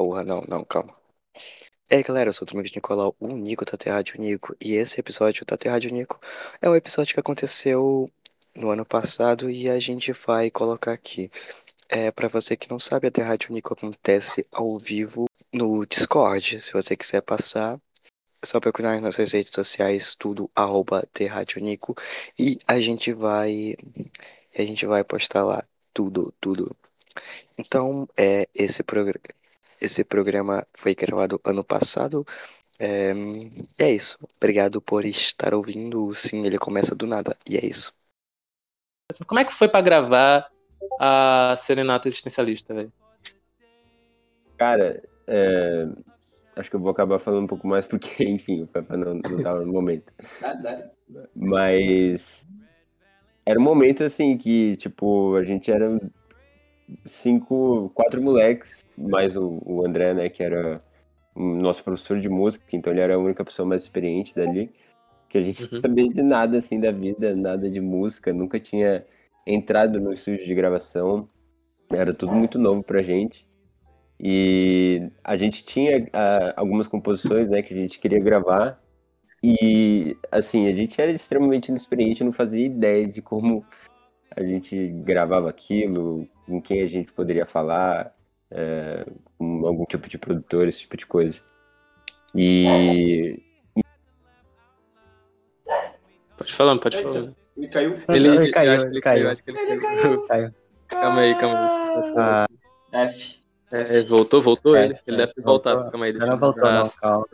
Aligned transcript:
Porra, 0.00 0.24
não, 0.24 0.42
não, 0.48 0.64
calma. 0.64 0.96
Aí, 1.92 2.02
galera, 2.02 2.30
eu 2.30 2.32
sou 2.32 2.46
o 2.48 2.50
Domingos 2.50 2.72
Nicolau, 2.74 3.14
o 3.20 3.36
Nico 3.36 3.66
da 3.66 3.92
Rádio 3.92 4.18
Nico, 4.18 4.56
e 4.58 4.72
esse 4.72 4.98
episódio 4.98 5.44
da 5.44 5.58
Rádio 5.70 5.92
Nico 5.92 6.18
é 6.62 6.70
um 6.70 6.74
episódio 6.74 7.12
que 7.12 7.20
aconteceu 7.20 8.10
no 8.56 8.70
ano 8.70 8.86
passado 8.86 9.50
e 9.50 9.68
a 9.68 9.78
gente 9.78 10.10
vai 10.12 10.50
colocar 10.50 10.92
aqui. 10.92 11.30
É, 11.86 12.10
para 12.10 12.28
você 12.28 12.56
que 12.56 12.70
não 12.70 12.80
sabe, 12.80 13.08
a 13.14 13.22
Rádio 13.22 13.52
Nico 13.52 13.74
acontece 13.74 14.46
ao 14.50 14.78
vivo 14.78 15.26
no 15.52 15.84
Discord. 15.84 16.62
Se 16.62 16.72
você 16.72 16.96
quiser 16.96 17.20
passar, 17.20 17.78
é 18.42 18.46
só 18.46 18.58
procurar 18.58 18.92
nas 18.94 19.02
nossas 19.02 19.32
redes 19.32 19.52
sociais, 19.52 20.14
tudo 20.14 20.50
arroba 20.56 21.06
Nico, 21.56 21.94
e 22.38 22.58
a 22.66 22.80
gente 22.80 23.12
vai 23.12 23.76
a 24.56 24.62
gente 24.62 24.86
vai 24.86 25.04
postar 25.04 25.44
lá 25.44 25.62
tudo, 25.92 26.32
tudo. 26.40 26.74
Então, 27.58 28.08
é, 28.16 28.48
esse, 28.54 28.82
progr 28.82 29.20
esse 29.80 30.04
programa 30.04 30.64
foi 30.74 30.94
gravado 30.94 31.40
ano 31.44 31.64
passado. 31.64 32.24
É, 32.78 33.12
e 33.12 33.82
é 33.82 33.90
isso. 33.92 34.18
Obrigado 34.36 34.80
por 34.80 35.04
estar 35.04 35.54
ouvindo. 35.54 36.14
Sim, 36.14 36.46
ele 36.46 36.58
começa 36.58 36.94
do 36.94 37.06
nada. 37.06 37.36
E 37.48 37.56
é 37.56 37.64
isso. 37.64 37.92
Como 39.26 39.40
é 39.40 39.44
que 39.44 39.52
foi 39.52 39.68
para 39.68 39.80
gravar 39.80 40.48
a 41.00 41.54
Serenata 41.58 42.08
Existencialista, 42.08 42.74
velho? 42.74 42.92
Cara, 44.56 45.02
é... 45.26 45.88
acho 46.56 46.70
que 46.70 46.76
eu 46.76 46.80
vou 46.80 46.90
acabar 46.90 47.18
falando 47.18 47.44
um 47.44 47.48
pouco 47.48 47.66
mais 47.66 47.86
porque, 47.86 48.24
enfim, 48.28 48.62
o 48.62 48.96
não, 48.96 49.14
não 49.14 49.42
tava 49.42 49.64
no 49.64 49.72
momento. 49.72 50.12
Mas 51.34 52.46
era 53.44 53.58
um 53.58 53.62
momento 53.62 54.04
assim 54.04 54.36
que, 54.36 54.76
tipo, 54.76 55.34
a 55.34 55.44
gente 55.44 55.70
era 55.72 55.98
cinco, 57.06 57.90
quatro 57.94 58.22
moleques, 58.22 58.86
mais 58.98 59.36
o, 59.36 59.60
o 59.64 59.86
André, 59.86 60.14
né, 60.14 60.28
que 60.28 60.42
era 60.42 60.82
nosso 61.34 61.82
professor 61.82 62.20
de 62.20 62.28
música, 62.28 62.64
então 62.72 62.92
ele 62.92 63.00
era 63.00 63.14
a 63.14 63.18
única 63.18 63.44
pessoa 63.44 63.66
mais 63.66 63.82
experiente 63.82 64.34
dali, 64.34 64.70
que 65.28 65.38
a 65.38 65.40
gente 65.40 65.62
uhum. 65.62 65.68
não 65.72 65.80
sabia 65.80 66.08
de 66.08 66.22
nada, 66.22 66.58
assim, 66.58 66.80
da 66.80 66.90
vida, 66.90 67.34
nada 67.36 67.70
de 67.70 67.80
música, 67.80 68.32
nunca 68.32 68.58
tinha 68.58 69.04
entrado 69.46 70.00
no 70.00 70.12
estúdio 70.12 70.44
de 70.44 70.54
gravação, 70.54 71.28
era 71.90 72.12
tudo 72.12 72.32
muito 72.32 72.58
novo 72.58 72.82
pra 72.82 73.02
gente. 73.02 73.48
E 74.18 75.10
a 75.24 75.36
gente 75.36 75.64
tinha 75.64 75.98
uh, 75.98 76.52
algumas 76.54 76.86
composições, 76.86 77.48
né, 77.48 77.62
que 77.62 77.72
a 77.72 77.76
gente 77.76 77.98
queria 77.98 78.18
gravar, 78.18 78.76
e, 79.42 80.16
assim, 80.30 80.68
a 80.68 80.72
gente 80.74 81.00
era 81.00 81.10
extremamente 81.10 81.68
inexperiente, 81.68 82.22
não 82.22 82.32
fazia 82.32 82.66
ideia 82.66 83.06
de 83.06 83.22
como 83.22 83.64
a 84.36 84.42
gente 84.42 84.88
gravava 85.04 85.48
aquilo, 85.50 86.28
com 86.46 86.60
quem 86.60 86.82
a 86.82 86.86
gente 86.86 87.12
poderia 87.12 87.46
falar, 87.46 88.14
é, 88.50 89.04
com 89.38 89.66
algum 89.66 89.84
tipo 89.84 90.08
de 90.08 90.18
produtor, 90.18 90.68
esse 90.68 90.80
tipo 90.80 90.96
de 90.96 91.06
coisa. 91.06 91.40
E. 92.34 93.40
Pode 96.36 96.52
falar, 96.54 96.78
pode 96.78 97.02
falar. 97.02 97.32
Ele 97.56 97.68
caiu? 97.68 97.94
Ele, 98.08 98.28
ele 98.28 98.50
caiu, 98.50 98.82
ele 98.86 99.00
caiu. 99.00 99.30
Ele 99.30 99.80
caiu. 99.80 100.26
caiu. 100.26 100.54
Calma 100.88 101.20
aí, 101.20 101.34
calma 101.36 101.58
aí. 101.58 102.14
Ah, 102.16 102.46
F. 102.92 103.40
É, 103.70 104.02
voltou, 104.04 104.40
voltou 104.40 104.74
É, 104.74 104.86
ele. 104.86 104.98
Ele 105.06 105.16
deve 105.16 105.32
ter 105.32 105.42
voltou. 105.42 105.72
voltado. 105.72 105.90
Calma 105.92 106.06
aí. 106.06 106.12
Não, 106.12 106.26
não 106.26 106.38
voltou, 106.38 106.70
não, 106.70 106.82
Ah, 106.82 107.00
calma. 107.00 107.26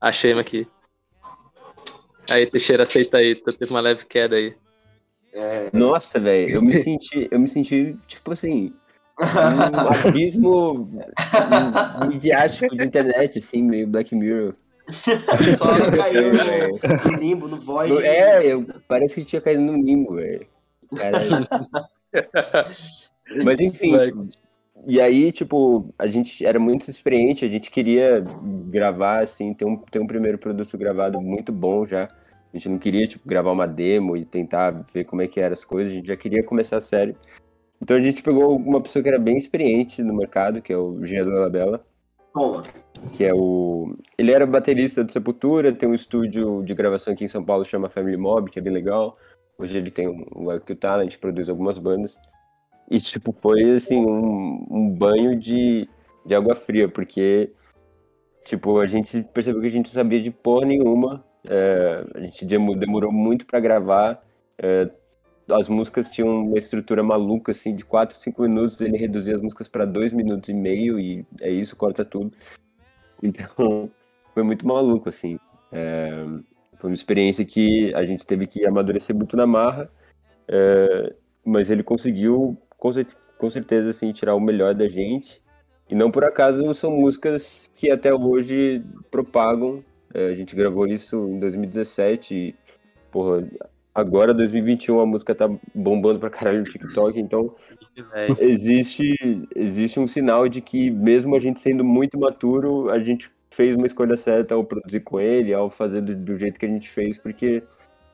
Achei 0.00 0.30
ele 0.32 0.40
aqui. 0.40 0.66
Aí, 2.30 2.46
Teixeira, 2.46 2.82
aceita 2.84 3.18
aí. 3.18 3.34
Tu 3.34 3.52
teve 3.56 3.70
uma 3.72 3.80
leve 3.80 4.04
queda 4.06 4.36
aí. 4.36 4.54
É, 5.34 5.68
Nossa, 5.72 6.20
velho, 6.20 6.48
eu 6.56 6.62
me 6.62 6.72
senti, 6.80 7.28
eu 7.30 7.40
me 7.40 7.48
senti, 7.48 7.96
tipo 8.06 8.32
assim, 8.32 8.72
um 9.18 10.08
abismo 10.08 10.88
midiático 12.08 12.74
de 12.76 12.84
internet, 12.84 13.38
assim, 13.38 13.62
meio 13.62 13.86
Black 13.88 14.14
Mirror. 14.14 14.54
só 15.58 15.66
caiu 15.90 16.32
no, 16.32 17.10
no 17.10 17.18
limbo, 17.18 17.48
no 17.48 17.56
void. 17.56 17.92
No- 17.92 18.00
É, 18.00 18.46
eu, 18.46 18.66
parece 18.86 19.14
que 19.16 19.24
tinha 19.24 19.40
caído 19.40 19.62
no 19.62 19.74
limbo, 19.76 20.14
velho. 20.14 20.46
Caralho. 20.96 21.48
Mas 23.42 23.60
enfim, 23.60 24.28
e 24.86 25.00
aí, 25.00 25.32
tipo, 25.32 25.92
a 25.98 26.06
gente 26.06 26.44
era 26.44 26.58
muito 26.58 26.88
experiente, 26.90 27.44
a 27.44 27.48
gente 27.48 27.70
queria 27.70 28.24
gravar, 28.68 29.22
assim, 29.22 29.54
ter 29.54 29.64
um, 29.64 29.76
ter 29.76 29.98
um 29.98 30.06
primeiro 30.06 30.38
produto 30.38 30.76
gravado 30.76 31.20
muito 31.20 31.50
bom 31.50 31.86
já. 31.86 32.08
A 32.54 32.56
gente 32.56 32.68
não 32.68 32.78
queria, 32.78 33.06
tipo, 33.06 33.28
gravar 33.28 33.50
uma 33.50 33.66
demo 33.66 34.16
e 34.16 34.24
tentar 34.24 34.70
ver 34.70 35.04
como 35.04 35.20
é 35.20 35.26
que 35.26 35.40
eram 35.40 35.54
as 35.54 35.64
coisas, 35.64 35.92
a 35.92 35.96
gente 35.96 36.06
já 36.06 36.16
queria 36.16 36.42
começar 36.42 36.80
sério. 36.80 37.16
Então 37.82 37.96
a 37.96 38.00
gente 38.00 38.22
pegou 38.22 38.56
uma 38.56 38.80
pessoa 38.80 39.02
que 39.02 39.08
era 39.08 39.18
bem 39.18 39.36
experiente 39.36 40.02
no 40.02 40.14
mercado, 40.14 40.62
que 40.62 40.72
é 40.72 40.76
o 40.76 41.04
Jean 41.04 41.24
Labella, 41.26 41.84
Bom, 42.34 42.62
que 43.12 43.24
é 43.24 43.32
o... 43.32 43.96
Ele 44.18 44.32
era 44.32 44.44
baterista 44.44 45.04
do 45.04 45.12
Sepultura, 45.12 45.72
tem 45.72 45.88
um 45.88 45.94
estúdio 45.94 46.64
de 46.64 46.74
gravação 46.74 47.12
aqui 47.12 47.24
em 47.24 47.28
São 47.28 47.44
Paulo, 47.44 47.64
chama 47.64 47.88
Family 47.88 48.16
Mob, 48.16 48.50
que 48.50 48.58
é 48.58 48.62
bem 48.62 48.72
legal. 48.72 49.16
Hoje 49.56 49.76
ele 49.78 49.90
tem 49.90 50.08
um 50.08 50.24
o 50.34 50.52
IQ 50.52 50.74
Talent, 50.74 51.16
produz 51.18 51.48
algumas 51.48 51.78
bandas. 51.78 52.16
E, 52.90 52.98
tipo, 52.98 53.32
foi, 53.40 53.70
assim, 53.70 54.04
um, 54.04 54.66
um 54.68 54.90
banho 54.90 55.38
de, 55.38 55.88
de 56.26 56.34
água 56.34 56.56
fria, 56.56 56.88
porque, 56.88 57.52
tipo, 58.44 58.80
a 58.80 58.86
gente 58.86 59.22
percebeu 59.32 59.60
que 59.60 59.68
a 59.68 59.70
gente 59.70 59.86
não 59.86 59.92
sabia 59.92 60.20
de 60.20 60.32
porra 60.32 60.66
nenhuma. 60.66 61.24
É, 61.44 62.04
a 62.14 62.20
gente 62.20 62.44
demo- 62.44 62.76
demorou 62.76 63.12
muito 63.12 63.46
pra 63.46 63.60
gravar. 63.60 64.22
é, 64.58 64.88
as 65.50 65.68
músicas 65.68 66.08
tinham 66.08 66.42
uma 66.44 66.56
estrutura 66.56 67.02
maluca, 67.02 67.52
assim, 67.52 67.76
de 67.76 67.84
4, 67.84 68.16
5 68.16 68.40
minutos. 68.42 68.80
Ele 68.80 68.96
reduzia 68.96 69.36
as 69.36 69.42
músicas 69.42 69.68
pra 69.68 69.84
2 69.84 70.10
minutos 70.12 70.48
e 70.48 70.54
meio, 70.54 70.98
e 70.98 71.22
é 71.40 71.50
isso, 71.50 71.76
corta 71.76 72.02
tudo. 72.02 72.32
Então, 73.22 73.90
foi 74.32 74.42
muito 74.42 74.66
maluco, 74.66 75.08
assim. 75.10 75.38
É, 75.70 76.24
foi 76.78 76.90
uma 76.90 76.94
experiência 76.94 77.44
que 77.44 77.92
a 77.94 78.06
gente 78.06 78.24
teve 78.26 78.46
que 78.46 78.66
amadurecer 78.66 79.14
muito 79.14 79.36
na 79.36 79.46
marra, 79.46 79.90
é, 80.48 81.14
mas 81.44 81.68
ele 81.68 81.82
conseguiu, 81.82 82.56
com, 82.78 82.90
com 83.36 83.50
certeza, 83.50 83.90
assim, 83.90 84.12
tirar 84.12 84.34
o 84.34 84.40
melhor 84.40 84.74
da 84.74 84.88
gente. 84.88 85.42
E 85.90 85.94
não 85.94 86.10
por 86.10 86.24
acaso 86.24 86.72
são 86.72 86.90
músicas 86.90 87.70
que 87.76 87.90
até 87.90 88.14
hoje 88.14 88.82
propagam. 89.10 89.84
É, 90.14 90.28
a 90.28 90.34
gente 90.34 90.54
gravou 90.54 90.86
isso 90.86 91.16
em 91.28 91.40
2017 91.40 92.34
e, 92.34 92.54
porra, 93.10 93.44
agora, 93.92 94.32
2021, 94.32 95.00
a 95.00 95.06
música 95.06 95.34
tá 95.34 95.50
bombando 95.74 96.20
pra 96.20 96.30
caralho 96.30 96.60
no 96.60 96.64
TikTok, 96.64 97.18
então 97.18 97.54
existe, 98.38 99.16
existe 99.54 99.98
um 99.98 100.06
sinal 100.06 100.48
de 100.48 100.60
que, 100.60 100.88
mesmo 100.88 101.34
a 101.34 101.40
gente 101.40 101.58
sendo 101.58 101.84
muito 101.84 102.16
maturo, 102.18 102.90
a 102.90 103.00
gente 103.00 103.28
fez 103.50 103.74
uma 103.74 103.86
escolha 103.86 104.16
certa 104.16 104.54
ao 104.54 104.64
produzir 104.64 105.00
com 105.00 105.20
ele, 105.20 105.52
ao 105.52 105.68
fazer 105.68 106.00
do, 106.00 106.14
do 106.14 106.38
jeito 106.38 106.60
que 106.60 106.66
a 106.66 106.68
gente 106.68 106.88
fez, 106.88 107.18
porque 107.18 107.62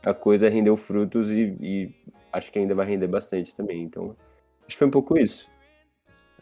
a 0.02 0.14
coisa 0.14 0.48
rendeu 0.48 0.76
frutos 0.76 1.28
e, 1.28 1.54
e 1.60 1.94
acho 2.32 2.50
que 2.50 2.58
ainda 2.58 2.74
vai 2.74 2.86
render 2.86 3.08
bastante 3.08 3.54
também. 3.54 3.82
Então, 3.82 4.16
acho 4.60 4.68
que 4.68 4.76
foi 4.76 4.86
um 4.86 4.90
pouco 4.90 5.18
isso. 5.18 5.46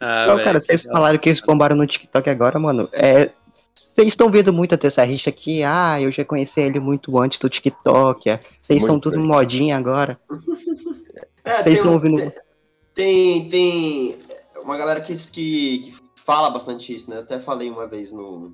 Ah, 0.01 0.27
Não, 0.27 0.37
velho, 0.37 0.45
cara, 0.45 0.61
vocês 0.61 0.85
falaram 0.85 1.19
que 1.19 1.29
eles 1.29 1.41
bombaram 1.41 1.75
no 1.77 1.87
TikTok 1.87 2.31
agora, 2.31 2.59
mano. 2.59 2.89
É. 2.93 3.31
Vocês 3.79 4.09
estão 4.09 4.31
vendo 4.31 4.53
muito 4.53 4.75
até 4.75 4.87
essa 4.87 5.05
rixa 5.05 5.31
aqui. 5.31 5.63
Ah, 5.63 6.01
eu 6.01 6.11
já 6.11 6.25
conheci 6.25 6.61
ele 6.61 6.81
muito 6.81 7.19
antes 7.19 7.39
do 7.39 7.49
TikTok. 7.49 8.29
é. 8.31 8.41
Vocês 8.61 8.83
são 8.85 8.99
tudo 9.01 9.21
modinha 9.21 9.77
agora. 9.77 10.19
é, 11.45 11.55
Vocês 11.55 11.65
tem, 11.65 11.73
estão 11.75 11.93
ouvindo. 11.95 12.33
tem, 12.95 13.49
tem 13.49 14.19
uma 14.63 14.77
galera 14.77 15.01
que, 15.01 15.13
que, 15.15 15.79
que 15.79 15.95
fala 16.25 16.51
bastante 16.51 16.95
isso, 16.95 17.09
né? 17.11 17.17
Eu 17.17 17.23
até 17.23 17.39
falei 17.41 17.71
uma 17.71 17.87
vez 17.87 18.13
no, 18.13 18.53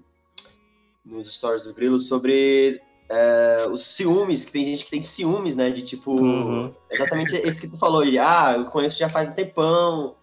nos 1.04 1.32
stories 1.34 1.64
do 1.64 1.74
Grilo 1.74 1.98
sobre 1.98 2.80
é, 3.10 3.56
os 3.70 3.84
ciúmes, 3.84 4.44
que 4.44 4.52
tem 4.52 4.64
gente 4.64 4.84
que 4.84 4.90
tem 4.90 5.02
ciúmes, 5.02 5.56
né? 5.56 5.70
De 5.70 5.82
tipo, 5.82 6.12
Uhum. 6.12 6.72
exatamente 6.90 7.34
esse 7.36 7.60
que 7.60 7.68
tu 7.68 7.76
falou, 7.78 8.04
de, 8.04 8.18
ah, 8.18 8.54
eu 8.56 8.64
conheço 8.66 8.98
já 8.98 9.08
faz 9.08 9.28
um 9.28 9.32
tempão, 9.32 10.14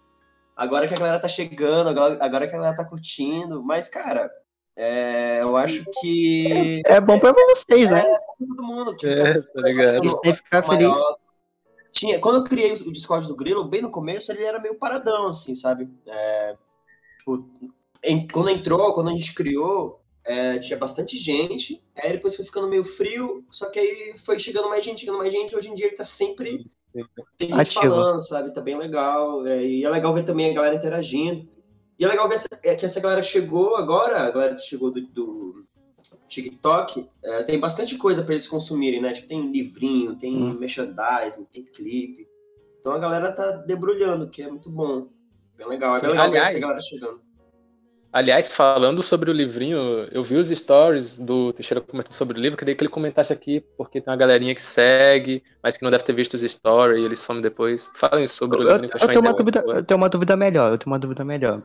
agora 0.55 0.87
que 0.87 0.93
a 0.93 0.97
galera 0.97 1.19
tá 1.19 1.27
chegando, 1.27 1.89
agora, 1.89 2.17
agora 2.23 2.47
que 2.47 2.53
a 2.55 2.57
galera 2.57 2.75
tá 2.77 2.85
curtindo, 2.85 3.61
mas, 3.63 3.87
cara, 3.89 4.31
é, 4.75 5.41
eu 5.41 5.55
acho 5.57 5.85
que 5.99 6.81
É 6.85 6.99
bom 6.99 7.19
pra 7.19 7.33
vocês, 7.33 7.91
né? 7.91 8.03
todo 8.39 8.63
mundo 8.63 8.95
que 8.95 9.07
É, 9.07 9.33
tá 9.41 9.61
ligado. 9.61 9.95
Eles 9.97 10.13
têm 10.21 10.31
que 10.31 10.37
ficar 10.37 10.65
maior. 10.65 10.93
felizes. 10.93 11.03
Tinha, 11.91 12.19
quando 12.19 12.37
eu 12.37 12.43
criei 12.45 12.71
o 12.71 12.91
Discord 12.91 13.27
do 13.27 13.35
Grilo, 13.35 13.65
bem 13.65 13.81
no 13.81 13.91
começo, 13.91 14.31
ele 14.31 14.43
era 14.43 14.59
meio 14.59 14.75
paradão, 14.75 15.27
assim, 15.27 15.53
sabe? 15.53 15.89
É, 16.07 16.55
tipo, 17.19 17.45
em- 18.03 18.27
quando 18.27 18.49
entrou, 18.49 18.93
quando 18.93 19.09
a 19.09 19.11
gente 19.11 19.33
criou, 19.33 20.01
é, 20.23 20.57
tinha 20.59 20.79
bastante 20.79 21.17
gente, 21.17 21.83
aí 21.97 22.13
depois 22.13 22.35
foi 22.35 22.45
ficando 22.45 22.67
meio 22.67 22.83
frio, 22.85 23.43
só 23.49 23.69
que 23.69 23.77
aí 23.77 24.17
foi 24.23 24.39
chegando 24.39 24.69
mais 24.69 24.85
gente, 24.85 25.01
chegando 25.01 25.17
mais 25.17 25.33
gente, 25.33 25.55
hoje 25.55 25.67
em 25.67 25.73
dia 25.73 25.87
ele 25.87 25.95
tá 25.95 26.03
sempre 26.03 26.65
tem 27.37 27.49
gente 27.49 27.59
Ativo. 27.59 27.81
falando, 27.93 28.21
sabe? 28.21 28.53
Tá 28.53 28.61
bem 28.61 28.77
legal, 28.77 29.45
é, 29.47 29.63
e 29.63 29.83
é 29.83 29.89
legal 29.89 30.13
ver 30.13 30.23
também 30.23 30.49
a 30.49 30.53
galera 30.53 30.75
interagindo. 30.75 31.47
E 32.01 32.03
é 32.03 32.07
legal 32.07 32.27
ver 32.27 32.33
essa- 32.33 32.47
é, 32.63 32.73
que 32.73 32.83
essa 32.83 32.99
galera 32.99 33.21
chegou 33.21 33.75
agora, 33.75 34.21
a 34.21 34.31
galera 34.31 34.55
que 34.55 34.61
chegou 34.63 34.89
do, 34.89 35.01
do 35.01 35.63
TikTok, 36.27 37.07
é, 37.23 37.43
tem 37.43 37.59
bastante 37.59 37.95
coisa 37.95 38.23
pra 38.23 38.33
eles 38.33 38.47
consumirem, 38.47 38.99
né? 38.99 39.13
Tipo, 39.13 39.27
tem 39.27 39.51
livrinho, 39.51 40.15
tem 40.15 40.33
Hum. 40.35 40.57
merchandising, 40.57 41.45
tem 41.53 41.63
clipe. 41.63 42.27
Então 42.79 42.93
a 42.93 42.97
galera 42.97 43.31
tá 43.31 43.51
debrulhando, 43.51 44.27
que 44.27 44.41
é 44.41 44.49
muito 44.49 44.71
bom. 44.71 45.09
Bem 45.55 45.67
legal. 45.67 45.91
É 45.95 45.99
Sim, 45.99 46.01
bem 46.07 46.11
legal 46.13 46.31
ver 46.31 46.37
aliás- 46.37 46.49
essa 46.49 46.59
galera 46.59 46.81
chegando. 46.81 47.21
Aliás, 48.11 48.51
falando 48.51 49.03
sobre 49.03 49.29
o 49.29 49.33
livrinho, 49.33 49.77
eu 50.11 50.23
vi 50.23 50.35
os 50.37 50.49
stories 50.49 51.19
do 51.19 51.53
Teixeira 51.53 51.79
comentando 51.81 52.13
sobre 52.13 52.37
o 52.37 52.41
livro, 52.41 52.57
queria 52.57 52.73
que 52.75 52.83
ele 52.83 52.89
comentasse 52.89 53.31
aqui, 53.31 53.63
porque 53.77 54.01
tem 54.01 54.11
uma 54.11 54.17
galerinha 54.17 54.53
que 54.55 54.61
segue, 54.61 55.41
mas 55.63 55.77
que 55.77 55.83
não 55.83 55.91
deve 55.91 56.03
ter 56.03 56.13
visto 56.13 56.33
os 56.33 56.41
stories 56.41 56.99
e 56.99 57.05
ele 57.05 57.15
some 57.15 57.41
depois. 57.43 57.91
Falem 57.95 58.25
sobre 58.25 58.57
o 58.57 58.63
Eu, 58.67 58.77
livro. 58.77 58.97
eu 58.99 59.07
tenho 59.07 59.21
uma 59.21 59.33
dúvida, 59.33 59.63
eu 59.67 59.83
tenho 59.83 59.97
uma 59.99 60.09
dúvida 60.09 60.35
melhor, 60.35 60.71
eu 60.71 60.77
tenho 60.79 60.91
uma 60.91 60.99
dúvida 60.99 61.23
melhor. 61.23 61.61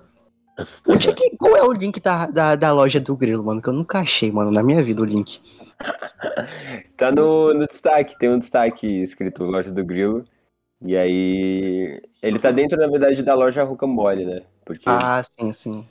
Onde 0.89 1.11
é 1.11 1.13
que, 1.13 1.37
qual 1.37 1.57
é 1.57 1.63
o 1.63 1.73
link 1.73 2.01
da, 2.01 2.27
da, 2.27 2.57
da 2.57 2.73
loja 2.73 2.99
do 2.99 3.17
Grilo, 3.17 3.45
mano? 3.45 3.61
Que 3.61 3.69
eu 3.69 3.73
nunca 3.75 3.99
achei, 4.01 4.31
mano, 4.33 4.51
na 4.51 4.63
minha 4.63 4.83
vida 4.83 5.03
o 5.03 5.05
link. 5.05 5.41
Tá 6.97 7.11
no, 7.13 7.53
no 7.53 7.67
destaque, 7.67 8.19
tem 8.19 8.31
um 8.31 8.39
destaque 8.39 8.87
escrito 9.03 9.45
Loja 9.45 9.71
do 9.71 9.85
Grilo. 9.85 10.25
E 10.83 10.97
aí. 10.97 12.01
Ele 12.23 12.39
tá 12.39 12.51
dentro, 12.51 12.79
na 12.79 12.87
verdade, 12.87 13.23
da 13.23 13.35
loja 13.35 13.63
Rocambole, 13.65 14.25
né? 14.25 14.43
Porque 14.65 14.85
Ah, 14.87 15.23
sim, 15.23 15.53
sim. 15.53 15.85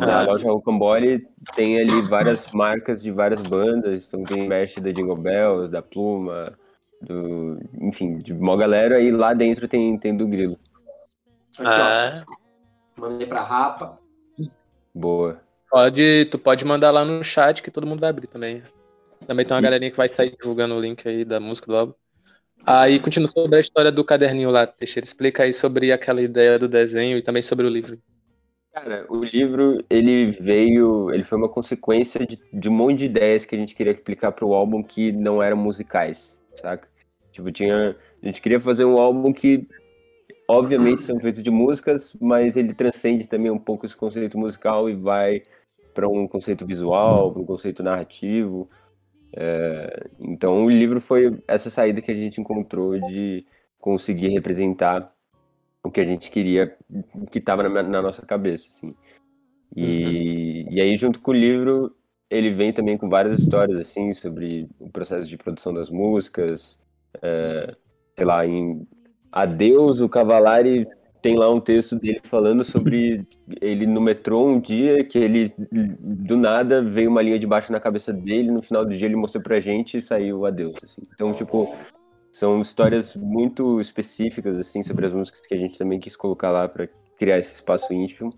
na 0.00 0.20
Ah. 0.20 0.24
loja 0.24 0.48
Rocambole 0.48 1.26
tem 1.54 1.80
ali 1.80 2.02
várias 2.08 2.50
marcas 2.52 3.00
de 3.02 3.10
várias 3.12 3.40
bandas. 3.42 4.06
Então 4.08 4.24
tem 4.24 4.48
merch 4.48 4.78
da 4.80 4.90
Jingle 4.90 5.16
Bells, 5.16 5.70
da 5.70 5.80
Pluma, 5.82 6.52
do. 7.00 7.58
Enfim, 7.80 8.18
de 8.18 8.32
uma 8.32 8.56
galera. 8.56 9.00
E 9.00 9.10
lá 9.10 9.32
dentro 9.32 9.68
tem, 9.68 9.96
tem 9.98 10.16
do 10.16 10.26
Grilo. 10.26 10.58
Aqui, 11.58 11.68
Ah, 11.68 12.24
ó. 12.28 12.45
Mandei 12.96 13.26
pra 13.26 13.42
Rapa. 13.42 13.98
Boa. 14.94 15.40
pode, 15.70 16.24
tu 16.26 16.38
pode 16.38 16.64
mandar 16.64 16.90
lá 16.90 17.04
no 17.04 17.22
chat 17.22 17.62
que 17.62 17.70
todo 17.70 17.86
mundo 17.86 18.00
vai 18.00 18.10
abrir 18.10 18.26
também. 18.26 18.62
Também 19.26 19.44
tem 19.44 19.54
uma 19.54 19.62
galerinha 19.62 19.90
que 19.90 19.96
vai 19.96 20.08
sair 20.08 20.36
divulgando 20.36 20.74
o 20.74 20.80
link 20.80 21.06
aí 21.06 21.24
da 21.24 21.38
música 21.38 21.66
do 21.66 21.76
álbum. 21.76 21.94
Aí 22.64 22.98
continua 22.98 23.30
sobre 23.30 23.58
a 23.58 23.60
história 23.60 23.92
do 23.92 24.04
caderninho 24.04 24.50
lá, 24.50 24.66
Teixeira. 24.66 25.04
Explica 25.04 25.44
aí 25.44 25.52
sobre 25.52 25.92
aquela 25.92 26.20
ideia 26.20 26.58
do 26.58 26.68
desenho 26.68 27.16
e 27.16 27.22
também 27.22 27.42
sobre 27.42 27.66
o 27.66 27.68
livro. 27.68 27.98
Cara, 28.72 29.06
o 29.08 29.24
livro, 29.24 29.84
ele 29.88 30.32
veio, 30.32 31.10
ele 31.10 31.22
foi 31.22 31.38
uma 31.38 31.48
consequência 31.48 32.26
de, 32.26 32.38
de 32.52 32.68
um 32.68 32.72
monte 32.72 32.98
de 32.98 33.04
ideias 33.06 33.46
que 33.46 33.54
a 33.54 33.58
gente 33.58 33.74
queria 33.74 33.92
explicar 33.92 34.32
pro 34.32 34.52
álbum 34.52 34.82
que 34.82 35.12
não 35.12 35.42
eram 35.42 35.56
musicais, 35.56 36.38
saca? 36.54 36.86
Tipo, 37.32 37.50
tinha, 37.50 37.96
a 38.22 38.26
gente 38.26 38.42
queria 38.42 38.60
fazer 38.60 38.84
um 38.84 38.98
álbum 38.98 39.32
que, 39.32 39.66
obviamente, 40.48 41.02
são 41.02 41.18
feitos 41.18 41.42
de 41.42 41.50
músicas, 41.50 42.16
mas 42.20 42.56
ele 42.56 42.74
transcende 42.74 43.26
também 43.26 43.50
um 43.50 43.58
pouco 43.58 43.86
esse 43.86 43.96
conceito 43.96 44.38
musical 44.38 44.88
e 44.88 44.94
vai 44.94 45.42
para 45.94 46.08
um 46.08 46.28
conceito 46.28 46.66
visual, 46.66 47.32
para 47.32 47.42
um 47.42 47.46
conceito 47.46 47.82
narrativo. 47.82 48.68
É, 49.32 50.08
então, 50.20 50.64
o 50.64 50.70
livro 50.70 51.00
foi 51.00 51.38
essa 51.48 51.70
saída 51.70 52.00
que 52.00 52.10
a 52.10 52.14
gente 52.14 52.40
encontrou 52.40 52.98
de 52.98 53.44
conseguir 53.78 54.28
representar 54.28 55.12
o 55.82 55.90
que 55.90 56.00
a 56.00 56.04
gente 56.04 56.30
queria, 56.30 56.76
que 57.30 57.38
estava 57.38 57.68
na, 57.68 57.82
na 57.82 58.02
nossa 58.02 58.24
cabeça, 58.26 58.68
assim. 58.68 58.94
E, 59.74 60.66
e 60.70 60.80
aí, 60.80 60.96
junto 60.96 61.20
com 61.20 61.30
o 61.30 61.34
livro, 61.34 61.94
ele 62.28 62.50
vem 62.50 62.72
também 62.72 62.98
com 62.98 63.08
várias 63.08 63.38
histórias, 63.38 63.78
assim, 63.78 64.12
sobre 64.12 64.68
o 64.80 64.90
processo 64.90 65.28
de 65.28 65.36
produção 65.36 65.72
das 65.72 65.88
músicas, 65.88 66.78
é, 67.22 67.74
sei 68.16 68.24
lá, 68.24 68.46
em 68.46 68.86
Adeus, 69.36 70.00
o 70.00 70.08
Cavalari 70.08 70.88
tem 71.20 71.36
lá 71.36 71.50
um 71.50 71.60
texto 71.60 71.94
dele 71.96 72.20
falando 72.24 72.64
sobre 72.64 73.26
ele 73.60 73.86
no 73.86 74.00
metrô 74.00 74.46
um 74.46 74.58
dia, 74.58 75.04
que 75.04 75.18
ele, 75.18 75.52
do 76.26 76.38
nada, 76.38 76.80
veio 76.80 77.10
uma 77.10 77.20
linha 77.20 77.38
de 77.38 77.46
baixo 77.46 77.70
na 77.70 77.78
cabeça 77.78 78.14
dele, 78.14 78.50
no 78.50 78.62
final 78.62 78.84
do 78.84 78.96
dia 78.96 79.06
ele 79.06 79.14
mostrou 79.14 79.42
pra 79.42 79.60
gente 79.60 79.98
e 79.98 80.00
saiu 80.00 80.46
Adeus, 80.46 80.76
assim. 80.82 81.02
Então, 81.12 81.34
tipo, 81.34 81.76
são 82.32 82.62
histórias 82.62 83.14
muito 83.14 83.78
específicas, 83.78 84.58
assim, 84.58 84.82
sobre 84.82 85.04
as 85.04 85.12
músicas 85.12 85.42
que 85.42 85.54
a 85.54 85.58
gente 85.58 85.76
também 85.76 86.00
quis 86.00 86.16
colocar 86.16 86.50
lá 86.50 86.66
para 86.66 86.88
criar 87.18 87.38
esse 87.38 87.54
espaço 87.56 87.92
íntimo. 87.92 88.32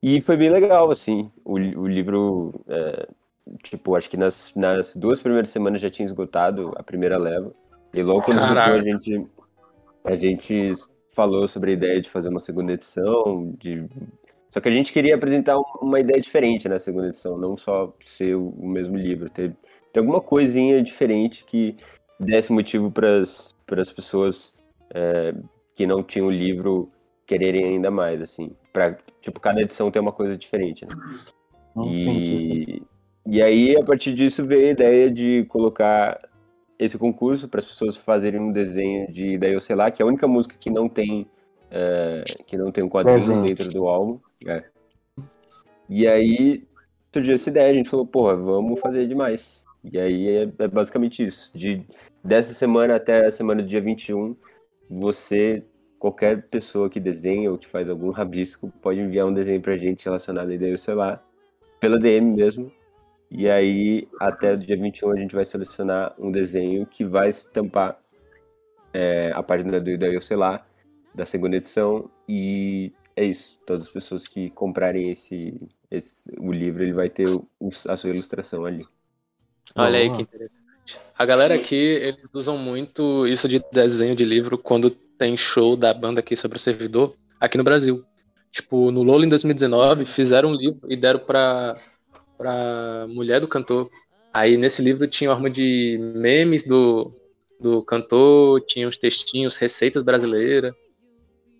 E 0.00 0.20
foi 0.20 0.36
bem 0.36 0.50
legal, 0.50 0.92
assim. 0.92 1.28
O, 1.44 1.54
o 1.54 1.88
livro, 1.88 2.54
é, 2.68 3.08
tipo, 3.64 3.96
acho 3.96 4.08
que 4.08 4.16
nas, 4.16 4.52
nas 4.54 4.94
duas 4.94 5.18
primeiras 5.18 5.50
semanas 5.50 5.80
já 5.80 5.90
tinha 5.90 6.06
esgotado 6.06 6.72
a 6.76 6.84
primeira 6.84 7.18
leva. 7.18 7.52
E 7.94 8.02
logo 8.02 8.22
quando 8.22 8.38
esgotou, 8.38 8.62
a 8.62 8.80
gente, 8.80 9.26
a 10.04 10.16
gente 10.16 10.72
falou 11.14 11.46
sobre 11.46 11.70
a 11.70 11.74
ideia 11.74 12.00
de 12.00 12.08
fazer 12.10 12.28
uma 12.28 12.40
segunda 12.40 12.72
edição. 12.72 13.54
De... 13.58 13.86
Só 14.50 14.60
que 14.60 14.68
a 14.68 14.72
gente 14.72 14.92
queria 14.92 15.14
apresentar 15.14 15.58
um- 15.58 15.64
uma 15.80 16.00
ideia 16.00 16.20
diferente 16.20 16.68
na 16.68 16.78
segunda 16.78 17.08
edição, 17.08 17.38
não 17.38 17.56
só 17.56 17.94
ser 18.04 18.34
o, 18.34 18.54
mesmo 18.66 18.96
livro. 18.96 19.30
Ter, 19.30 19.54
ter 19.92 20.00
alguma 20.00 20.20
coisinha 20.20 20.82
diferente 20.82 21.44
que 21.44 21.76
desse 22.18 22.52
motivo 22.52 22.90
para 22.90 23.20
as 23.20 23.92
pessoas 23.94 24.52
é, 24.94 25.34
que 25.74 25.86
não 25.86 26.02
tinham 26.02 26.26
o 26.26 26.30
livro 26.30 26.90
quererem 27.26 27.64
ainda 27.64 27.90
mais, 27.90 28.20
assim. 28.20 28.50
Pra, 28.72 28.96
tipo, 29.20 29.40
cada 29.40 29.62
edição 29.62 29.90
ter 29.90 30.00
uma 30.00 30.12
coisa 30.12 30.36
diferente, 30.36 30.84
né? 30.84 30.94
E, 31.86 32.82
e 33.26 33.40
aí, 33.42 33.76
a 33.76 33.84
partir 33.84 34.12
disso, 34.14 34.44
veio 34.44 34.68
a 34.68 34.70
ideia 34.70 35.10
de 35.10 35.44
colocar 35.48 36.20
esse 36.78 36.98
concurso 36.98 37.48
para 37.48 37.60
as 37.60 37.66
pessoas 37.66 37.96
fazerem 37.96 38.40
um 38.40 38.52
desenho 38.52 39.10
de 39.12 39.38
Daí 39.38 39.52
Eu 39.52 39.60
Sei 39.60 39.76
Lá, 39.76 39.90
que 39.90 40.02
é 40.02 40.04
a 40.04 40.08
única 40.08 40.26
música 40.26 40.56
que 40.58 40.70
não 40.70 40.88
tem, 40.88 41.26
é, 41.70 42.24
que 42.46 42.56
não 42.56 42.72
tem 42.72 42.82
um 42.82 42.88
quadrinho 42.88 43.18
Desenho. 43.18 43.44
dentro 43.46 43.68
do 43.68 43.86
álbum. 43.86 44.18
É. 44.46 44.64
E 45.88 46.06
aí 46.06 46.64
surgiu 47.12 47.34
essa 47.34 47.50
ideia, 47.50 47.70
a 47.70 47.74
gente 47.74 47.90
falou, 47.90 48.06
porra, 48.06 48.34
vamos 48.34 48.80
fazer 48.80 49.06
demais. 49.06 49.64
E 49.84 49.98
aí 49.98 50.28
é, 50.28 50.42
é 50.58 50.68
basicamente 50.68 51.24
isso. 51.24 51.50
De, 51.56 51.84
dessa 52.22 52.54
semana 52.54 52.96
até 52.96 53.26
a 53.26 53.32
semana 53.32 53.62
do 53.62 53.68
dia 53.68 53.80
21, 53.80 54.36
você, 54.88 55.64
qualquer 55.98 56.48
pessoa 56.48 56.88
que 56.88 57.00
desenha 57.00 57.50
ou 57.50 57.58
que 57.58 57.66
faz 57.66 57.90
algum 57.90 58.10
rabisco, 58.10 58.72
pode 58.80 59.00
enviar 59.00 59.26
um 59.26 59.34
desenho 59.34 59.60
pra 59.60 59.76
gente 59.76 60.04
relacionado 60.04 60.50
a 60.50 60.54
Eu 60.54 60.78
Sei 60.78 60.94
Lá, 60.94 61.22
pela 61.80 61.98
DM 61.98 62.34
mesmo. 62.34 62.72
E 63.34 63.48
aí, 63.48 64.06
até 64.20 64.52
o 64.52 64.58
dia 64.58 64.76
21, 64.76 65.10
a 65.10 65.16
gente 65.16 65.34
vai 65.34 65.44
selecionar 65.44 66.14
um 66.18 66.30
desenho 66.30 66.84
que 66.84 67.02
vai 67.02 67.30
estampar 67.30 67.98
é, 68.92 69.32
a 69.34 69.42
página 69.42 69.80
do 69.80 69.96
Daí 69.96 70.14
Eu 70.14 70.20
Sei 70.20 70.36
Lá, 70.36 70.66
da 71.14 71.24
segunda 71.24 71.56
edição. 71.56 72.10
E 72.28 72.92
é 73.16 73.24
isso. 73.24 73.58
Todas 73.66 73.84
as 73.84 73.90
pessoas 73.90 74.26
que 74.26 74.50
comprarem 74.50 75.10
esse, 75.10 75.58
esse 75.90 76.24
o 76.38 76.52
livro, 76.52 76.82
ele 76.82 76.92
vai 76.92 77.08
ter 77.08 77.26
o- 77.26 77.46
a 77.88 77.96
sua 77.96 78.10
ilustração 78.10 78.66
ali. 78.66 78.86
Olha 79.74 79.98
aí 79.98 80.10
que 80.10 80.22
interessante. 80.22 80.62
A 81.16 81.24
galera 81.24 81.54
aqui, 81.54 81.74
eles 81.76 82.26
usam 82.34 82.58
muito 82.58 83.26
isso 83.26 83.48
de 83.48 83.62
desenho 83.72 84.14
de 84.14 84.24
livro 84.26 84.58
quando 84.58 84.90
tem 84.90 85.36
show 85.38 85.74
da 85.74 85.94
banda 85.94 86.20
aqui 86.20 86.36
sobre 86.36 86.56
o 86.56 86.60
servidor, 86.60 87.14
aqui 87.40 87.56
no 87.56 87.64
Brasil. 87.64 88.04
Tipo, 88.50 88.90
no 88.90 89.02
Lola 89.02 89.24
em 89.24 89.28
2019, 89.28 90.04
fizeram 90.04 90.50
um 90.50 90.54
livro 90.54 90.80
e 90.90 90.96
deram 90.96 91.20
pra, 91.20 91.74
pra 92.42 93.06
mulher 93.08 93.40
do 93.40 93.46
cantor. 93.46 93.88
Aí 94.32 94.56
nesse 94.56 94.82
livro 94.82 95.06
tinha 95.06 95.30
uma 95.30 95.36
arma 95.36 95.48
de 95.48 95.96
memes 96.16 96.64
do, 96.64 97.12
do 97.60 97.82
cantor, 97.84 98.60
tinha 98.62 98.88
os 98.88 98.98
textinhos, 98.98 99.56
receitas 99.56 100.02
brasileiras. 100.02 100.74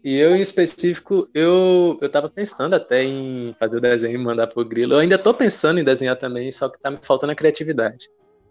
E 0.03 0.17
eu, 0.17 0.35
em 0.35 0.41
específico, 0.41 1.29
eu, 1.33 1.97
eu 2.01 2.09
tava 2.09 2.29
pensando 2.29 2.75
até 2.75 3.05
em 3.05 3.55
fazer 3.57 3.79
o 3.79 3.81
desenho 3.81 4.17
e 4.17 4.25
mandar 4.25 4.49
pro 4.49 4.65
Grilo. 4.65 4.95
Eu 4.95 4.99
ainda 4.99 5.17
tô 5.17 5.33
pensando 5.33 5.79
em 5.79 5.85
desenhar 5.85 6.17
também, 6.17 6.51
só 6.51 6.69
que 6.69 6.81
tá 6.81 6.91
me 6.91 6.99
faltando 7.01 7.31
a 7.31 7.37
criatividade. 7.37 8.09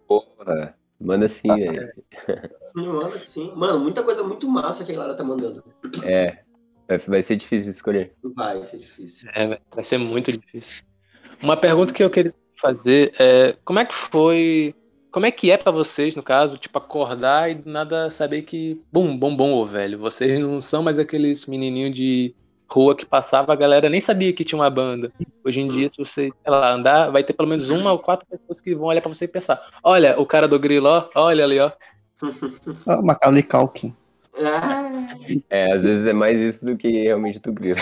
Porra, 0.08 0.74
manda 0.98 1.28
sim, 1.28 1.50
velho. 1.50 1.92
Mano, 2.74 3.20
sim. 3.26 3.52
Mano, 3.54 3.82
muita 3.82 4.02
coisa 4.02 4.24
muito 4.24 4.48
massa 4.48 4.86
que 4.86 4.94
a 4.94 4.96
galera 4.96 5.14
tá 5.14 5.26
mandando. 5.26 5.62
É. 6.06 6.38
Vai, 7.08 7.22
ser 7.22 7.36
difícil 7.36 7.72
de 7.72 7.78
escolher. 7.78 8.14
Vai 8.36 8.64
ser 8.64 8.78
difícil. 8.78 9.30
É, 9.34 9.60
vai 9.74 9.84
ser 9.84 9.98
muito 9.98 10.32
difícil. 10.32 10.84
Uma 11.42 11.58
pergunta 11.58 11.94
que 11.94 12.04
eu 12.04 12.10
queria 12.10 12.34
fazer 12.62 13.14
é 13.20 13.56
como 13.66 13.80
é 13.80 13.86
que 13.86 13.96
foi, 13.96 14.76
como 15.12 15.26
é 15.26 15.32
que 15.32 15.50
é 15.50 15.58
pra 15.58 15.72
vocês, 15.72 16.16
no 16.16 16.22
caso, 16.22 16.58
tipo, 16.58 16.78
acordar 16.78 17.50
e 17.50 17.56
do 17.56 17.70
nada 17.70 18.12
saber 18.12 18.44
que, 18.44 18.80
bum, 18.92 19.18
bom, 19.18 19.36
bom, 19.36 19.54
ô 19.54 19.66
velho, 19.66 19.98
vocês 19.98 20.40
não 20.40 20.62
são 20.62 20.84
mais 20.84 21.00
aqueles 21.00 21.48
menininhos 21.48 21.96
de 21.96 22.36
rua 22.70 22.96
que 22.96 23.06
passava, 23.06 23.52
a 23.52 23.56
galera 23.56 23.90
nem 23.90 24.00
sabia 24.00 24.32
que 24.32 24.46
tinha 24.46 24.60
uma 24.60 24.70
banda. 24.70 25.12
Hoje 25.44 25.60
em 25.60 25.68
dia, 25.68 25.90
se 25.90 25.98
você, 25.98 26.30
sei 26.30 26.34
lá, 26.48 26.72
andar, 26.72 27.10
vai 27.10 27.24
ter 27.24 27.34
pelo 27.34 27.50
menos 27.50 27.70
uma 27.70 27.92
ou 27.92 28.00
quatro 28.00 28.26
pessoas 28.30 28.62
que 28.62 28.74
vão 28.76 28.88
olhar 28.88 29.02
pra 29.02 29.14
você 29.14 29.26
e 29.26 29.28
pensar, 29.28 29.60
olha, 29.84 30.18
o 30.20 30.26
cara 30.26 30.48
do 30.48 30.60
grilo, 30.60 30.88
ó, 30.88 31.10
olha 31.16 31.44
ali, 31.44 31.60
ó. 31.60 31.72
Ah, 32.86 33.02
Macaulay 33.02 33.44
Culkin. 33.44 33.94
É, 35.50 35.74
às 35.74 35.84
vezes 35.84 36.08
é 36.08 36.14
mais 36.14 36.40
isso 36.40 36.66
do 36.66 36.78
que 36.78 36.88
realmente 37.04 37.40
do 37.40 37.52
grilo. 37.52 37.78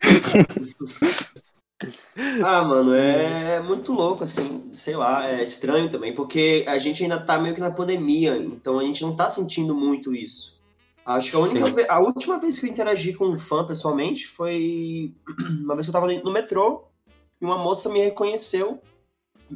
Ah, 2.44 2.62
mano, 2.64 2.94
é 2.94 3.60
muito 3.60 3.92
louco, 3.92 4.24
assim, 4.24 4.74
sei 4.74 4.94
lá, 4.94 5.28
é 5.28 5.42
estranho 5.42 5.90
também, 5.90 6.14
porque 6.14 6.64
a 6.66 6.78
gente 6.78 7.02
ainda 7.02 7.18
tá 7.18 7.38
meio 7.38 7.54
que 7.54 7.60
na 7.60 7.70
pandemia, 7.70 8.36
então 8.36 8.78
a 8.78 8.84
gente 8.84 9.02
não 9.02 9.16
tá 9.16 9.28
sentindo 9.28 9.74
muito 9.74 10.14
isso. 10.14 10.60
Acho 11.04 11.30
que 11.30 11.36
a, 11.36 11.40
única 11.40 11.64
Sim. 11.66 11.72
ve- 11.72 11.86
a 11.88 11.98
última 12.00 12.38
vez 12.38 12.58
que 12.58 12.66
eu 12.66 12.70
interagi 12.70 13.14
com 13.14 13.26
um 13.26 13.38
fã 13.38 13.66
pessoalmente 13.66 14.26
foi 14.26 15.14
uma 15.64 15.74
vez 15.74 15.86
que 15.86 15.90
eu 15.90 15.92
tava 15.92 16.06
no 16.06 16.32
metrô 16.32 16.84
e 17.40 17.44
uma 17.44 17.58
moça 17.58 17.88
me 17.88 18.00
reconheceu. 18.00 18.80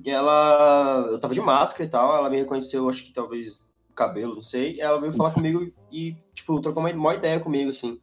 E 0.02 0.10
ela. 0.10 1.06
Eu 1.10 1.20
tava 1.20 1.34
de 1.34 1.40
máscara 1.40 1.84
e 1.84 1.88
tal, 1.88 2.16
ela 2.16 2.30
me 2.30 2.38
reconheceu, 2.38 2.88
acho 2.88 3.04
que 3.04 3.12
talvez 3.12 3.72
cabelo, 3.94 4.34
não 4.34 4.42
sei. 4.42 4.74
E 4.74 4.80
ela 4.80 5.00
veio 5.00 5.12
falar 5.12 5.32
comigo 5.32 5.70
e, 5.92 6.16
tipo, 6.34 6.60
trocou 6.60 6.82
uma, 6.82 6.90
uma 6.90 7.14
ideia 7.14 7.38
comigo, 7.38 7.68
assim. 7.68 8.00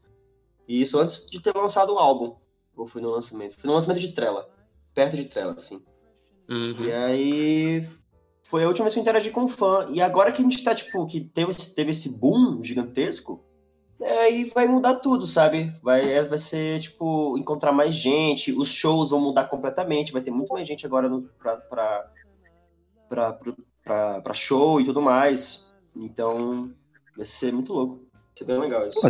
E 0.68 0.82
isso 0.82 0.98
antes 0.98 1.30
de 1.30 1.42
ter 1.42 1.54
lançado 1.54 1.94
o 1.94 2.00
álbum. 2.00 2.36
Ou 2.82 2.88
foi 2.88 3.00
no 3.00 3.12
lançamento? 3.12 3.60
Foi 3.62 3.68
no 3.68 3.76
lançamento 3.76 4.02
de 4.02 4.12
Trela. 4.12 4.50
Perto 4.96 5.16
de 5.16 5.26
Trela, 5.26 5.54
assim. 5.54 5.86
Uhum. 6.50 6.84
E 6.86 6.92
aí 6.92 7.88
foi 8.50 8.64
a 8.64 8.68
última 8.68 8.86
vez 8.86 8.94
que 8.96 9.00
eu 9.00 9.02
interagi 9.04 9.30
com 9.30 9.42
um 9.42 9.48
fã. 9.48 9.86
E 9.90 10.02
agora 10.02 10.32
que 10.32 10.42
a 10.42 10.44
gente 10.44 10.64
tá, 10.64 10.74
tipo, 10.74 11.06
que 11.06 11.22
teve, 11.22 11.52
esse- 11.52 11.76
teve 11.76 11.92
esse 11.92 12.10
boom 12.10 12.64
gigantesco, 12.64 13.46
é, 14.02 14.22
aí 14.24 14.46
vai 14.46 14.66
mudar 14.66 14.96
tudo, 14.96 15.28
sabe? 15.28 15.72
Vai, 15.84 16.12
é, 16.12 16.24
vai 16.24 16.40
ser, 16.40 16.80
tipo, 16.82 17.38
encontrar 17.38 17.72
mais 17.72 17.96
gente, 17.96 18.52
os 18.52 18.68
shows 18.70 19.12
vão 19.12 19.22
mudar 19.22 19.46
completamente, 19.46 20.12
vai 20.12 20.24
ter 20.24 20.32
muito 20.32 20.52
mais 20.52 20.68
gente 20.68 20.84
agora 20.84 21.08
no, 21.08 21.22
pra, 21.38 21.58
pra, 21.58 22.12
pra, 23.08 23.40
pra, 23.84 24.22
pra 24.22 24.34
show 24.34 24.82
e 24.82 24.86
tudo 24.86 25.04
mais. 25.04 25.72
Então, 25.96 26.74
vai 27.16 27.26
ser 27.26 27.54
muito 27.54 27.72
louco. 27.72 27.98
Vai 28.12 28.22
ser 28.36 28.46
bem 28.46 28.60
legal 28.60 28.88
isso. 28.88 29.00
Pô, 29.00 29.08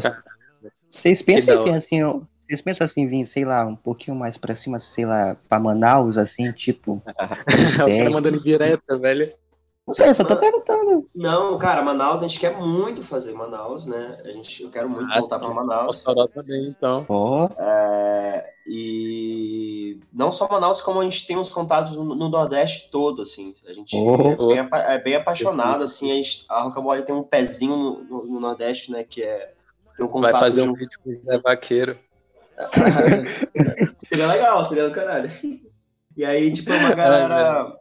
Vocês 0.91 1.21
pensam 1.21 1.61
hora. 1.61 1.75
assim, 1.77 2.03
ó, 2.03 2.19
vocês 2.51 2.62
pensam 2.62 2.86
assim, 2.86 3.08
vir, 3.08 3.25
sei 3.25 3.46
lá, 3.46 3.65
um 3.65 3.75
pouquinho 3.75 4.15
mais 4.15 4.38
pra 4.38 4.53
cima, 4.53 4.77
sei 4.79 5.05
lá, 5.05 5.36
pra 5.50 5.60
Manaus, 5.60 6.17
assim, 6.17 6.51
tipo. 6.51 7.01
o 7.05 7.13
cara 7.13 7.46
sério? 7.86 8.12
mandando 8.12 8.39
direta, 8.41 8.98
velho. 8.98 9.34
Não 9.88 9.93
sei, 9.93 10.10
eu 10.10 10.13
só 10.13 10.24
tô 10.24 10.38
perguntando. 10.38 11.10
Não, 11.13 11.58
cara, 11.58 11.81
Manaus, 11.81 12.22
a 12.22 12.27
gente 12.27 12.39
quer 12.39 12.55
muito 12.55 13.03
fazer 13.03 13.34
Manaus, 13.34 13.86
né? 13.88 14.20
A 14.24 14.31
gente, 14.31 14.62
eu 14.62 14.70
quero 14.70 14.88
muito 14.88 15.12
Ah, 15.12 15.20
voltar 15.20 15.39
pra 15.39 15.48
sim. 15.48 15.53
Manaus. 15.55 16.03
Também, 16.34 16.67
então. 16.67 17.03
Ó, 17.10 17.50
É, 17.58 18.46
e 18.67 20.00
não 20.13 20.31
só 20.31 20.48
Manaus, 20.48 20.81
como 20.81 21.01
a 21.01 21.03
gente 21.03 21.25
tem 21.25 21.36
uns 21.38 21.50
contatos 21.50 21.96
no, 21.96 22.03
no 22.03 22.29
Nordeste 22.29 22.89
todo, 22.91 23.24
assim. 23.24 23.55
A 23.67 23.74
gente 23.74 23.96
Oh. 23.98 24.51
é, 24.53 24.63
bem, 24.63 24.70
é 24.72 25.00
bem 25.00 25.15
apaixonado, 25.15 25.81
assim. 25.84 26.12
A, 26.12 26.15
gente, 26.15 26.46
a 26.48 26.62
Rocambole 26.62 27.03
tem 27.03 27.15
um 27.15 27.24
pezinho 27.24 27.75
no, 27.75 28.03
no- 28.03 28.25
no 28.27 28.39
Nordeste, 28.39 28.91
né? 28.91 29.03
Que 29.03 29.24
é. 29.24 29.53
Tem 29.98 30.05
um 30.05 30.10
Vai 30.10 30.31
contato 30.31 30.39
fazer 30.39 30.62
de 30.62 30.70
um 30.70 30.74
vídeo 30.74 30.98
com 31.03 31.10
o 31.10 31.22
Zé 31.25 31.38
Vaqueiro. 31.39 31.98
seria 34.08 34.27
legal, 34.27 34.65
seria 34.65 34.88
do 34.88 34.94
caralho. 34.94 35.32
E 36.15 36.25
aí, 36.25 36.51
tipo, 36.51 36.72
é 36.72 36.77
uma 36.77 36.94
galera. 36.96 37.75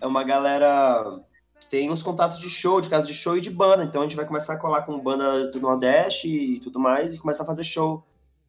É 0.00 0.06
uma 0.06 0.24
galera. 0.24 1.20
que 1.60 1.68
Tem 1.70 1.90
uns 1.90 2.02
contatos 2.02 2.38
de 2.38 2.48
show, 2.48 2.80
de 2.80 2.88
casa 2.88 3.06
de 3.06 3.14
show 3.14 3.36
e 3.36 3.40
de 3.40 3.50
banda. 3.50 3.84
Então 3.84 4.00
a 4.02 4.04
gente 4.04 4.16
vai 4.16 4.24
começar 4.26 4.54
a 4.54 4.58
colar 4.58 4.82
com 4.82 4.98
banda 4.98 5.50
do 5.50 5.60
Nordeste 5.60 6.28
e 6.28 6.60
tudo 6.60 6.78
mais 6.80 7.14
e 7.14 7.20
começar 7.20 7.42
a 7.42 7.46
fazer 7.46 7.64
show. 7.64 8.02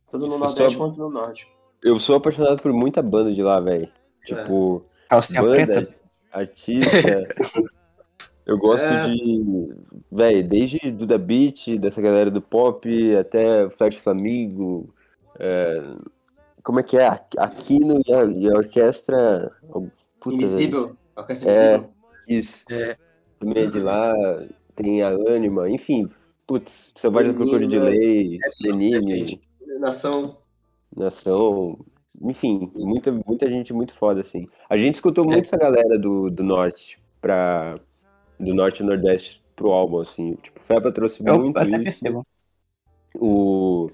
Tanto 0.10 0.26
no 0.28 0.38
Nordeste 0.38 0.74
só- 0.74 0.78
quanto 0.78 0.98
no 0.98 1.10
Norte. 1.10 1.48
Eu 1.84 1.98
sou 2.00 2.16
apaixonado 2.18 2.62
por 2.62 2.74
muita 2.74 3.02
banda 3.02 3.32
de 3.32 3.42
lá, 3.42 3.60
velho. 3.60 3.88
Tipo, 4.26 4.84
calcinha 5.10 5.42
preta. 5.44 5.74
banda, 5.82 5.96
artista. 6.32 6.98
Eu 8.46 8.58
gosto 8.58 8.88
É. 8.88 9.02
de. 9.02 9.76
Véi, 10.12 10.42
desde 10.42 10.80
Duda 10.92 11.20
Beat, 11.20 11.78
dessa 11.78 12.02
galera 12.02 12.32
do 12.32 12.42
pop, 12.42 13.16
até 13.16 13.70
Flash 13.70 13.96
Flamingo. 13.98 14.92
É, 15.40 15.96
Como 16.64 16.80
é 16.80 16.84
que 16.84 16.98
é? 16.98 17.08
A- 17.08 17.26
Aquino 17.38 18.02
e 18.06 18.14
a, 18.14 18.24
e 18.26 18.48
a 18.50 18.54
orquestra. 18.58 19.52
Puta. 20.20 20.36
Invisível. 20.36 20.96
Orquestra 21.16 21.50
É. 21.50 21.76
Invisível. 21.76 21.90
Isso. 22.28 22.66
É. 22.70 22.98
Também 23.40 23.64
é 23.64 23.68
de 23.68 23.80
lá, 23.80 24.14
tem 24.76 25.02
a 25.02 25.08
Anima, 25.10 25.70
enfim. 25.70 26.10
Putz, 26.46 26.94
da 27.02 27.10
Procura 27.12 27.66
de. 27.66 27.80
Lei, 27.80 28.38
Lenine, 28.62 29.40
Nação. 29.80 30.38
Nação. 30.96 31.80
Enfim, 32.22 32.70
muita, 32.76 33.12
muita 33.26 33.50
gente 33.50 33.72
muito 33.72 33.94
foda, 33.94 34.20
assim. 34.22 34.46
A 34.70 34.76
gente 34.76 34.96
escutou 34.96 35.24
muito 35.24 35.46
essa 35.46 35.58
galera 35.58 35.98
do, 35.98 36.30
do 36.30 36.44
norte 36.44 37.00
pra. 37.22 37.80
Do 38.40 38.54
norte 38.54 38.82
e 38.82 38.86
nordeste 38.86 39.42
pro 39.56 39.72
álbum, 39.72 40.00
assim. 40.00 40.36
Tipo, 40.42 40.60
Fepa 40.62 40.92
trouxe 40.92 41.22
Eu 41.26 41.40
muito 41.40 41.58
até 41.58 41.70
isso. 41.70 41.84
percebo. 41.84 42.26
O... 43.16 43.90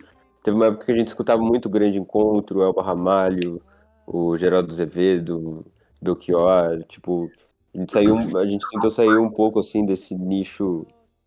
Teve 0.45 0.55
uma 0.57 0.67
época 0.67 0.85
que 0.85 0.91
a 0.91 0.95
gente 0.95 1.07
escutava 1.07 1.41
muito 1.41 1.65
o 1.65 1.69
Grande 1.71 1.97
Encontro, 1.97 2.59
o 2.59 2.63
Elba 2.63 2.83
Ramalho, 2.83 3.59
o 4.05 4.37
Geraldo 4.37 4.71
Azevedo, 4.71 5.65
Belchior, 5.99 6.83
tipo, 6.87 7.31
a 7.73 7.77
gente 7.79 7.91
saiu, 7.91 8.15
a 8.37 8.45
gente 8.45 8.63
tentou 8.69 8.91
sair 8.91 9.17
um 9.17 9.31
pouco 9.31 9.59
assim 9.59 9.83
desse 9.83 10.13
nicho 10.13 10.85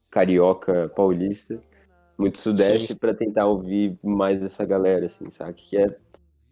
carioca 0.08 0.88
paulista, 0.94 1.60
muito 2.16 2.38
sudeste, 2.38 2.96
pra 2.96 3.12
tentar 3.12 3.46
ouvir 3.46 3.98
mais 4.04 4.40
essa 4.40 4.64
galera, 4.64 5.06
assim, 5.06 5.28
sabe? 5.30 5.54
Que 5.54 5.76
é, 5.78 5.96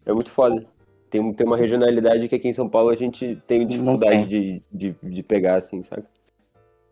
é 0.04 0.12
muito 0.12 0.30
foda. 0.30 0.66
Tem, 1.08 1.20
um- 1.20 1.32
tem 1.32 1.46
uma 1.46 1.56
regionalidade 1.56 2.28
que 2.28 2.34
aqui 2.34 2.48
em 2.48 2.52
São 2.52 2.68
Paulo 2.68 2.90
a 2.90 2.96
gente 2.96 3.40
tem 3.46 3.64
dificuldade 3.64 4.26
de, 4.26 4.62
de, 4.72 4.96
de 5.04 5.22
pegar, 5.22 5.54
assim, 5.54 5.84
sabe? 5.84 6.02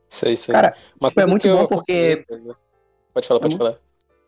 Sei, 0.09 0.37
sei. 0.37 0.55
Cara, 0.55 0.73
Uma 1.01 1.09
tipo, 1.09 1.21
é 1.21 1.27
muito 1.27 1.43
que 1.43 1.49
eu- 1.49 1.57
bom 1.59 1.67
porque- 1.67 2.25
Pode 3.13 3.27
falar, 3.27 3.41
pode 3.41 3.55
É 3.55 3.59
falar. 3.59 3.79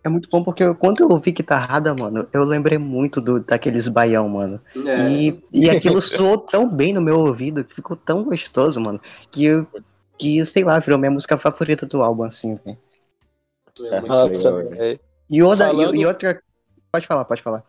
É 0.07 0.09
muito 0.09 0.29
bom 0.31 0.45
porque 0.45 0.63
eu- 0.63 0.73
quando 0.77 1.01
eu 1.01 1.09
ouvi 1.09 1.33
guitarrada, 1.33 1.93
mano, 1.93 2.29
eu 2.33 2.45
lembrei 2.45 2.79
muito 2.79 3.21
do, 3.21 3.41
daqueles 3.41 3.89
baião, 3.89 4.29
mano. 4.29 4.61
É, 4.87 4.97
E, 5.03 5.37
e 5.53 5.69
aquilo 5.69 6.01
soou 6.01 6.39
tão 6.39 6.69
bem 6.69 6.93
no 6.93 7.03
meu 7.03 7.19
ouvido, 7.19 7.65
que 7.65 7.75
ficou 7.75 7.97
tão 7.97 8.23
gostoso, 8.23 8.81
mano, 8.81 9.01
que 9.33 9.45
eu, 9.45 9.67
que, 10.17 10.45
sei 10.47 10.63
lá, 10.63 10.79
virou 10.79 10.97
minha 10.97 11.11
música 11.11 11.37
favorita 11.37 11.87
do 11.87 12.05
álbum, 12.05 12.23
assim, 12.23 12.55
velho. 12.65 12.79
é 13.91 14.01
Nossa, 14.01 14.49
legal, 14.49 14.57
velho. 14.69 15.01
E 15.29 15.43
outra, 15.43 15.67
e- 15.73 15.77
Falando- 15.79 16.01
e 16.01 16.07
outra. 16.07 16.41
Pode 16.93 17.07
falar, 17.09 17.25
pode 17.25 17.43
falar. 17.43 17.65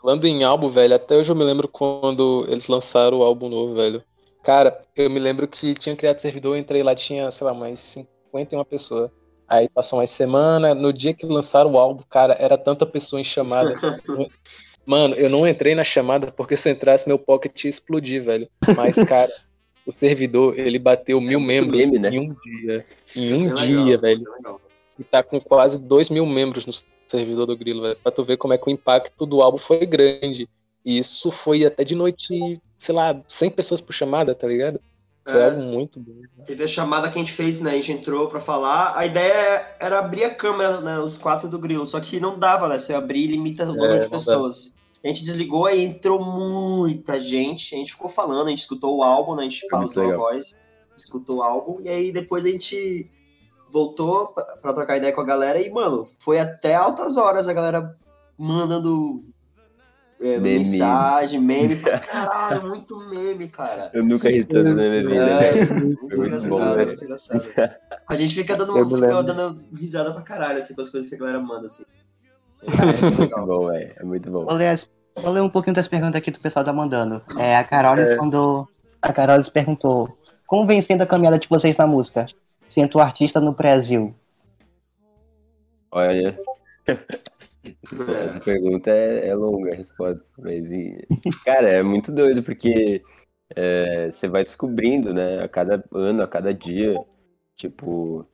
Falando 0.00 0.26
em 0.26 0.44
álbum, 0.44 0.68
velho, 0.68 0.94
até 0.94 1.16
hoje 1.16 1.30
eu 1.30 1.36
me 1.36 1.44
lembro 1.44 1.68
quando 1.68 2.44
eles 2.48 2.66
lançaram 2.68 3.18
o 3.18 3.22
álbum 3.22 3.48
novo, 3.48 3.74
velho. 3.74 4.02
Cara, 4.42 4.84
eu 4.96 5.08
me 5.08 5.20
lembro 5.20 5.46
que 5.46 5.74
tinha 5.74 5.96
criado 5.96 6.18
servidor, 6.18 6.56
eu 6.56 6.60
entrei 6.60 6.82
lá, 6.82 6.94
tinha, 6.94 7.30
sei 7.30 7.46
lá, 7.46 7.54
mais 7.54 7.78
51 7.78 8.64
pessoas. 8.64 9.10
Aí 9.52 9.68
passou 9.68 9.98
mais 9.98 10.08
semana, 10.08 10.74
no 10.74 10.90
dia 10.94 11.12
que 11.12 11.26
lançaram 11.26 11.72
o 11.72 11.78
álbum, 11.78 12.02
cara, 12.08 12.34
era 12.40 12.56
tanta 12.56 12.86
pessoa 12.86 13.20
em 13.20 13.24
chamada. 13.24 13.74
Mano, 14.86 15.14
eu 15.14 15.28
não 15.28 15.46
entrei 15.46 15.74
na 15.74 15.84
chamada 15.84 16.32
porque 16.32 16.56
se 16.56 16.70
eu 16.70 16.72
entrasse 16.72 17.06
meu 17.06 17.18
pocket 17.18 17.64
ia 17.64 17.68
explodir, 17.68 18.22
velho. 18.22 18.48
Mas, 18.74 18.96
cara, 19.06 19.30
o 19.86 19.92
servidor, 19.92 20.58
ele 20.58 20.78
bateu 20.78 21.20
mil 21.20 21.38
muito 21.38 21.46
membros 21.48 21.90
meme, 21.90 21.98
né? 21.98 22.08
em 22.08 22.18
um 22.18 22.34
dia. 22.42 22.86
Em 23.14 23.34
um 23.34 23.52
bem 23.52 23.54
dia, 23.54 24.00
legal, 24.00 24.00
velho. 24.00 24.60
E 24.98 25.04
tá 25.04 25.22
com 25.22 25.38
quase 25.38 25.78
2 25.78 26.08
mil 26.08 26.24
membros 26.24 26.64
no 26.64 26.72
servidor 27.06 27.44
do 27.44 27.54
Grilo, 27.54 27.82
velho. 27.82 27.96
Pra 28.02 28.10
tu 28.10 28.24
ver 28.24 28.38
como 28.38 28.54
é 28.54 28.58
que 28.58 28.66
o 28.66 28.72
impacto 28.72 29.26
do 29.26 29.42
álbum 29.42 29.58
foi 29.58 29.84
grande. 29.84 30.48
E 30.82 30.98
isso 30.98 31.30
foi 31.30 31.62
até 31.66 31.84
de 31.84 31.94
noite, 31.94 32.58
sei 32.78 32.94
lá, 32.94 33.20
100 33.28 33.50
pessoas 33.50 33.82
por 33.82 33.92
chamada, 33.92 34.34
tá 34.34 34.48
ligado? 34.48 34.80
Foi 35.24 35.40
É. 35.40 35.44
algo 35.44 35.62
muito 35.62 36.00
bom. 36.00 36.12
Teve 36.44 36.64
a 36.64 36.66
chamada 36.66 37.08
que 37.10 37.16
a 37.16 37.22
gente 37.22 37.32
fez, 37.32 37.60
né? 37.60 37.70
A 37.70 37.74
gente 37.74 37.92
entrou 37.92 38.28
pra 38.28 38.40
falar. 38.40 38.96
A 38.96 39.06
ideia 39.06 39.76
era 39.78 39.98
abrir 39.98 40.24
a 40.24 40.34
câmera, 40.34 40.80
né? 40.80 40.98
Os 40.98 41.16
quatro 41.16 41.48
do 41.48 41.58
grilo. 41.58 41.86
Só 41.86 42.00
que 42.00 42.18
não 42.18 42.38
dava, 42.38 42.68
né? 42.68 42.78
Você 42.78 42.92
abrir 42.92 43.24
e 43.24 43.26
limita 43.28 43.62
o 43.64 43.66
número 43.68 43.94
É, 43.94 43.98
de 44.00 44.08
pessoas. 44.08 44.74
A 45.04 45.08
gente 45.08 45.24
desligou 45.24 45.68
e 45.70 45.84
entrou 45.84 46.24
muita 46.24 47.18
gente. 47.20 47.74
A 47.74 47.78
gente 47.78 47.92
ficou 47.92 48.08
falando, 48.08 48.46
a 48.46 48.50
gente 48.50 48.60
escutou 48.60 48.96
o 48.96 49.02
álbum, 49.02 49.34
né? 49.36 49.42
A 49.42 49.48
gente 49.48 49.66
pausou 49.68 50.10
a 50.12 50.16
voz, 50.16 50.54
escutou 50.96 51.38
o 51.38 51.42
álbum. 51.42 51.80
E 51.82 51.88
aí 51.88 52.12
depois 52.12 52.44
a 52.44 52.50
gente 52.50 53.08
voltou 53.70 54.28
pra 54.60 54.72
trocar 54.72 54.96
ideia 54.96 55.12
com 55.12 55.20
a 55.20 55.24
galera. 55.24 55.60
E, 55.60 55.70
mano, 55.70 56.08
foi 56.18 56.38
até 56.38 56.74
altas 56.74 57.16
horas 57.16 57.48
a 57.48 57.52
galera 57.52 57.96
mandando 58.38 59.24
é, 60.22 60.38
Meme. 60.38 60.58
mensagem, 60.58 61.40
meme. 61.40 61.76
pra 61.76 61.98
Caralho, 62.00 62.68
muito 62.68 62.96
meme, 63.10 63.48
cara. 63.48 63.90
Eu 63.92 64.04
nunca 64.04 64.28
ri 64.30 64.44
tanto 64.44 64.68
na 64.68 64.74
minha 64.74 65.02
vida, 65.02 65.14
É, 65.14 65.38
velho. 65.52 65.74
muito 65.86 66.00
muito 66.02 66.14
engraçado, 66.26 66.50
bom, 66.50 66.74
velho. 66.74 66.86
muito 66.86 67.04
engraçado. 67.04 67.76
A 68.08 68.16
gente 68.16 68.34
fica 68.34 68.56
dando, 68.56 68.78
Eu 68.78 68.88
fica 68.88 69.22
dando 69.22 69.60
risada 69.74 70.12
pra 70.12 70.22
caralho, 70.22 70.58
assim, 70.60 70.74
com 70.74 70.80
as 70.80 70.88
coisas 70.88 71.08
que 71.08 71.14
a 71.16 71.18
galera 71.18 71.40
manda, 71.40 71.66
assim. 71.66 71.84
É, 72.62 72.84
Muito 73.06 73.20
legal. 73.20 73.46
bom, 73.46 73.66
velho. 73.68 73.92
É 73.96 74.04
muito 74.04 74.30
bom. 74.30 74.44
Vou 74.44 74.54
ler, 74.54 74.68
as- 74.68 74.88
vou 75.16 75.32
ler 75.32 75.40
um 75.40 75.48
pouquinho 75.50 75.74
das 75.74 75.88
perguntas 75.88 76.16
aqui 76.16 76.30
do 76.30 76.38
pessoal 76.40 76.64
tá 76.64 76.72
mandando. 76.72 77.20
É, 77.38 77.56
a 77.56 77.64
Carolis 77.64 78.16
mandou. 78.16 78.68
A 79.00 79.12
Carolis 79.12 79.48
perguntou: 79.48 80.16
Como 80.46 80.64
vem 80.66 80.80
sendo 80.80 81.02
a 81.02 81.06
caminhada 81.06 81.38
de 81.40 81.48
vocês 81.48 81.76
na 81.76 81.86
música? 81.88 82.26
Sendo 82.68 83.00
artista 83.00 83.40
no 83.40 83.52
Brasil. 83.52 84.14
Olha. 85.90 86.38
Essa, 87.92 88.40
pergunta 88.40 88.90
é, 88.90 89.28
é 89.28 89.34
longa 89.34 89.72
a 89.72 89.76
resposta. 89.76 90.24
Mas, 90.38 90.68
cara, 91.44 91.68
é 91.68 91.82
muito 91.82 92.10
doido, 92.10 92.42
porque 92.42 93.02
é, 93.54 94.10
você 94.10 94.28
vai 94.28 94.44
descobrindo, 94.44 95.12
né, 95.14 95.42
a 95.42 95.48
cada 95.48 95.84
ano, 95.92 96.22
a 96.22 96.28
cada 96.28 96.52
dia. 96.52 96.96
Tipo, 97.56 98.26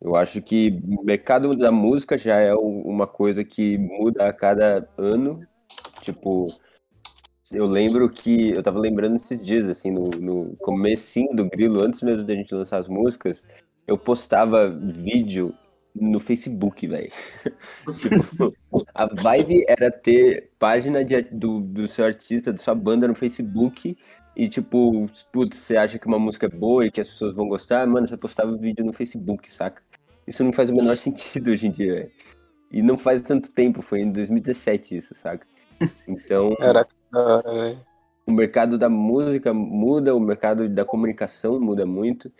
eu 0.00 0.14
acho 0.16 0.42
que 0.42 0.80
o 0.86 1.04
mercado 1.04 1.56
da 1.56 1.72
música 1.72 2.18
já 2.18 2.36
é 2.36 2.54
uma 2.54 3.06
coisa 3.06 3.44
que 3.44 3.78
muda 3.78 4.28
a 4.28 4.32
cada 4.32 4.88
ano. 4.98 5.46
Tipo, 6.02 6.48
eu 7.52 7.66
lembro 7.66 8.08
que. 8.10 8.50
Eu 8.50 8.62
tava 8.62 8.78
lembrando 8.78 9.16
esses 9.16 9.40
dias, 9.40 9.68
assim, 9.68 9.90
no, 9.90 10.04
no 10.10 10.56
comecinho 10.56 11.34
do 11.34 11.48
Grilo, 11.48 11.80
antes 11.80 12.02
mesmo 12.02 12.24
da 12.24 12.34
gente 12.34 12.54
lançar 12.54 12.78
as 12.78 12.88
músicas, 12.88 13.46
eu 13.86 13.96
postava 13.96 14.68
vídeo 14.68 15.54
no 16.00 16.20
Facebook, 16.20 16.86
velho. 16.86 17.10
tipo, 17.98 18.54
a 18.94 19.06
vibe 19.06 19.64
era 19.68 19.90
ter 19.90 20.50
página 20.58 21.04
de, 21.04 21.22
do, 21.22 21.60
do 21.60 21.88
seu 21.88 22.04
artista, 22.04 22.52
da 22.52 22.58
sua 22.58 22.74
banda 22.74 23.08
no 23.08 23.14
Facebook. 23.14 23.96
E 24.36 24.48
tipo, 24.48 25.08
putz, 25.32 25.56
você 25.56 25.78
acha 25.78 25.98
que 25.98 26.06
uma 26.06 26.18
música 26.18 26.46
é 26.46 26.50
boa 26.50 26.86
e 26.86 26.90
que 26.90 27.00
as 27.00 27.08
pessoas 27.08 27.34
vão 27.34 27.48
gostar, 27.48 27.86
mano, 27.86 28.06
você 28.06 28.18
postava 28.18 28.54
vídeo 28.56 28.84
no 28.84 28.92
Facebook, 28.92 29.50
saca? 29.52 29.82
Isso 30.26 30.44
não 30.44 30.52
faz 30.52 30.68
o 30.68 30.74
menor 30.74 30.94
sentido 30.96 31.50
hoje 31.50 31.66
em 31.66 31.70
dia, 31.70 31.94
velho. 31.94 32.10
E 32.70 32.82
não 32.82 32.96
faz 32.96 33.22
tanto 33.22 33.50
tempo, 33.50 33.80
foi 33.80 34.00
em 34.00 34.12
2017 34.12 34.96
isso, 34.96 35.14
saca? 35.14 35.46
Então, 36.06 36.54
Caraca, 36.60 36.92
velho. 37.44 37.78
o 38.26 38.32
mercado 38.32 38.76
da 38.76 38.90
música 38.90 39.54
muda, 39.54 40.14
o 40.14 40.20
mercado 40.20 40.68
da 40.68 40.84
comunicação 40.84 41.58
muda 41.58 41.86
muito. 41.86 42.30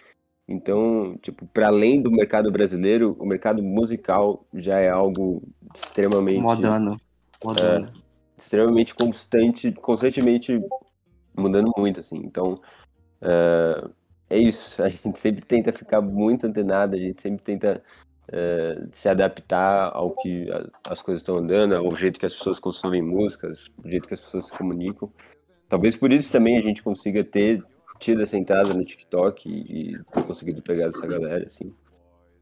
Então, 0.48 1.18
tipo, 1.20 1.44
para 1.46 1.68
além 1.68 2.00
do 2.00 2.10
mercado 2.10 2.50
brasileiro, 2.52 3.16
o 3.18 3.26
mercado 3.26 3.62
musical 3.62 4.46
já 4.54 4.78
é 4.78 4.88
algo 4.88 5.42
extremamente 5.74 6.40
Modano. 6.40 7.00
Modano. 7.42 7.92
extremamente 8.38 8.94
constante, 8.94 9.72
constantemente 9.72 10.60
mudando 11.36 11.72
muito, 11.76 11.98
assim. 11.98 12.18
Então, 12.18 12.60
é, 13.20 13.88
é 14.30 14.38
isso. 14.38 14.80
A 14.82 14.88
gente 14.88 15.18
sempre 15.18 15.44
tenta 15.44 15.72
ficar 15.72 16.00
muito 16.00 16.46
antenado, 16.46 16.94
a 16.94 16.98
gente 16.98 17.20
sempre 17.20 17.42
tenta 17.42 17.82
é, 18.28 18.82
se 18.92 19.08
adaptar 19.08 19.90
ao 19.92 20.12
que 20.12 20.46
as 20.84 21.02
coisas 21.02 21.22
estão 21.22 21.38
andando, 21.38 21.74
ao 21.74 21.94
jeito 21.96 22.20
que 22.20 22.26
as 22.26 22.34
pessoas 22.34 22.60
consomem 22.60 23.02
músicas, 23.02 23.68
ao 23.82 23.90
jeito 23.90 24.06
que 24.06 24.14
as 24.14 24.20
pessoas 24.20 24.46
se 24.46 24.52
comunicam. 24.52 25.10
Talvez 25.68 25.96
por 25.96 26.12
isso 26.12 26.30
também 26.30 26.56
a 26.56 26.62
gente 26.62 26.84
consiga 26.84 27.24
ter 27.24 27.64
tido 27.98 28.22
essa 28.22 28.36
entrada 28.36 28.72
no 28.72 28.84
TikTok 28.84 29.48
e, 29.48 29.92
e 29.92 30.04
ter 30.12 30.24
conseguido 30.24 30.62
pegar 30.62 30.86
essa 30.88 31.06
galera, 31.06 31.44
assim. 31.46 31.72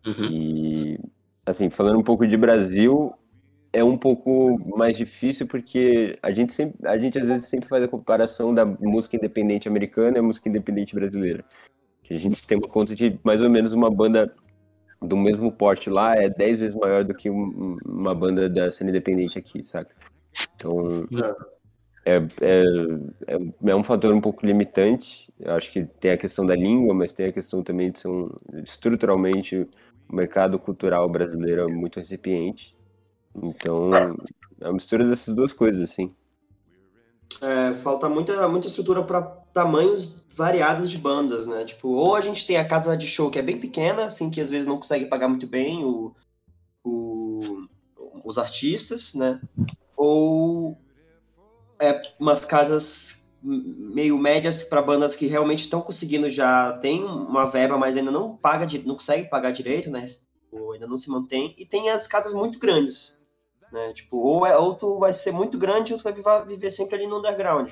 Uhum. 0.06 0.24
E, 0.30 1.00
assim, 1.46 1.70
falando 1.70 1.98
um 1.98 2.02
pouco 2.02 2.26
de 2.26 2.36
Brasil, 2.36 3.12
é 3.72 3.82
um 3.82 3.96
pouco 3.96 4.58
mais 4.76 4.96
difícil 4.96 5.46
porque 5.46 6.18
a 6.22 6.30
gente 6.30 6.52
sempre, 6.52 6.86
a 6.88 6.96
gente 6.96 7.18
às 7.18 7.26
vezes 7.26 7.48
sempre 7.48 7.68
faz 7.68 7.82
a 7.82 7.88
comparação 7.88 8.54
da 8.54 8.64
música 8.64 9.16
independente 9.16 9.66
americana 9.68 10.16
e 10.16 10.20
a 10.20 10.22
música 10.22 10.48
independente 10.48 10.94
brasileira. 10.94 11.44
Que 12.02 12.14
a 12.14 12.18
gente 12.18 12.46
tem 12.46 12.58
uma 12.58 12.68
conta 12.68 12.94
de 12.94 13.18
mais 13.24 13.40
ou 13.40 13.50
menos 13.50 13.72
uma 13.72 13.90
banda 13.90 14.32
do 15.02 15.16
mesmo 15.16 15.50
porte 15.50 15.90
lá 15.90 16.14
é 16.14 16.28
10 16.28 16.60
vezes 16.60 16.76
maior 16.76 17.04
do 17.04 17.14
que 17.14 17.28
um- 17.28 17.76
uma 17.84 18.14
banda 18.14 18.48
da 18.48 18.70
cena 18.70 18.90
independente 18.90 19.38
aqui, 19.38 19.64
saca? 19.64 19.94
Então, 20.54 21.06
é, 22.04 22.16
é, 22.40 22.64
é, 23.26 23.70
é 23.70 23.74
um 23.76 23.82
fator 23.82 24.12
um 24.12 24.20
pouco 24.20 24.44
limitante. 24.46 25.32
Eu 25.38 25.52
acho 25.54 25.70
que 25.72 25.84
tem 25.84 26.10
a 26.12 26.18
questão 26.18 26.44
da 26.44 26.54
língua, 26.54 26.94
mas 26.94 27.12
tem 27.12 27.26
a 27.26 27.32
questão 27.32 27.62
também 27.62 27.90
de 27.90 27.98
ser 28.00 28.08
um, 28.08 28.30
estruturalmente 28.62 29.56
o 30.08 30.14
mercado 30.14 30.58
cultural 30.58 31.08
brasileiro 31.08 31.62
é 31.62 31.66
muito 31.66 31.98
recipiente. 31.98 32.74
Então, 33.34 33.90
é 34.60 34.66
uma 34.66 34.74
mistura 34.74 35.06
dessas 35.08 35.34
duas 35.34 35.52
coisas, 35.52 35.80
assim. 35.80 36.10
É, 37.40 37.74
falta 37.74 38.08
muita, 38.08 38.46
muita 38.48 38.68
estrutura 38.68 39.02
para 39.02 39.22
tamanhos 39.52 40.24
variados 40.34 40.90
de 40.90 40.98
bandas, 40.98 41.46
né? 41.46 41.64
Tipo, 41.64 41.88
ou 41.88 42.14
a 42.14 42.20
gente 42.20 42.46
tem 42.46 42.56
a 42.56 42.66
casa 42.66 42.96
de 42.96 43.06
show 43.06 43.30
que 43.30 43.38
é 43.38 43.42
bem 43.42 43.58
pequena, 43.58 44.06
assim, 44.06 44.30
que 44.30 44.40
às 44.40 44.50
vezes 44.50 44.66
não 44.66 44.76
consegue 44.76 45.06
pagar 45.06 45.28
muito 45.28 45.46
bem 45.46 45.84
o, 45.84 46.14
o- 46.84 47.66
os 48.24 48.38
artistas, 48.38 49.14
né? 49.14 49.40
Ou 49.96 50.78
umas 52.18 52.44
casas 52.44 53.24
meio 53.42 54.16
médias 54.18 54.62
para 54.62 54.80
bandas 54.80 55.14
que 55.14 55.26
realmente 55.26 55.60
estão 55.64 55.82
conseguindo 55.82 56.30
já 56.30 56.72
tem 56.78 57.04
uma 57.04 57.44
verba, 57.44 57.76
mas 57.76 57.96
ainda 57.96 58.10
não 58.10 58.36
paga, 58.36 58.66
não 58.86 58.94
consegue 58.94 59.28
pagar 59.28 59.50
direito, 59.50 59.90
né? 59.90 60.06
Ou 60.50 60.72
ainda 60.72 60.86
não 60.86 60.96
se 60.96 61.10
mantém. 61.10 61.54
E 61.58 61.66
tem 61.66 61.90
as 61.90 62.06
casas 62.06 62.32
muito 62.32 62.58
grandes, 62.58 63.26
né? 63.70 63.92
Tipo, 63.92 64.16
ou, 64.16 64.46
é, 64.46 64.56
ou 64.56 64.74
tu 64.74 64.98
vai 64.98 65.12
ser 65.12 65.30
muito 65.32 65.58
grande 65.58 65.92
ou 65.92 65.98
tu 65.98 66.04
vai 66.04 66.12
viver, 66.14 66.46
viver 66.46 66.70
sempre 66.70 66.96
ali 66.96 67.06
no 67.06 67.18
underground. 67.18 67.70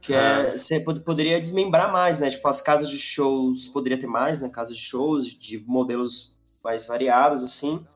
Que 0.00 0.14
é, 0.14 0.56
você 0.56 0.80
pod- 0.80 1.02
poderia 1.04 1.40
desmembrar 1.40 1.92
mais, 1.92 2.18
né? 2.18 2.30
Tipo, 2.30 2.48
as 2.48 2.60
casas 2.60 2.88
de 2.88 2.98
shows, 2.98 3.68
poderia 3.68 3.98
ter 3.98 4.06
mais, 4.06 4.40
né? 4.40 4.48
Casas 4.48 4.76
de 4.76 4.82
shows 4.82 5.26
de 5.26 5.62
modelos 5.66 6.36
mais 6.64 6.86
variados, 6.86 7.44
assim, 7.44 7.86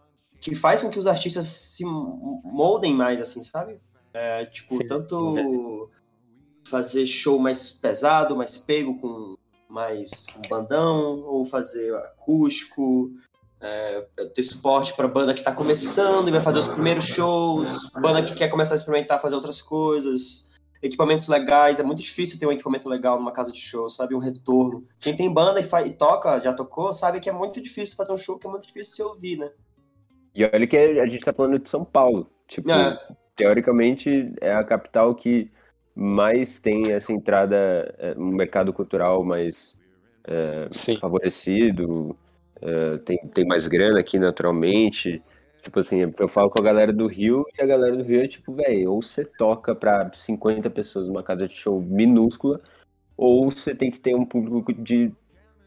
que 0.40 0.54
faz 0.54 0.82
com 0.82 0.90
que 0.90 0.98
os 0.98 1.06
artistas 1.06 1.46
se 1.46 1.84
moldem 1.84 2.94
mais, 2.94 3.20
assim, 3.20 3.42
sabe? 3.42 3.80
É, 4.14 4.46
tipo, 4.46 4.74
Sim. 4.74 4.86
tanto 4.86 5.90
fazer 6.70 7.04
show 7.04 7.38
mais 7.38 7.68
pesado, 7.68 8.36
mais 8.36 8.56
pego, 8.56 8.96
com 8.98 9.34
mais 9.68 10.26
um 10.38 10.48
bandão, 10.48 11.20
ou 11.24 11.44
fazer 11.44 11.92
acústico, 11.96 13.10
é, 13.60 14.06
ter 14.32 14.42
suporte 14.44 14.94
para 14.94 15.08
banda 15.08 15.34
que 15.34 15.40
está 15.40 15.52
começando 15.52 16.28
e 16.28 16.30
vai 16.30 16.40
fazer 16.40 16.60
os 16.60 16.66
primeiros 16.66 17.04
shows, 17.04 17.90
banda 18.00 18.22
que 18.22 18.34
quer 18.34 18.48
começar 18.48 18.74
a 18.74 18.76
experimentar 18.76 19.20
fazer 19.20 19.34
outras 19.34 19.60
coisas, 19.60 20.52
equipamentos 20.80 21.26
legais. 21.26 21.80
É 21.80 21.82
muito 21.82 22.00
difícil 22.00 22.38
ter 22.38 22.46
um 22.46 22.52
equipamento 22.52 22.88
legal 22.88 23.18
numa 23.18 23.32
casa 23.32 23.50
de 23.50 23.58
show, 23.58 23.90
sabe? 23.90 24.14
Um 24.14 24.20
retorno. 24.20 24.86
Quem 25.00 25.16
tem 25.16 25.32
banda 25.32 25.60
e, 25.60 25.88
e 25.88 25.92
toca, 25.92 26.40
já 26.40 26.52
tocou, 26.52 26.94
sabe 26.94 27.18
que 27.18 27.28
é 27.28 27.32
muito 27.32 27.60
difícil 27.60 27.96
fazer 27.96 28.12
um 28.12 28.18
show, 28.18 28.38
que 28.38 28.46
é 28.46 28.50
muito 28.50 28.66
difícil 28.68 28.94
se 28.94 29.02
ouvir, 29.02 29.38
né? 29.38 29.50
E 30.32 30.44
olha 30.44 30.66
que 30.68 30.76
a 30.76 31.06
gente 31.06 31.24
tá 31.24 31.32
falando 31.32 31.58
de 31.58 31.68
São 31.68 31.84
Paulo. 31.84 32.30
Tipo, 32.46 32.70
É. 32.70 33.23
teoricamente 33.34 34.32
é 34.40 34.52
a 34.52 34.64
capital 34.64 35.14
que 35.14 35.50
mais 35.94 36.58
tem 36.58 36.92
essa 36.92 37.12
entrada, 37.12 37.94
é, 37.98 38.14
um 38.18 38.32
mercado 38.32 38.72
cultural 38.72 39.24
mais 39.24 39.76
Sim. 40.70 40.98
favorecido, 40.98 42.16
é, 42.60 42.98
tem, 42.98 43.18
tem 43.28 43.46
mais 43.46 43.68
grana 43.68 44.00
aqui 44.00 44.18
naturalmente. 44.18 45.22
Tipo 45.62 45.80
assim, 45.80 46.00
eu 46.18 46.28
falo 46.28 46.50
com 46.50 46.60
a 46.60 46.64
galera 46.64 46.92
do 46.92 47.06
Rio 47.06 47.44
e 47.58 47.62
a 47.62 47.66
galera 47.66 47.96
do 47.96 48.02
Rio 48.02 48.22
é 48.22 48.28
tipo, 48.28 48.52
velho, 48.52 48.92
ou 48.92 49.00
você 49.00 49.24
toca 49.24 49.74
pra 49.74 50.10
50 50.12 50.68
pessoas 50.68 51.08
numa 51.08 51.22
casa 51.22 51.48
de 51.48 51.54
show 51.54 51.80
minúscula, 51.80 52.60
ou 53.16 53.50
você 53.50 53.74
tem 53.74 53.90
que 53.90 53.98
ter 53.98 54.14
um 54.14 54.26
público 54.26 54.72
de, 54.74 55.10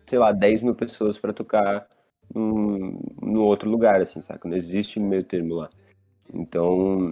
sei 0.08 0.20
lá, 0.20 0.32
10 0.32 0.62
mil 0.62 0.76
pessoas 0.76 1.18
pra 1.18 1.34
tocar 1.34 1.88
num, 2.34 3.00
no 3.24 3.44
outro 3.44 3.70
lugar, 3.70 4.00
assim, 4.02 4.22
saca? 4.22 4.48
Não 4.48 4.56
existe 4.56 5.00
meio 5.00 5.24
termo 5.24 5.56
lá. 5.56 5.70
Então, 6.32 7.12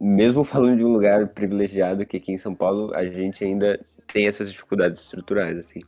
mesmo 0.00 0.42
falando 0.42 0.78
de 0.78 0.84
um 0.84 0.92
lugar 0.92 1.28
privilegiado 1.28 2.06
que 2.06 2.16
aqui 2.16 2.32
em 2.32 2.38
São 2.38 2.54
Paulo, 2.54 2.94
a 2.94 3.04
gente 3.04 3.44
ainda 3.44 3.78
tem 4.10 4.26
essas 4.26 4.50
dificuldades 4.50 5.00
estruturais, 5.00 5.58
assim. 5.58 5.80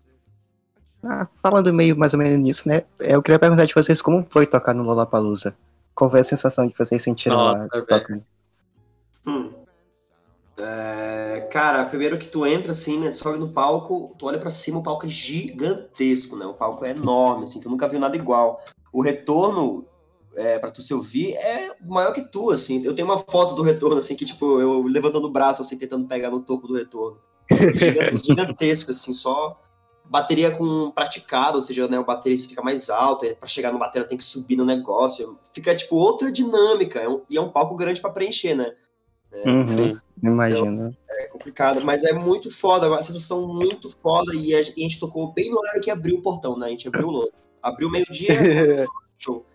Ah, 1.03 1.27
falando 1.43 1.73
meio 1.73 1.97
mais 1.97 2.13
ou 2.13 2.19
menos 2.19 2.39
nisso, 2.39 2.69
né? 2.69 2.83
Eu 3.01 3.23
queria 3.23 3.39
perguntar 3.39 3.65
de 3.65 3.75
vocês 3.75 4.03
como 4.03 4.25
foi 4.31 4.47
tocar 4.47 4.75
no 4.75 4.85
Lollapalooza. 4.85 5.57
Qual 5.95 6.11
foi 6.11 6.21
a 6.21 6.25
sensação 6.25 6.69
que 6.69 6.79
vocês 6.79 7.03
sentiram 7.03 7.37
Nossa, 7.37 7.69
lá 7.73 7.83
tocando? 7.83 8.25
Hum. 9.27 9.51
É, 10.57 11.49
cara, 11.51 11.85
primeiro 11.87 12.19
que 12.19 12.29
tu 12.29 12.47
entra 12.47 12.71
assim, 12.71 13.01
né? 13.01 13.11
Tu 13.11 13.17
sobe 13.17 13.39
no 13.39 13.49
palco, 13.49 14.15
tu 14.19 14.27
olha 14.27 14.39
pra 14.39 14.51
cima, 14.51 14.79
o 14.79 14.83
palco 14.83 15.07
é 15.07 15.09
gigantesco, 15.09 16.37
né? 16.37 16.47
O 16.47 16.55
palco 16.55 16.85
é 16.85 16.91
enorme, 16.91 17.45
assim, 17.45 17.61
tu 17.61 17.69
nunca 17.69 17.89
viu 17.89 17.99
nada 17.99 18.17
igual. 18.17 18.63
O 18.93 19.01
retorno, 19.01 19.85
é, 20.35 20.59
pra 20.59 20.71
tu 20.71 20.81
se 20.83 20.93
ouvir, 20.95 21.35
é 21.35 21.75
maior 21.81 22.13
que 22.13 22.23
tu, 22.23 22.51
assim. 22.51 22.83
Eu 22.85 22.95
tenho 22.95 23.07
uma 23.09 23.19
foto 23.19 23.55
do 23.55 23.63
retorno, 23.63 23.97
assim, 23.97 24.17
que, 24.17 24.25
tipo, 24.25 24.61
eu 24.61 24.83
levantando 24.83 25.27
o 25.27 25.31
braço, 25.31 25.63
assim, 25.63 25.77
tentando 25.77 26.07
pegar 26.07 26.31
no 26.31 26.41
topo 26.41 26.67
do 26.67 26.75
retorno. 26.75 27.19
Giga- 27.75 28.17
Gigantesco, 28.17 28.91
assim, 28.91 29.13
só 29.13 29.61
bateria 30.05 30.51
com 30.51 30.91
praticado, 30.91 31.57
ou 31.57 31.63
seja, 31.63 31.89
né, 31.89 31.99
o 31.99 32.05
baterista 32.05 32.49
fica 32.49 32.63
mais 32.63 32.91
alto, 32.91 33.25
e 33.25 33.35
pra 33.35 33.49
chegar 33.49 33.73
no 33.73 33.79
bateria 33.79 34.07
tem 34.07 34.19
que 34.19 34.25
subir 34.25 34.57
no 34.57 34.65
negócio. 34.65 35.39
Fica, 35.55 35.75
tipo, 35.75 35.97
outra 35.97 36.31
dinâmica, 36.31 36.99
é 37.01 37.09
um- 37.09 37.23
e 37.31 37.37
é 37.37 37.41
um 37.41 37.51
palco 37.51 37.77
grande 37.77 38.01
pra 38.01 38.11
preencher, 38.11 38.55
né? 38.55 38.73
Uhum, 39.45 39.67
Sim. 39.67 39.99
imagino. 40.23 40.95
É 41.09 41.27
complicado, 41.29 41.83
mas 41.83 42.05
é 42.05 42.13
muito 42.13 42.51
foda, 42.51 42.87
é 42.87 42.89
uma 42.89 43.03
sensação 43.03 43.47
muito 43.47 43.89
foda. 44.03 44.35
E 44.35 44.55
a, 44.55 44.61
e 44.61 44.63
a 44.63 44.83
gente 44.83 45.01
tocou 45.01 45.33
bem 45.33 45.51
no 45.51 45.59
horário 45.59 45.81
que 45.81 45.91
abriu 45.91 46.17
o 46.17 46.23
portão, 46.23 46.59
né? 46.59 46.67
A 46.67 46.71
gente 46.71 46.89
abriu 46.89 47.09
o 47.09 47.11
logo. 47.11 47.33
Abriu 47.63 47.91
meio-dia, 47.91 48.29
show. 49.19 49.47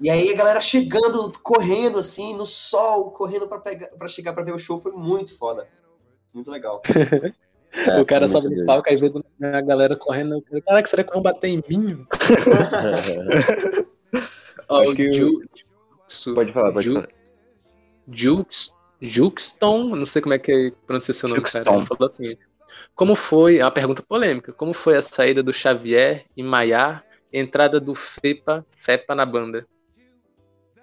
E 0.00 0.08
aí 0.10 0.30
a 0.32 0.36
galera 0.36 0.60
chegando, 0.60 1.32
correndo 1.42 1.98
assim, 1.98 2.34
no 2.36 2.46
sol, 2.46 3.10
correndo 3.12 3.46
pra, 3.46 3.58
pegar, 3.58 3.88
pra 3.88 4.08
chegar 4.08 4.32
pra 4.32 4.42
ver 4.42 4.54
o 4.54 4.58
show, 4.58 4.78
foi 4.78 4.92
muito 4.92 5.36
foda. 5.38 5.68
Muito 6.32 6.50
legal. 6.50 6.80
É, 7.70 8.00
o 8.00 8.06
cara 8.06 8.26
foi 8.26 8.40
sobe 8.40 8.56
no 8.56 8.64
palco, 8.64 8.88
aí 8.88 8.96
vê 8.96 9.12
a 9.42 9.60
galera 9.60 9.94
correndo. 9.94 10.42
Caraca, 10.66 10.88
será 10.88 11.04
que 11.04 11.12
vão 11.12 11.20
bater 11.20 11.48
em 11.48 11.62
mim? 11.68 12.06
Ó, 14.68 14.80
Acho 14.80 14.92
o 14.92 14.94
que 14.94 15.12
Ju- 15.12 15.42
Pode 16.34 16.50
falar, 16.52 16.72
pode 16.72 16.86
Ju- 16.86 16.94
falar. 16.94 17.08
Jux, 18.10 18.74
Juxton, 19.02 19.84
não 19.96 20.06
sei 20.06 20.22
como 20.22 20.34
é 20.34 20.38
que 20.38 20.72
pronuncia 20.86 21.12
seu 21.12 21.28
nome, 21.28 21.42
cara. 21.42 21.58
Juxton. 21.64 21.76
Ele 21.76 21.86
falou 21.86 22.06
assim: 22.06 22.24
Como 22.94 23.14
foi, 23.14 23.58
é 23.58 23.64
uma 23.64 23.70
pergunta 23.70 24.02
polêmica, 24.02 24.52
como 24.52 24.72
foi 24.72 24.96
a 24.96 25.02
saída 25.02 25.42
do 25.42 25.52
Xavier 25.52 26.24
e 26.36 26.42
Maiá, 26.42 27.02
entrada 27.32 27.80
do 27.80 27.94
Fepa, 27.94 28.64
Fepa 28.70 29.14
na 29.14 29.26
banda? 29.26 29.66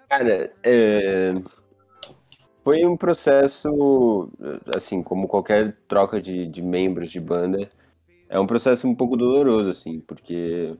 Cara, 0.08 0.52
é, 0.62 1.34
foi 2.62 2.84
um 2.84 2.96
processo, 2.96 4.28
assim, 4.76 5.02
como 5.02 5.28
qualquer 5.28 5.76
troca 5.86 6.20
de, 6.20 6.46
de 6.48 6.62
membros 6.62 7.10
de 7.10 7.20
banda, 7.20 7.68
é 8.28 8.40
um 8.40 8.46
processo 8.46 8.88
um 8.88 8.94
pouco 8.94 9.16
doloroso, 9.16 9.70
assim, 9.70 10.00
porque 10.00 10.76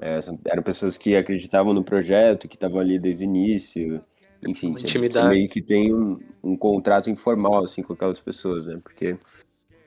é, 0.00 0.20
eram 0.46 0.62
pessoas 0.62 0.96
que 0.96 1.14
acreditavam 1.14 1.74
no 1.74 1.84
projeto, 1.84 2.48
que 2.48 2.56
estavam 2.56 2.80
ali 2.80 2.98
desde 2.98 3.24
o 3.24 3.26
início, 3.26 4.02
enfim, 4.46 4.70
intimidade. 4.70 5.28
meio 5.28 5.48
que 5.48 5.60
tem 5.60 5.94
um, 5.94 6.18
um 6.42 6.56
contrato 6.56 7.10
informal, 7.10 7.62
assim, 7.62 7.82
com 7.82 7.92
aquelas 7.92 8.18
pessoas, 8.18 8.66
né, 8.66 8.78
porque 8.82 9.18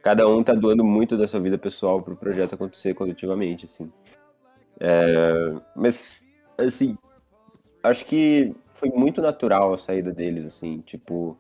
cada 0.04 0.28
um 0.28 0.44
tá 0.44 0.54
doando 0.54 0.84
muito 0.84 1.18
da 1.18 1.28
sua 1.28 1.40
vida 1.40 1.58
pessoal 1.58 2.02
pro 2.02 2.16
projeto 2.16 2.54
acontecer 2.54 2.94
coletivamente, 2.94 3.66
assim. 3.66 3.92
É, 4.80 5.54
mas, 5.76 6.28
assim, 6.58 6.96
acho 7.84 8.06
que 8.06 8.56
foi 8.74 8.90
muito 8.92 9.22
natural 9.22 9.74
a 9.74 9.78
saída 9.78 10.14
deles, 10.14 10.46
assim, 10.46 10.82
tipo, 10.82 11.40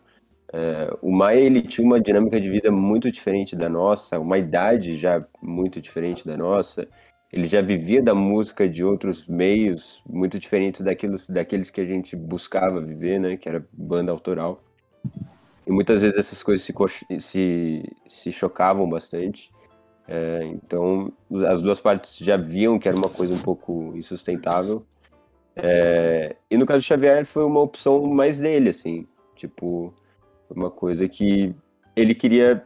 É, 0.54 0.89
o 1.02 1.12
Maia 1.12 1.39
ele 1.41 1.62
tinha 1.63 1.86
uma 1.86 2.00
dinâmica 2.02 2.39
de 2.41 2.50
vida 2.50 2.71
muito 2.71 3.12
diferente 3.12 3.56
da 3.56 3.69
nossa, 3.69 4.19
uma 4.19 4.38
idade 4.38 4.98
já 4.98 5.26
muito 5.41 5.82
diferente 5.82 6.26
da 6.26 6.38
nossa. 6.38 6.88
Ele 7.32 7.45
já 7.48 7.62
vivia 7.62 8.02
da 8.04 8.15
música 8.15 8.69
de 8.69 8.84
outros 8.84 9.28
meios 9.28 10.02
muito 10.08 10.39
diferentes 10.39 10.82
daqueles, 10.82 11.28
daqueles 11.28 11.69
que 11.69 11.82
a 11.82 11.86
gente 11.86 12.15
buscava 12.15 12.82
viver, 12.82 13.19
né? 13.19 13.38
Que 13.38 13.50
era 13.50 13.65
banda 13.74 14.12
autoral. 14.12 14.63
E 15.65 15.71
muitas 15.71 16.02
vezes 16.02 16.17
essas 16.17 16.43
coisas 16.43 16.65
se, 16.65 16.74
se, 17.19 17.84
se 18.06 18.32
chocavam 18.32 18.88
bastante. 18.89 19.52
É, 20.08 20.44
então, 20.46 21.12
as 21.48 21.62
duas 21.62 21.80
partes 21.80 22.18
já 22.18 22.38
viam 22.38 22.78
que 22.78 22.88
era 22.88 22.98
uma 22.98 23.10
coisa 23.10 23.34
um 23.34 23.39
pouco 23.39 23.94
insustentável. 23.96 24.86
É, 25.56 26.36
e 26.50 26.58
no 26.58 26.65
caso 26.65 26.82
do 26.82 26.84
Xavier, 26.84 27.26
foi 27.26 27.44
uma 27.44 27.62
opção 27.62 28.06
mais 28.06 28.39
dele, 28.39 28.70
assim. 28.70 29.08
Tipo, 29.36 29.94
uma 30.50 30.70
coisa 30.70 31.08
que 31.08 31.54
ele 31.96 32.13
queria. 32.13 32.63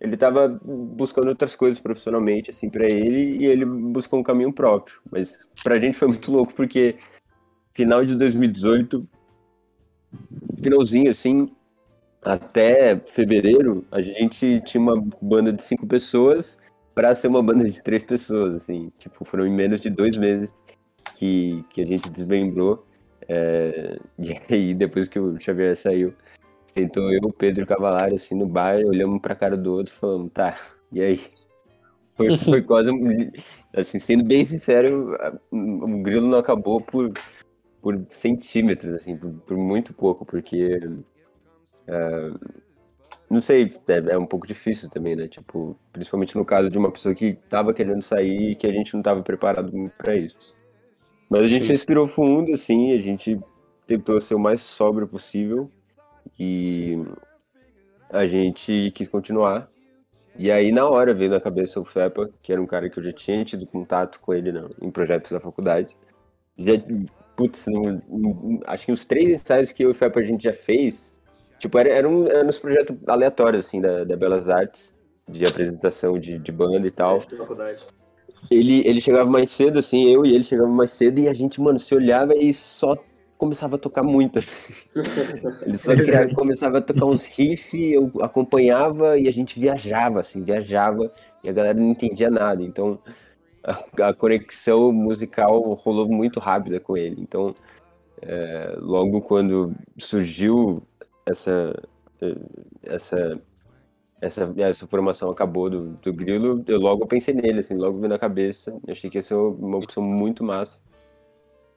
Ele 0.00 0.14
estava 0.14 0.48
buscando 0.48 1.28
outras 1.28 1.54
coisas 1.54 1.78
profissionalmente, 1.78 2.50
assim, 2.50 2.68
para 2.68 2.86
ele, 2.86 3.36
e 3.36 3.46
ele 3.46 3.64
buscou 3.64 4.18
um 4.18 4.22
caminho 4.22 4.52
próprio. 4.52 4.96
Mas 5.08 5.46
pra 5.62 5.78
gente 5.78 5.96
foi 5.96 6.08
muito 6.08 6.32
louco, 6.32 6.52
porque 6.54 6.96
final 7.72 8.04
de 8.04 8.16
2018, 8.16 9.08
finalzinho, 10.60 11.08
assim, 11.08 11.48
até 12.20 12.96
fevereiro, 12.96 13.84
a 13.92 14.02
gente 14.02 14.60
tinha 14.62 14.80
uma 14.80 15.00
banda 15.20 15.52
de 15.52 15.62
cinco 15.62 15.86
pessoas 15.86 16.58
para 16.94 17.14
ser 17.14 17.28
uma 17.28 17.42
banda 17.42 17.64
de 17.64 17.82
três 17.82 18.02
pessoas, 18.02 18.54
assim. 18.54 18.92
Tipo, 18.98 19.24
foram 19.24 19.46
em 19.46 19.52
menos 19.52 19.80
de 19.80 19.90
dois 19.90 20.18
meses 20.18 20.62
que, 21.14 21.64
que 21.70 21.82
a 21.82 21.86
gente 21.86 22.10
desmembrou. 22.10 22.86
É, 23.28 23.98
e 24.18 24.38
aí, 24.50 24.74
depois 24.74 25.08
que 25.08 25.18
o 25.18 25.38
Xavier 25.40 25.76
saiu, 25.76 26.14
sentou 26.74 27.12
eu, 27.12 27.20
o 27.22 27.32
Pedro 27.32 27.66
Cavalari, 27.66 28.14
assim, 28.14 28.34
no 28.34 28.46
bar, 28.46 28.76
olhamos 28.76 29.20
pra 29.20 29.34
cara 29.34 29.56
do 29.56 29.72
outro 29.72 29.94
e 29.94 29.98
falamos, 29.98 30.32
tá, 30.32 30.58
e 30.90 31.00
aí? 31.00 31.20
Foi, 32.14 32.36
foi 32.36 32.60
quase, 32.62 32.90
assim, 33.74 33.98
sendo 33.98 34.22
bem 34.22 34.44
sincero, 34.44 35.16
o 35.50 36.02
grilo 36.02 36.28
não 36.28 36.36
acabou 36.36 36.78
por, 36.78 37.10
por 37.80 38.04
centímetros, 38.10 38.92
assim, 38.92 39.16
por, 39.16 39.32
por 39.46 39.56
muito 39.56 39.94
pouco, 39.94 40.26
porque 40.26 40.78
é, 41.86 42.30
não 43.32 43.40
sei, 43.40 43.74
é, 43.88 44.12
é, 44.12 44.18
um 44.18 44.26
pouco 44.26 44.46
difícil 44.46 44.90
também, 44.90 45.16
né? 45.16 45.26
Tipo, 45.26 45.74
principalmente 45.90 46.36
no 46.36 46.44
caso 46.44 46.70
de 46.70 46.76
uma 46.76 46.92
pessoa 46.92 47.14
que 47.14 47.32
tava 47.48 47.72
querendo 47.72 48.02
sair 48.02 48.50
e 48.50 48.54
que 48.54 48.66
a 48.66 48.72
gente 48.72 48.94
não 48.94 49.02
tava 49.02 49.22
preparado 49.22 49.72
para 49.96 50.14
isso. 50.14 50.54
Mas 51.30 51.44
a 51.44 51.46
gente 51.46 51.62
Sim. 51.62 51.68
respirou 51.68 52.06
fundo, 52.06 52.52
assim, 52.52 52.92
a 52.92 53.00
gente 53.00 53.40
tentou 53.86 54.20
ser 54.20 54.34
o 54.34 54.38
mais 54.38 54.60
sóbrio 54.62 55.08
possível 55.08 55.70
e 56.38 57.02
a 58.10 58.26
gente 58.26 58.92
quis 58.94 59.08
continuar. 59.08 59.66
E 60.36 60.50
aí, 60.50 60.70
na 60.70 60.86
hora, 60.86 61.14
veio 61.14 61.30
na 61.30 61.40
cabeça 61.40 61.80
o 61.80 61.84
Fepa, 61.84 62.30
que 62.42 62.52
era 62.52 62.60
um 62.60 62.66
cara 62.66 62.90
que 62.90 62.98
eu 62.98 63.02
já 63.02 63.12
tinha 63.14 63.44
tido 63.46 63.66
contato 63.66 64.20
com 64.20 64.34
ele 64.34 64.52
não, 64.52 64.68
em 64.80 64.90
projetos 64.90 65.30
da 65.30 65.40
faculdade. 65.40 65.96
Já, 66.58 66.72
putz, 67.34 67.64
acho 68.66 68.86
que 68.86 68.92
uns 68.92 69.06
três 69.06 69.30
ensaios 69.30 69.72
que 69.72 69.82
eu 69.82 69.88
e 69.88 69.92
o 69.92 69.94
Fepa 69.94 70.20
a 70.20 70.22
gente 70.22 70.44
já 70.44 70.52
fez, 70.52 71.18
Tipo, 71.62 71.78
era, 71.78 71.88
era, 71.90 72.08
um, 72.08 72.26
era 72.26 72.44
uns 72.44 72.58
projetos 72.58 72.96
aleatórios, 73.06 73.66
assim, 73.66 73.80
da, 73.80 74.02
da 74.02 74.16
Belas 74.16 74.48
Artes, 74.48 74.92
de 75.28 75.46
apresentação 75.46 76.18
de, 76.18 76.36
de 76.36 76.50
banda 76.50 76.84
e 76.84 76.90
tal. 76.90 77.22
Ele, 78.50 78.82
ele 78.84 79.00
chegava 79.00 79.30
mais 79.30 79.48
cedo, 79.48 79.78
assim, 79.78 80.08
eu 80.08 80.26
e 80.26 80.34
ele 80.34 80.42
chegava 80.42 80.68
mais 80.68 80.90
cedo 80.90 81.20
e 81.20 81.28
a 81.28 81.32
gente, 81.32 81.60
mano, 81.60 81.78
se 81.78 81.94
olhava 81.94 82.34
e 82.34 82.52
só 82.52 82.96
começava 83.38 83.76
a 83.76 83.78
tocar 83.78 84.02
muito. 84.02 84.40
Assim. 84.40 84.74
ele 85.64 85.78
só 85.78 85.94
criava, 85.94 86.34
começava 86.34 86.78
a 86.78 86.80
tocar 86.80 87.06
uns 87.06 87.24
riffs, 87.24 87.92
eu 87.92 88.10
acompanhava 88.20 89.16
e 89.16 89.28
a 89.28 89.32
gente 89.32 89.60
viajava, 89.60 90.18
assim, 90.18 90.42
viajava 90.42 91.08
e 91.44 91.48
a 91.48 91.52
galera 91.52 91.78
não 91.78 91.92
entendia 91.92 92.28
nada. 92.28 92.60
Então, 92.60 92.98
a, 93.62 94.08
a 94.08 94.12
conexão 94.12 94.90
musical 94.90 95.60
rolou 95.74 96.08
muito 96.08 96.40
rápida 96.40 96.80
com 96.80 96.96
ele. 96.96 97.20
Então, 97.20 97.54
é, 98.20 98.76
logo 98.80 99.20
quando 99.20 99.72
surgiu 99.98 100.82
essa 101.26 101.74
essa 102.82 103.40
essa, 104.22 104.54
essa 104.56 104.86
formação 104.86 105.30
acabou 105.30 105.68
do, 105.68 105.88
do 105.96 106.12
Grilo, 106.14 106.64
eu 106.68 106.78
logo 106.78 107.04
pensei 107.08 107.34
nele, 107.34 107.58
assim, 107.58 107.74
logo 107.74 108.00
vi 108.00 108.06
na 108.06 108.20
cabeça. 108.20 108.72
Achei 108.88 109.10
que 109.10 109.18
ia 109.18 109.22
ser 109.22 109.34
uma 109.34 109.78
opção 109.78 110.00
muito 110.00 110.44
massa. 110.44 110.80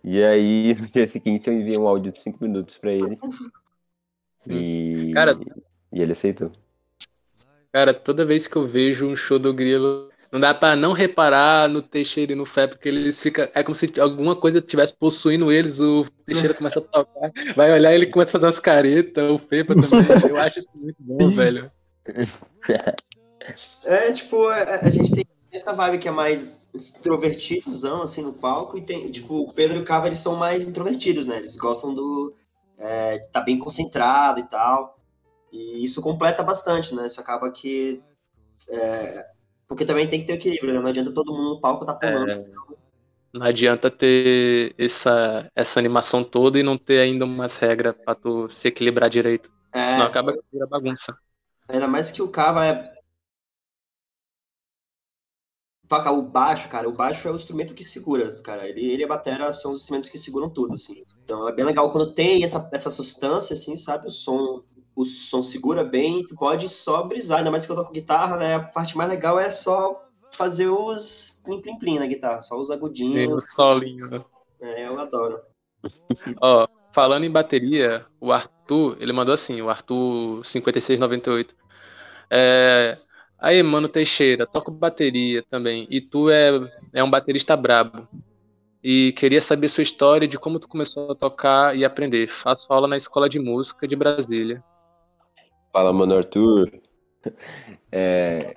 E 0.03 0.23
aí, 0.23 0.75
no 0.79 0.87
dia 0.87 1.07
seguinte, 1.07 1.47
eu 1.47 1.53
enviei 1.53 1.79
um 1.79 1.87
áudio 1.87 2.11
de 2.11 2.19
5 2.19 2.37
minutos 2.39 2.77
para 2.77 2.93
ele. 2.93 3.17
Sim. 4.37 4.53
E, 4.53 5.13
cara, 5.13 5.35
e 5.91 5.99
ele 5.99 6.11
aceitou. 6.11 6.51
Cara, 7.73 7.95
toda 7.95 8.23
vez 8.23 8.47
que 8.47 8.55
eu 8.55 8.67
vejo 8.67 9.07
um 9.07 9.15
show 9.15 9.39
do 9.39 9.51
Grilo, 9.51 10.11
não 10.35 10.41
dá 10.41 10.53
para 10.53 10.75
não 10.75 10.91
reparar 10.91 11.69
no 11.69 11.81
Teixeira 11.81 12.33
e 12.33 12.35
no 12.35 12.45
Fé, 12.45 12.67
porque 12.67 12.89
eles 12.89 13.23
ficam. 13.23 13.47
É 13.53 13.63
como 13.63 13.73
se 13.73 13.97
alguma 14.01 14.35
coisa 14.35 14.57
estivesse 14.57 14.93
possuindo 14.93 15.49
eles. 15.49 15.79
O 15.79 16.05
Teixeira 16.25 16.53
começa 16.53 16.79
a 16.79 16.81
tocar, 16.81 17.31
vai 17.55 17.71
olhar 17.71 17.93
ele 17.93 18.11
começa 18.11 18.31
a 18.31 18.33
fazer 18.33 18.45
umas 18.47 18.59
caretas, 18.59 19.31
o 19.31 19.37
Fepa 19.37 19.73
também. 19.79 20.29
Eu 20.29 20.35
acho 20.35 20.59
isso 20.59 20.69
muito 20.75 20.97
bom, 20.99 21.33
velho. 21.33 21.71
É, 23.85 24.11
tipo, 24.11 24.45
a, 24.49 24.81
a 24.81 24.91
gente 24.91 25.09
tem 25.13 25.25
essa 25.53 25.71
vibe 25.71 25.99
que 25.99 26.09
é 26.09 26.11
mais 26.11 26.67
extrovertidozão, 26.73 28.01
assim, 28.01 28.21
no 28.21 28.33
palco, 28.33 28.77
e 28.77 28.81
tem, 28.81 29.09
tipo, 29.09 29.35
o 29.35 29.53
Pedro 29.53 29.77
e 29.77 29.81
o 29.83 29.85
Cava, 29.85 30.07
eles 30.07 30.19
são 30.19 30.35
mais 30.35 30.67
introvertidos, 30.67 31.25
né? 31.25 31.37
Eles 31.37 31.55
gostam 31.55 31.93
do. 31.93 32.35
É, 32.77 33.19
tá 33.31 33.39
bem 33.39 33.57
concentrado 33.57 34.41
e 34.41 34.43
tal. 34.43 34.99
E 35.49 35.81
isso 35.81 36.01
completa 36.01 36.43
bastante, 36.43 36.93
né? 36.93 37.07
Isso 37.07 37.21
acaba 37.21 37.49
que. 37.49 38.03
É, 38.67 39.34
porque 39.67 39.85
também 39.85 40.09
tem 40.09 40.21
que 40.21 40.27
ter 40.27 40.33
equilíbrio, 40.33 40.73
né? 40.73 40.79
Não 40.79 40.87
adianta 40.87 41.11
todo 41.11 41.31
mundo 41.31 41.55
no 41.55 41.61
palco 41.61 41.85
tá 41.85 41.93
pulando. 41.93 42.29
É, 42.29 42.45
não 43.33 43.45
adianta 43.45 43.91
ter 43.91 44.73
essa, 44.77 45.51
essa 45.53 45.79
animação 45.79 46.23
toda 46.23 46.57
e 46.57 46.63
não 46.63 46.77
ter 46.77 47.01
ainda 47.01 47.25
umas 47.25 47.57
regras 47.57 47.93
pra 47.93 48.15
tu 48.15 48.47
se 48.47 48.69
equilibrar 48.69 49.09
direito. 49.09 49.51
É, 49.73 49.83
Senão 49.83 50.05
acaba 50.05 50.31
que 50.31 50.39
vira 50.53 50.65
bagunça. 50.65 51.17
Ainda 51.67 51.87
mais 51.87 52.11
que 52.11 52.21
o 52.21 52.29
Cava 52.29 52.65
é. 52.65 52.95
Toca 55.87 56.11
o 56.11 56.21
baixo, 56.21 56.69
cara. 56.69 56.87
O 56.87 56.95
baixo 56.95 57.27
é 57.27 57.31
o 57.31 57.35
instrumento 57.35 57.73
que 57.73 57.83
segura, 57.83 58.29
cara. 58.41 58.67
Ele, 58.67 58.85
ele 58.85 59.01
e 59.01 59.05
a 59.05 59.07
bateria 59.07 59.51
são 59.51 59.71
os 59.71 59.79
instrumentos 59.79 60.09
que 60.09 60.17
seguram 60.17 60.49
tudo, 60.49 60.73
assim. 60.73 61.03
Então 61.23 61.47
é 61.49 61.51
bem 61.51 61.65
legal 61.65 61.91
quando 61.91 62.13
tem 62.13 62.43
essa, 62.43 62.69
essa 62.71 62.89
substância, 62.89 63.53
assim, 63.53 63.75
sabe? 63.75 64.07
O 64.07 64.11
som 64.11 64.63
o 64.95 65.03
som 65.03 65.43
segura 65.43 65.83
bem, 65.83 66.25
tu 66.25 66.35
pode 66.35 66.69
só 66.69 67.03
brisar, 67.03 67.39
ainda 67.39 67.51
mais 67.51 67.65
que 67.65 67.71
eu 67.71 67.75
toco 67.75 67.91
guitarra, 67.91 68.37
né? 68.37 68.55
A 68.55 68.59
parte 68.59 68.95
mais 68.95 69.09
legal 69.09 69.39
é 69.39 69.49
só 69.49 70.01
fazer 70.31 70.69
os 70.69 71.41
plim 71.43 71.61
plim 71.61 71.77
plim 71.77 71.99
na 71.99 72.05
guitarra, 72.05 72.41
só 72.41 72.59
os 72.59 72.71
agudinhos. 72.71 73.31
o 73.31 73.41
solinho, 73.41 74.07
né? 74.07 74.23
É, 74.61 74.87
eu 74.87 74.99
adoro. 74.99 75.41
Ó, 76.41 76.67
falando 76.93 77.25
em 77.25 77.31
bateria, 77.31 78.05
o 78.21 78.31
Arthur, 78.31 78.97
ele 78.99 79.11
mandou 79.11 79.33
assim, 79.33 79.61
o 79.61 79.69
Arthur 79.69 80.43
5698. 80.45 81.53
É, 82.31 82.97
aí, 83.37 83.61
mano 83.61 83.89
Teixeira, 83.89 84.47
toco 84.47 84.71
bateria 84.71 85.43
também, 85.43 85.85
e 85.89 85.99
tu 85.99 86.29
é, 86.29 86.51
é 86.93 87.03
um 87.03 87.09
baterista 87.09 87.55
brabo. 87.57 88.07
E 88.81 89.13
queria 89.13 89.41
saber 89.41 89.67
sua 89.67 89.81
história 89.81 90.27
de 90.27 90.37
como 90.37 90.59
tu 90.59 90.67
começou 90.67 91.11
a 91.11 91.15
tocar 91.15 91.75
e 91.75 91.83
aprender. 91.83 92.27
Faço 92.27 92.71
aula 92.71 92.87
na 92.87 92.95
Escola 92.95 93.27
de 93.27 93.39
Música 93.39 93.87
de 93.87 93.95
Brasília. 93.95 94.63
Fala, 95.75 95.91
mano 95.91 96.15
Arthur. 96.15 96.71
É, 97.91 98.55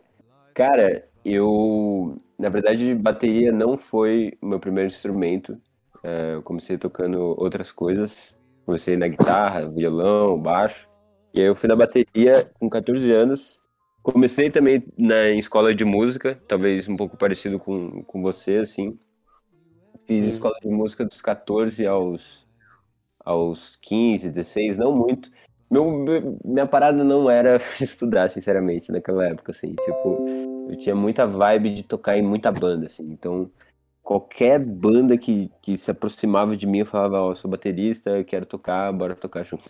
cara, 0.54 1.04
eu. 1.24 2.16
Na 2.38 2.48
verdade, 2.48 2.94
bateria 2.94 3.50
não 3.50 3.76
foi 3.76 4.38
o 4.40 4.46
meu 4.46 4.60
primeiro 4.60 4.86
instrumento. 4.86 5.60
É, 6.04 6.34
eu 6.34 6.42
comecei 6.44 6.78
tocando 6.78 7.34
outras 7.36 7.72
coisas. 7.72 8.38
Comecei 8.64 8.96
na 8.96 9.08
guitarra, 9.08 9.68
violão, 9.68 10.40
baixo. 10.40 10.88
E 11.34 11.40
aí 11.40 11.46
eu 11.46 11.56
fui 11.56 11.68
na 11.68 11.74
bateria 11.74 12.32
com 12.60 12.70
14 12.70 13.10
anos. 13.10 13.64
Comecei 14.00 14.48
também 14.48 14.84
na 14.96 15.30
escola 15.30 15.74
de 15.74 15.84
música, 15.84 16.40
talvez 16.46 16.88
um 16.88 16.94
pouco 16.94 17.16
parecido 17.16 17.58
com, 17.58 18.00
com 18.04 18.22
você, 18.22 18.58
assim. 18.58 18.96
Fiz 20.06 20.24
hum. 20.24 20.28
escola 20.28 20.56
de 20.62 20.68
música 20.68 21.04
dos 21.04 21.20
14 21.20 21.84
aos, 21.84 22.46
aos 23.24 23.76
15, 23.82 24.30
16, 24.30 24.76
não 24.78 24.94
muito. 24.94 25.28
Meu, 25.70 26.38
minha 26.44 26.66
parada 26.66 27.04
não 27.04 27.30
era 27.30 27.58
estudar, 27.80 28.30
sinceramente, 28.30 28.90
naquela 28.90 29.26
época, 29.26 29.52
assim. 29.52 29.74
Tipo, 29.74 30.26
eu 30.70 30.76
tinha 30.76 30.94
muita 30.94 31.26
vibe 31.26 31.74
de 31.74 31.82
tocar 31.82 32.16
em 32.16 32.22
muita 32.22 32.50
banda, 32.50 32.86
assim. 32.86 33.04
Então, 33.04 33.50
qualquer 34.02 34.58
banda 34.58 35.18
que, 35.18 35.50
que 35.60 35.76
se 35.76 35.90
aproximava 35.90 36.56
de 36.56 36.66
mim, 36.66 36.78
eu 36.78 36.86
falava, 36.86 37.20
ó, 37.20 37.30
oh, 37.30 37.34
sou 37.34 37.50
baterista, 37.50 38.10
eu 38.10 38.24
quero 38.24 38.46
tocar, 38.46 38.92
bora 38.92 39.14
tocar 39.14 39.44
junto. 39.44 39.64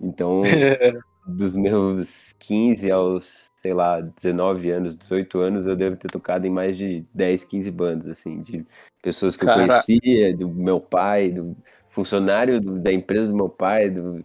Então, 0.00 0.42
dos 1.26 1.54
meus 1.54 2.32
15 2.38 2.90
aos, 2.90 3.52
sei 3.62 3.72
lá, 3.72 4.00
19 4.00 4.70
anos, 4.70 4.96
18 4.96 5.38
anos, 5.38 5.66
eu 5.66 5.76
devo 5.76 5.96
ter 5.96 6.10
tocado 6.10 6.46
em 6.46 6.50
mais 6.50 6.76
de 6.76 7.04
10, 7.14 7.44
15 7.44 7.70
bandas, 7.70 8.08
assim, 8.08 8.40
de 8.40 8.66
pessoas 9.02 9.36
que 9.36 9.44
Cara... 9.44 9.62
eu 9.62 9.68
conhecia, 9.68 10.36
do 10.36 10.48
meu 10.48 10.80
pai, 10.80 11.30
do 11.30 11.56
funcionário 11.90 12.60
da 12.60 12.92
empresa 12.92 13.26
do 13.26 13.36
meu 13.36 13.48
pai, 13.48 13.90
do 13.90 14.24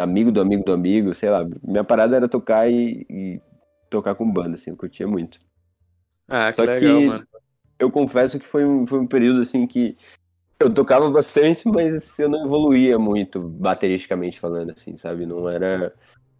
amigo 0.00 0.30
do 0.32 0.40
amigo 0.40 0.64
do 0.64 0.72
amigo, 0.72 1.14
sei 1.14 1.30
lá. 1.30 1.44
Minha 1.62 1.84
parada 1.84 2.16
era 2.16 2.28
tocar 2.28 2.70
e, 2.70 3.06
e 3.08 3.40
tocar 3.90 4.14
com 4.14 4.30
banda, 4.30 4.54
assim, 4.54 4.70
eu 4.70 4.76
curtia 4.76 5.06
muito. 5.06 5.38
Ah, 6.28 6.50
que 6.52 6.56
Só 6.56 6.62
legal, 6.62 7.00
que- 7.00 7.06
mano. 7.08 7.26
Eu 7.78 7.90
confesso 7.90 8.38
que 8.38 8.46
foi 8.46 8.64
um, 8.64 8.86
foi 8.86 8.98
um 8.98 9.06
período, 9.06 9.42
assim, 9.42 9.66
que 9.66 9.96
eu 10.60 10.72
tocava 10.72 11.10
bastante, 11.10 11.68
mas 11.68 12.18
eu 12.18 12.28
não 12.28 12.44
evoluía 12.46 12.98
muito, 12.98 13.40
bateristicamente 13.40 14.40
falando, 14.40 14.72
assim, 14.72 14.96
sabe? 14.96 15.26
Não 15.26 15.48
era... 15.48 15.94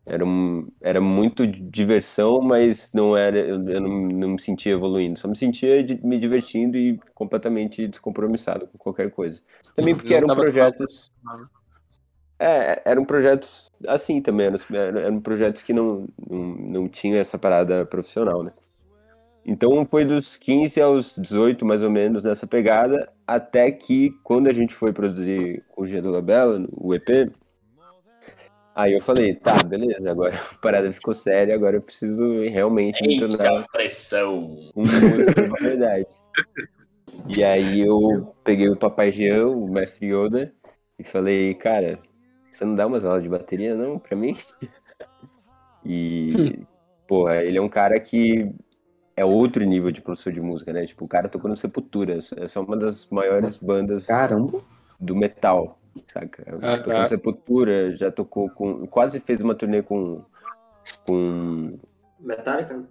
Era, 0.07 0.25
um, 0.25 0.69
era 0.81 1.01
muito 1.01 1.47
diversão, 1.47 2.41
mas 2.41 2.93
não 2.95 3.17
era, 3.17 3.39
eu, 3.39 3.57
eu 3.69 3.81
não, 3.81 3.91
não 4.09 4.29
me 4.31 4.41
sentia 4.41 4.73
evoluindo. 4.73 5.19
Só 5.19 5.29
me 5.29 5.37
sentia 5.37 5.83
de- 5.85 6.05
me 6.07 6.19
divertindo 6.19 6.77
e 6.77 6.99
completamente 7.15 7.89
descompromissado 7.89 8.69
com 8.69 8.79
qualquer 8.79 9.11
coisa. 9.11 9.41
Também 9.77 9.97
porque 9.97 10.15
eram 10.15 10.29
projetos. 10.29 11.13
só- 11.25 11.37
É, 12.39 12.83
eram 12.85 13.05
projetos 13.05 13.71
assim 13.87 14.21
também, 14.21 14.47
eram, 14.47 14.99
eram 14.99 15.21
projetos 15.21 15.63
que 15.63 15.73
não, 15.73 16.07
não, 16.29 16.39
não 16.71 16.89
tinham 16.89 17.19
essa 17.19 17.39
parada 17.39 17.87
profissional, 17.87 18.43
né? 18.43 18.53
Então 19.49 19.87
foi 19.87 20.05
dos 20.05 20.37
15 20.37 20.81
aos 20.81 21.17
18, 21.17 21.65
mais 21.65 21.83
ou 21.83 21.91
menos, 21.91 22.25
nessa 22.25 22.49
pegada, 22.49 23.09
até 23.25 23.71
que 23.71 24.11
quando 24.25 24.49
a 24.49 24.53
gente 24.53 24.75
foi 24.75 24.93
produzir 24.93 25.65
o 25.77 25.87
Gia 25.87 26.03
do 26.03 26.11
Labella, 26.11 26.67
o 26.77 26.93
EP, 26.93 27.31
aí 28.75 28.93
eu 28.93 29.01
falei, 29.01 29.37
tá, 29.37 29.63
beleza, 29.63 30.11
agora 30.11 30.35
a 30.35 30.59
parada 30.59 30.93
ficou 30.93 31.15
séria, 31.15 31.55
agora 31.55 31.77
eu 31.77 31.81
preciso 31.83 32.43
realmente 32.43 33.01
me 33.07 33.21
tornar 33.21 33.65
pressão. 33.69 34.59
um 34.75 34.83
músico 34.83 35.57
de 35.57 35.63
verdade. 35.63 36.07
E 37.37 37.45
aí 37.45 37.81
eu 37.81 38.35
peguei 38.43 38.69
o 38.69 38.77
Papai 38.77 39.13
Jean, 39.13 39.47
o 39.47 39.69
mestre 39.69 40.09
Yoda, 40.13 40.53
e 40.99 41.05
falei, 41.05 41.55
cara, 41.55 42.01
você 42.57 42.65
não 42.65 42.75
dá 42.75 42.87
umas 42.87 43.05
aulas 43.05 43.23
de 43.23 43.29
bateria 43.29 43.75
não 43.75 43.99
pra 43.99 44.17
mim? 44.17 44.37
E, 45.89 46.67
porra, 47.07 47.37
ele 47.37 47.59
é 47.59 47.63
um 47.63 47.69
cara 47.69 48.01
que 48.01 48.53
é 49.17 49.25
outro 49.25 49.65
nível 49.65 49.93
de 49.93 50.01
professor 50.01 50.33
de 50.33 50.41
música, 50.41 50.73
né? 50.73 50.85
Tipo, 50.85 51.05
o 51.05 51.09
cara 51.09 51.29
tocou 51.29 51.49
no 51.49 51.57
Sepultura, 51.57 52.15
essa 52.15 52.59
é 52.59 52.63
uma 52.63 52.77
das 52.77 53.09
maiores 53.09 53.57
bandas 53.57 54.07
Caramba. 54.07 54.61
do 54.99 55.15
metal, 55.15 55.79
saca? 56.09 56.45
Ah, 56.61 56.79
tocou 56.79 56.99
no 56.99 57.07
Sepultura, 57.07 57.97
já 57.97 58.11
tocou 58.11 58.51
com. 58.51 58.85
Quase 58.89 59.21
fez 59.21 59.41
uma 59.41 59.55
turnê 59.55 59.81
com. 59.81 60.25
com 61.07 61.79
Metallica? 62.19 62.85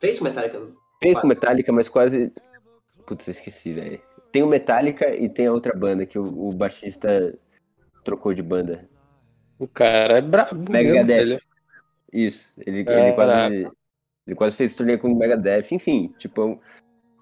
Fez 0.00 0.20
Metallica? 0.20 0.62
Fez 1.02 1.18
com 1.18 1.26
Metallica, 1.26 1.72
mas 1.72 1.88
quase. 1.88 2.32
Putz, 3.04 3.26
eu 3.26 3.32
esqueci, 3.32 3.72
velho. 3.72 4.00
Tem 4.30 4.44
o 4.44 4.46
Metallica 4.46 5.12
e 5.12 5.28
tem 5.28 5.48
a 5.48 5.52
outra 5.52 5.76
banda 5.76 6.06
que 6.06 6.18
o, 6.18 6.48
o 6.48 6.52
baixista 6.52 7.36
trocou 8.04 8.32
de 8.32 8.42
banda. 8.42 8.88
O 9.58 9.66
cara 9.66 10.18
é 10.18 10.22
brabo 10.22 10.70
Megadeth. 10.70 11.24
velho. 11.24 11.40
Isso. 12.12 12.54
Ele, 12.66 12.84
Caraca. 12.84 13.06
ele, 13.06 13.14
quase, 13.14 13.68
ele 14.26 14.36
quase 14.36 14.56
fez 14.56 14.74
turnê 14.74 14.96
com 14.96 15.12
o 15.12 15.18
Megadeth. 15.18 15.72
Enfim, 15.72 16.14
tipo, 16.18 16.40
é 16.40 16.44
um, 16.44 16.58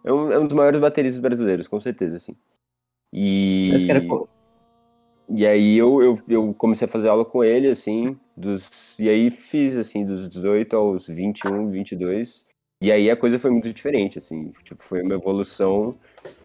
é 0.05 0.13
um, 0.13 0.33
é 0.33 0.39
um 0.39 0.47
dos 0.47 0.55
maiores 0.55 0.81
bateristas 0.81 1.21
brasileiros, 1.21 1.67
com 1.67 1.81
certeza, 1.81 2.17
assim. 2.17 2.37
E. 3.13 3.73
Era 3.89 4.03
E 5.29 5.47
aí 5.47 5.77
eu, 5.77 6.03
eu, 6.03 6.19
eu 6.29 6.55
comecei 6.55 6.87
a 6.87 6.91
fazer 6.91 7.09
aula 7.09 7.25
com 7.25 7.43
ele, 7.43 7.69
assim, 7.69 8.19
dos, 8.37 8.97
e 8.99 9.09
aí 9.09 9.31
fiz, 9.31 9.77
assim, 9.77 10.05
dos 10.05 10.29
18 10.29 10.77
aos 10.77 11.09
21, 11.09 11.71
22, 11.71 12.47
e 12.81 12.93
aí 12.93 13.11
a 13.11 13.17
coisa 13.17 13.39
foi 13.39 13.51
muito 13.51 13.73
diferente, 13.73 14.19
assim, 14.19 14.53
tipo, 14.63 14.83
foi 14.83 15.03
uma 15.03 15.15
evolução 15.15 15.97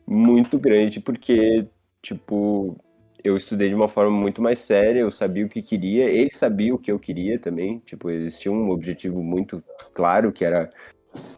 muito 0.07 0.57
grande, 0.57 0.99
porque, 0.99 1.67
tipo, 2.01 2.77
eu 3.23 3.37
estudei 3.37 3.69
de 3.69 3.75
uma 3.75 3.87
forma 3.87 4.11
muito 4.11 4.41
mais 4.41 4.59
séria, 4.59 4.99
eu 4.99 5.11
sabia 5.11 5.45
o 5.45 5.49
que 5.49 5.61
queria, 5.61 6.09
ele 6.09 6.31
sabia 6.31 6.73
o 6.73 6.77
que 6.77 6.91
eu 6.91 6.99
queria 6.99 7.39
também, 7.39 7.79
tipo, 7.85 8.09
existia 8.09 8.51
um 8.51 8.69
objetivo 8.69 9.21
muito 9.21 9.63
claro, 9.93 10.31
que 10.31 10.45
era 10.45 10.71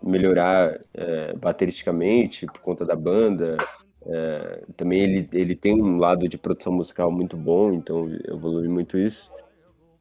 melhorar 0.02 0.80
é, 0.94 1.34
bateristicamente, 1.34 2.46
por 2.46 2.60
conta 2.60 2.86
da 2.86 2.96
banda, 2.96 3.58
é, 4.06 4.64
também 4.76 5.02
ele, 5.02 5.30
ele 5.34 5.56
tem 5.56 5.82
um 5.82 5.98
lado 5.98 6.28
de 6.28 6.38
produção 6.38 6.74
musical 6.74 7.12
muito 7.12 7.38
bom, 7.38 7.74
então 7.74 8.10
eu 8.10 8.36
evolui 8.36 8.68
muito 8.68 8.98
isso. 8.98 9.32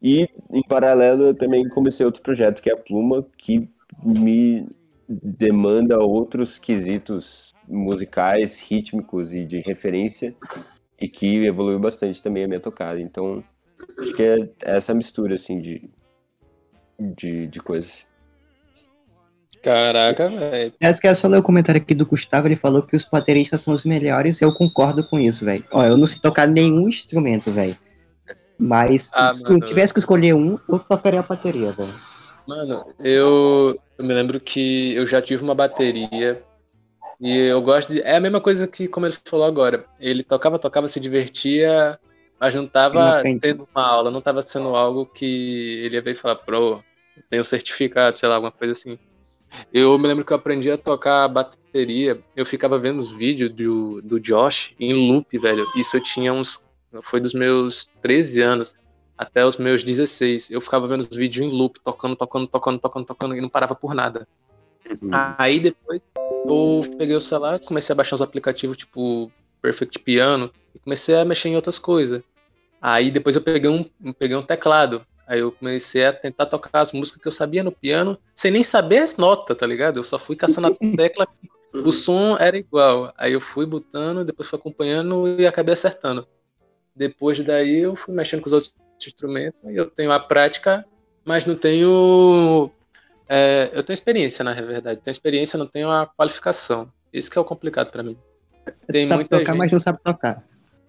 E, 0.02 0.28
em 0.50 0.62
paralelo, 0.62 1.28
eu 1.28 1.34
também 1.34 1.68
comecei 1.68 2.04
outro 2.04 2.22
projeto, 2.22 2.60
que 2.60 2.68
é 2.68 2.72
a 2.72 2.76
Pluma, 2.76 3.24
que 3.36 3.68
me 4.04 4.66
demanda 5.08 5.98
outros 5.98 6.58
quesitos 6.58 7.54
musicais, 7.68 8.58
rítmicos 8.58 9.32
e 9.32 9.44
de 9.44 9.60
referência, 9.60 10.34
e 11.00 11.08
que 11.08 11.44
evoluiu 11.44 11.78
bastante 11.78 12.22
também 12.22 12.44
a 12.44 12.48
minha 12.48 12.60
tocada. 12.60 13.00
Então, 13.00 13.42
acho 13.98 14.12
que 14.14 14.22
é 14.22 14.48
essa 14.60 14.94
mistura, 14.94 15.34
assim, 15.34 15.60
de, 15.60 15.90
de, 16.98 17.46
de 17.46 17.60
coisas. 17.60 18.06
Caraca, 19.62 20.28
velho. 20.28 20.72
Essa 20.80 21.00
que 21.00 21.06
é 21.06 21.14
só 21.14 21.28
ler 21.28 21.38
o 21.38 21.42
comentário 21.42 21.80
aqui 21.80 21.94
do 21.94 22.04
Gustavo, 22.04 22.48
ele 22.48 22.56
falou 22.56 22.82
que 22.82 22.96
os 22.96 23.04
bateristas 23.04 23.60
são 23.60 23.72
os 23.72 23.84
melhores 23.84 24.40
e 24.40 24.44
eu 24.44 24.52
concordo 24.52 25.06
com 25.06 25.20
isso, 25.20 25.44
velho. 25.44 25.64
Ó, 25.72 25.84
eu 25.84 25.96
não 25.96 26.06
sei 26.06 26.18
tocar 26.18 26.48
nenhum 26.48 26.88
instrumento, 26.88 27.50
velho. 27.52 27.76
Mas 28.58 29.10
Ah, 29.12 29.34
se 29.34 29.44
mano. 29.44 29.56
eu 29.58 29.60
tivesse 29.66 29.92
que 29.92 30.00
escolher 30.00 30.34
um, 30.34 30.58
eu 30.68 30.78
tocaria 30.80 31.20
a 31.20 31.22
bateria, 31.22 31.70
velho. 31.72 31.94
Mano, 32.46 32.84
eu, 32.98 33.78
eu 33.96 34.04
me 34.04 34.12
lembro 34.12 34.40
que 34.40 34.94
eu 34.94 35.06
já 35.06 35.22
tive 35.22 35.44
uma 35.44 35.54
bateria 35.54 36.42
e 37.22 37.38
eu 37.38 37.62
gosto 37.62 37.90
de. 37.94 38.00
É 38.02 38.16
a 38.16 38.20
mesma 38.20 38.40
coisa 38.40 38.66
que 38.66 38.88
como 38.88 39.06
ele 39.06 39.16
falou 39.24 39.46
agora. 39.46 39.84
Ele 40.00 40.24
tocava, 40.24 40.58
tocava, 40.58 40.88
se 40.88 40.98
divertia, 40.98 41.98
mas 42.40 42.52
não 42.52 42.62
Não 42.62 42.68
tava 42.68 43.18
aprende. 43.18 43.40
tendo 43.40 43.68
uma 43.72 43.86
aula, 43.86 44.10
não 44.10 44.20
tava 44.20 44.42
sendo 44.42 44.74
algo 44.74 45.06
que 45.06 45.80
ele 45.84 45.94
ia 45.94 46.02
ver 46.02 46.10
e 46.10 46.14
falar, 46.16 46.34
pro, 46.34 46.82
tem 47.28 47.40
um 47.40 47.44
certificado, 47.44 48.18
sei 48.18 48.28
lá, 48.28 48.34
alguma 48.34 48.50
coisa 48.50 48.72
assim. 48.72 48.98
Eu 49.72 49.96
me 49.98 50.08
lembro 50.08 50.24
que 50.24 50.32
eu 50.32 50.36
aprendi 50.36 50.68
a 50.68 50.76
tocar 50.76 51.28
bateria, 51.28 52.20
eu 52.34 52.44
ficava 52.44 52.76
vendo 52.76 52.98
os 52.98 53.12
vídeos 53.12 53.52
do, 53.52 54.02
do 54.02 54.18
Josh 54.18 54.74
em 54.80 54.92
loop, 54.92 55.38
velho. 55.38 55.64
Isso 55.76 55.96
eu 55.96 56.02
tinha 56.02 56.32
uns. 56.32 56.68
Foi 57.02 57.20
dos 57.20 57.34
meus 57.34 57.88
13 58.00 58.40
anos 58.42 58.78
até 59.16 59.46
os 59.46 59.58
meus 59.58 59.84
16. 59.84 60.50
Eu 60.50 60.60
ficava 60.60 60.88
vendo 60.88 61.00
os 61.00 61.16
vídeos 61.16 61.46
em 61.46 61.50
loop, 61.50 61.78
tocando, 61.78 62.16
tocando, 62.16 62.48
tocando, 62.48 62.80
tocando, 62.80 63.06
tocando, 63.06 63.36
e 63.36 63.40
não 63.40 63.48
parava 63.48 63.76
por 63.76 63.94
nada. 63.94 64.26
Aí 65.38 65.60
depois 65.60 66.02
eu 66.44 66.80
peguei 66.96 67.16
o 67.16 67.20
celular, 67.20 67.60
comecei 67.60 67.92
a 67.92 67.96
baixar 67.96 68.16
uns 68.16 68.22
aplicativos 68.22 68.76
tipo 68.76 69.30
Perfect 69.60 70.00
Piano 70.00 70.52
e 70.74 70.78
comecei 70.78 71.16
a 71.16 71.24
mexer 71.24 71.48
em 71.48 71.56
outras 71.56 71.78
coisas. 71.78 72.22
Aí 72.80 73.10
depois 73.10 73.36
eu 73.36 73.42
peguei 73.42 73.70
um, 73.70 73.84
eu 74.04 74.14
peguei 74.14 74.36
um 74.36 74.42
teclado. 74.42 75.06
Aí 75.26 75.40
eu 75.40 75.52
comecei 75.52 76.04
a 76.04 76.12
tentar 76.12 76.46
tocar 76.46 76.80
as 76.80 76.92
músicas 76.92 77.22
que 77.22 77.28
eu 77.28 77.32
sabia 77.32 77.62
no 77.62 77.70
piano, 77.72 78.18
sem 78.34 78.50
nem 78.50 78.62
saber 78.62 78.98
as 78.98 79.16
notas, 79.16 79.56
tá 79.56 79.66
ligado? 79.66 79.98
Eu 79.98 80.04
só 80.04 80.18
fui 80.18 80.34
caçando 80.34 80.66
a 80.66 80.70
tecla, 80.96 81.26
o 81.72 81.92
som 81.92 82.36
era 82.36 82.56
igual. 82.56 83.12
Aí 83.16 83.32
eu 83.32 83.40
fui 83.40 83.64
botando, 83.64 84.24
depois 84.24 84.48
fui 84.48 84.58
acompanhando 84.58 85.40
e 85.40 85.46
acabei 85.46 85.72
acertando. 85.72 86.26
Depois 86.94 87.40
daí 87.40 87.78
eu 87.78 87.96
fui 87.96 88.14
mexendo 88.14 88.40
com 88.40 88.48
os 88.48 88.52
outros 88.52 88.74
instrumentos 89.00 89.62
e 89.64 89.76
eu 89.76 89.88
tenho 89.88 90.12
a 90.12 90.20
prática, 90.20 90.84
mas 91.24 91.46
não 91.46 91.54
tenho. 91.54 92.70
É, 93.32 93.70
eu 93.72 93.82
tenho 93.82 93.94
experiência, 93.94 94.44
na 94.44 94.52
verdade. 94.52 95.00
Tenho 95.02 95.12
experiência, 95.12 95.58
não 95.58 95.66
tenho 95.66 95.90
a 95.90 96.06
qualificação. 96.06 96.92
Isso 97.12 97.30
que 97.30 97.38
é 97.38 97.40
o 97.40 97.44
complicado 97.44 97.90
pra 97.90 98.02
mim. 98.02 98.16
Tem 98.90 99.06
sabe 99.06 99.20
muita 99.20 99.38
tocar, 99.38 99.52
gente- 99.52 99.58
mas 99.58 99.72
não 99.72 99.80
sabe 99.80 99.98
tocar. 100.04 100.44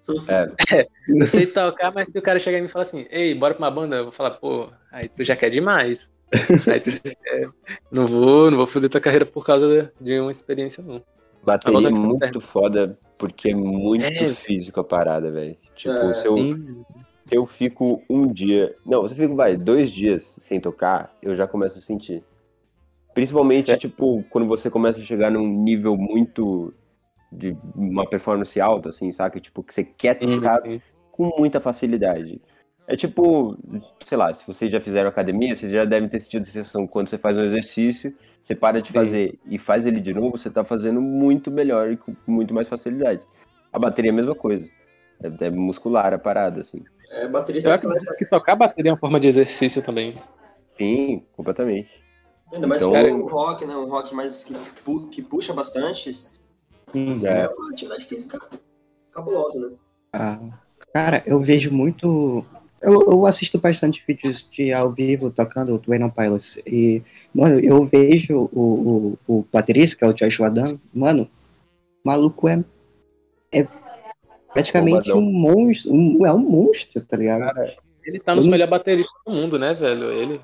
Eu 1.08 1.26
sei 1.26 1.46
tocar, 1.46 1.92
mas 1.94 2.10
se 2.10 2.18
o 2.18 2.22
cara 2.22 2.38
chegar 2.38 2.58
e 2.58 2.68
falar 2.68 2.82
assim, 2.82 3.06
ei, 3.10 3.34
bora 3.34 3.54
pra 3.54 3.64
uma 3.64 3.70
banda, 3.70 3.96
eu 3.96 4.04
vou 4.04 4.12
falar, 4.12 4.32
pô, 4.32 4.70
aí 4.92 5.08
tu 5.08 5.24
já 5.24 5.34
quer 5.34 5.48
demais. 5.50 6.12
Aí 6.68 6.80
tu 6.80 6.90
já 6.90 6.98
quer. 7.00 7.48
Não 7.92 8.06
vou, 8.08 8.50
não 8.50 8.58
vou 8.58 8.66
foder 8.66 8.90
tua 8.90 9.00
carreira 9.00 9.24
por 9.24 9.46
causa 9.46 9.92
de 10.00 10.18
uma 10.18 10.30
experiência, 10.32 10.82
não. 10.82 11.00
Bateria 11.44 11.88
é 11.88 11.90
muito 11.92 12.40
foda, 12.40 12.98
porque 13.16 13.50
é 13.50 13.54
muito 13.54 14.04
É. 14.04 14.34
físico 14.34 14.80
a 14.80 14.84
parada, 14.84 15.30
velho. 15.30 15.56
Tipo, 15.76 16.10
É, 16.10 16.14
se 16.14 16.26
eu, 16.26 16.36
Sim. 16.36 16.84
se 17.26 17.36
eu 17.36 17.46
fico 17.46 18.02
um 18.10 18.26
dia. 18.32 18.74
Não, 18.84 19.06
se 19.06 19.12
eu 19.14 19.16
fico, 19.16 19.36
vai, 19.36 19.56
dois 19.56 19.90
dias 19.92 20.36
sem 20.40 20.58
tocar, 20.60 21.14
eu 21.22 21.34
já 21.36 21.46
começo 21.46 21.78
a 21.78 21.80
sentir. 21.80 22.24
Principalmente, 23.14 23.66
Certo. 23.66 23.80
tipo, 23.82 24.24
quando 24.28 24.46
você 24.46 24.68
começa 24.68 24.98
a 25.00 25.04
chegar 25.04 25.30
num 25.30 25.46
nível 25.46 25.96
muito. 25.96 26.74
de 27.36 27.56
uma 27.74 28.06
performance 28.08 28.60
alta, 28.60 28.90
assim, 28.90 29.10
saca? 29.10 29.40
Tipo, 29.40 29.62
que 29.64 29.74
você 29.74 29.82
quer 29.82 30.14
tocar 30.14 30.62
Uhum. 30.64 30.80
com 31.10 31.32
muita 31.36 31.58
facilidade. 31.58 32.40
É 32.86 32.94
tipo, 32.94 33.56
sei 34.06 34.16
lá, 34.16 34.32
se 34.32 34.46
vocês 34.46 34.70
já 34.70 34.80
fizeram 34.80 35.08
academia, 35.08 35.52
vocês 35.56 35.72
já 35.72 35.84
devem 35.84 36.08
ter 36.08 36.20
sentido 36.20 36.42
a 36.42 36.44
sensação 36.44 36.86
quando 36.86 37.08
você 37.08 37.18
faz 37.18 37.36
um 37.36 37.40
exercício, 37.40 38.14
você 38.40 38.54
para 38.54 38.78
de 38.80 38.86
Sim. 38.88 38.94
fazer 38.94 39.38
e 39.46 39.58
faz 39.58 39.84
ele 39.84 40.00
de 40.00 40.14
novo, 40.14 40.36
você 40.38 40.48
tá 40.48 40.62
fazendo 40.62 41.00
muito 41.00 41.50
melhor 41.50 41.90
e 41.90 41.96
com 41.96 42.14
muito 42.24 42.54
mais 42.54 42.68
facilidade. 42.68 43.26
A 43.72 43.80
bateria 43.80 44.10
é 44.10 44.12
a 44.12 44.16
mesma 44.16 44.36
coisa. 44.36 44.70
É, 45.20 45.46
é 45.46 45.50
muscular 45.50 46.12
a 46.14 46.18
parada, 46.18 46.60
assim. 46.60 46.84
É, 47.10 47.26
baterista 47.26 47.68
Eu 47.68 47.72
é 47.72 47.76
acredito 47.76 48.14
que 48.16 48.26
tocar 48.26 48.54
bateria 48.54 48.90
é 48.90 48.92
uma 48.92 48.98
forma 49.00 49.18
de 49.18 49.26
exercício 49.26 49.82
também. 49.84 50.14
Sim, 50.74 51.24
completamente. 51.36 52.03
Ainda 52.54 52.66
mais 52.66 52.82
Então- 52.82 52.92
que 53.04 53.12
um 53.12 53.26
rock, 53.26 53.66
né? 53.66 53.76
Um 53.76 53.88
rock 53.88 54.14
mais 54.14 54.44
que, 54.44 54.54
pu- 54.84 55.08
que 55.08 55.20
puxa 55.22 55.52
bastante. 55.52 56.10
É. 56.94 57.28
É 57.42 57.48
uma 57.48 57.70
atividade 57.70 58.04
física 58.04 58.40
cabulosa, 59.10 59.58
né? 59.60 59.76
Ah, 60.12 60.38
cara, 60.92 61.22
eu 61.26 61.40
vejo 61.40 61.72
muito 61.72 62.44
Eu, 62.80 63.00
eu 63.10 63.24
assisto 63.26 63.58
bastante 63.58 64.04
vídeos 64.06 64.46
de 64.50 64.70
ao 64.70 64.92
vivo 64.92 65.30
tocando 65.30 65.74
o 65.74 65.78
Twin 65.78 66.06
Pilots. 66.10 66.58
E, 66.66 67.02
mano, 67.34 67.58
eu 67.58 67.82
vejo 67.86 68.50
o, 68.52 69.16
o, 69.26 69.38
o 69.38 69.46
baterista, 69.50 69.96
que 69.96 70.04
é 70.04 70.06
o 70.06 70.12
Joshua 70.12 70.50
Dunn, 70.50 70.76
mano, 70.92 71.22
o 72.04 72.08
maluco 72.08 72.46
é, 72.46 72.62
é 73.50 73.66
praticamente 74.52 75.08
Bombadão. 75.10 75.18
um 75.18 75.32
monstro. 75.32 75.92
Um, 75.94 76.26
é 76.26 76.32
um 76.34 76.38
monstro, 76.38 77.02
tá 77.06 77.16
ligado? 77.16 77.40
Cara, 77.54 77.74
Ele 78.04 78.20
tá 78.20 78.34
nos 78.34 78.46
melhores 78.46 78.70
bateristas 78.70 79.14
do 79.26 79.32
mundo, 79.32 79.58
né, 79.58 79.72
velho? 79.72 80.12
Ele. 80.12 80.40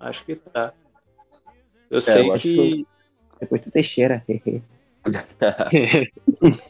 Acho 0.00 0.24
que 0.24 0.34
tá. 0.34 0.74
Eu 1.90 2.00
sei 2.00 2.28
eu 2.28 2.32
acho 2.32 2.42
que. 2.42 2.86
Depois 3.40 3.60
do 3.60 3.70
Teixeira. 3.70 4.24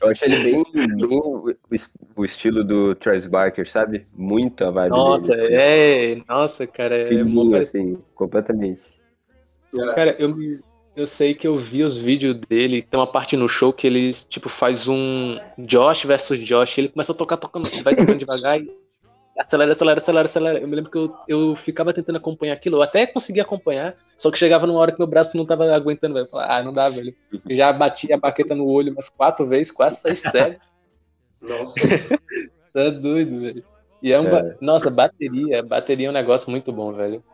eu 0.00 0.09
acho 0.11 0.24
ele 0.24 0.42
bem, 0.42 0.64
bem 0.96 1.18
o, 1.22 1.55
es- 1.72 1.90
o 2.14 2.24
estilo 2.24 2.62
do 2.64 2.94
Travis 2.94 3.26
Barker, 3.26 3.68
sabe? 3.70 4.07
Muito 4.14 4.64
a 4.64 4.70
vibe 4.70 4.90
Nossa, 4.90 5.35
dele. 5.35 5.55
é. 5.55 6.22
Nossa, 6.29 6.66
cara, 6.66 6.96
é. 6.96 7.07
Fininho, 7.07 7.50
parecido. 7.50 7.79
assim, 7.94 7.98
completamente. 8.14 8.83
Cara, 9.94 10.16
eu, 10.18 10.35
eu 10.96 11.07
sei 11.07 11.35
que 11.35 11.46
eu 11.46 11.57
vi 11.57 11.83
os 11.83 11.96
vídeos 11.96 12.35
dele. 12.48 12.83
Tem 12.83 12.98
uma 12.98 13.07
parte 13.07 13.37
no 13.37 13.48
show 13.48 13.72
que 13.72 13.87
ele, 13.87 14.11
tipo, 14.12 14.48
faz 14.48 14.88
um 14.88 15.38
Josh 15.59 16.05
versus 16.05 16.38
Josh. 16.40 16.79
Ele 16.79 16.88
começa 16.88 17.12
a 17.12 17.16
tocar, 17.16 17.37
tocando, 17.37 17.70
vai 17.83 17.94
tocando 17.94 18.16
devagar 18.18 18.61
e 18.61 18.70
acelera, 19.38 19.72
acelera, 19.72 19.99
acelera, 19.99 20.25
acelera. 20.25 20.59
Eu 20.61 20.68
me 20.68 20.77
lembro 20.77 20.90
que 20.90 20.99
eu, 20.99 21.14
eu 21.29 21.57
ficava 21.57 21.92
tentando 21.92 22.16
acompanhar 22.16 22.55
aquilo. 22.55 22.77
Eu 22.79 22.83
até 22.83 23.07
conseguia 23.07 23.42
acompanhar, 23.42 23.94
só 24.16 24.31
que 24.31 24.38
chegava 24.38 24.66
numa 24.66 24.79
hora 24.79 24.92
que 24.92 24.99
meu 24.99 25.07
braço 25.07 25.37
não 25.37 25.44
tava 25.46 25.75
aguentando, 25.75 26.14
velho. 26.14 26.27
Eu 26.27 26.31
falava, 26.31 26.53
ah, 26.53 26.62
não 26.62 26.72
dá, 26.72 26.88
velho. 26.88 27.14
Eu 27.49 27.55
já 27.57 27.72
bati 27.72 28.12
a 28.12 28.16
baqueta 28.18 28.55
no 28.55 28.66
olho 28.66 28.92
umas 28.92 29.09
quatro 29.11 29.46
vezes, 29.46 29.70
quase 29.72 30.01
saí 30.01 30.16
cego. 30.16 30.61
Nossa. 31.40 31.75
Tá 32.72 32.90
doido, 32.90 33.40
velho. 33.40 33.64
E 34.03 34.12
é 34.12 34.20
um 34.20 34.29
ba- 34.29 34.55
Nossa, 34.61 34.90
bateria. 34.90 35.62
Bateria 35.62 36.09
é 36.09 36.11
um 36.11 36.12
negócio 36.12 36.51
muito 36.51 36.70
bom, 36.70 36.92
velho. 36.92 37.25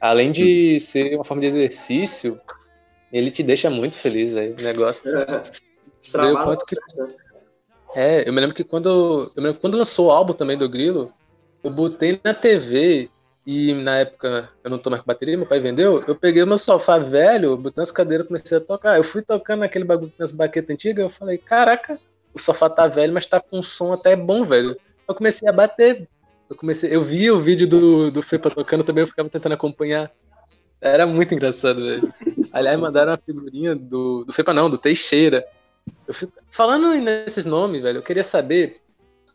Além 0.00 0.30
de 0.30 0.78
ser 0.78 1.16
uma 1.16 1.24
forma 1.24 1.40
de 1.40 1.48
exercício, 1.48 2.40
ele 3.12 3.28
te 3.32 3.42
deixa 3.42 3.68
muito 3.68 3.96
feliz, 3.96 4.30
velho. 4.32 4.54
O 4.56 4.62
negócio. 4.62 5.10
Extravado 6.00 6.44
quanto 6.44 6.64
que- 6.66 6.76
né? 6.76 7.08
É, 7.96 8.28
eu 8.28 8.32
me 8.32 8.40
lembro 8.40 8.54
que 8.54 8.62
quando. 8.62 9.32
Eu 9.34 9.42
me 9.42 9.48
lembro 9.48 9.54
que 9.54 9.60
quando 9.60 9.76
lançou 9.76 10.06
o 10.06 10.10
álbum 10.12 10.32
também 10.34 10.56
do 10.56 10.68
Grilo, 10.68 11.12
eu 11.62 11.70
botei 11.70 12.20
na 12.22 12.34
TV 12.34 13.08
e 13.46 13.72
na 13.74 13.98
época 13.98 14.50
eu 14.62 14.70
não 14.70 14.78
tô 14.78 14.90
mais 14.90 15.02
com 15.02 15.06
bateria, 15.06 15.36
meu 15.36 15.46
pai 15.46 15.60
vendeu. 15.60 16.02
Eu 16.06 16.14
peguei 16.14 16.42
o 16.42 16.46
meu 16.46 16.58
sofá 16.58 16.98
velho, 16.98 17.56
botei 17.56 17.80
nas 17.80 17.90
cadeiras 17.90 18.26
comecei 18.26 18.58
a 18.58 18.60
tocar. 18.60 18.96
Eu 18.96 19.04
fui 19.04 19.22
tocando 19.22 19.60
naquele 19.60 19.84
bagulho 19.84 20.12
nas 20.18 20.32
baquetas 20.32 20.74
antigas, 20.74 21.02
eu 21.02 21.10
falei, 21.10 21.38
caraca, 21.38 21.98
o 22.34 22.38
sofá 22.38 22.68
tá 22.68 22.86
velho, 22.86 23.12
mas 23.12 23.26
tá 23.26 23.40
com 23.40 23.58
um 23.58 23.62
som 23.62 23.92
até 23.92 24.16
bom, 24.16 24.44
velho. 24.44 24.76
Eu 25.08 25.14
comecei 25.14 25.48
a 25.48 25.52
bater. 25.52 26.08
Eu 26.48 26.56
comecei, 26.56 26.94
eu 26.94 27.02
vi 27.02 27.30
o 27.30 27.40
vídeo 27.40 27.66
do, 27.66 28.10
do 28.10 28.22
Fepa 28.22 28.50
tocando 28.50 28.84
também, 28.84 29.02
eu 29.02 29.06
ficava 29.06 29.28
tentando 29.28 29.54
acompanhar. 29.54 30.10
Era 30.80 31.06
muito 31.06 31.32
engraçado, 31.34 31.80
velho. 31.80 32.12
Aliás, 32.52 32.78
mandaram 32.78 33.12
uma 33.12 33.18
figurinha 33.18 33.74
do, 33.74 34.24
do 34.24 34.32
Fepa 34.32 34.52
não, 34.52 34.68
do 34.68 34.76
Teixeira. 34.76 35.44
Eu 36.06 36.12
fico, 36.12 36.32
falando 36.50 36.92
nesses 37.00 37.44
nomes, 37.44 37.80
velho, 37.80 37.98
eu 37.98 38.02
queria 38.02 38.24
saber 38.24 38.80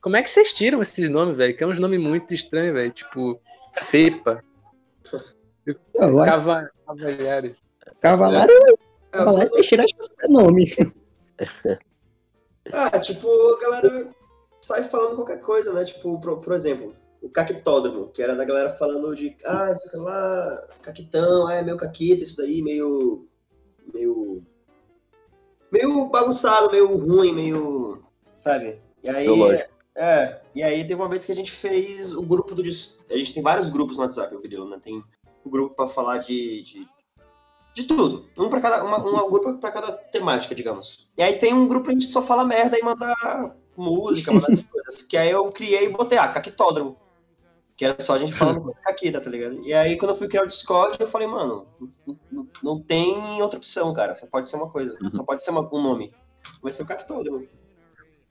como 0.07 0.15
é 0.15 0.23
que 0.23 0.29
vocês 0.29 0.53
tiram 0.53 0.81
esses 0.81 1.09
nomes, 1.09 1.37
velho? 1.37 1.53
Que 1.53 1.65
é 1.65 1.67
uns 1.67 1.79
nomes 1.79 1.99
muito 1.99 2.33
estranhos, 2.33 2.73
velho. 2.73 2.91
Tipo, 2.91 3.41
Fepa, 3.73 4.41
Agora, 5.99 6.31
Cava, 6.31 6.71
Cavalhari. 6.85 7.55
Cavalario, 7.99 8.79
É, 9.11 9.63
que 9.63 9.75
é 9.75 10.27
nome. 10.29 10.73
Ah, 12.71 12.99
tipo, 12.99 13.29
a 13.29 13.59
galera 13.61 14.09
sai 14.61 14.83
falando 14.89 15.15
qualquer 15.15 15.39
coisa, 15.39 15.71
né? 15.71 15.85
Tipo, 15.85 16.19
por, 16.19 16.41
por 16.41 16.53
exemplo, 16.53 16.93
o 17.21 17.29
caquitódromo, 17.29 18.09
que 18.09 18.21
era 18.21 18.35
da 18.35 18.43
galera 18.43 18.75
falando 18.75 19.15
de, 19.15 19.37
ah, 19.45 19.71
isso 19.71 19.87
aqui 19.87 19.95
lá, 19.95 20.67
caquitão, 20.81 21.47
ah, 21.47 21.55
é 21.55 21.61
meio 21.61 21.77
caquita, 21.77 22.23
isso 22.23 22.35
daí, 22.35 22.61
meio. 22.61 23.25
meio. 23.93 24.43
meio 25.71 26.07
bagunçado, 26.07 26.69
meio 26.69 26.97
ruim, 26.97 27.33
meio. 27.33 28.03
sabe? 28.35 28.81
E 29.01 29.09
aí. 29.09 29.25
Zoológico. 29.25 29.76
É, 29.97 30.39
e 30.53 30.61
aí 30.61 30.81
teve 30.85 30.95
uma 31.01 31.09
vez 31.09 31.25
que 31.25 31.31
a 31.31 31.35
gente 31.35 31.51
fez 31.51 32.13
o 32.13 32.21
grupo 32.21 32.53
do. 32.53 32.61
A 32.61 33.17
gente 33.17 33.33
tem 33.33 33.41
vários 33.41 33.67
grupos 33.69 33.97
no 33.97 34.03
WhatsApp, 34.03 34.35
o 34.35 34.41
Grilo, 34.41 34.69
né? 34.69 34.77
Tem 34.81 35.03
um 35.45 35.49
grupo 35.49 35.75
pra 35.75 35.87
falar 35.87 36.19
de. 36.19 36.61
de 36.63 36.87
de 37.73 37.83
tudo. 37.83 38.25
Um 38.35 38.49
para 38.49 38.59
cada, 38.59 38.83
uma, 38.83 38.97
um 39.23 39.29
grupo 39.29 39.55
para 39.59 39.71
cada 39.71 39.91
temática, 39.91 40.55
digamos. 40.55 41.07
E 41.15 41.21
aí 41.21 41.37
tem 41.37 41.53
um 41.53 41.67
grupo 41.67 41.85
que 41.85 41.91
a 41.91 41.93
gente 41.93 42.07
só 42.07 42.23
fala 42.23 42.43
merda 42.43 42.75
e 42.77 42.81
manda 42.81 43.13
música, 43.75 44.31
manda 44.31 44.47
essas 44.51 44.65
coisas. 44.65 45.01
Que 45.03 45.15
aí 45.15 45.29
eu 45.29 45.51
criei 45.51 45.85
e 45.85 45.89
botei, 45.89 46.17
ah, 46.17 46.27
caquitódromo. 46.27 46.97
Que 47.75 47.85
era 47.85 47.95
só 48.01 48.15
a 48.15 48.17
gente 48.17 48.33
falando 48.33 48.61
coisa 48.65 48.79
caquita, 48.81 49.21
tá 49.21 49.29
ligado? 49.29 49.61
E 49.63 49.73
aí 49.75 49.95
quando 49.95 50.09
eu 50.09 50.15
fui 50.17 50.27
criar 50.27 50.41
o 50.43 50.47
Discord, 50.47 50.97
eu 50.99 51.07
falei, 51.07 51.27
mano, 51.27 51.67
não, 52.07 52.17
não- 52.31 52.47
não 52.63 52.81
tem 52.81 53.39
outra 53.43 53.57
opção, 53.59 53.93
cara. 53.93 54.15
Só 54.15 54.25
pode 54.25 54.47
ser 54.47 54.55
uma 54.55 54.71
coisa. 54.71 54.97
Só 55.13 55.23
pode 55.23 55.43
ser 55.43 55.51
uma- 55.51 55.69
um 55.71 55.79
nome. 55.81 56.11
Vai 56.63 56.71
ser 56.71 56.81
o 56.81 56.87
caquitódromo. 56.87 57.43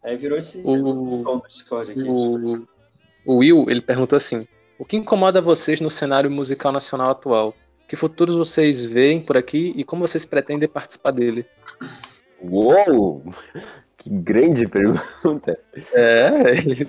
Aí 0.06 0.16
virou 0.16 0.38
esse 0.38 0.60
O, 0.60 1.24
tom 1.24 1.38
do 1.38 1.48
Discord 1.48 1.90
aqui. 1.90 2.02
o, 2.04 2.64
o 3.26 3.36
Will, 3.38 3.66
ele 3.68 3.80
perguntou 3.80 4.16
assim: 4.16 4.46
O 4.78 4.84
que 4.84 4.96
incomoda 4.96 5.42
vocês 5.42 5.80
no 5.80 5.90
cenário 5.90 6.30
musical 6.30 6.70
nacional 6.70 7.10
atual? 7.10 7.52
Que 7.88 7.96
futuros 7.96 8.36
vocês 8.36 8.84
veem 8.84 9.20
por 9.20 9.36
aqui 9.36 9.74
e 9.76 9.82
como 9.82 10.06
vocês 10.06 10.24
pretendem 10.24 10.68
participar 10.68 11.10
dele? 11.10 11.44
Uou! 12.40 13.22
Que 13.98 14.10
grande 14.10 14.68
pergunta. 14.68 15.58
É, 15.92 16.86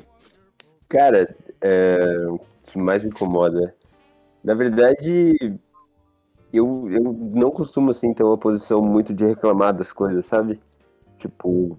Cara, 0.88 1.36
é, 1.60 2.28
o 2.28 2.40
que 2.62 2.78
mais 2.78 3.02
me 3.02 3.10
incomoda? 3.10 3.74
Na 4.44 4.54
verdade, 4.54 5.36
eu, 6.54 6.88
eu 6.92 7.02
não 7.34 7.50
costumo, 7.50 7.90
assim, 7.90 8.14
ter 8.14 8.22
uma 8.22 8.38
posição 8.38 8.84
muito 8.84 9.16
de 9.16 9.26
reclamar 9.26 9.74
das 9.74 9.92
coisas, 9.92 10.26
sabe? 10.26 10.60
Tipo, 11.18 11.76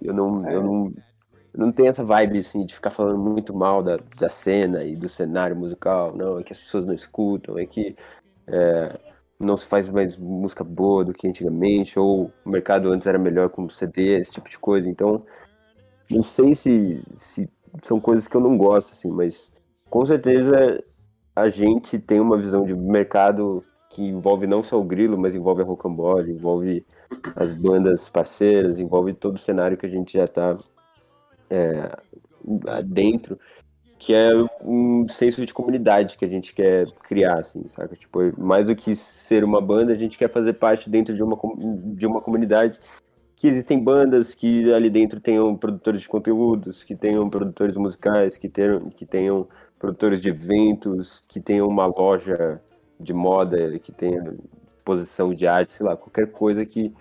eu 0.00 0.12
não, 0.12 0.48
eu 0.48 0.62
não, 0.62 0.92
não 1.56 1.72
tenho 1.72 1.88
essa 1.88 2.04
vibe, 2.04 2.38
assim, 2.38 2.66
de 2.66 2.74
ficar 2.74 2.90
falando 2.90 3.18
muito 3.18 3.54
mal 3.54 3.82
da, 3.82 3.98
da 4.18 4.28
cena 4.28 4.84
e 4.84 4.96
do 4.96 5.08
cenário 5.08 5.56
musical. 5.56 6.14
Não, 6.16 6.38
é 6.38 6.42
que 6.42 6.52
as 6.52 6.58
pessoas 6.58 6.84
não 6.84 6.94
escutam, 6.94 7.58
é 7.58 7.66
que 7.66 7.96
é, 8.46 8.98
não 9.38 9.56
se 9.56 9.66
faz 9.66 9.88
mais 9.88 10.16
música 10.16 10.64
boa 10.64 11.04
do 11.04 11.12
que 11.12 11.28
antigamente, 11.28 11.98
ou 11.98 12.30
o 12.44 12.50
mercado 12.50 12.90
antes 12.90 13.06
era 13.06 13.18
melhor 13.18 13.50
com 13.50 13.68
CD, 13.68 14.18
esse 14.18 14.32
tipo 14.32 14.48
de 14.48 14.58
coisa. 14.58 14.88
Então, 14.88 15.24
não 16.10 16.22
sei 16.22 16.54
se, 16.54 17.02
se 17.12 17.48
são 17.82 18.00
coisas 18.00 18.28
que 18.28 18.36
eu 18.36 18.40
não 18.40 18.56
gosto, 18.56 18.92
assim, 18.92 19.10
mas 19.10 19.52
com 19.90 20.04
certeza 20.04 20.82
a 21.34 21.48
gente 21.48 21.98
tem 21.98 22.20
uma 22.20 22.38
visão 22.38 22.64
de 22.64 22.74
mercado 22.74 23.64
que 23.94 24.02
envolve 24.02 24.46
não 24.46 24.60
só 24.60 24.80
o 24.80 24.84
grilo, 24.84 25.16
mas 25.16 25.34
envolve 25.36 25.62
a 25.62 25.64
rocambole, 25.64 26.32
envolve 26.32 26.84
as 27.36 27.52
bandas 27.52 28.08
parceiras, 28.08 28.78
envolve 28.78 29.14
todo 29.14 29.36
o 29.36 29.38
cenário 29.38 29.76
que 29.76 29.86
a 29.86 29.88
gente 29.88 30.14
já 30.14 30.24
está 30.24 30.54
dentro, 32.84 33.38
que 33.96 34.12
é 34.12 34.30
um 34.60 35.06
senso 35.08 35.46
de 35.46 35.54
comunidade 35.54 36.16
que 36.16 36.24
a 36.24 36.28
gente 36.28 36.52
quer 36.52 36.90
criar, 37.04 37.38
assim, 37.38 37.64
saca? 37.68 37.94
Tipo, 37.94 38.18
mais 38.36 38.66
do 38.66 38.74
que 38.74 38.96
ser 38.96 39.44
uma 39.44 39.60
banda, 39.60 39.92
a 39.92 39.96
gente 39.96 40.18
quer 40.18 40.28
fazer 40.28 40.54
parte 40.54 40.90
dentro 40.90 41.14
de 41.14 41.22
uma, 41.22 41.38
de 41.94 42.04
uma 42.04 42.20
comunidade 42.20 42.80
que 43.36 43.62
tem 43.62 43.82
bandas 43.82 44.34
que 44.34 44.72
ali 44.72 44.90
dentro 44.90 45.20
tenham 45.20 45.56
produtores 45.56 46.02
de 46.02 46.08
conteúdos, 46.08 46.82
que 46.82 46.96
tenham 46.96 47.30
produtores 47.30 47.76
musicais, 47.76 48.36
que 48.36 48.48
tenham, 48.48 48.90
que 48.90 49.06
tenham 49.06 49.46
produtores 49.78 50.20
de 50.20 50.30
eventos, 50.30 51.24
que 51.28 51.40
tenham 51.40 51.68
uma 51.68 51.86
loja 51.86 52.60
de 52.98 53.12
moda, 53.12 53.78
que 53.78 53.92
tenha 53.92 54.32
exposição 54.68 55.32
de 55.32 55.46
arte, 55.46 55.72
sei 55.72 55.86
lá, 55.86 55.96
qualquer 55.96 56.30
coisa 56.30 56.64
que 56.64 56.92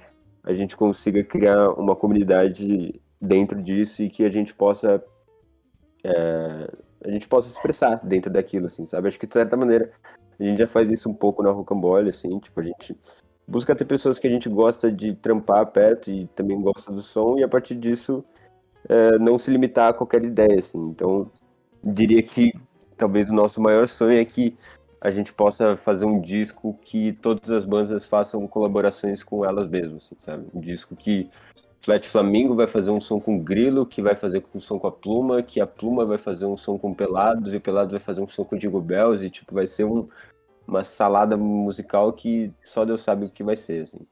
a 0.44 0.54
gente 0.54 0.76
consiga 0.76 1.24
criar 1.24 1.70
uma 1.72 1.96
comunidade 1.96 3.00
dentro 3.22 3.62
disso 3.62 4.04
e 4.04 4.10
que 4.10 4.26
a 4.26 4.30
gente 4.30 4.54
possa 4.54 5.04
é, 6.04 6.70
a 7.06 7.10
gente 7.10 7.28
possa 7.28 7.50
expressar 7.50 7.96
dentro 8.06 8.32
daquilo, 8.32 8.68
assim, 8.68 8.86
sabe? 8.86 9.08
Acho 9.08 9.20
que 9.20 9.28
de 9.28 9.34
certa 9.34 9.56
maneira 9.56 9.92
a 10.40 10.44
gente 10.44 10.60
já 10.60 10.68
faz 10.68 10.92
isso 10.92 11.10
um 11.10 11.14
pouco 11.14 11.44
na 11.44 11.52
Rocambole, 11.52 12.10
assim, 12.10 12.40
tipo, 12.40 12.60
a 12.60 12.64
gente 12.64 12.96
busca 13.48 13.76
ter 13.76 13.86
pessoas 13.86 14.18
que 14.18 14.28
a 14.28 14.30
gente 14.30 14.50
gosta 14.50 14.92
de 14.92 15.14
trampar 15.16 15.66
perto 15.68 16.10
e 16.10 16.28
também 16.28 16.62
gosta 16.62 16.92
do 16.92 17.02
som 17.02 17.38
e 17.38 17.44
a 17.44 17.48
partir 17.48 17.76
disso 17.76 18.24
é, 18.88 19.18
não 19.20 19.38
se 19.38 19.52
limitar 19.52 19.90
a 19.90 19.94
qualquer 19.94 20.24
ideia, 20.24 20.60
assim. 20.60 20.80
Então, 20.80 21.30
diria 21.84 22.22
que 22.24 22.54
talvez 22.98 23.30
o 23.30 23.34
nosso 23.34 23.62
maior 23.62 23.88
sonho 23.88 24.20
é 24.20 24.26
que 24.26 24.58
a 25.04 25.12
gente 25.12 25.34
possa 25.34 25.76
fazer 25.76 26.06
um 26.06 26.22
disco 26.22 26.80
que 26.82 27.12
todas 27.12 27.52
as 27.52 27.66
bandas 27.66 28.06
façam 28.06 28.48
colaborações 28.48 29.22
com 29.22 29.44
elas 29.44 29.68
mesmas, 29.68 30.06
assim, 30.06 30.16
sabe? 30.18 30.48
Um 30.54 30.62
disco 30.62 30.96
que 30.96 31.30
Flat 31.82 32.08
Flamingo 32.08 32.56
vai 32.56 32.68
fazer 32.68 32.90
um 32.90 33.02
som 33.02 33.20
com 33.20 33.38
Grilo, 33.38 33.86
que 33.86 34.02
vai 34.02 34.16
fazer 34.16 34.42
um 34.56 34.62
som 34.62 34.80
com 34.80 34.88
a 34.88 34.92
Pluma, 34.94 35.44
que 35.44 35.60
a 35.60 35.68
Pluma 35.68 36.06
vai 36.06 36.18
fazer 36.18 36.46
um 36.46 36.56
som 36.56 36.80
com 36.80 36.94
Pelados, 36.94 37.52
e 37.52 37.58
o 37.58 37.62
Pelados 37.62 37.92
vai 37.92 38.00
fazer 38.00 38.22
um 38.22 38.30
som 38.30 38.46
com 38.46 38.58
Digo 38.58 38.80
Bells, 38.80 39.26
e 39.26 39.30
tipo, 39.30 39.54
vai 39.54 39.68
ser 39.68 39.84
um, 39.84 40.08
uma 40.66 40.86
salada 40.86 41.36
musical 41.36 42.14
que 42.14 42.54
só 42.64 42.86
Deus 42.86 43.02
sabe 43.02 43.26
o 43.26 43.30
que 43.30 43.44
vai 43.44 43.58
ser, 43.58 43.84
assim. 43.84 44.08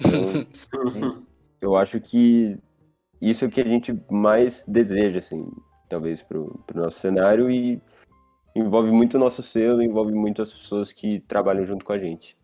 Então, 0.88 1.22
eu 1.60 1.76
acho 1.76 2.00
que 2.00 2.58
isso 3.20 3.44
é 3.44 3.48
o 3.48 3.50
que 3.50 3.60
a 3.60 3.64
gente 3.64 3.96
mais 4.10 4.64
deseja, 4.66 5.20
assim, 5.20 5.48
talvez 5.88 6.20
pro, 6.20 6.60
pro 6.66 6.82
nosso 6.82 6.98
cenário, 6.98 7.48
e 7.48 7.80
envolve 8.58 8.90
muito 8.90 9.14
o 9.14 9.20
nosso 9.20 9.42
selo, 9.42 9.82
envolve 9.82 10.12
muito 10.14 10.40
as 10.40 10.52
pessoas 10.52 10.92
que 10.92 11.20
trabalham 11.20 11.66
junto 11.66 11.84
com 11.84 11.92
a 11.92 11.98
gente. 11.98 12.36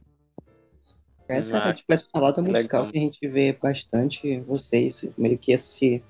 Essa 1.28 1.56
é 1.56 1.72
tipo 1.72 1.92
essa 1.92 2.06
salada 2.14 2.42
musical 2.42 2.82
legal. 2.82 2.92
que 2.92 2.98
a 2.98 3.00
gente 3.00 3.28
vê 3.28 3.56
bastante 3.60 4.40
vocês, 4.40 5.06
meio 5.16 5.38
que 5.38 5.52
esse. 5.52 6.02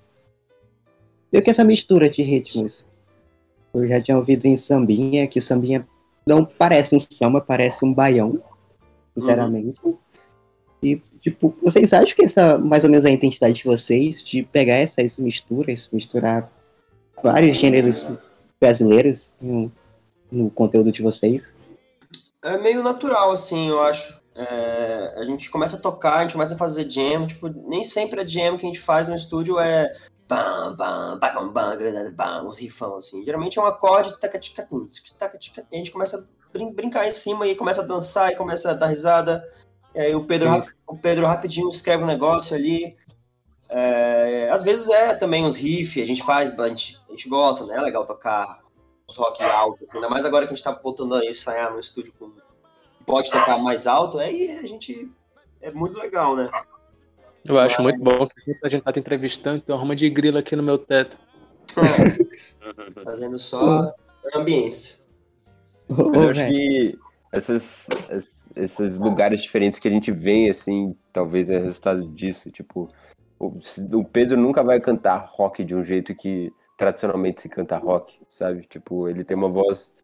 Meio 1.31 1.45
que 1.45 1.51
essa 1.51 1.65
mistura 1.65 2.11
de 2.11 2.23
ritmos. 2.23 2.91
Eu 3.73 3.87
já 3.87 4.01
tinha 4.01 4.19
ouvido 4.19 4.47
em 4.47 4.57
sambinha, 4.57 5.27
que 5.29 5.41
sambinha 5.41 5.87
não 6.27 6.45
parece 6.45 6.95
um 6.97 7.01
samba, 7.01 7.41
parece 7.41 7.85
um 7.85 7.95
baião, 7.95 8.43
sinceramente. 9.17 9.81
E, 10.83 11.01
tipo, 11.21 11.57
vocês 11.63 11.93
acham 11.93 12.17
que 12.17 12.25
essa 12.25 12.59
mais 12.59 12.85
ou 12.85 12.91
menos 12.91 13.07
a 13.07 13.11
identidade 13.11 13.55
de 13.55 13.65
vocês, 13.65 14.23
de 14.23 14.43
pegar 14.43 14.75
essas 14.75 15.17
misturas, 15.17 15.89
misturar 15.93 16.51
vários 17.23 17.57
gêneros 17.57 18.07
brasileiros 18.61 19.33
no, 19.41 19.73
no 20.33 20.51
conteúdo 20.51 20.91
de 20.91 21.03
vocês? 21.03 21.55
É 22.43 22.59
meio 22.59 22.83
natural, 22.83 23.31
assim, 23.31 23.69
eu 23.69 23.81
acho. 23.81 24.21
É, 24.35 25.15
a 25.19 25.25
gente 25.25 25.51
começa 25.51 25.77
a 25.77 25.81
tocar, 25.81 26.17
a 26.17 26.23
gente 26.23 26.33
começa 26.33 26.55
a 26.55 26.59
fazer 26.59 26.91
jam, 26.91 27.27
tipo, 27.27 27.49
nem 27.49 27.85
sempre 27.85 28.21
a 28.21 28.27
jam 28.27 28.57
que 28.57 28.65
a 28.65 28.69
gente 28.69 28.81
faz 28.81 29.07
no 29.07 29.15
estúdio 29.15 29.61
é 29.61 29.95
bam, 30.27 30.75
bam, 30.75 31.19
bam, 31.19 31.53
bam, 31.53 32.13
bam, 32.15 32.49
uns 32.49 32.59
rifão, 32.59 32.97
assim. 32.97 33.23
Geralmente 33.23 33.59
é 33.59 33.63
um 33.63 33.67
acorde, 33.67 34.19
taca, 34.19 34.39
tica, 34.39 34.67
taca, 35.19 35.39
tica, 35.39 35.67
a 35.71 35.77
gente 35.77 35.91
começa 35.91 36.17
a 36.17 36.23
brin- 36.51 36.73
brincar 36.73 37.07
em 37.07 37.11
cima 37.13 37.47
e 37.47 37.55
começa 37.55 37.83
a 37.83 37.87
dançar 37.87 38.33
e 38.33 38.37
começa 38.37 38.71
a 38.71 38.75
dar 38.75 38.87
risada. 38.87 39.45
E 39.95 40.01
aí 40.01 40.15
o 40.15 40.25
Pedro, 40.25 40.49
o 40.87 40.97
Pedro 40.97 41.27
rapidinho 41.27 41.69
escreve 41.69 42.03
um 42.03 42.07
negócio 42.07 42.57
ali. 42.57 42.97
É, 43.69 44.49
às 44.51 44.63
vezes 44.63 44.89
é 44.89 45.15
também 45.15 45.45
uns 45.45 45.57
riffs, 45.57 46.03
a 46.03 46.07
gente 46.07 46.23
faz, 46.23 46.59
a 46.59 46.69
gente, 46.69 46.99
a 47.07 47.11
gente 47.11 47.29
gosta, 47.29 47.67
né? 47.67 47.77
É 47.77 47.81
legal 47.81 48.07
tocar 48.07 48.61
rock 49.09 49.43
alto, 49.43 49.85
ainda 49.93 50.09
mais 50.09 50.25
agora 50.25 50.47
que 50.47 50.53
a 50.53 50.57
gente 50.57 50.65
tá 50.65 50.73
voltando 50.73 51.15
a 51.15 51.25
ensaiar 51.25 51.73
no 51.73 51.79
estúdio 51.81 52.13
com 52.19 52.31
pode 53.05 53.31
tocar 53.31 53.59
mais 53.59 53.87
alto, 53.87 54.19
aí 54.19 54.53
a 54.59 54.67
gente 54.67 55.11
é 55.61 55.71
muito 55.71 55.99
legal, 55.99 56.37
né? 56.37 56.51
Eu 57.45 57.59
acho 57.59 57.83
muito 57.83 58.01
bom 58.01 58.27
que 58.27 58.57
a 58.63 58.69
gente 58.69 58.83
tá 58.83 58.93
te 58.93 59.01
entrevistando, 59.01 59.57
então 59.57 59.77
arruma 59.77 59.97
de 59.97 60.09
grilo 60.09 60.39
aqui 60.39 60.55
no 60.55 60.63
meu 60.63 60.79
teto. 60.79 61.19
Fazendo 63.05 63.39
só 63.39 63.93
ambiência. 64.35 64.97
Mas 65.89 66.23
eu 66.23 66.31
acho 66.31 66.47
que 66.47 66.99
essas, 67.33 67.89
es- 68.11 68.53
esses 68.55 68.99
lugares 68.99 69.43
diferentes 69.43 69.79
que 69.81 69.89
a 69.89 69.91
gente 69.91 70.11
vem, 70.13 70.49
assim, 70.49 70.97
talvez 71.13 71.51
é 71.51 71.59
resultado 71.59 72.07
disso. 72.09 72.51
Tipo, 72.51 72.89
o 73.41 74.05
Pedro 74.05 74.37
nunca 74.39 74.63
vai 74.63 74.81
cantar 74.81 75.29
rock 75.33 75.65
de 75.65 75.75
um 75.75 75.83
jeito 75.85 76.15
que 76.15 76.53
tradicionalmente 76.83 77.41
se 77.41 77.49
canta 77.49 77.77
rock, 77.79 78.19
sabe? 78.29 78.67
Tipo, 78.67 79.09
ele 79.09 79.23
tem 79.23 79.37
uma 79.37 79.49
voz 79.49 79.95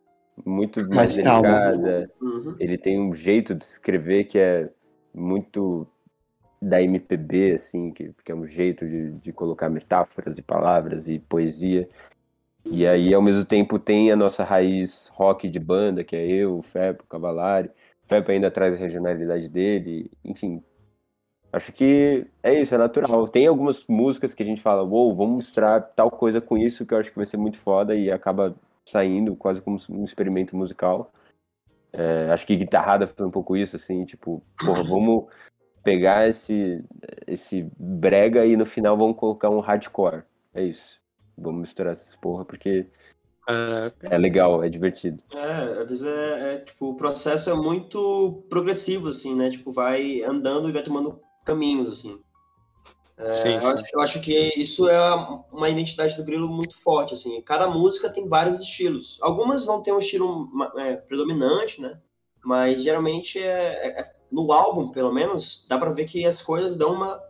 muito 0.47 0.89
mais 0.89 1.16
delicada, 1.16 2.09
Uhum. 2.20 2.55
ele 2.61 2.79
tem 2.79 3.01
um 3.01 3.12
jeito 3.12 3.53
de 3.53 3.64
escrever 3.64 4.24
que 4.24 4.39
é 4.39 4.70
muito 5.12 5.89
da 6.62 6.81
MPB, 6.81 7.55
assim, 7.55 7.91
que, 7.91 8.12
que 8.24 8.31
é 8.31 8.35
um 8.35 8.47
jeito 8.47 8.87
de, 8.87 9.11
de 9.14 9.33
colocar 9.33 9.68
metáforas 9.68 10.39
e 10.39 10.43
palavras 10.43 11.09
e 11.09 11.18
poesia. 11.18 11.89
E 12.70 12.87
aí, 12.87 13.12
ao 13.12 13.22
mesmo 13.22 13.45
tempo, 13.45 13.76
tem 13.76 14.12
a 14.12 14.16
nossa 14.16 14.45
raiz 14.45 15.09
rock 15.14 15.49
de 15.49 15.59
banda, 15.59 16.05
que 16.05 16.14
é 16.14 16.24
eu, 16.29 16.59
o 16.59 16.62
Fepo, 16.62 17.03
o 17.03 17.07
Cavalari. 17.09 17.70
O 18.05 18.09
Fepo 18.09 18.31
ainda 18.31 18.53
traz 18.53 18.72
a 18.74 18.76
regionalidade 18.76 19.49
dele, 19.49 20.12
enfim. 20.24 20.62
Acho 21.53 21.72
que 21.72 22.26
é 22.42 22.61
isso, 22.61 22.74
é 22.74 22.78
natural. 22.78 23.26
Tem 23.26 23.46
algumas 23.46 23.86
músicas 23.86 24.34
que 24.34 24.42
a 24.42 24.46
gente 24.46 24.61
fala, 24.61 24.82
uou, 24.82 25.14
vamos 25.14 25.34
mostrar 25.34 25.80
tal 25.80 26.11
coisa 26.11 26.40
com 26.40 26.59
isso 26.59 26.84
que 26.84 26.92
eu 26.92 26.99
acho 26.99 27.11
que 27.11 27.16
vai 27.16 27.26
ser 27.26 27.38
muito 27.38 27.59
foda 27.59 27.96
e 27.96 28.11
acaba 28.11 28.55
saindo 28.86 29.34
quase 29.34 29.61
como 29.61 29.78
um 29.90 30.05
experimento 30.05 30.55
musical. 30.55 31.11
É, 31.92 32.30
acho 32.30 32.46
que 32.46 32.57
Guitarrada 32.57 33.07
foi 33.07 33.26
um 33.26 33.30
pouco 33.30 33.57
isso, 33.57 33.76
assim, 33.76 34.05
tipo, 34.05 34.42
porra, 34.59 34.82
vamos 34.84 35.26
pegar 35.82 36.28
esse, 36.28 36.84
esse 37.26 37.66
brega 37.78 38.44
e 38.44 38.57
no 38.57 38.66
final 38.66 38.96
vamos 38.96 39.16
colocar 39.16 39.49
um 39.49 39.61
hardcore. 39.61 40.22
É 40.53 40.62
isso. 40.62 41.01
Vamos 41.36 41.62
misturar 41.62 41.92
essas 41.92 42.14
porra 42.16 42.44
porque 42.44 42.86
Ah, 43.49 43.90
é 44.03 44.18
legal, 44.18 44.62
é 44.62 44.68
divertido. 44.68 45.22
É, 45.32 45.80
às 45.80 45.88
vezes 45.88 46.05
é, 46.05 46.55
é, 46.55 46.59
tipo, 46.59 46.90
o 46.90 46.96
processo 46.96 47.49
é 47.49 47.55
muito 47.55 48.44
progressivo, 48.51 49.09
assim, 49.09 49.34
né? 49.34 49.49
Tipo, 49.49 49.72
vai 49.72 50.22
andando 50.22 50.68
e 50.68 50.72
vai 50.72 50.82
tomando 50.82 51.20
caminhos, 51.49 51.90
assim. 51.90 52.20
É, 53.16 53.32
sim, 53.32 53.55
eu, 53.55 53.61
sim. 53.61 53.68
acho, 53.68 53.84
eu 53.94 54.01
acho 54.01 54.20
que 54.20 54.53
isso 54.61 54.86
é 54.88 55.14
uma 55.51 55.68
identidade 55.70 56.14
do 56.14 56.22
Grilo 56.22 56.46
muito 56.46 56.76
forte, 56.76 57.14
assim. 57.14 57.40
Cada 57.40 57.66
música 57.66 58.11
tem 58.11 58.28
vários 58.28 58.61
estilos. 58.61 59.18
Algumas 59.22 59.64
vão 59.64 59.82
ter 59.82 59.92
um 59.92 59.99
estilo 59.99 60.49
é, 60.76 60.96
predominante, 60.96 61.80
né? 61.80 61.99
Mas 62.44 62.82
geralmente 62.82 63.38
é, 63.38 63.42
é- 63.49 64.01
é- 64.01 64.12
no 64.30 64.53
álbum, 64.53 64.92
pelo 64.92 65.12
menos, 65.12 65.66
dá 65.68 65.78
pra 65.78 65.90
ver 65.90 66.05
que 66.05 66.24
as 66.26 66.42
coisas 66.42 66.76
dão 66.76 66.92
uma 66.92 67.20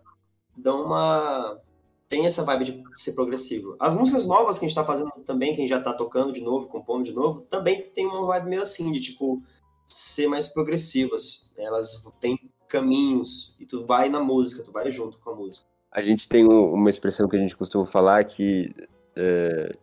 dão 0.56 0.84
uma 0.84 1.60
tem 2.08 2.26
essa 2.26 2.42
vibe 2.42 2.64
de 2.64 2.82
ser 2.94 3.12
progressivo. 3.12 3.76
As 3.78 3.94
músicas 3.94 4.24
novas 4.24 4.58
que 4.58 4.64
a 4.64 4.68
gente 4.68 4.74
tá 4.74 4.84
fazendo 4.84 5.10
também, 5.24 5.52
que 5.52 5.58
a 5.58 5.60
gente 5.60 5.68
já 5.68 5.80
tá 5.80 5.92
tocando 5.92 6.32
de 6.32 6.40
novo, 6.40 6.66
compondo 6.66 7.04
de 7.04 7.12
novo, 7.12 7.42
também 7.42 7.82
tem 7.90 8.06
uma 8.06 8.26
vibe 8.26 8.48
meio 8.48 8.62
assim 8.62 8.90
de 8.90 8.98
tipo 9.00 9.42
ser 9.86 10.26
mais 10.26 10.48
progressivas. 10.48 11.52
Elas 11.56 12.02
têm 12.18 12.38
caminhos 12.68 13.56
e 13.58 13.66
tu 13.66 13.84
vai 13.84 14.08
na 14.08 14.20
música, 14.20 14.62
tu 14.62 14.72
vai 14.72 14.90
junto 14.90 15.18
com 15.18 15.30
a 15.30 15.34
música. 15.34 15.64
A 15.90 16.02
gente 16.02 16.28
tem 16.28 16.46
um- 16.46 16.72
uma 16.74 16.90
expressão 16.90 17.28
que 17.28 17.36
a 17.36 17.40
gente 17.40 17.56
costuma 17.56 17.86
falar 17.86 18.22
que 18.24 18.74
é, 19.16 19.74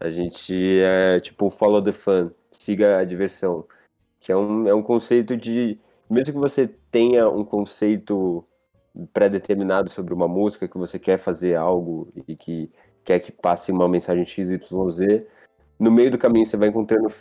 a 0.00 0.10
gente 0.10 0.54
é 0.80 1.20
tipo 1.20 1.50
follow 1.50 1.82
the 1.82 1.92
fun, 1.92 2.30
siga 2.50 2.98
a 2.98 3.04
diversão, 3.04 3.64
que 4.18 4.32
é 4.32 4.36
um, 4.36 4.66
é 4.66 4.74
um 4.74 4.82
conceito 4.82 5.36
de, 5.36 5.78
mesmo 6.10 6.34
que 6.34 6.40
você 6.40 6.66
tenha 6.90 7.28
um 7.28 7.44
conceito 7.44 8.44
pré-determinado 9.12 9.88
sobre 9.90 10.12
uma 10.12 10.28
música, 10.28 10.68
que 10.68 10.76
você 10.78 10.98
quer 10.98 11.18
fazer 11.18 11.54
algo 11.54 12.08
e 12.26 12.34
que 12.34 12.70
quer 13.04 13.20
que 13.20 13.32
passe 13.32 13.72
uma 13.72 13.88
mensagem 13.88 14.24
XYZ, 14.24 15.24
no 15.78 15.90
meio 15.90 16.10
do 16.10 16.18
caminho 16.18 16.46
você 16.46 16.56
vai 16.56 16.68
encontrando 16.68 17.12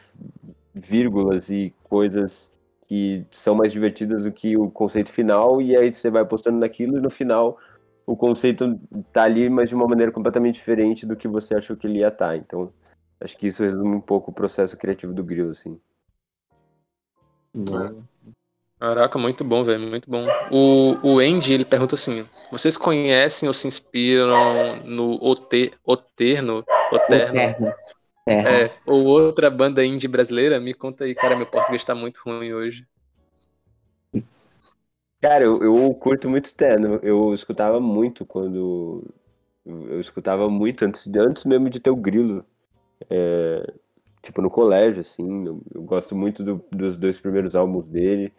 vírgulas 0.73 1.49
e 1.49 1.73
coisas 1.83 2.51
que 2.91 3.25
são 3.31 3.55
mais 3.55 3.71
divertidas 3.71 4.23
do 4.23 4.33
que 4.33 4.57
o 4.57 4.69
conceito 4.69 5.09
final, 5.09 5.61
e 5.61 5.77
aí 5.77 5.93
você 5.93 6.09
vai 6.09 6.23
apostando 6.23 6.59
naquilo 6.59 6.97
e 6.97 6.99
no 6.99 7.09
final 7.09 7.57
o 8.05 8.17
conceito 8.17 8.77
tá 9.13 9.23
ali, 9.23 9.49
mas 9.49 9.69
de 9.69 9.75
uma 9.75 9.87
maneira 9.87 10.11
completamente 10.11 10.55
diferente 10.55 11.05
do 11.05 11.15
que 11.15 11.25
você 11.25 11.55
achou 11.55 11.77
que 11.77 11.87
ele 11.87 11.99
ia 11.99 12.09
estar. 12.09 12.35
Então, 12.35 12.73
acho 13.21 13.37
que 13.37 13.47
isso 13.47 13.63
resume 13.63 13.95
um 13.95 14.01
pouco 14.01 14.29
o 14.29 14.33
processo 14.33 14.75
criativo 14.75 15.13
do 15.13 15.23
Grill, 15.23 15.51
assim. 15.51 15.79
Caraca, 18.77 19.17
muito 19.17 19.45
bom, 19.45 19.63
velho, 19.63 19.87
muito 19.87 20.11
bom. 20.11 20.27
O, 20.51 20.97
o 21.01 21.19
Andy, 21.19 21.53
ele 21.53 21.63
pergunta 21.63 21.95
assim, 21.95 22.27
vocês 22.51 22.77
conhecem 22.77 23.47
ou 23.47 23.53
se 23.53 23.69
inspiram 23.69 24.83
no 24.83 25.17
Ote, 25.23 25.71
Oterno, 25.85 26.65
Oterno, 26.91 27.73
Eterno. 28.27 28.49
é, 28.49 28.69
ou 28.85 29.05
outra 29.05 29.49
banda 29.49 29.83
indie 29.85 30.07
brasileira? 30.07 30.59
Me 30.59 30.73
conta 30.73 31.03
aí, 31.03 31.15
cara, 31.15 31.35
meu 31.35 31.45
português 31.45 31.83
tá 31.83 31.95
muito 31.95 32.21
ruim 32.25 32.53
hoje. 32.53 32.87
Cara, 35.21 35.43
eu, 35.43 35.61
eu 35.61 35.93
curto 35.95 36.29
muito 36.29 36.53
Terno. 36.55 36.95
Eu 37.03 37.33
escutava 37.33 37.79
muito 37.79 38.25
quando. 38.25 39.03
Eu 39.65 39.99
escutava 39.99 40.49
muito 40.49 40.83
antes, 40.83 41.07
antes 41.15 41.45
mesmo 41.45 41.69
de 41.69 41.79
ter 41.79 41.91
o 41.91 41.95
Grilo. 41.95 42.43
É, 43.09 43.73
tipo, 44.23 44.41
no 44.41 44.49
colégio, 44.49 45.01
assim. 45.01 45.45
Eu, 45.45 45.61
eu 45.75 45.83
gosto 45.83 46.15
muito 46.15 46.43
do- 46.43 46.63
dos 46.71 46.97
dois 46.97 47.19
primeiros 47.19 47.55
álbuns 47.55 47.89
dele. 47.89 48.33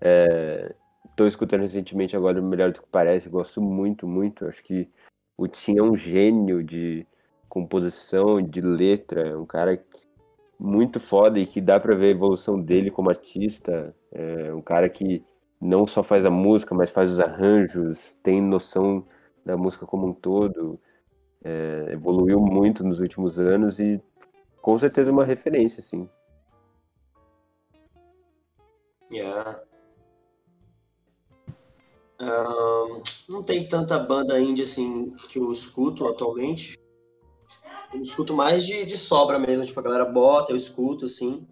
É, 0.00 0.74
tô 1.16 1.26
escutando 1.26 1.62
recentemente 1.62 2.16
agora 2.16 2.40
o 2.40 2.44
Melhor 2.44 2.72
do 2.72 2.82
que 2.82 2.88
Parece. 2.90 3.28
Gosto 3.28 3.62
muito, 3.62 4.06
muito. 4.08 4.46
Acho 4.46 4.62
que 4.64 4.88
o 5.38 5.48
Tim 5.48 5.78
é 5.78 5.82
um 5.82 5.96
gênio 5.96 6.62
de 6.64 7.06
composição, 7.54 8.42
de 8.42 8.60
letra. 8.60 9.28
É 9.28 9.36
um 9.36 9.46
cara 9.46 9.80
muito 10.58 10.98
foda 10.98 11.38
e 11.38 11.46
que 11.46 11.60
dá 11.60 11.78
pra 11.78 11.94
ver 11.94 12.06
a 12.08 12.10
evolução 12.10 12.60
dele 12.60 12.90
como 12.90 13.08
artista. 13.08 13.94
É 14.12 14.52
um 14.52 14.60
cara 14.60 14.88
que 14.88 15.24
não 15.60 15.86
só 15.86 16.02
faz 16.02 16.26
a 16.26 16.30
música, 16.30 16.74
mas 16.74 16.90
faz 16.90 17.10
os 17.12 17.20
arranjos, 17.20 18.14
tem 18.22 18.42
noção 18.42 19.06
da 19.46 19.56
música 19.56 19.86
como 19.86 20.06
um 20.08 20.12
todo, 20.12 20.80
é, 21.42 21.90
evoluiu 21.92 22.40
muito 22.40 22.84
nos 22.84 22.98
últimos 23.00 23.38
anos 23.38 23.78
e 23.78 24.00
com 24.60 24.78
certeza 24.78 25.12
uma 25.12 25.24
referência, 25.24 25.80
assim. 25.80 26.08
Yeah. 29.10 29.62
Ahn, 32.18 33.02
não 33.28 33.42
tem 33.42 33.68
tanta 33.68 33.98
banda 33.98 34.40
indie 34.40 34.62
assim 34.62 35.14
que 35.28 35.38
eu 35.38 35.52
escuto 35.52 36.06
atualmente. 36.06 36.78
Eu 37.94 38.02
escuto 38.02 38.34
mais 38.34 38.66
de, 38.66 38.84
de 38.84 38.98
sobra 38.98 39.38
mesmo, 39.38 39.64
tipo, 39.64 39.78
a 39.78 39.82
galera 39.82 40.04
bota, 40.04 40.52
eu 40.52 40.56
escuto, 40.56 41.04
assim. 41.04 41.46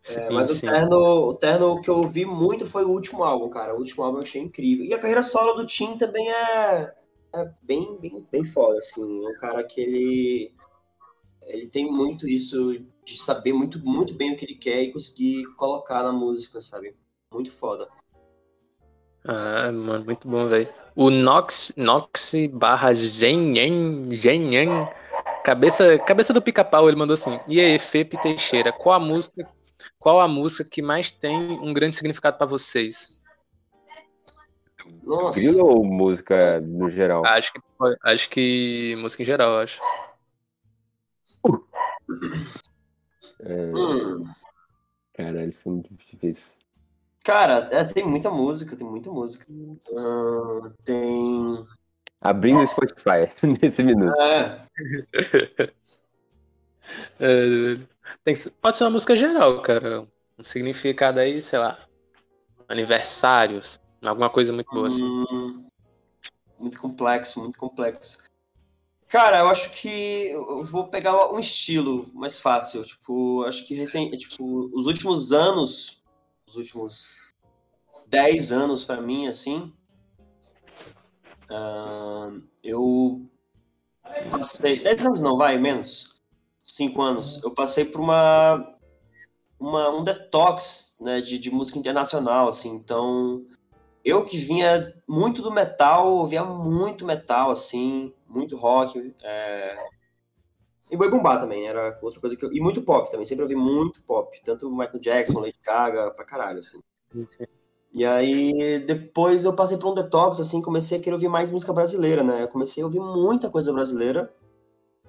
Sim, 0.00 0.20
É, 0.20 0.30
mas 0.30 0.50
o 0.50 0.54
sim. 0.54 0.66
Terno, 0.66 0.96
o 0.96 1.34
Terno 1.34 1.80
que 1.82 1.90
eu 1.90 1.96
ouvi 1.96 2.24
muito 2.24 2.64
foi 2.66 2.84
o 2.84 2.90
último 2.90 3.24
álbum, 3.24 3.48
cara. 3.48 3.74
O 3.74 3.78
último 3.78 4.04
álbum 4.04 4.18
eu 4.18 4.22
achei 4.24 4.40
incrível. 4.40 4.84
E 4.84 4.94
a 4.94 4.98
carreira 4.98 5.22
solo 5.22 5.54
do 5.54 5.66
Tim 5.66 5.96
também 5.96 6.30
é, 6.30 6.94
é 7.34 7.50
bem, 7.62 7.98
bem, 8.00 8.26
bem 8.30 8.44
foda, 8.44 8.78
assim. 8.78 9.24
É 9.24 9.28
um 9.28 9.36
cara 9.38 9.62
que 9.64 9.80
ele, 9.80 10.54
ele 11.42 11.66
tem 11.68 11.90
muito 11.90 12.28
isso 12.28 12.80
de 13.04 13.16
saber 13.16 13.52
muito, 13.52 13.78
muito 13.80 14.14
bem 14.14 14.32
o 14.32 14.36
que 14.36 14.44
ele 14.44 14.56
quer 14.56 14.82
e 14.82 14.92
conseguir 14.92 15.44
colocar 15.56 16.02
na 16.02 16.12
música, 16.12 16.60
sabe? 16.60 16.94
Muito 17.32 17.52
foda. 17.52 17.88
Ah, 19.24 19.70
mano, 19.72 20.04
muito 20.04 20.26
bom, 20.26 20.46
velho. 20.46 20.68
O 20.96 21.10
Nox, 21.10 21.72
Nox 21.76 22.34
barra 22.52 22.92
Genyen, 22.92 24.10
Genyen, 24.10 24.88
cabeça, 25.44 25.98
cabeça 25.98 26.32
do 26.32 26.42
pica-pau, 26.42 26.88
ele 26.88 26.96
mandou 26.96 27.14
assim. 27.14 27.38
E 27.48 27.60
aí, 27.60 27.78
Fepe 27.78 28.20
Teixeira, 28.20 28.72
qual 28.72 28.96
a 28.96 29.00
música, 29.00 29.48
qual 29.98 30.20
a 30.20 30.28
música 30.28 30.68
que 30.68 30.82
mais 30.82 31.10
tem 31.12 31.36
um 31.60 31.72
grande 31.72 31.96
significado 31.96 32.38
pra 32.38 32.46
vocês? 32.46 33.20
Nossa. 35.02 35.38
Grilo 35.38 35.66
ou 35.66 35.84
música 35.84 36.60
no 36.60 36.88
geral? 36.88 37.24
Acho 37.26 37.52
que, 37.52 37.60
acho 38.04 38.30
que 38.30 38.96
música 38.98 39.22
em 39.22 39.26
geral, 39.26 39.58
acho. 39.58 39.80
É, 43.40 43.72
Hum. 43.74 44.24
Caralho, 45.14 45.48
isso 45.48 45.68
é 45.68 45.72
muito 45.72 45.92
difícil. 45.94 46.56
Cara, 47.24 47.68
é, 47.70 47.84
tem 47.84 48.04
muita 48.04 48.30
música, 48.30 48.76
tem 48.76 48.86
muita 48.86 49.10
música. 49.10 49.46
Ah, 49.96 50.72
tem. 50.84 51.64
Abrindo 52.22 52.60
o 52.60 52.66
Spotify 52.66 53.28
nesse 53.62 53.82
minuto. 53.82 54.14
É, 54.20 54.66
É, 57.20 57.76
tem 58.24 58.34
que 58.34 58.40
ser- 58.40 58.50
pode 58.60 58.76
ser 58.76 58.84
uma 58.84 58.90
música 58.90 59.16
geral, 59.16 59.60
cara. 59.62 60.06
Um 60.38 60.44
significado 60.44 61.20
aí, 61.20 61.40
sei 61.40 61.58
lá. 61.58 61.78
Aniversários. 62.68 63.78
Alguma 64.02 64.28
coisa 64.30 64.52
muito 64.52 64.68
boa 64.72 64.88
assim. 64.88 65.04
hum, 65.04 65.66
muito 66.58 66.80
complexo, 66.80 67.40
muito 67.40 67.58
complexo. 67.58 68.18
Cara, 69.08 69.40
eu 69.40 69.48
acho 69.48 69.70
que 69.70 70.30
eu 70.30 70.64
vou 70.64 70.88
pegar 70.88 71.30
um 71.32 71.38
estilo 71.38 72.10
mais 72.14 72.38
fácil. 72.38 72.82
Tipo, 72.82 73.44
acho 73.44 73.64
que 73.66 73.74
recém, 73.74 74.10
tipo, 74.10 74.70
os 74.74 74.86
últimos 74.86 75.32
anos, 75.32 76.02
os 76.48 76.56
últimos 76.56 77.32
10 78.08 78.50
anos 78.50 78.84
pra 78.84 79.00
mim, 79.00 79.28
assim, 79.28 79.72
ah, 81.50 82.30
eu 82.62 83.26
passei. 84.30 84.82
10 84.82 85.00
anos 85.02 85.20
não, 85.20 85.36
vai, 85.36 85.58
menos. 85.58 86.20
5 86.62 87.02
anos. 87.02 87.42
Eu 87.42 87.54
passei 87.54 87.84
por 87.84 88.00
uma, 88.00 88.76
uma 89.58 89.90
um 89.90 90.04
detox 90.04 90.96
né, 91.00 91.20
de, 91.20 91.38
de 91.38 91.50
música 91.50 91.78
internacional, 91.78 92.48
assim. 92.48 92.74
Então, 92.74 93.44
eu 94.04 94.24
que 94.24 94.38
vinha 94.38 94.94
muito 95.08 95.42
do 95.42 95.52
metal, 95.52 96.12
ouvia 96.12 96.44
muito 96.44 97.04
metal, 97.04 97.50
assim, 97.50 98.12
muito 98.28 98.56
rock. 98.56 99.14
É... 99.22 99.76
E 100.90 100.96
boi 100.96 101.10
bumbá 101.10 101.38
também, 101.38 101.66
era 101.66 101.98
outra 102.02 102.20
coisa 102.20 102.36
que 102.36 102.44
eu... 102.44 102.52
E 102.52 102.60
muito 102.60 102.82
pop 102.82 103.10
também, 103.10 103.24
sempre 103.24 103.44
ouvi 103.44 103.54
muito 103.54 104.02
pop. 104.02 104.38
Tanto 104.44 104.70
Michael 104.70 105.00
Jackson, 105.00 105.40
Lady 105.40 105.58
Gaga, 105.64 106.10
pra 106.10 106.24
caralho, 106.24 106.58
assim. 106.58 106.82
E 107.94 108.06
aí, 108.06 108.78
depois 108.80 109.44
eu 109.44 109.54
passei 109.54 109.76
por 109.76 109.90
um 109.90 109.94
detox, 109.94 110.40
assim, 110.40 110.62
comecei 110.62 110.98
a 110.98 111.00
querer 111.00 111.14
ouvir 111.14 111.28
mais 111.28 111.50
música 111.50 111.74
brasileira, 111.74 112.22
né? 112.24 112.42
Eu 112.42 112.48
comecei 112.48 112.82
a 112.82 112.86
ouvir 112.86 113.00
muita 113.00 113.50
coisa 113.50 113.70
brasileira. 113.70 114.32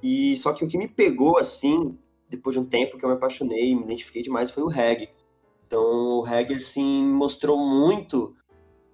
E 0.01 0.35
só 0.35 0.51
que 0.51 0.65
o 0.65 0.67
que 0.67 0.77
me 0.77 0.87
pegou, 0.87 1.37
assim, 1.37 1.97
depois 2.29 2.53
de 2.53 2.59
um 2.59 2.65
tempo 2.65 2.97
que 2.97 3.05
eu 3.05 3.09
me 3.09 3.15
apaixonei, 3.15 3.73
me 3.73 3.83
identifiquei 3.83 4.21
demais, 4.21 4.51
foi 4.51 4.63
o 4.63 4.67
reggae. 4.67 5.09
Então, 5.65 5.81
o 5.81 6.21
reggae, 6.21 6.55
assim, 6.55 7.05
mostrou 7.05 7.57
muito, 7.57 8.35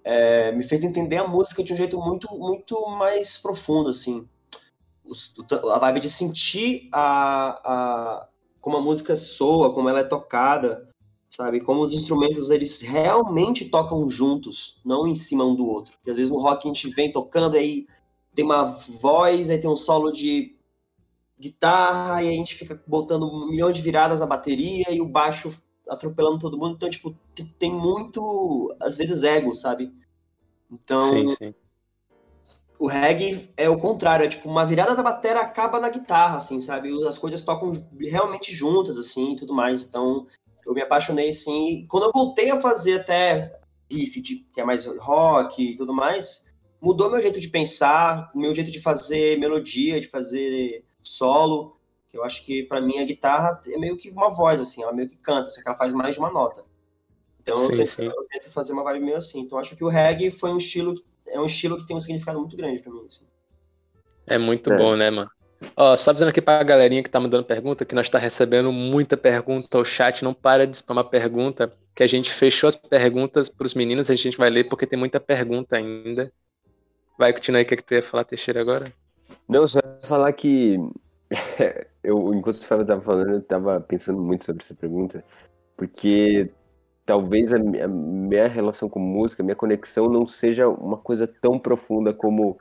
é, 0.04 0.52
me 0.52 0.62
fez 0.62 0.84
entender 0.84 1.16
a 1.16 1.26
música 1.26 1.64
de 1.64 1.72
um 1.72 1.76
jeito 1.76 1.98
muito, 1.98 2.28
muito 2.38 2.80
mais 2.90 3.38
profundo, 3.38 3.88
assim. 3.88 4.28
A 5.72 5.78
vibe 5.80 5.98
de 5.98 6.10
sentir 6.10 6.88
a, 6.92 7.60
a, 7.64 8.28
como 8.60 8.76
a 8.76 8.80
música 8.80 9.16
soa, 9.16 9.74
como 9.74 9.88
ela 9.88 9.98
é 9.98 10.04
tocada, 10.04 10.89
sabe? 11.30 11.60
Como 11.60 11.82
os 11.82 11.94
instrumentos 11.94 12.50
eles 12.50 12.82
realmente 12.82 13.66
tocam 13.70 14.08
juntos, 14.10 14.80
não 14.84 15.06
em 15.06 15.14
cima 15.14 15.44
um 15.44 15.54
do 15.56 15.66
outro. 15.66 15.92
Porque 15.94 16.10
às 16.10 16.16
vezes 16.16 16.30
no 16.32 16.40
rock 16.40 16.66
a 16.68 16.72
gente 16.72 16.88
vem 16.90 17.12
tocando 17.12 17.56
aí 17.56 17.86
tem 18.34 18.44
uma 18.44 18.64
voz, 19.00 19.50
aí 19.50 19.58
tem 19.58 19.70
um 19.70 19.76
solo 19.76 20.12
de 20.12 20.56
guitarra, 21.38 22.22
e 22.22 22.28
a 22.28 22.32
gente 22.32 22.54
fica 22.54 22.82
botando 22.86 23.24
um 23.24 23.50
milhão 23.50 23.72
de 23.72 23.82
viradas 23.82 24.20
na 24.20 24.26
bateria 24.26 24.86
e 24.90 25.00
o 25.00 25.06
baixo 25.06 25.50
atropelando 25.88 26.38
todo 26.38 26.58
mundo. 26.58 26.74
Então, 26.76 26.90
tipo, 26.90 27.16
tem- 27.58 27.72
muito, 27.72 28.74
às 28.80 28.96
vezes, 28.96 29.22
ego, 29.22 29.54
sabe? 29.54 29.92
Então, 30.70 31.00
Sim, 31.00 31.28
sim. 31.28 31.54
o 32.78 32.86
reggae 32.86 33.50
é 33.56 33.68
o 33.68 33.78
contrário, 33.78 34.24
é 34.24 34.28
tipo, 34.28 34.48
uma 34.48 34.64
virada 34.64 34.94
da 34.94 35.02
bateria 35.02 35.40
acaba 35.42 35.78
na 35.78 35.88
guitarra, 35.90 36.36
assim, 36.36 36.58
sabe? 36.60 36.90
As 37.06 37.18
coisas 37.18 37.42
tocam 37.42 37.72
realmente 37.98 38.52
juntas, 38.52 38.96
assim, 38.96 39.32
e 39.32 39.36
tudo 39.36 39.52
mais. 39.52 39.84
Então, 39.84 40.26
eu 40.70 40.74
me 40.74 40.82
apaixonei. 40.82 41.30
E 41.30 41.86
quando 41.86 42.04
eu 42.04 42.12
voltei 42.12 42.50
a 42.50 42.60
fazer 42.60 43.00
até 43.00 43.52
riff, 43.90 44.20
de- 44.20 44.46
que 44.52 44.60
é 44.60 44.64
mais 44.64 44.84
rock 44.98 45.62
e 45.62 45.76
tudo 45.76 45.92
mais, 45.92 46.46
mudou 46.80 47.10
meu 47.10 47.20
jeito 47.20 47.40
de 47.40 47.48
pensar, 47.48 48.30
meu 48.34 48.54
jeito 48.54 48.70
de 48.70 48.80
fazer 48.80 49.38
melodia, 49.38 50.00
de 50.00 50.08
fazer 50.08 50.84
solo. 51.02 51.76
Que 52.06 52.16
eu 52.18 52.24
acho 52.24 52.44
que, 52.44 52.64
pra 52.64 52.80
mim, 52.80 52.98
a 52.98 53.04
guitarra 53.04 53.60
é 53.68 53.78
meio 53.78 53.96
que 53.96 54.10
uma 54.10 54.30
voz, 54.30 54.60
assim, 54.60 54.82
ela 54.82 54.92
meio 54.92 55.08
que 55.08 55.16
canta, 55.16 55.48
só 55.48 55.60
que 55.62 55.68
ela 55.68 55.78
faz 55.78 55.92
mais 55.92 56.16
de 56.16 56.20
uma 56.20 56.30
nota. 56.30 56.64
Então, 57.40 57.54
eu 57.54 57.60
Sim, 57.60 57.76
tento, 57.76 57.86
sim. 57.86 58.06
eu 58.06 58.26
tento 58.28 58.50
fazer 58.50 58.72
uma 58.72 58.82
vibe 58.82 59.04
meio 59.04 59.16
assim. 59.16 59.40
Então, 59.40 59.56
eu 59.58 59.60
acho 59.60 59.76
que 59.76 59.84
o 59.84 59.88
reggae 59.88 60.30
foi 60.30 60.50
um 60.50 60.56
estilo 60.56 60.94
é 61.26 61.38
um 61.38 61.46
estilo 61.46 61.76
que 61.76 61.86
tem 61.86 61.96
um 61.96 62.00
significado 62.00 62.40
muito 62.40 62.56
grande 62.56 62.82
pra 62.82 62.92
mim. 62.92 63.04
Assim. 63.06 63.24
É 64.26 64.38
muito 64.38 64.72
É. 64.72 64.76
bom, 64.76 64.96
né, 64.96 65.10
mano? 65.10 65.30
Ó, 65.76 65.96
só 65.96 66.10
avisando 66.10 66.30
aqui 66.30 66.40
pra 66.40 66.62
galerinha 66.62 67.02
que 67.02 67.10
tá 67.10 67.20
mandando 67.20 67.44
pergunta, 67.44 67.84
que 67.84 67.94
nós 67.94 68.08
tá 68.08 68.18
recebendo 68.18 68.72
muita 68.72 69.16
pergunta, 69.16 69.78
o 69.78 69.84
chat 69.84 70.24
não 70.24 70.32
para 70.32 70.66
de 70.66 70.76
spamar 70.76 71.04
pergunta, 71.04 71.72
que 71.94 72.02
a 72.02 72.06
gente 72.06 72.32
fechou 72.32 72.68
as 72.68 72.76
perguntas 72.76 73.48
pros 73.48 73.74
meninos, 73.74 74.10
a 74.10 74.14
gente 74.14 74.38
vai 74.38 74.48
ler 74.48 74.68
porque 74.68 74.86
tem 74.86 74.98
muita 74.98 75.20
pergunta 75.20 75.76
ainda. 75.76 76.32
Vai, 77.18 77.32
continua 77.32 77.58
aí, 77.58 77.64
o 77.64 77.66
que, 77.66 77.76
que 77.76 77.82
tu 77.82 77.94
ia 77.94 78.02
falar, 78.02 78.24
Teixeira, 78.24 78.60
agora? 78.60 78.86
Não, 79.48 79.66
só 79.66 79.78
ia 79.78 80.06
falar 80.06 80.32
que 80.32 80.78
eu, 82.02 82.32
enquanto 82.34 82.56
o 82.56 82.64
Fábio 82.64 82.86
tava 82.86 83.02
falando, 83.02 83.32
eu 83.32 83.42
tava 83.42 83.80
pensando 83.80 84.20
muito 84.20 84.44
sobre 84.44 84.64
essa 84.64 84.74
pergunta, 84.74 85.22
porque 85.76 86.50
talvez 87.04 87.52
a 87.52 87.58
minha, 87.58 87.84
a 87.84 87.88
minha 87.88 88.48
relação 88.48 88.88
com 88.88 88.98
música, 88.98 89.42
minha 89.42 89.56
conexão 89.56 90.08
não 90.08 90.26
seja 90.26 90.68
uma 90.68 90.96
coisa 90.96 91.26
tão 91.26 91.58
profunda 91.58 92.14
como, 92.14 92.56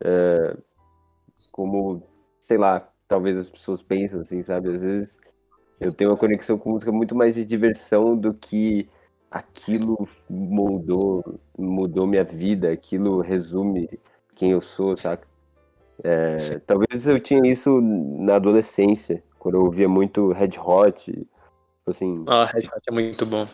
é, 0.00 0.56
como, 1.50 2.02
sei 2.42 2.58
lá, 2.58 2.86
talvez 3.08 3.38
as 3.38 3.48
pessoas 3.48 3.80
pensam 3.80 4.20
assim, 4.20 4.42
sabe? 4.42 4.68
Às 4.68 4.82
vezes 4.82 5.20
eu 5.80 5.92
tenho 5.92 6.10
uma 6.10 6.16
conexão 6.16 6.58
com 6.58 6.70
música 6.70 6.92
muito 6.92 7.14
mais 7.14 7.34
de 7.34 7.44
diversão 7.44 8.16
do 8.16 8.34
que 8.34 8.88
aquilo 9.30 10.06
moldou, 10.28 11.40
mudou 11.56 12.06
minha 12.06 12.24
vida, 12.24 12.70
aquilo 12.70 13.20
resume 13.20 13.88
quem 14.34 14.50
eu 14.50 14.60
sou, 14.60 14.96
saca? 14.96 15.26
É, 16.04 16.34
talvez 16.66 17.06
eu 17.06 17.20
tinha 17.20 17.40
isso 17.50 17.80
na 17.80 18.36
adolescência, 18.36 19.22
quando 19.38 19.54
eu 19.54 19.64
ouvia 19.64 19.88
muito 19.88 20.32
Red 20.32 20.58
Hot, 20.58 21.10
tipo 21.12 21.28
assim, 21.86 22.24
Ó, 22.26 22.44
Red 22.44 22.66
Hot 22.66 22.82
é 22.88 22.92
muito 22.92 23.24
bom. 23.24 23.46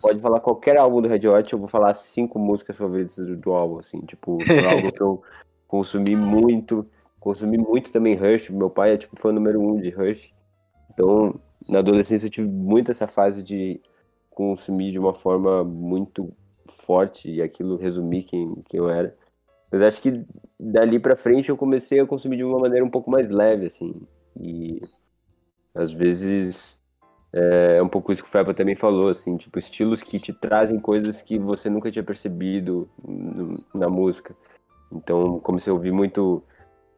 pode 0.00 0.20
falar 0.20 0.40
qualquer 0.40 0.76
álbum 0.76 1.02
do 1.02 1.08
Red 1.08 1.26
Hot, 1.26 1.52
eu 1.52 1.58
vou 1.58 1.68
falar 1.68 1.94
cinco 1.94 2.38
músicas 2.38 2.76
favoritas 2.76 3.16
do, 3.16 3.36
do 3.36 3.52
álbum, 3.52 3.80
assim, 3.80 4.00
tipo, 4.00 4.38
foi 4.44 4.64
algo 4.64 4.92
que 4.92 5.02
eu 5.02 5.22
consumi 5.66 6.14
muito, 6.14 6.86
consumi 7.22 7.56
muito 7.56 7.92
também 7.92 8.16
Rush, 8.16 8.50
meu 8.50 8.68
pai 8.68 8.94
é 8.94 8.96
tipo 8.96 9.18
fã 9.18 9.30
número 9.30 9.60
um 9.60 9.80
de 9.80 9.90
Rush, 9.90 10.34
então 10.92 11.34
na 11.68 11.78
adolescência 11.78 12.26
eu 12.26 12.30
tive 12.30 12.48
muito 12.48 12.90
essa 12.90 13.06
fase 13.06 13.44
de 13.44 13.80
consumir 14.30 14.90
de 14.90 14.98
uma 14.98 15.14
forma 15.14 15.62
muito 15.62 16.32
forte 16.68 17.30
e 17.30 17.40
aquilo 17.40 17.76
resumir 17.76 18.24
quem, 18.24 18.56
quem 18.68 18.78
eu 18.80 18.90
era. 18.90 19.16
Mas 19.70 19.82
acho 19.82 20.02
que 20.02 20.24
dali 20.58 20.98
pra 20.98 21.14
frente 21.14 21.48
eu 21.48 21.56
comecei 21.56 22.00
a 22.00 22.06
consumir 22.06 22.38
de 22.38 22.44
uma 22.44 22.58
maneira 22.58 22.84
um 22.84 22.90
pouco 22.90 23.08
mais 23.08 23.30
leve, 23.30 23.66
assim, 23.66 23.94
e 24.36 24.80
às 25.74 25.92
vezes 25.92 26.80
é 27.32 27.80
um 27.80 27.88
pouco 27.88 28.12
isso 28.12 28.22
que 28.22 28.28
o 28.28 28.32
Feba 28.32 28.52
também 28.52 28.74
falou, 28.74 29.08
assim, 29.08 29.36
tipo, 29.36 29.58
estilos 29.58 30.02
que 30.02 30.18
te 30.18 30.32
trazem 30.32 30.80
coisas 30.80 31.22
que 31.22 31.38
você 31.38 31.70
nunca 31.70 31.90
tinha 31.90 32.02
percebido 32.02 32.90
na 33.72 33.88
música. 33.88 34.34
Então, 34.92 35.40
comecei 35.40 35.70
a 35.70 35.74
ouvir 35.74 35.92
muito 35.92 36.42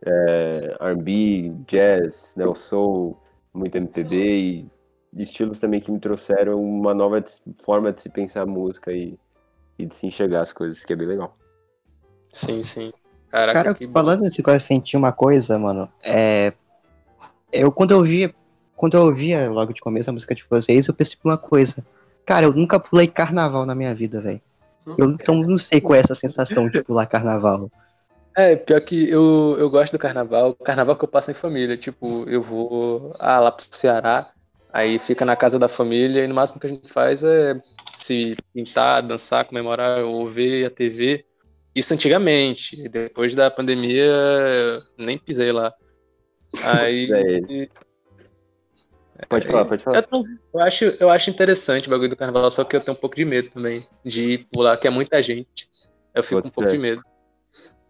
é, 0.05 0.77
R&B, 0.81 1.53
jazz, 1.67 2.35
né, 2.37 2.47
o 2.47 2.55
soul, 2.55 3.19
muito 3.53 3.77
MPB 3.77 4.17
e 4.17 4.71
estilos 5.17 5.59
também 5.59 5.81
que 5.81 5.91
me 5.91 5.99
trouxeram 5.99 6.61
uma 6.61 6.93
nova 6.93 7.23
forma 7.63 7.93
de 7.93 8.03
se 8.03 8.09
pensar 8.09 8.43
a 8.43 8.47
música 8.47 8.93
e, 8.93 9.19
e 9.79 9.87
de 9.87 9.95
se 9.95 10.07
enxergar 10.07 10.41
as 10.41 10.53
coisas, 10.53 10.85
que 10.85 10.93
é 10.93 10.97
bem 10.97 11.07
legal. 11.07 11.37
Sim, 12.33 12.63
sim. 12.63 12.93
Caraca, 13.31 13.63
Cara, 13.63 13.75
que 13.75 13.89
falando 13.89 14.23
nesse 14.23 14.41
negócio 14.41 14.61
de 14.61 14.65
sentir 14.65 14.97
uma 14.97 15.13
coisa, 15.13 15.59
mano, 15.59 15.89
é. 16.03 16.53
Eu 17.53 17.71
quando 17.73 17.93
eu 17.93 17.99
ouvia. 17.99 18.35
Quando 18.77 18.97
eu 18.97 19.05
ouvia 19.05 19.49
logo 19.49 19.73
de 19.73 19.81
começo 19.81 20.11
a 20.11 20.13
música 20.13 20.35
de 20.35 20.45
vocês, 20.51 20.89
eu 20.89 20.95
percebi 20.95 21.23
uma 21.25 21.39
coisa. 21.39 21.85
Cara, 22.27 22.47
eu 22.47 22.53
nunca 22.53 22.81
pulei 22.81 23.07
carnaval 23.07 23.65
na 23.65 23.75
minha 23.75 23.95
vida, 23.95 24.21
velho. 24.21 24.41
Eu 24.99 25.13
então 25.13 25.37
não 25.43 25.57
sei 25.57 25.81
qual 25.81 25.95
é 25.95 26.01
essa 26.01 26.15
sensação 26.15 26.69
de 26.69 26.83
pular 26.83 27.07
carnaval. 27.07 27.71
É, 28.37 28.57
pior 28.57 28.81
que 28.81 29.09
eu, 29.09 29.57
eu 29.59 29.71
gosto 29.71 29.93
do 29.93 29.99
carnaval. 29.99 30.51
O 30.51 30.65
carnaval 30.65 30.97
que 30.97 31.05
eu 31.05 31.09
passo 31.09 31.31
em 31.31 31.35
família. 31.35 31.77
Tipo, 31.77 32.29
eu 32.29 32.43
vou 32.43 33.13
ah, 33.21 33.39
lá 33.39 33.53
pro 33.53 33.65
Ceará, 33.71 34.33
aí 34.73 34.99
fica 34.99 35.25
na 35.25 35.37
casa 35.37 35.59
da 35.59 35.69
família 35.69 36.25
e 36.25 36.27
no 36.27 36.35
máximo 36.35 36.61
que 36.61 36.67
a 36.67 36.71
gente 36.71 36.93
faz 36.93 37.23
é 37.23 37.61
se 37.93 38.37
pintar, 38.53 39.03
dançar, 39.03 39.45
comemorar 39.45 40.03
ou 40.05 40.27
ver 40.27 40.67
a 40.67 40.71
TV. 40.71 41.25
Isso 41.75 41.95
antigamente. 41.95 42.89
Depois 42.89 43.35
da 43.37 43.51
pandemia, 43.51 44.13
nem 44.99 45.17
pisei 45.17 45.53
lá. 45.53 45.73
Aí. 46.63 47.69
Pode 49.29 49.47
falar, 49.47 49.65
pode 49.65 49.83
falar. 49.83 50.07
Eu, 50.13 50.25
eu 50.53 50.61
acho, 50.61 50.85
eu 50.85 51.09
acho 51.09 51.31
interessante 51.31 51.87
o 51.87 51.91
bagulho 51.91 52.11
do 52.11 52.17
carnaval, 52.17 52.51
só 52.51 52.65
que 52.65 52.75
eu 52.75 52.81
tenho 52.81 52.97
um 52.97 53.01
pouco 53.01 53.15
de 53.15 53.25
medo 53.25 53.49
também 53.51 53.85
de 54.05 54.23
ir 54.23 54.47
pular, 54.53 54.77
que 54.77 54.89
é 54.89 54.91
muita 54.91 55.23
gente. 55.23 55.69
Eu 56.13 56.23
fico 56.23 56.43
Pode 56.43 56.49
um 56.49 56.51
pouco 56.51 56.71
de 56.71 56.79
medo. 56.79 57.03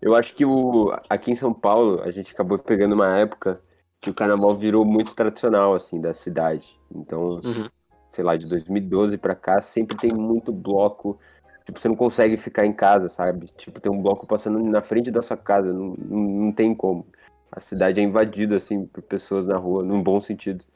Eu 0.04 0.14
acho 0.14 0.36
que 0.36 0.44
o, 0.44 0.94
aqui 1.08 1.30
em 1.30 1.34
São 1.34 1.54
Paulo, 1.54 2.02
a 2.02 2.10
gente 2.10 2.30
acabou 2.30 2.58
pegando 2.58 2.94
uma 2.94 3.16
época 3.16 3.58
que 4.02 4.10
o 4.10 4.14
carnaval 4.14 4.54
virou 4.54 4.84
muito 4.84 5.14
tradicional, 5.14 5.72
assim, 5.72 5.98
da 5.98 6.12
cidade. 6.12 6.78
Então, 6.94 7.40
Uhum. 7.42 7.70
sei 8.10 8.22
lá, 8.22 8.36
de 8.36 8.46
2012 8.46 9.16
pra 9.16 9.34
cá, 9.34 9.62
sempre 9.62 9.96
tem 9.96 10.12
muito 10.12 10.52
bloco. 10.52 11.18
Tipo, 11.64 11.80
você 11.80 11.88
não 11.88 11.96
consegue 11.96 12.36
ficar 12.36 12.66
em 12.66 12.72
casa, 12.74 13.08
sabe? 13.08 13.46
Tipo, 13.56 13.80
tem 13.80 13.90
um 13.90 14.02
bloco 14.02 14.26
passando 14.26 14.58
na 14.58 14.82
frente 14.82 15.10
da 15.10 15.22
sua 15.22 15.38
casa, 15.38 15.72
não, 15.72 15.94
não, 15.96 16.18
não 16.18 16.52
tem 16.52 16.74
como. 16.74 17.06
A 17.50 17.58
cidade 17.58 17.98
é 17.98 18.02
invadida, 18.02 18.56
assim, 18.56 18.84
por 18.84 19.00
pessoas 19.00 19.46
na 19.46 19.56
rua, 19.56 19.82
num 19.82 20.02
bom 20.02 20.20
sentido. 20.20 20.66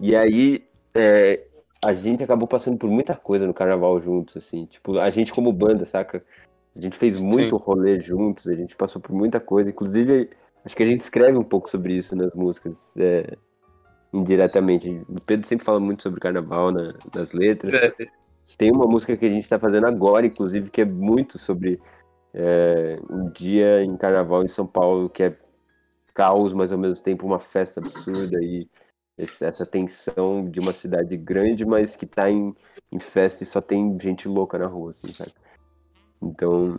E 0.00 0.16
aí, 0.16 0.66
é, 0.92 1.46
a 1.80 1.94
gente 1.94 2.24
acabou 2.24 2.48
passando 2.48 2.76
por 2.76 2.90
muita 2.90 3.14
coisa 3.14 3.46
no 3.46 3.54
carnaval 3.54 4.00
juntos, 4.00 4.36
assim. 4.36 4.66
Tipo, 4.66 4.98
a 4.98 5.08
gente 5.08 5.32
como 5.32 5.52
banda, 5.52 5.86
saca? 5.86 6.24
A 6.74 6.80
gente 6.80 6.96
fez 6.96 7.20
muito 7.20 7.56
rolê 7.56 8.00
juntos, 8.00 8.46
a 8.46 8.54
gente 8.54 8.76
passou 8.76 9.00
por 9.00 9.12
muita 9.12 9.40
coisa. 9.40 9.70
Inclusive, 9.70 10.30
acho 10.64 10.76
que 10.76 10.82
a 10.82 10.86
gente 10.86 11.00
escreve 11.00 11.36
um 11.36 11.44
pouco 11.44 11.68
sobre 11.68 11.94
isso 11.94 12.14
nas 12.14 12.32
músicas, 12.32 12.96
é, 12.96 13.36
indiretamente. 14.12 14.88
O 15.08 15.20
Pedro 15.26 15.46
sempre 15.46 15.64
fala 15.64 15.80
muito 15.80 16.02
sobre 16.02 16.20
carnaval 16.20 16.70
na- 16.70 16.94
nas 17.14 17.32
letras. 17.32 17.74
É, 17.74 17.92
Tem 18.58 18.70
uma 18.70 18.86
música 18.86 19.16
que 19.16 19.24
a 19.26 19.30
gente 19.30 19.48
tá 19.48 19.58
fazendo 19.58 19.86
agora, 19.86 20.26
inclusive, 20.26 20.70
que 20.70 20.82
é 20.82 20.84
muito 20.84 21.38
sobre 21.38 21.80
é, 22.32 22.98
um 23.10 23.28
dia 23.30 23.82
em 23.82 23.96
carnaval 23.96 24.44
em 24.44 24.48
São 24.48 24.66
Paulo, 24.66 25.08
que 25.08 25.22
é 25.24 25.36
caos, 26.14 26.52
mas 26.52 26.70
ao 26.70 26.78
mesmo 26.78 27.02
tempo 27.02 27.26
uma 27.26 27.38
festa 27.38 27.80
absurda 27.80 28.38
e 28.42 28.68
essa 29.18 29.66
tensão 29.66 30.48
de 30.48 30.60
uma 30.60 30.72
cidade 30.72 31.16
grande, 31.16 31.64
mas 31.64 31.96
que 31.96 32.06
tá 32.06 32.30
em, 32.30 32.54
em 32.92 32.98
festa 32.98 33.42
e 33.42 33.46
só 33.46 33.60
tem 33.60 33.98
gente 34.00 34.28
louca 34.28 34.58
na 34.58 34.66
rua, 34.66 34.90
assim, 34.90 35.12
sabe? 35.12 35.32
Então, 36.22 36.76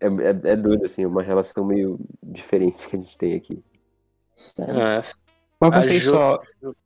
é, 0.00 0.06
é, 0.06 0.52
é 0.52 0.56
doido, 0.56 0.84
assim, 0.84 1.04
é 1.04 1.06
uma 1.06 1.22
relação 1.22 1.64
meio 1.64 1.98
diferente 2.22 2.88
que 2.88 2.96
a 2.96 2.98
gente 2.98 3.16
tem 3.18 3.34
aqui. 3.34 3.62
é. 4.58 5.00
Mas 5.60 5.60
A 5.60 5.70
vocês 5.82 6.02
Jo- 6.02 6.14
só. 6.14 6.36
Pode 6.38 6.76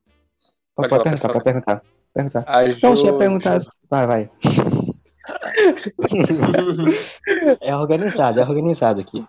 Pode, 0.75 0.89
falar, 0.89 0.89
pode 0.89 1.05
perguntar, 1.05 1.21
falar. 1.21 1.33
pode 1.35 1.45
perguntar. 1.45 1.83
perguntar. 2.15 2.45
A 2.47 2.63
Não, 2.83 2.97
você 2.97 3.13
perguntar. 3.19 3.59
Vai, 3.91 4.07
vai. 4.07 4.31
é 7.61 7.77
organizado, 7.77 8.41
é 8.41 8.43
organizado 8.43 9.01
aqui. 9.01 9.25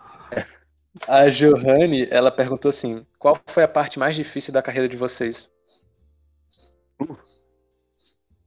A 1.07 1.27
Johanne, 1.29 2.07
ela 2.09 2.31
perguntou 2.31 2.69
assim: 2.69 3.05
qual 3.19 3.37
foi 3.47 3.63
a 3.63 3.67
parte 3.67 3.99
mais 3.99 4.15
difícil 4.15 4.53
da 4.53 4.61
carreira 4.61 4.87
de 4.87 4.95
vocês? 4.95 5.51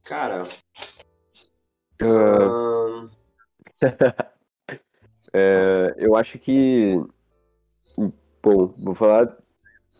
Cara. 0.03 0.47
Ahn, 2.01 2.66
É, 5.33 5.93
eu 5.97 6.15
acho 6.15 6.39
que. 6.39 6.95
Bom, 8.41 8.73
vou 8.83 8.95
falar 8.95 9.37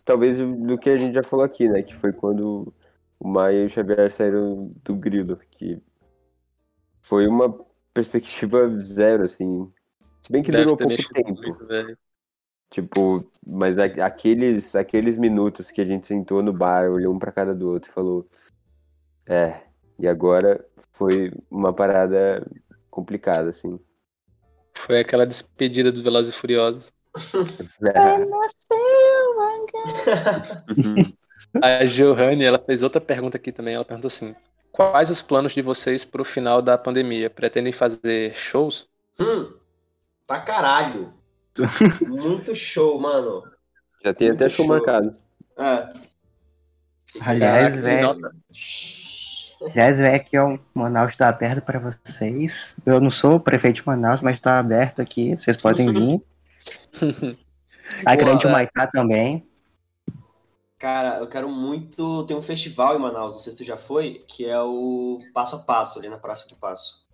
talvez 0.05 0.38
do 0.39 0.78
que 0.78 0.89
a 0.89 0.95
gente 0.95 1.13
já 1.13 1.23
falou 1.23 1.43
aqui, 1.43 1.67
né? 1.67 1.82
Que 1.82 1.93
foi 1.93 2.13
quando 2.13 2.73
o 3.19 3.28
Maia 3.28 3.63
e 3.63 3.65
o 3.65 3.69
Xavier 3.69 4.09
saíram 4.09 4.71
do 4.84 4.95
Grilo, 4.95 5.38
que 5.51 5.82
foi 7.01 7.28
uma 7.28 7.53
perspectiva 7.93 8.69
zero, 8.80 9.23
assim. 9.23 9.71
Se 10.21 10.32
bem 10.32 10.41
que 10.41 10.51
Deve 10.51 10.63
durou 10.63 10.78
pouco 10.78 11.13
tempo. 11.13 11.97
Tipo, 12.69 13.25
mas 13.45 13.78
aqueles, 13.78 14.75
aqueles 14.75 15.17
minutos 15.17 15.71
que 15.71 15.80
a 15.80 15.86
gente 15.86 16.05
sentou 16.05 16.43
no 16.43 16.51
bar, 16.51 16.89
olhou 16.89 17.13
um 17.13 17.19
pra 17.19 17.32
cara 17.32 17.55
do 17.55 17.69
outro 17.69 17.89
e 17.89 17.93
falou: 17.93 18.28
É, 19.25 19.61
e 19.99 20.07
agora 20.07 20.65
foi 20.91 21.32
uma 21.49 21.73
parada 21.73 22.45
complicada, 22.97 23.49
assim. 23.49 23.79
Foi 24.75 24.99
aquela 24.99 25.25
despedida 25.25 25.91
do 25.91 26.01
Velozes 26.01 26.33
e 26.33 26.37
Furiosos. 26.37 26.91
A 31.61 31.85
Johanne, 31.85 32.43
ela 32.43 32.57
fez 32.59 32.81
outra 32.81 32.99
pergunta 32.99 33.37
aqui 33.37 33.51
também. 33.51 33.75
Ela 33.75 33.85
perguntou 33.85 34.07
assim: 34.07 34.35
quais 34.71 35.11
os 35.11 35.21
planos 35.21 35.53
de 35.53 35.61
vocês 35.61 36.03
pro 36.03 36.23
final 36.23 36.61
da 36.61 36.77
pandemia? 36.77 37.29
Pretendem 37.29 37.71
fazer 37.71 38.35
shows? 38.35 38.87
hum, 39.19 39.53
pra 40.25 40.41
caralho. 40.41 41.13
Muito 42.07 42.55
show, 42.55 42.99
mano. 42.99 43.43
Já 44.03 44.13
tem 44.13 44.29
Muito 44.29 44.41
até 44.43 44.49
show 44.49 44.65
show. 44.65 44.67
marcado. 44.67 45.15
É. 45.57 45.93
Aliás, 47.19 47.75
Caraca, 47.75 47.81
velho. 47.81 48.07
nota- 48.07 48.35
Aliás, 49.61 49.97
velho, 49.97 50.15
aqui 50.15 50.37
ó, 50.37 50.57
Manaus 50.73 51.15
tá 51.15 51.29
aberto 51.29 51.61
pra 51.63 51.79
vocês. 51.79 52.75
Eu 52.85 53.01
não 53.01 53.09
sou 53.09 53.35
o 53.35 53.39
prefeito 53.39 53.77
de 53.77 53.87
Manaus, 53.87 54.21
mas 54.21 54.39
tá 54.39 54.59
aberto 54.59 55.01
aqui. 55.01 55.35
Vocês 55.35 55.57
podem 55.57 55.91
vir. 55.91 56.21
A 58.05 58.15
Grande 58.15 58.45
é. 58.45 58.49
Humaitá 58.49 58.87
também. 58.87 59.47
Cara, 60.77 61.17
eu 61.17 61.27
quero 61.27 61.49
muito. 61.49 62.23
Tem 62.25 62.37
um 62.37 62.41
festival 62.41 62.95
em 62.95 62.99
Manaus, 62.99 63.33
não 63.33 63.41
sei 63.41 63.51
se 63.51 63.57
tu 63.57 63.63
já 63.63 63.77
foi, 63.77 64.23
que 64.27 64.45
é 64.45 64.59
o 64.61 65.19
Passo 65.33 65.55
a 65.55 65.59
Passo, 65.59 65.97
ali 65.97 66.07
na 66.07 66.17
Praça 66.17 66.47
do 66.47 66.55
Passo. 66.55 67.07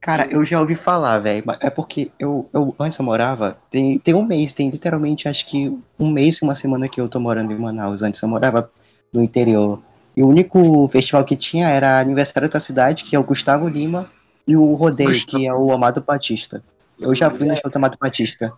Cara, 0.00 0.26
eu 0.26 0.44
já 0.44 0.58
ouvi 0.60 0.74
falar, 0.74 1.20
velho. 1.20 1.44
mas 1.46 1.58
É 1.60 1.70
porque 1.70 2.10
eu, 2.18 2.48
eu 2.52 2.74
antes 2.78 2.98
eu 2.98 3.04
morava. 3.04 3.56
Tem, 3.70 3.98
tem 3.98 4.14
um 4.14 4.24
mês, 4.24 4.52
tem 4.52 4.70
literalmente 4.70 5.28
acho 5.28 5.46
que 5.46 5.78
um 5.98 6.10
mês 6.10 6.38
e 6.38 6.44
uma 6.44 6.54
semana 6.54 6.88
que 6.88 7.00
eu 7.00 7.08
tô 7.08 7.20
morando 7.20 7.52
em 7.52 7.58
Manaus. 7.58 8.02
Antes 8.02 8.20
eu 8.20 8.28
morava 8.28 8.70
no 9.12 9.22
interior. 9.22 9.80
E 10.16 10.22
o 10.22 10.28
único 10.28 10.88
festival 10.88 11.24
que 11.24 11.36
tinha 11.36 11.68
era 11.68 11.98
aniversário 12.00 12.48
da 12.48 12.60
cidade, 12.60 13.04
que 13.04 13.16
é 13.16 13.18
o 13.18 13.24
Gustavo 13.24 13.68
Lima, 13.68 14.10
e 14.46 14.56
o 14.56 14.74
Rodeio, 14.74 15.24
que 15.26 15.46
é 15.46 15.54
o 15.54 15.72
Amado 15.72 16.02
Batista. 16.02 16.62
Eu 16.98 17.14
já 17.14 17.30
fui 17.30 17.46
no 17.46 17.56
show 17.56 17.70
do 17.70 17.76
Amado 17.76 17.96
Batista. 17.98 18.52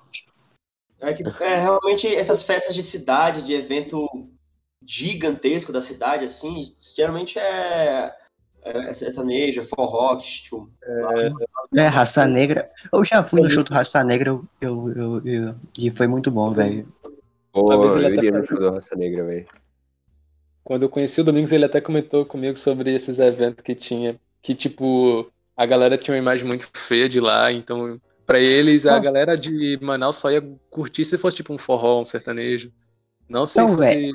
É 1.01 1.13
que 1.13 1.23
é, 1.43 1.57
realmente 1.61 2.13
essas 2.15 2.43
festas 2.43 2.75
de 2.75 2.83
cidade, 2.83 3.43
de 3.43 3.53
evento 3.53 4.09
gigantesco 4.87 5.73
da 5.73 5.81
cidade, 5.81 6.25
assim, 6.25 6.75
geralmente 6.97 7.39
é, 7.39 8.15
é 8.65 8.93
sertanejo, 8.93 9.61
é 9.61 9.65
forró, 9.65 10.17
tipo, 10.17 10.71
É, 11.75 11.87
Raça 11.89 12.27
Negra. 12.27 12.71
Eu 12.93 13.05
já 13.05 13.23
fui 13.23 13.41
no 13.41 13.51
show 13.51 13.65
do 13.65 13.73
Raça 13.73 14.03
Negra 14.05 14.31
eu, 14.31 14.45
eu, 14.61 14.93
eu- 14.93 15.27
eu- 15.27 15.55
e 15.79 15.91
foi 15.91 16.07
muito 16.07 16.31
bom, 16.31 16.53
velho. 16.53 16.87
Pô, 17.53 17.73
eu 17.73 18.15
iria 18.15 18.33
no 18.33 18.47
show 18.47 18.61
da 18.61 18.71
Raça 18.73 18.95
Negra, 18.97 19.25
velho. 19.25 19.47
Quando 20.65 20.85
eu 20.85 20.89
conheci 20.89 21.21
o 21.21 21.25
Domingos, 21.25 21.53
ele 21.53 21.65
até 21.67 21.81
comentou 21.81 22.25
comigo 22.25 22.59
sobre 22.59 22.93
esses 22.95 23.19
eventos 23.19 23.63
que 23.63 23.75
tinha. 23.75 24.17
Que, 24.43 24.55
tipo, 24.55 25.31
a 25.57 25.67
galera 25.67 25.99
tinha 25.99 26.15
uma 26.15 26.19
imagem 26.23 26.47
muito 26.47 26.69
feia 26.75 27.09
de 27.09 27.21
lá, 27.21 27.53
então, 27.53 28.01
pra 28.27 28.39
eles, 28.39 28.87
a 28.87 28.97
Ah. 28.97 28.99
galera 28.99 29.37
de 29.37 29.79
Manaus 29.83 30.17
só 30.17 30.31
ia 30.31 30.43
curtir 30.71 31.05
se 31.05 31.19
fosse, 31.19 31.37
tipo, 31.37 31.53
um 31.53 31.59
forró, 31.59 32.01
um 32.01 32.05
sertanejo. 32.05 32.73
Não 33.29 33.47
se 33.47 33.59
Não, 33.61 33.69
fosse 33.75 34.11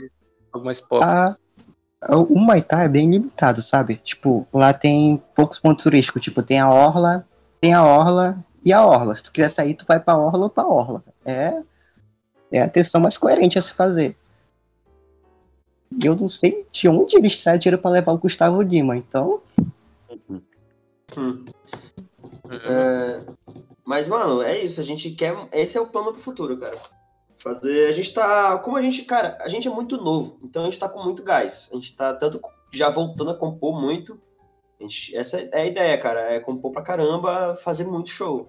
algo 0.52 0.66
mais 0.66 0.82
pop. 0.82 1.04
A- 1.04 1.36
o 2.30 2.40
Maitá 2.40 2.84
é 2.84 2.88
bem 2.90 3.10
limitado, 3.10 3.62
sabe? 3.62 3.98
Tipo, 3.98 4.48
lá 4.54 4.74
tem 4.74 5.22
poucos 5.36 5.60
pontos 5.60 5.84
turísticos. 5.84 6.22
Tipo, 6.22 6.42
tem 6.42 6.60
a 6.60 6.70
Orla, 6.70 7.28
tem 7.60 7.74
a 7.74 7.84
Orla 7.86 8.44
e 8.64 8.72
a 8.72 8.86
Orla. 8.86 9.16
Se 9.16 9.24
tu 9.24 9.32
quiser 9.32 9.50
sair, 9.50 9.74
tu 9.74 9.86
vai 9.88 10.00
pra 10.00 10.18
Orla 10.18 10.44
ou 10.46 10.50
pra 10.50 10.66
Orla. 10.66 11.04
É, 11.26 11.54
é 12.52 12.62
a 12.62 12.66
atenção 12.66 13.02
mais 13.02 13.18
coerente 13.18 13.60
a 13.60 13.62
se 13.62 13.74
fazer. 13.74 14.16
E 15.92 16.06
eu 16.06 16.16
não 16.16 16.30
sei 16.30 16.66
de 16.72 16.88
onde 16.88 17.18
eles 17.18 17.42
trazem 17.42 17.60
dinheiro 17.60 17.82
pra 17.82 17.92
levar 17.92 18.12
o 18.14 18.18
Gustavo 18.18 18.62
Lima, 18.62 18.96
então. 18.96 19.42
hum. 21.18 21.46
É, 22.52 23.26
mas, 23.84 24.08
mano, 24.10 24.42
é 24.42 24.64
isso. 24.64 24.80
A 24.80 24.84
gente 24.84 25.12
quer. 25.12 25.36
Esse 25.52 25.78
é 25.78 25.82
o 25.82 25.88
plano 25.88 26.12
pro 26.14 26.22
futuro, 26.22 26.58
cara. 26.58 26.78
Fazer. 27.38 27.88
A 27.90 27.92
gente 27.94 28.14
tá. 28.14 28.58
Como 28.60 28.78
a 28.78 28.82
gente, 28.82 29.04
cara, 29.04 29.38
a 29.42 29.48
gente 29.48 29.68
é 29.68 29.72
muito 29.72 29.98
novo, 29.98 30.38
então 30.44 30.64
a 30.64 30.66
gente 30.66 30.80
tá 30.80 30.90
com 30.90 31.04
muito 31.04 31.24
gás. 31.24 31.70
A 31.72 31.76
gente 31.76 31.96
tá 31.96 32.14
tanto 32.14 32.40
já 32.72 32.90
voltando 32.90 33.32
a 33.32 33.36
compor 33.36 33.80
muito. 33.80 34.20
A 34.80 34.84
gente- 34.84 35.16
essa 35.16 35.40
é 35.40 35.62
a 35.62 35.66
ideia, 35.66 35.98
cara. 35.98 36.22
É 36.34 36.40
compor 36.40 36.72
pra 36.72 36.82
caramba, 36.82 37.56
fazer 37.64 37.84
muito 37.86 38.10
show. 38.10 38.48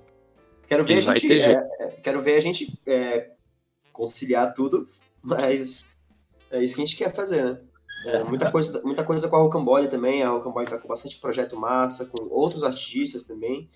Quero 0.67 0.85
ver 0.85 0.95
E 0.95 0.99
a 1.09 1.15
gente. 1.15 1.33
é, 1.33 1.39
jeito. 1.41 1.63
é, 1.81 1.91
quero 2.03 2.23
ver 2.23 2.37
a 2.37 2.41
gente 2.41 2.81
é, 2.87 3.31
conciliar 3.93 4.55
tudo, 4.55 4.87
mas 5.23 5.85
é 6.51 6.63
isso 6.63 6.75
que 6.75 6.83
a 6.83 6.85
gente 6.85 6.97
quer 6.97 7.15
fazer, 7.15 7.45
né? 7.45 7.61
É, 8.07 8.25
muita, 8.25 8.51
coisa, 8.51 8.81
muita 8.83 9.05
coisa 9.05 9.29
com 9.29 9.37
a 9.37 9.41
Rocambole 9.41 9.89
também. 9.89 10.23
A 10.23 10.31
Rocambole 10.31 10.69
tá 10.69 10.79
com 10.79 10.89
bastante 10.89 11.19
projeto 11.19 11.57
massa, 11.57 12.07
com 12.07 12.29
outros 12.31 12.63
artistas 12.63 13.23
também. 13.23 13.71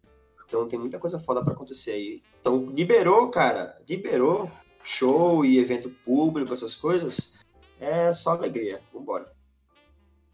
Então 0.46 0.66
tem 0.66 0.78
muita 0.78 0.98
coisa 0.98 1.18
foda 1.18 1.42
pra 1.42 1.52
acontecer 1.52 1.92
aí. 1.92 2.22
Então 2.40 2.70
liberou, 2.70 3.30
cara, 3.30 3.76
liberou 3.88 4.50
show 4.82 5.44
e 5.44 5.58
evento 5.58 5.90
público, 6.04 6.54
essas 6.54 6.74
coisas. 6.74 7.34
É 7.80 8.12
só 8.12 8.30
alegria. 8.30 8.80
Vambora. 8.92 9.30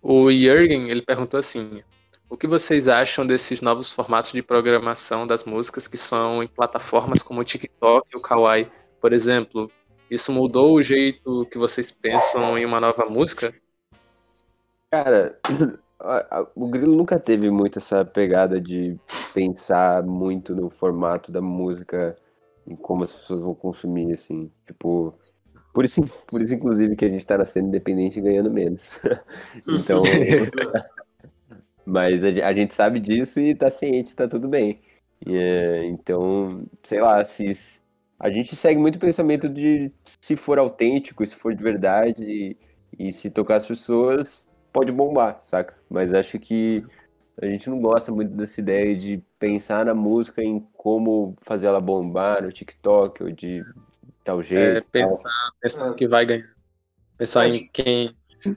O 0.02 0.30
Jürgen, 0.30 0.88
ele 0.88 1.02
perguntou 1.02 1.38
assim: 1.38 1.82
o 2.28 2.36
que 2.36 2.46
vocês 2.46 2.88
acham 2.88 3.26
desses 3.26 3.60
novos 3.60 3.92
formatos 3.92 4.32
de 4.32 4.42
programação 4.42 5.26
das 5.26 5.44
músicas 5.44 5.88
que 5.88 5.96
são 5.96 6.42
em 6.42 6.46
plataformas 6.46 7.22
como 7.22 7.40
o 7.40 7.44
TikTok 7.44 8.08
e 8.12 8.16
o 8.16 8.22
Kawaii? 8.22 8.68
Por 9.00 9.12
exemplo, 9.12 9.70
isso 10.10 10.32
mudou 10.32 10.74
o 10.74 10.82
jeito 10.82 11.46
que 11.46 11.58
vocês 11.58 11.90
pensam 11.90 12.58
em 12.58 12.64
uma 12.66 12.80
nova 12.80 13.06
música? 13.06 13.52
Cara, 14.90 15.38
a- 16.00 16.40
a- 16.40 16.46
o 16.54 16.68
Grilo 16.68 16.96
nunca 16.96 17.18
teve 17.18 17.50
muito 17.50 17.78
essa 17.78 18.04
pegada 18.04 18.60
de 18.60 18.98
pensar 19.34 20.02
muito 20.02 20.54
no 20.54 20.68
formato 20.70 21.30
da 21.30 21.40
música, 21.40 22.16
em 22.66 22.74
como 22.76 23.04
as 23.04 23.14
pessoas 23.14 23.42
vão 23.42 23.54
consumir, 23.54 24.12
assim. 24.12 24.50
Tipo, 24.66 25.14
por 25.72 25.84
isso, 25.84 26.02
por 26.28 26.40
isso 26.42 26.54
inclusive, 26.54 26.96
que 26.96 27.04
a 27.04 27.08
gente 27.08 27.26
tá 27.26 27.44
cena 27.44 27.68
independente 27.68 28.18
e 28.18 28.22
ganhando 28.22 28.50
menos. 28.50 28.98
Então, 29.68 30.00
mas 31.84 32.22
a, 32.24 32.48
a 32.48 32.54
gente 32.54 32.74
sabe 32.74 33.00
disso 33.00 33.40
e 33.40 33.54
tá 33.54 33.70
ciente, 33.70 34.14
tá 34.14 34.28
tudo 34.28 34.48
bem. 34.48 34.80
E, 35.26 35.36
é, 35.36 35.84
então, 35.86 36.64
sei 36.82 37.00
lá, 37.00 37.24
se 37.24 37.44
a 38.20 38.30
gente 38.30 38.54
segue 38.56 38.80
muito 38.80 38.96
o 38.96 39.00
pensamento 39.00 39.48
de 39.48 39.92
se 40.20 40.36
for 40.36 40.58
autêntico, 40.58 41.26
se 41.26 41.34
for 41.36 41.54
de 41.54 41.62
verdade 41.62 42.24
e, 42.24 42.58
e 43.08 43.12
se 43.12 43.30
tocar 43.30 43.56
as 43.56 43.66
pessoas, 43.66 44.48
pode 44.72 44.92
bombar, 44.92 45.40
saca? 45.42 45.74
Mas 45.90 46.14
acho 46.14 46.38
que 46.38 46.84
a 47.40 47.46
gente 47.46 47.70
não 47.70 47.80
gosta 47.80 48.12
muito 48.12 48.32
dessa 48.34 48.60
ideia 48.60 48.96
de 48.96 49.22
pensar 49.38 49.86
na 49.86 49.94
música 49.94 50.42
em 50.42 50.60
como 50.74 51.34
fazer 51.40 51.66
ela 51.68 51.80
bombar 51.80 52.42
no 52.42 52.52
TikTok 52.52 53.22
ou 53.22 53.32
de 53.32 53.64
tal 54.24 54.40
É, 54.40 54.42
jeito. 54.44 54.82
tal. 54.82 54.90
pensar, 54.92 55.30
pensar 55.60 55.86
no 55.86 55.94
que 55.94 56.06
vai 56.06 56.26
ganhar. 56.26 56.48
Pensar 57.16 57.48
em 57.48 57.68
quem. 57.72 58.14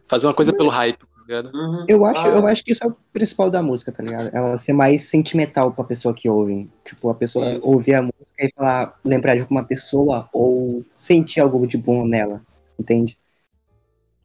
Fazer 0.07 0.27
uma 0.27 0.33
coisa 0.33 0.53
pelo 0.53 0.69
hype, 0.69 1.05
ligado? 1.27 1.51
Uhum. 1.53 1.85
Eu 1.87 2.05
acho, 2.05 2.27
Ah, 2.27 2.29
eu 2.31 2.47
acho 2.47 2.63
que 2.63 2.71
isso 2.71 2.83
é 2.83 2.87
o 2.87 2.95
principal 3.11 3.49
da 3.49 3.61
música, 3.61 3.91
tá 3.91 4.03
ligado? 4.03 4.29
Ela 4.33 4.57
ser 4.57 4.73
mais 4.73 5.03
sentimental 5.03 5.73
pra 5.73 5.83
pessoa 5.83 6.13
que 6.13 6.29
ouve. 6.29 6.69
Tipo, 6.83 7.09
a 7.09 7.15
pessoa 7.15 7.53
Isso. 7.53 7.61
ouvir 7.67 7.95
a 7.95 8.01
música 8.01 8.23
e 8.39 8.51
falar, 8.55 8.99
lembrar 9.03 9.35
de 9.35 9.41
alguma 9.41 9.63
pessoa 9.63 10.29
ou 10.33 10.83
sentir 10.97 11.39
algo 11.39 11.65
de 11.67 11.77
bom 11.77 12.05
nela, 12.05 12.41
entende? 12.79 13.17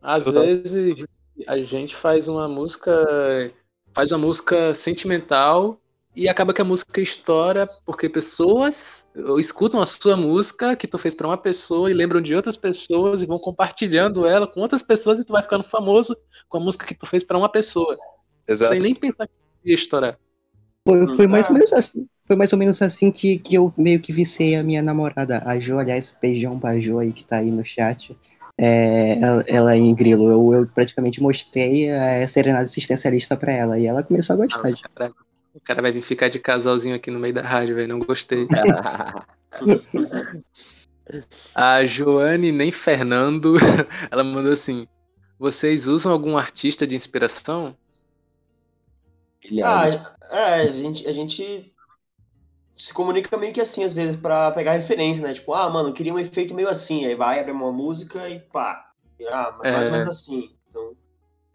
Às 0.01 0.25
Total. 0.25 0.43
vezes 0.43 1.05
a 1.47 1.57
gente 1.59 1.95
faz 1.95 2.29
uma 2.29 2.49
música. 2.49 2.93
Faz 3.93 4.13
uma 4.13 4.19
música 4.19 4.73
sentimental 4.75 5.81
e 6.19 6.29
acaba 6.29 6.53
que 6.53 6.61
a 6.61 6.65
música 6.65 7.01
estoura 7.01 7.69
porque 7.87 8.09
pessoas 8.09 9.09
escutam 9.39 9.81
a 9.81 9.87
sua 9.87 10.17
música 10.17 10.75
que 10.75 10.89
tu 10.89 10.99
fez 10.99 11.15
pra 11.15 11.29
uma 11.29 11.39
pessoa 11.39 11.89
e 11.89 11.95
lembram 11.95 12.21
de 12.21 12.35
outras 12.35 12.57
pessoas 12.57 13.23
e 13.23 13.27
vão 13.27 13.39
compartilhando 13.39 14.27
ela 14.27 14.47
com 14.49 14.59
outras 14.61 14.83
pessoas 14.83 15.21
e 15.21 15.25
tu 15.25 15.33
vai 15.33 15.43
ficando 15.43 15.63
famoso 15.63 16.17
com 16.49 16.59
a 16.59 16.61
música 16.61 16.85
que 16.85 16.95
tu 16.95 17.07
fez 17.07 17.23
pra 17.23 17.39
uma 17.39 17.49
pessoa, 17.49 17.97
sem 18.53 18.81
nem 18.81 18.97
pensar 18.97 19.29
que 19.29 19.33
ia 19.65 19.75
estourar. 19.77 20.19
Foi, 20.85 21.17
foi 21.17 21.27
mais 21.29 21.47
Ah. 21.47 21.51
ou 21.51 21.55
menos 21.55 21.73
assim. 21.73 22.09
Foi 22.27 22.35
mais 22.37 22.53
ou 22.53 22.59
menos 22.59 22.83
assim 22.83 23.13
que, 23.13 23.39
que 23.39 23.55
eu 23.55 23.73
meio 23.77 24.01
que 24.01 24.13
vicei 24.13 24.57
a 24.57 24.63
minha 24.63 24.83
namorada, 24.83 25.41
a 25.47 25.59
Jo, 25.61 25.79
aliás, 25.79 26.15
beijão 26.21 26.59
pra 26.59 26.81
Jo 26.81 26.99
aí 26.99 27.13
que 27.13 27.25
tá 27.25 27.37
aí 27.37 27.51
no 27.51 27.65
chat. 27.65 28.17
É, 28.61 29.19
ela, 29.21 29.45
ela 29.47 29.77
em 29.77 29.95
grilo, 29.95 30.29
eu, 30.29 30.53
eu 30.53 30.67
praticamente 30.67 31.23
mostrei 31.23 31.89
a 31.91 32.27
serenata 32.27 32.65
existencialista 32.65 33.37
pra 33.37 33.53
ela 33.53 33.79
e 33.79 33.87
ela 33.87 34.03
começou 34.03 34.35
a 34.35 34.37
gostar. 34.37 34.65
Nossa, 34.65 34.77
cara, 34.95 35.13
o 35.55 35.61
cara 35.61 35.83
vai 35.83 35.93
vir 35.93 36.03
ficar 36.03 36.29
de 36.29 36.39
casalzinho 36.39 36.97
aqui 36.97 37.11
no 37.11 37.19
meio 37.19 37.35
da 37.35 37.43
rádio, 37.43 37.75
velho. 37.77 37.89
Não 37.89 37.99
gostei. 37.99 38.47
A 41.55 41.85
Joane 41.85 42.53
nem 42.53 42.71
Fernando, 42.71 43.55
ela 44.11 44.23
mandou 44.23 44.53
assim: 44.53 44.87
Vocês 45.39 45.89
usam 45.89 46.13
algum 46.13 46.37
artista 46.37 46.87
de 46.87 46.95
inspiração? 46.95 47.77
Ah, 49.63 49.87
é, 50.31 50.55
a 50.63 50.73
gente, 50.73 51.07
a 51.07 51.13
gente 51.13 51.73
se 52.77 52.93
comunica 52.93 53.37
meio 53.37 53.53
que 53.53 53.61
assim, 53.61 53.83
às 53.83 53.93
vezes, 53.93 54.17
pra 54.17 54.51
pegar 54.53 54.73
referência, 54.73 55.23
né? 55.23 55.35
Tipo, 55.35 55.55
ah, 55.55 55.69
mano, 55.71 55.89
eu 55.89 55.95
queria 55.95 56.13
um 56.15 56.19
efeito 56.19 56.55
meio 56.55 56.69
assim. 56.69 57.05
Aí 57.07 57.15
vai, 57.15 57.41
abre 57.41 57.53
uma 57.53 57.73
música 57.73 58.29
e 58.29 58.39
pá. 58.41 58.93
Ah, 59.31 59.57
mas 59.59 59.73
mais 59.73 59.87
É. 59.87 59.91
ou 59.91 59.93
menos 59.93 60.09
assim. 60.09 60.58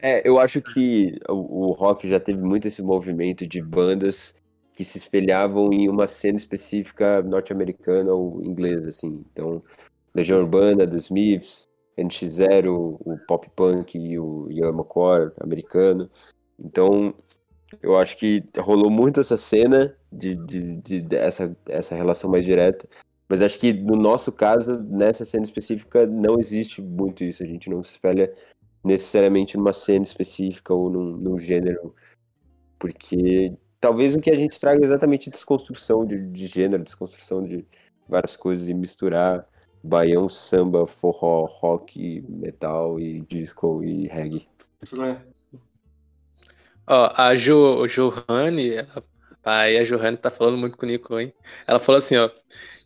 É, 0.06 0.28
eu 0.28 0.38
acho 0.38 0.62
que 0.62 1.18
o, 1.30 1.70
o 1.70 1.72
rock 1.72 2.10
já 2.10 2.20
teve 2.20 2.42
muito 2.42 2.68
esse 2.68 2.82
movimento 2.82 3.48
de 3.48 3.62
bandas 3.62 4.36
que 4.76 4.84
se 4.84 4.98
espelhavam 4.98 5.72
em 5.72 5.88
uma 5.88 6.08
cena 6.08 6.36
específica 6.36 7.24
norte-americana 7.24 8.12
ou 8.12 8.44
inglesa, 8.44 8.90
assim. 8.90 9.24
Então, 9.32 9.64
Legião 10.14 10.42
Urbana, 10.42 10.86
The 10.86 10.98
Smiths, 10.98 11.70
NX0, 11.98 12.98
o 13.00 13.18
pop 13.30 13.50
punk 13.56 13.98
e 13.98 14.20
o 14.20 14.50
Yamacore 14.52 15.32
americano. 15.40 16.12
Então, 16.60 17.14
eu 17.82 17.96
acho 17.98 18.18
que 18.18 18.44
rolou 18.60 18.90
muito 18.90 19.22
essa 19.22 19.38
cena 19.38 19.96
de, 20.12 20.36
de, 20.36 20.82
de, 20.82 21.02
de 21.02 21.16
essa, 21.16 21.56
essa 21.70 21.96
relação 21.96 22.30
mais 22.30 22.44
direta. 22.44 22.90
Mas 23.30 23.42
acho 23.42 23.58
que 23.58 23.72
no 23.72 23.96
nosso 23.96 24.34
caso, 24.34 24.78
nessa 24.84 25.24
cena 25.24 25.46
específica, 25.46 26.06
não 26.06 26.38
existe 26.38 26.82
muito 26.82 27.24
isso. 27.24 27.42
A 27.42 27.46
gente 27.46 27.70
não 27.70 27.82
se 27.82 27.92
espelha 27.92 28.34
necessariamente 28.84 29.58
numa 29.58 29.74
cena 29.74 30.04
específica 30.04 30.74
ou 30.74 30.90
num, 30.90 31.18
num 31.18 31.40
gênero, 31.40 31.96
porque 32.78 33.54
talvez 33.80 34.16
o 34.16 34.20
que 34.20 34.30
a 34.30 34.36
gente 34.36 34.60
traga 34.60 34.82
é 34.82 34.86
exatamente 34.86 35.30
desconstrução 35.30 36.06
de, 36.06 36.20
de 36.30 36.48
gênero, 36.48 36.84
desconstrução 36.84 37.44
de 37.44 37.66
várias 38.08 38.36
coisas 38.36 38.70
e 38.70 38.74
misturar 38.74 39.48
baião, 39.84 40.30
samba, 40.30 40.86
forró, 40.86 41.46
rock, 41.46 42.24
metal 42.28 43.00
e 43.00 43.22
disco 43.22 43.84
e 43.84 44.08
reggae. 44.08 44.48
é. 45.02 45.22
Ó, 46.88 47.10
a 47.16 47.36
jo, 47.36 47.86
Johanne, 47.88 48.86
aí 49.44 49.78
a 49.78 49.84
Johanne 49.84 50.18
tá 50.18 50.30
falando 50.30 50.58
muito 50.58 50.78
com 50.78 50.86
o 50.86 50.90
Nico, 50.90 51.20
hein? 51.20 51.34
Ela 51.68 51.80
falou 51.80 52.00
assim, 52.00 52.18
ó. 52.18 52.30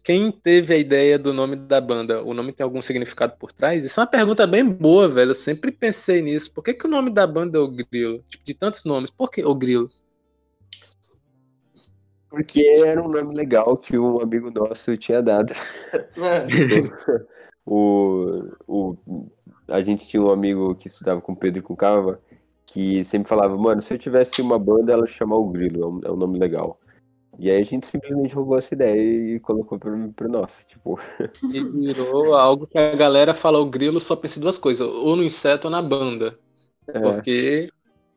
Quem 0.03 0.31
teve 0.31 0.73
a 0.73 0.77
ideia 0.77 1.19
do 1.19 1.33
nome 1.33 1.57
da 1.57 1.81
banda? 1.81 2.23
O 2.23 2.33
nome 2.33 2.53
tem 2.53 2.63
algum 2.63 2.81
significado 2.81 3.35
por 3.37 3.51
trás? 3.51 3.83
Isso 3.83 3.99
é 3.99 4.03
uma 4.03 4.09
pergunta 4.09 4.47
bem 4.47 4.63
boa, 4.63 5.09
velho. 5.09 5.31
Eu 5.31 5.35
sempre 5.35 5.69
pensei 5.69 6.21
nisso. 6.21 6.53
Por 6.53 6.63
que, 6.63 6.73
que 6.73 6.87
o 6.87 6.89
nome 6.89 7.09
da 7.09 7.27
banda 7.27 7.57
é 7.57 7.61
o 7.61 7.67
Grilo? 7.67 8.23
Tipo, 8.25 8.45
de 8.45 8.53
tantos 8.53 8.85
nomes, 8.85 9.09
por 9.09 9.29
que 9.29 9.43
o 9.43 9.53
Grilo? 9.53 9.89
Porque 12.29 12.61
era 12.85 13.01
um 13.01 13.09
nome 13.09 13.35
legal 13.35 13.75
que 13.75 13.97
um 13.97 14.21
amigo 14.21 14.49
nosso 14.49 14.95
tinha 14.95 15.21
dado. 15.21 15.53
É. 15.93 16.45
o, 17.65 18.49
o, 18.65 18.97
a 19.67 19.81
gente 19.81 20.07
tinha 20.07 20.21
um 20.21 20.31
amigo 20.31 20.73
que 20.75 20.87
estudava 20.87 21.19
com 21.19 21.33
o 21.33 21.35
Pedro 21.35 21.59
e 21.59 21.61
com 21.61 21.73
o 21.73 21.77
Cava, 21.77 22.21
que 22.71 23.03
sempre 23.03 23.29
falava, 23.29 23.57
mano, 23.57 23.81
se 23.81 23.93
eu 23.93 23.97
tivesse 23.97 24.41
uma 24.41 24.59
banda, 24.59 24.91
ela 24.93 25.07
chamar 25.07 25.37
o 25.37 25.49
Grilo, 25.49 25.83
é 25.83 25.87
um, 25.87 26.01
é 26.05 26.11
um 26.11 26.17
nome 26.17 26.37
legal. 26.37 26.79
E 27.39 27.51
aí 27.51 27.61
a 27.61 27.63
gente 27.63 27.85
simplesmente 27.85 28.33
roubou 28.33 28.57
essa 28.57 28.73
ideia 28.73 29.35
e 29.35 29.39
colocou 29.39 29.77
pro, 29.77 30.11
pro 30.13 30.29
nosso, 30.29 30.65
tipo, 30.65 30.99
E 31.53 31.63
virou 31.63 32.35
algo 32.35 32.65
que 32.65 32.77
a 32.77 32.95
galera 32.95 33.33
fala 33.33 33.59
o 33.59 33.65
grilo 33.65 34.01
só 34.01 34.15
pensa 34.15 34.39
em 34.39 34.41
duas 34.41 34.57
coisas, 34.57 34.87
ou 34.87 35.15
no 35.15 35.23
inseto 35.23 35.67
ou 35.67 35.71
na 35.71 35.81
banda. 35.81 36.37
é, 36.87 36.99
Porque 36.99 37.69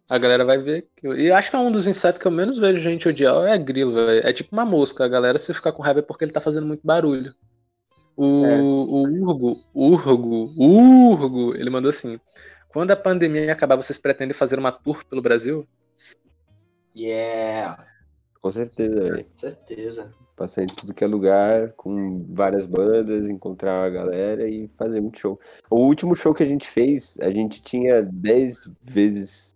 a 0.08 0.16
galera 0.16 0.44
vai 0.44 0.58
ver. 0.58 0.88
E 1.02 1.30
acho 1.30 1.50
que 1.50 1.56
é 1.56 1.58
um 1.58 1.70
dos 1.70 1.86
insetos 1.86 2.20
que 2.20 2.26
eu 2.26 2.32
menos 2.32 2.58
vejo 2.58 2.80
gente 2.80 3.08
odiar 3.08 3.44
é 3.46 3.58
grilo, 3.58 3.92
velho. 3.92 4.26
É 4.26 4.32
tipo 4.32 4.56
uma 4.56 4.64
mosca. 4.64 5.04
A 5.04 5.08
galera, 5.08 5.38
se 5.38 5.52
ficar 5.52 5.72
com 5.72 5.82
raiva 5.82 6.00
é 6.00 6.02
porque 6.02 6.24
ele 6.24 6.32
tá 6.32 6.40
fazendo 6.40 6.66
muito 6.66 6.80
barulho. 6.84 7.30
O, 8.16 8.44
É. 8.44 8.60
o 8.60 9.02
Urgo, 9.02 9.56
Urgo, 9.74 10.46
Urgo, 10.58 11.54
ele 11.54 11.70
mandou 11.70 11.90
assim: 11.90 12.18
quando 12.72 12.90
a 12.92 12.96
pandemia 12.96 13.52
acabar, 13.52 13.76
vocês 13.76 13.98
pretendem 13.98 14.34
fazer 14.34 14.58
uma 14.58 14.72
tour 14.72 15.04
pelo 15.04 15.22
Brasil? 15.22 15.66
Yeah, 16.94 17.84
com 18.40 18.50
certeza, 18.50 19.02
velho. 19.02 19.26
certeza. 19.36 20.14
Passar 20.36 20.62
em 20.62 20.66
tudo 20.68 20.94
que 20.94 21.04
é 21.04 21.06
lugar, 21.06 21.72
com 21.72 22.24
várias 22.30 22.64
bandas, 22.64 23.28
encontrar 23.28 23.84
a 23.84 23.90
galera 23.90 24.48
e 24.48 24.68
fazer 24.78 25.00
muito 25.00 25.18
show. 25.18 25.38
O 25.68 25.84
último 25.84 26.14
show 26.14 26.32
que 26.32 26.42
a 26.42 26.46
gente 26.46 26.66
fez, 26.66 27.18
a 27.20 27.30
gente 27.30 27.60
tinha 27.60 28.02
10 28.02 28.70
vezes, 28.82 29.54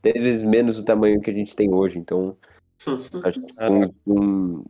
10 0.00 0.22
vezes 0.22 0.42
menos 0.42 0.78
o 0.78 0.84
tamanho 0.84 1.20
que 1.20 1.30
a 1.30 1.34
gente 1.34 1.56
tem 1.56 1.74
hoje. 1.74 1.98
Então, 1.98 2.36
que 2.78 3.40
com, 3.64 3.90
com 4.04 4.64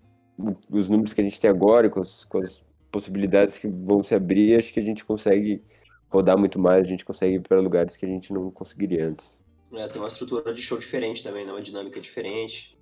os 0.71 0.89
números 0.89 1.13
que 1.13 1.21
a 1.21 1.25
gente 1.25 1.41
tem 1.41 1.51
agora, 1.51 1.91
com 1.91 2.01
as, 2.01 2.25
com 2.25 2.39
as 2.39 2.65
possibilidades 2.91 3.59
que 3.59 3.69
vão 3.69 4.03
se 4.03 4.15
abrir, 4.15 4.59
acho 4.59 4.73
que 4.73 4.81
a 4.81 4.85
gente 4.85 5.05
consegue 5.05 5.63
rodar 6.15 6.39
muito 6.39 6.59
mais, 6.59 6.87
a 6.87 6.89
gente 6.89 7.05
consegue 7.05 7.37
ir 7.37 7.41
para 7.41 7.61
lugares 7.61 7.97
que 7.97 8.07
a 8.07 8.09
gente 8.09 8.33
não 8.33 8.51
conseguiria 8.51 9.09
antes. 9.09 9.43
É, 9.73 9.89
tem 9.89 10.01
uma 10.01 10.09
estrutura 10.09 10.55
de 10.55 10.63
show 10.63 10.79
diferente 10.79 11.23
também, 11.23 11.45
né? 11.45 11.53
Uma 11.53 11.61
dinâmica 11.61 12.01
diferente. 12.01 12.79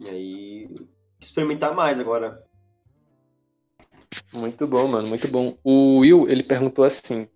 E 0.00 0.08
aí, 0.08 0.68
experimentar 1.20 1.74
mais 1.74 1.98
agora. 1.98 2.40
Muito 4.32 4.66
bom, 4.66 4.88
mano, 4.88 5.08
muito 5.08 5.28
bom. 5.28 5.56
O 5.64 5.98
Will, 5.98 6.28
ele 6.28 6.44
perguntou 6.44 6.84
assim: 6.84 7.28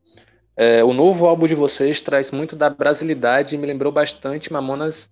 é, 0.56 0.84
o 0.84 0.92
novo 0.92 1.26
álbum 1.26 1.46
de 1.46 1.54
vocês 1.54 2.00
traz 2.00 2.30
muito 2.30 2.54
da 2.54 2.70
brasilidade 2.70 3.54
e 3.54 3.58
me 3.58 3.66
lembrou 3.66 3.92
bastante 3.92 4.52
Mamonas 4.52 5.10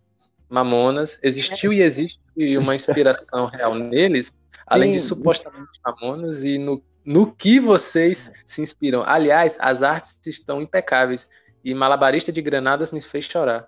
Mamonas. 0.49 1.19
Existiu 1.23 1.73
e 1.73 1.83
existe 1.83 2.21
uma 2.59 2.75
inspiração 2.75 3.47
real 3.47 3.75
neles, 3.75 4.33
além 4.67 4.93
de 4.93 5.01
Sim. 5.01 5.09
supostamente 5.09 5.81
Mamonas, 5.85 6.45
e 6.45 6.59
no, 6.59 6.83
no 7.05 7.31
que 7.31 7.61
vocês 7.61 8.33
se 8.47 8.63
inspiram. 8.63 9.03
Aliás, 9.05 9.59
as 9.61 9.83
artes 9.83 10.19
estão 10.27 10.63
impecáveis. 10.63 11.29
E 11.65 11.75
Malabarista 11.75 12.31
de 12.31 12.43
Granadas 12.43 12.93
me 12.93 13.01
fez 13.01 13.25
chorar. 13.25 13.67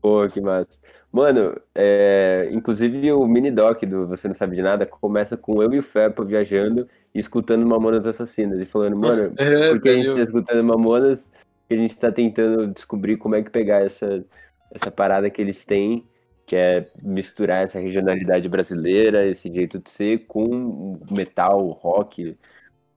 Pô, 0.00 0.26
que 0.28 0.40
massa. 0.40 0.78
Mano, 1.12 1.54
é, 1.74 2.48
inclusive 2.52 3.12
o 3.12 3.26
mini 3.26 3.50
doc 3.50 3.82
do 3.84 4.06
Você 4.08 4.28
Não 4.28 4.34
Sabe 4.34 4.56
de 4.56 4.62
Nada 4.62 4.86
começa 4.86 5.36
com 5.36 5.62
eu 5.62 5.72
e 5.74 5.78
o 5.78 5.82
Fepa 5.82 6.24
viajando 6.24 6.88
e 7.14 7.20
escutando 7.20 7.66
Mamonas 7.66 8.06
Assassinas 8.06 8.58
e 8.58 8.64
falando, 8.64 8.96
mano, 8.96 9.32
É, 9.38 9.68
por 9.68 9.82
que 9.82 9.90
a 9.90 9.94
gente 9.94 10.12
tá 10.12 10.20
escutando 10.20 10.64
Mamonas? 10.64 11.30
Porque 11.60 11.74
a 11.74 11.76
gente 11.76 11.96
tá 11.96 12.10
tentando 12.10 12.66
descobrir 12.68 13.18
como 13.18 13.34
é 13.34 13.42
que 13.42 13.50
pegar 13.50 13.84
essa, 13.84 14.24
essa 14.70 14.90
parada 14.90 15.28
que 15.28 15.40
eles 15.40 15.66
têm, 15.66 16.06
que 16.46 16.56
é 16.56 16.86
misturar 17.02 17.64
essa 17.64 17.78
regionalidade 17.78 18.48
brasileira, 18.48 19.26
esse 19.26 19.52
jeito 19.52 19.78
de 19.78 19.90
ser, 19.90 20.26
com 20.26 20.98
metal, 21.10 21.68
rock. 21.68 22.36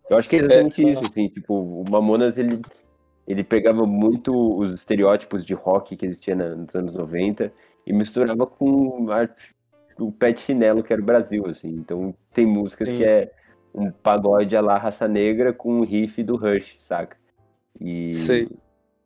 Eu 0.09 0.17
acho 0.17 0.29
que 0.29 0.35
é 0.35 0.39
exatamente 0.39 0.85
É, 0.85 0.89
isso, 0.89 1.03
assim, 1.03 1.27
tipo, 1.27 1.53
o 1.53 1.83
Mamonas, 1.89 2.37
ele, 2.37 2.61
ele 3.27 3.43
pegava 3.43 3.85
muito 3.85 4.31
os 4.57 4.71
estereótipos 4.73 5.43
de 5.45 5.53
rock 5.53 5.95
que 5.95 6.05
existia 6.05 6.35
nos 6.35 6.75
anos 6.75 6.93
90 6.93 7.51
e 7.85 7.93
misturava 7.93 8.45
com 8.45 9.07
a- 9.11 9.27
o 9.99 10.11
pé 10.11 10.31
de 10.31 10.41
chinelo 10.41 10.83
que 10.83 10.93
era 10.93 11.01
o 11.01 11.05
Brasil, 11.05 11.45
assim. 11.47 11.69
Então 11.69 12.13
tem 12.33 12.45
músicas 12.45 12.89
Sim. 12.89 12.97
que 12.97 13.03
é 13.05 13.31
um 13.73 13.91
pagode 13.91 14.55
à 14.55 14.61
la 14.61 14.77
raça 14.77 15.07
negra 15.07 15.53
com 15.53 15.79
um 15.79 15.83
riff 15.83 16.21
do 16.23 16.35
Rush, 16.35 16.75
saca? 16.79 17.17
E, 17.79 18.13
Sei. 18.13 18.47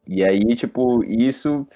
e 0.08 0.24
aí, 0.24 0.56
tipo, 0.56 1.04
isso 1.04 1.68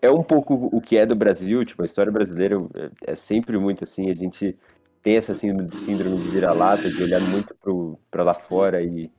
é 0.00 0.10
um 0.10 0.22
pouco 0.22 0.68
o 0.72 0.80
que 0.80 0.96
é 0.96 1.06
do 1.06 1.16
Brasil, 1.16 1.64
tipo, 1.64 1.82
a 1.82 1.84
história 1.84 2.12
brasileira 2.12 2.58
é, 3.06 3.12
é 3.12 3.14
sempre 3.14 3.56
muito 3.58 3.84
assim, 3.84 4.10
a 4.10 4.14
gente 4.14 4.56
tem 5.02 5.16
essa 5.16 5.34
síndrome, 5.34 5.68
de 5.68 6.30
vira-lata, 6.30 6.88
de 6.88 7.02
olhar 7.02 7.20
muito 7.20 7.54
pro, 7.56 7.98
pra 8.10 8.22
lá 8.22 8.32
fora 8.32 8.82
e, 8.82 9.10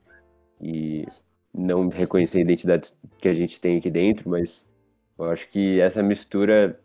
e 0.60 1.06
não 1.52 1.88
reconhecer 1.88 2.38
a 2.38 2.42
identidade 2.42 2.92
que 3.18 3.28
a 3.28 3.34
gente 3.34 3.60
tem 3.60 3.78
aqui 3.78 3.90
dentro, 3.90 4.30
mas 4.30 4.66
eu 5.18 5.26
acho 5.26 5.48
que 5.48 5.80
essa 5.80 6.02
mistura 6.02 6.80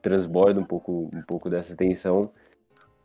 transborda 0.00 0.60
um 0.60 0.64
pouco, 0.64 1.10
um 1.14 1.22
pouco 1.22 1.50
dessa 1.50 1.76
tensão 1.76 2.32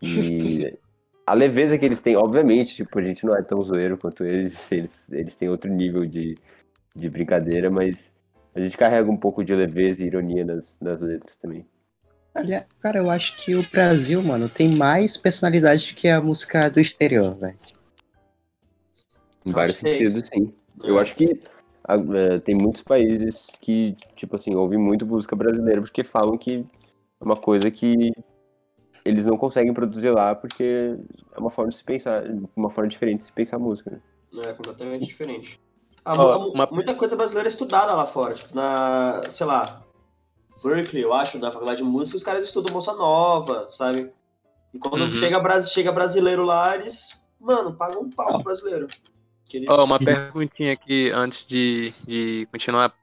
e 0.02 0.78
a 1.26 1.34
leveza 1.34 1.78
que 1.78 1.86
eles 1.86 2.02
têm, 2.02 2.16
obviamente, 2.16 2.76
tipo, 2.76 3.00
a 3.00 3.02
gente 3.02 3.26
não 3.26 3.36
é 3.36 3.42
tão 3.42 3.62
zoeiro 3.62 3.98
quanto 3.98 4.26
eles, 4.26 4.72
eles, 4.72 5.12
eles 5.12 5.36
têm 5.36 5.50
outro 5.50 5.72
nível 5.72 6.06
de, 6.06 6.36
de 6.96 7.10
brincadeira, 7.10 7.70
mas 7.70 8.14
a 8.54 8.60
gente 8.60 8.78
carrega 8.78 9.10
um 9.10 9.18
pouco 9.18 9.44
de 9.44 9.56
leveza 9.56 10.04
e 10.04 10.08
ironia 10.08 10.46
nas, 10.46 10.80
nas 10.82 11.02
letras 11.02 11.38
também. 11.38 11.66
Olha, 12.36 12.68
cara, 12.82 13.00
eu 13.00 13.10
acho 13.10 13.38
que 13.44 13.56
o 13.56 13.64
Brasil, 13.70 14.22
mano, 14.24 14.50
tem 14.50 14.76
mais 14.76 15.16
personalidade 15.16 15.94
que 15.94 16.08
a 16.08 16.20
música 16.22 16.70
do 16.70 16.80
exterior, 16.80 17.36
velho. 17.38 17.58
Em 19.46 19.52
vários 19.52 19.78
sentidos, 19.78 20.24
sim. 20.34 20.52
Eu 20.84 20.98
acho 21.00 21.14
que 21.16 21.40
a- 21.88 21.96
é, 21.96 22.40
tem 22.40 22.56
muitos 22.56 22.82
países 22.82 23.48
que, 23.62 23.96
tipo 24.16 24.36
assim, 24.36 24.56
ouvem 24.56 24.80
muito 24.80 25.06
música 25.06 25.36
brasileira 25.36 25.82
porque 25.82 26.04
falam 26.04 26.38
que 26.38 26.66
é 27.22 27.24
uma 27.24 27.36
coisa 27.36 27.70
que 27.70 28.12
eles 29.06 29.26
não 29.26 29.38
conseguem 29.38 29.74
produzir 29.74 30.10
lá 30.10 30.34
porque 30.34 30.96
é 31.36 31.40
uma 31.40 31.52
forma 31.52 31.70
de 31.72 31.78
se 31.78 31.84
pensar, 31.84 32.24
uma 32.56 32.70
forma 32.70 32.90
diferente 32.90 33.20
de 33.20 33.26
se 33.26 33.32
pensar 33.34 33.60
música. 33.60 33.92
né? 33.92 34.50
É 34.50 34.54
completamente 34.54 35.06
diferente. 35.06 35.60
Ah, 36.04 36.16
Ó, 36.16 36.40
mu- 36.40 36.52
uma- 36.54 36.68
Muita 36.72 36.96
coisa 36.96 37.16
brasileira 37.16 37.48
é 37.48 37.52
estudada 37.52 37.94
lá 37.94 38.06
fora. 38.08 38.34
Tipo, 38.34 38.56
na, 38.56 39.24
sei 39.30 39.46
lá, 39.46 39.83
Berkeley, 40.62 41.04
eu 41.04 41.14
acho, 41.14 41.38
na 41.38 41.52
faculdade 41.52 41.78
de 41.78 41.84
música, 41.84 42.18
os 42.18 42.24
caras 42.24 42.46
estudam 42.46 42.74
Bossa 42.74 42.94
Nova, 42.94 43.68
sabe? 43.70 44.12
E 44.74 44.80
quando 44.80 45.04
Uhum. 45.04 45.10
chega, 45.12 45.62
chega 45.62 45.92
brasileiro 45.92 46.44
lá, 46.44 46.76
eles, 46.76 47.28
mano, 47.40 47.74
pagam 47.74 48.02
um 48.02 48.10
pau 48.10 48.34
pro 48.34 48.44
brasileiro. 48.44 48.88
Eles... 49.54 49.70
Ó, 49.70 49.84
uma 49.84 50.00
perguntinha 50.00 50.74
aqui 50.74 51.12
antes 51.12 51.46
de, 51.46 51.94
de 52.08 52.48
continuar. 52.52 52.94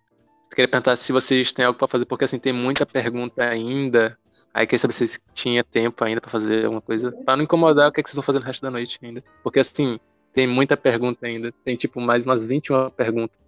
Eu 0.50 0.56
queria 0.56 0.68
perguntar 0.68 0.96
se 0.96 1.12
vocês 1.12 1.52
têm 1.52 1.64
algo 1.64 1.78
pra 1.78 1.86
fazer, 1.86 2.06
porque 2.06 2.24
assim, 2.24 2.38
tem 2.38 2.52
muita 2.52 2.84
pergunta 2.84 3.42
ainda. 3.42 4.18
Aí 4.52 4.66
queria 4.66 4.80
saber 4.80 4.92
se 4.94 5.06
vocês 5.06 5.20
tinham 5.32 5.62
tempo 5.62 6.02
ainda 6.04 6.20
pra 6.20 6.28
fazer 6.28 6.64
alguma 6.64 6.80
coisa. 6.80 7.12
Pra 7.24 7.36
não 7.36 7.44
incomodar, 7.44 7.88
o 7.88 7.92
que, 7.92 8.00
é 8.00 8.02
que 8.02 8.08
vocês 8.08 8.16
vão 8.16 8.24
fazer 8.24 8.40
no 8.40 8.44
resto 8.44 8.62
da 8.62 8.70
noite 8.70 8.98
ainda. 9.00 9.22
Porque 9.44 9.60
assim, 9.60 10.00
tem 10.32 10.48
muita 10.48 10.76
pergunta 10.76 11.24
ainda. 11.24 11.52
Tem 11.64 11.76
tipo 11.76 12.00
mais 12.00 12.26
umas 12.26 12.42
21 12.42 12.90
perguntas. 12.90 13.38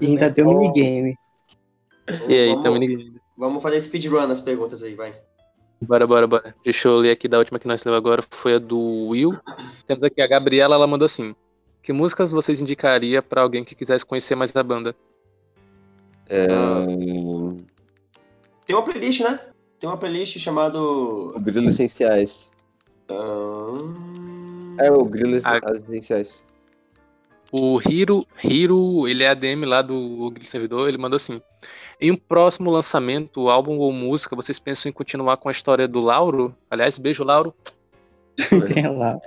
E 0.00 0.06
ainda 0.06 0.32
tem 0.32 0.44
um 0.44 0.58
minigame. 0.58 1.16
E 2.28 2.32
aí, 2.32 2.48
vamos, 2.48 2.60
então 2.60 2.76
ninguém. 2.76 3.17
Vamos 3.38 3.62
fazer 3.62 3.80
speedrun 3.80 4.26
nas 4.26 4.40
perguntas 4.40 4.82
aí, 4.82 4.94
vai. 4.94 5.14
Bora, 5.80 6.06
bora, 6.06 6.26
bora. 6.26 6.54
Deixa 6.64 6.88
eu 6.88 6.96
ler 6.98 7.12
aqui 7.12 7.28
da 7.28 7.38
última 7.38 7.58
que 7.58 7.68
nós 7.68 7.84
lemos 7.84 7.96
agora. 7.98 8.20
Foi 8.28 8.54
a 8.54 8.58
do 8.58 8.78
Will. 9.08 9.38
Temos 9.86 10.02
aqui 10.02 10.20
a 10.20 10.26
Gabriela, 10.26 10.74
ela 10.74 10.86
mandou 10.88 11.06
assim. 11.06 11.34
Que 11.80 11.92
músicas 11.92 12.32
vocês 12.32 12.60
indicaria 12.60 13.22
pra 13.22 13.42
alguém 13.42 13.62
que 13.64 13.76
quisesse 13.76 14.04
conhecer 14.04 14.34
mais 14.34 14.54
a 14.56 14.62
banda? 14.62 14.94
É, 16.28 16.46
Tem 18.66 18.74
uma 18.76 18.82
playlist, 18.84 19.20
né? 19.20 19.40
Tem 19.78 19.88
uma 19.88 19.96
playlist 19.96 20.36
chamado. 20.38 21.32
o 21.34 21.40
Grilos 21.40 21.74
Essenciais. 21.74 22.50
Ahn, 23.08 23.94
É, 24.78 24.90
o 24.90 25.04
Grilos 25.04 25.44
Ah. 25.46 25.58
Essenciais. 25.72 26.42
O 27.50 27.80
Hiro, 27.80 28.26
Hiro, 28.44 29.08
ele 29.08 29.24
é 29.24 29.28
ADM 29.28 29.64
lá 29.64 29.80
do 29.80 30.32
Servidor, 30.42 30.88
ele 30.88 30.98
mandou 30.98 31.16
assim: 31.16 31.40
Em 32.00 32.10
um 32.10 32.16
próximo 32.16 32.70
lançamento, 32.70 33.48
álbum 33.48 33.78
ou 33.78 33.90
música, 33.92 34.36
vocês 34.36 34.58
pensam 34.58 34.90
em 34.90 34.92
continuar 34.92 35.36
com 35.38 35.48
a 35.48 35.52
história 35.52 35.88
do 35.88 36.00
Lauro? 36.00 36.54
Aliás, 36.70 36.98
beijo, 36.98 37.24
Lauro. 37.24 37.54
É 38.76 38.88
lá. 38.88 39.18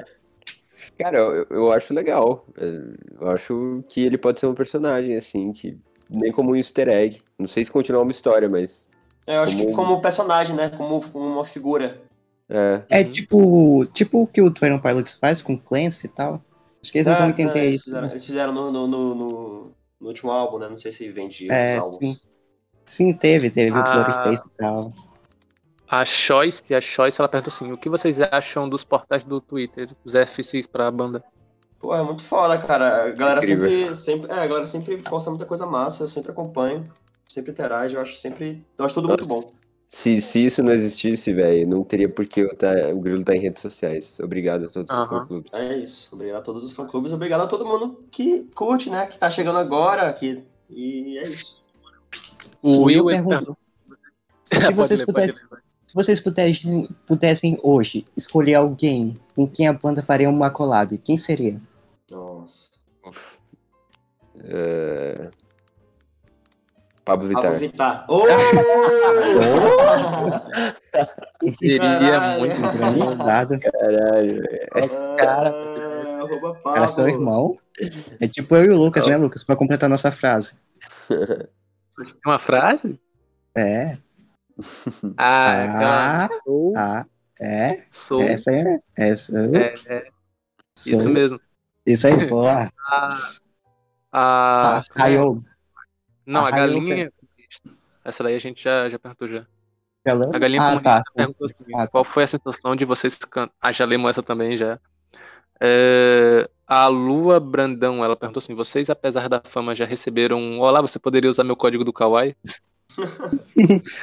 Cara, 0.97 1.17
eu, 1.17 1.47
eu 1.49 1.71
acho 1.71 1.93
legal. 1.93 2.45
É, 2.57 2.81
Eu 3.19 3.29
acho 3.29 3.83
que 3.89 4.01
ele 4.01 4.17
pode 4.17 4.39
ser 4.39 4.45
um 4.45 4.53
personagem, 4.53 5.15
assim, 5.15 5.51
que 5.51 5.77
nem 6.09 6.31
como 6.31 6.51
um 6.51 6.55
easter 6.55 6.87
egg. 6.89 7.21
Não 7.39 7.47
sei 7.47 7.63
se 7.65 7.71
continuar 7.71 8.03
uma 8.03 8.11
história, 8.11 8.47
mas. 8.47 8.87
É, 9.25 9.37
eu 9.37 9.41
acho 9.41 9.55
que 9.57 9.63
Como- 9.65 9.75
como 9.75 10.01
personagem, 10.01 10.55
né? 10.55 10.69
Como, 10.69 11.01
como 11.09 11.25
uma 11.25 11.45
figura. 11.45 12.01
É, 12.49 12.81
É 12.89 13.03
tipo, 13.03 13.85
tipo 13.87 14.21
o 14.23 14.27
que 14.27 14.41
o 14.41 14.51
Twin 14.51 14.77
Pilots 14.79 15.13
faz 15.15 15.41
com 15.41 15.57
Clancy 15.57 16.05
e 16.05 16.09
tal. 16.09 16.41
Acho 16.81 16.91
que 16.91 16.97
eles 16.97 17.07
não 17.07 17.15
vão 17.15 17.25
Ah, 17.25 17.29
entender 17.29 17.59
ah, 17.59 17.63
eles 17.65 17.75
isso. 17.77 17.85
Fizeram, 17.85 18.07
né? 18.07 18.13
eles 18.13 18.25
fizeram 18.25 18.53
no, 18.53 18.71
no, 18.71 18.87
no, 18.87 19.15
no- 19.15 19.71
no 19.99 20.07
último 20.07 20.31
álbum, 20.31 20.57
né? 20.57 20.67
Não 20.67 20.77
sei 20.77 20.91
se 20.91 21.09
vende 21.11 21.51
É, 21.51 21.77
o 21.79 21.83
álbum. 21.83 21.97
sim. 21.99 22.17
Sim, 22.83 23.13
teve, 23.13 23.51
teve 23.51 23.71
o 23.77 23.83
Ah. 23.85 23.91
Gloryface 23.93 24.43
e 24.45 24.57
tal. 24.57 24.91
A 25.87 26.05
Choice, 26.05 26.73
a 26.73 26.81
Choice, 26.81 27.21
ela 27.21 27.29
perguntou 27.29 27.53
assim: 27.53 27.71
O 27.71 27.77
que 27.77 27.89
vocês 27.89 28.19
acham 28.19 28.67
dos 28.67 28.83
portais 28.83 29.23
do 29.23 29.39
Twitter, 29.39 29.89
dos 30.03 30.15
FCs 30.15 30.65
pra 30.65 30.89
banda? 30.89 31.23
Pô, 31.79 31.93
é 31.95 32.01
muito 32.03 32.23
foda, 32.23 32.57
cara. 32.57 33.05
A 33.07 33.11
galera 33.11 33.41
Incrível. 33.41 33.69
sempre, 33.69 33.95
sempre. 33.95 34.31
É, 34.31 34.35
a 34.39 34.47
galera 34.47 34.65
sempre 34.65 34.97
posta 35.03 35.29
muita 35.29 35.45
coisa 35.45 35.65
massa, 35.65 36.03
eu 36.03 36.07
sempre 36.07 36.31
acompanho, 36.31 36.83
sempre 37.27 37.51
interage, 37.51 37.95
eu 37.95 38.01
acho 38.01 38.15
sempre. 38.15 38.65
Eu 38.77 38.85
acho 38.85 38.95
tudo 38.95 39.07
muito 39.07 39.27
bom. 39.27 39.41
Se, 39.93 40.21
se 40.21 40.45
isso 40.45 40.63
não 40.63 40.71
existisse, 40.71 41.33
velho, 41.33 41.67
não 41.67 41.83
teria 41.83 42.07
por 42.07 42.25
que 42.25 42.39
eu 42.39 42.55
tá, 42.55 42.71
o 42.93 43.01
Grilo 43.01 43.25
tá 43.25 43.35
em 43.35 43.41
redes 43.41 43.61
sociais. 43.61 44.17
Obrigado 44.21 44.63
a 44.63 44.69
todos 44.69 44.89
os 44.89 44.97
Aham. 44.97 45.19
fã-clubes. 45.19 45.51
É 45.53 45.77
isso. 45.77 46.15
Obrigado 46.15 46.39
a 46.39 46.41
todos 46.41 46.63
os 46.63 46.71
fã-clubes, 46.71 47.11
obrigado 47.11 47.41
a 47.41 47.47
todo 47.47 47.65
mundo 47.65 48.01
que 48.09 48.49
curte, 48.55 48.89
né? 48.89 49.05
Que 49.07 49.17
tá 49.17 49.29
chegando 49.29 49.57
agora. 49.57 50.11
Que... 50.13 50.41
E 50.69 51.17
é 51.17 51.23
isso. 51.23 51.61
O 52.61 52.83
Will 52.83 53.05
perguntou. 53.05 53.57
Se 54.45 54.55
vocês 54.71 55.03
pudessem, 55.03 55.45
se 55.85 55.93
vocês 55.93 56.21
pudessem, 56.21 56.89
pudessem 57.05 57.59
hoje 57.61 58.05
escolher 58.15 58.55
alguém 58.55 59.17
com 59.35 59.45
quem 59.45 59.67
a 59.67 59.73
banda 59.73 60.01
faria 60.01 60.29
uma 60.29 60.49
collab, 60.49 60.97
quem 60.99 61.17
seria? 61.17 61.61
Nossa. 62.09 62.69
É, 64.39 65.29
Pablo 67.03 67.31
Pablo 67.31 67.57
Vittar. 67.57 67.59
Vittar. 67.59 68.05
Ô! 68.09 68.25
Seria 71.57 71.79
Caralho. 71.79 72.39
muito 72.39 72.55
Engraçado. 72.55 73.59
Caralho, 73.59 74.41
velho. 74.41 74.69
cara. 75.17 75.49
Ah, 75.51 76.21
arroba 76.23 76.55
Cara, 76.63 76.87
seu 76.87 77.03
Pablo. 77.05 77.19
irmão. 77.19 77.57
É 78.19 78.27
tipo 78.27 78.55
eu 78.55 78.65
e 78.65 78.69
o 78.69 78.77
Lucas, 78.77 79.05
né, 79.07 79.17
Lucas? 79.17 79.43
Pra 79.43 79.55
completar 79.55 79.89
nossa 79.89 80.11
frase. 80.11 80.53
Uma 82.25 82.37
frase? 82.39 82.99
É, 83.57 83.97
Ah, 85.17 86.25
Ah. 86.25 86.29
sou, 86.43 86.73
ah, 86.77 87.05
é. 87.39 87.83
sou, 87.89 88.21
Essa 88.23 88.51
é. 88.51 88.79
Essa. 88.95 89.33
é, 89.55 89.73
é, 89.87 90.05
sou- 90.75 90.93
isso 90.93 91.09
mesmo. 91.09 91.39
Isso 91.85 92.05
aí, 92.07 92.25
boa. 92.27 92.69
A, 92.87 93.17
Ah, 94.13 94.77
a, 94.77 94.83
Raio. 94.95 95.43
Não, 96.31 96.45
a 96.45 96.47
a 96.47 96.51
galinha 96.51 97.11
comunista. 97.11 97.69
Essa 98.03 98.23
daí 98.23 98.35
a 98.35 98.39
gente 98.39 98.63
já, 98.63 98.89
já 98.89 98.97
perguntou 98.97 99.27
já. 99.27 99.45
Galã? 100.05 100.31
A 100.33 100.39
galinha 100.39 100.61
Ah, 100.61 100.65
comunista 100.65 101.03
tá. 101.03 101.03
perguntou 101.15 101.47
assim, 101.47 101.73
Ah, 101.75 101.77
tá. 101.79 101.87
qual 101.87 102.03
foi 102.03 102.23
a 102.23 102.27
sensação 102.27 102.75
de 102.75 102.85
vocês 102.85 103.15
cantar? 103.17 103.53
Ah, 103.61 103.71
já 103.71 103.85
lemos 103.85 104.09
essa 104.09 104.23
também 104.23 104.57
já. 104.57 104.79
É, 105.63 106.49
a 106.65 106.87
Lua 106.87 107.39
Brandão, 107.39 108.03
ela 108.03 108.15
perguntou 108.15 108.39
assim, 108.39 108.55
vocês 108.55 108.89
apesar 108.89 109.29
da 109.29 109.39
fama 109.45 109.75
já 109.75 109.85
receberam 109.85 110.59
Olá, 110.59 110.81
você 110.81 110.97
poderia 110.97 111.29
usar 111.29 111.43
meu 111.43 111.55
código 111.55 111.83
do 111.83 111.93
Kawaii? 111.93 112.35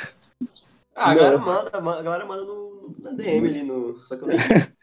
Ah, 1.00 1.12
a 1.12 1.14
galera 1.14 1.38
manda, 1.38 1.80
ma- 1.80 1.98
a 1.98 2.02
galera 2.02 2.26
manda 2.26 2.42
no, 2.42 2.96
na 3.00 3.12
DM 3.12 3.48
ali 3.48 3.62
no. 3.62 3.96
Só 4.00 4.16
que 4.16 4.24
eu 4.24 4.28
nem. 4.28 4.36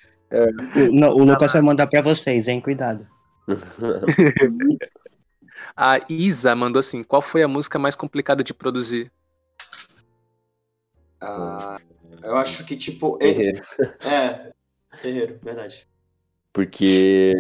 O, 0.75 0.91
não, 0.93 1.09
o 1.11 1.23
Lucas 1.25 1.51
vai 1.51 1.61
mandar 1.61 1.87
pra 1.87 2.01
vocês, 2.01 2.47
hein? 2.47 2.61
Cuidado. 2.61 3.05
A 5.75 5.99
Isa 6.09 6.55
mandou 6.55 6.79
assim: 6.79 7.03
qual 7.03 7.21
foi 7.21 7.43
a 7.43 7.47
música 7.47 7.77
mais 7.77 7.95
complicada 7.95 8.43
de 8.43 8.53
produzir? 8.53 9.11
Ah, 11.19 11.77
eu 12.23 12.37
acho 12.37 12.65
que, 12.65 12.77
tipo. 12.77 13.17
ele- 13.21 13.35
Terreiro. 13.35 13.61
É. 14.05 14.53
Terreiro, 15.01 15.39
verdade. 15.43 15.87
Porque 16.53 17.33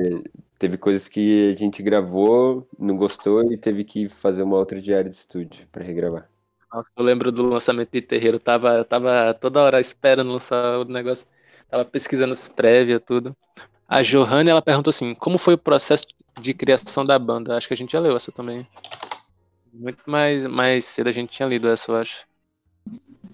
teve 0.59 0.77
coisas 0.77 1.07
que 1.07 1.53
a 1.55 1.57
gente 1.57 1.81
gravou, 1.81 2.67
não 2.77 2.97
gostou 2.97 3.51
e 3.51 3.57
teve 3.57 3.83
que 3.85 4.09
fazer 4.09 4.43
uma 4.43 4.57
outra 4.57 4.81
diária 4.81 5.09
de 5.09 5.15
estúdio 5.15 5.67
pra 5.71 5.83
regravar. 5.83 6.29
Nossa, 6.73 6.91
eu 6.97 7.03
lembro 7.03 7.31
do 7.31 7.47
lançamento 7.47 7.91
de 7.91 8.01
Terreiro, 8.01 8.37
tava, 8.39 8.73
eu 8.73 8.83
tava 8.83 9.33
toda 9.33 9.61
hora 9.61 9.79
esperando 9.79 10.31
lançar 10.31 10.79
o 10.79 10.83
negócio, 10.83 11.27
tava 11.69 11.85
pesquisando 11.85 12.33
as 12.33 12.47
prévias, 12.49 13.01
tudo. 13.05 13.35
A 13.87 14.01
Johanna, 14.03 14.51
ela 14.51 14.61
perguntou 14.61 14.89
assim, 14.91 15.15
como 15.15 15.37
foi 15.37 15.55
o 15.55 15.57
processo 15.57 16.05
de 16.39 16.53
criação 16.53 17.05
da 17.05 17.17
banda? 17.17 17.55
Acho 17.57 17.67
que 17.67 17.73
a 17.73 17.77
gente 17.77 17.91
já 17.93 17.99
leu 17.99 18.15
essa 18.15 18.31
também. 18.31 18.67
Muito 19.71 20.01
mais, 20.07 20.47
mais 20.47 20.85
cedo 20.85 21.07
a 21.09 21.11
gente 21.11 21.29
tinha 21.31 21.47
lido 21.47 21.67
essa, 21.69 21.91
eu 21.91 21.97
acho. 21.97 22.25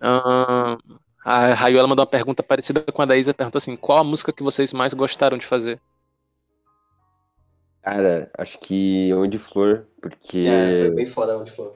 Ahn, 0.01 0.77
a 1.23 1.53
Raiola 1.53 1.87
mandou 1.87 2.03
uma 2.03 2.09
pergunta 2.11 2.43
parecida 2.43 2.81
com 2.91 3.01
a 3.01 3.05
da 3.05 3.15
Isa, 3.15 3.33
perguntou 3.33 3.57
assim, 3.57 3.75
qual 3.75 3.99
a 3.99 4.03
música 4.03 4.33
que 4.33 4.43
vocês 4.43 4.73
mais 4.73 4.93
gostaram 4.93 5.37
de 5.37 5.45
fazer? 5.45 5.79
Cara, 7.81 8.29
acho 8.37 8.59
que 8.59 9.11
Onde 9.13 9.37
Flor, 9.39 9.87
porque 10.01 10.47
É, 10.47 10.85
foi 10.87 10.95
bem 10.95 11.05
foda 11.07 11.37
onde 11.37 11.51
foi. 11.51 11.73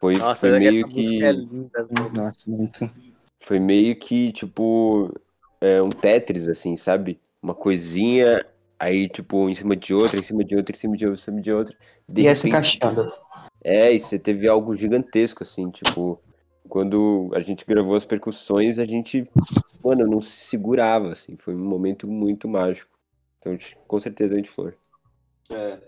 foi, 0.00 0.14
Nossa, 0.18 0.48
foi 0.48 0.58
meio 0.58 0.86
música 0.88 1.18
que 1.18 1.24
é 1.24 1.32
linda, 1.32 1.84
velho. 1.84 2.12
Nossa, 2.12 2.50
muito. 2.50 2.90
foi 3.38 3.58
meio 3.58 3.98
que 3.98 4.32
tipo 4.32 5.12
é, 5.60 5.82
um 5.82 5.88
Tetris 5.90 6.48
assim, 6.48 6.76
sabe? 6.76 7.20
Uma 7.44 7.54
coisinha 7.54 8.42
aí 8.78 9.06
tipo 9.06 9.50
em 9.50 9.54
cima 9.54 9.76
de 9.76 9.92
outra, 9.92 10.18
em 10.18 10.22
cima 10.22 10.42
de 10.42 10.56
outra, 10.56 10.74
em 10.74 10.78
cima 10.78 10.96
de 10.96 11.04
outra, 11.06 11.20
em 11.20 11.22
cima 11.22 11.40
de 11.42 11.52
outra. 11.52 11.76
De 12.08 12.22
E 12.22 12.26
essa 12.26 12.46
repente- 12.46 12.78
encaixando. 12.78 13.12
É, 13.62 13.92
e 13.92 14.00
você 14.00 14.18
teve 14.18 14.48
algo 14.48 14.74
gigantesco, 14.74 15.42
assim, 15.42 15.70
tipo, 15.70 16.18
quando 16.70 17.30
a 17.34 17.40
gente 17.40 17.64
gravou 17.66 17.94
as 17.96 18.04
percussões, 18.06 18.78
a 18.78 18.84
gente, 18.86 19.28
mano, 19.84 20.06
não 20.06 20.22
se 20.22 20.30
segurava, 20.48 21.12
assim, 21.12 21.36
foi 21.36 21.54
um 21.54 21.64
momento 21.64 22.06
muito 22.08 22.48
mágico. 22.48 22.90
Então, 23.38 23.56
com 23.86 24.00
certeza, 24.00 24.32
a 24.32 24.36
gente 24.38 24.48
foi. 24.50 24.72
É. 25.50 25.78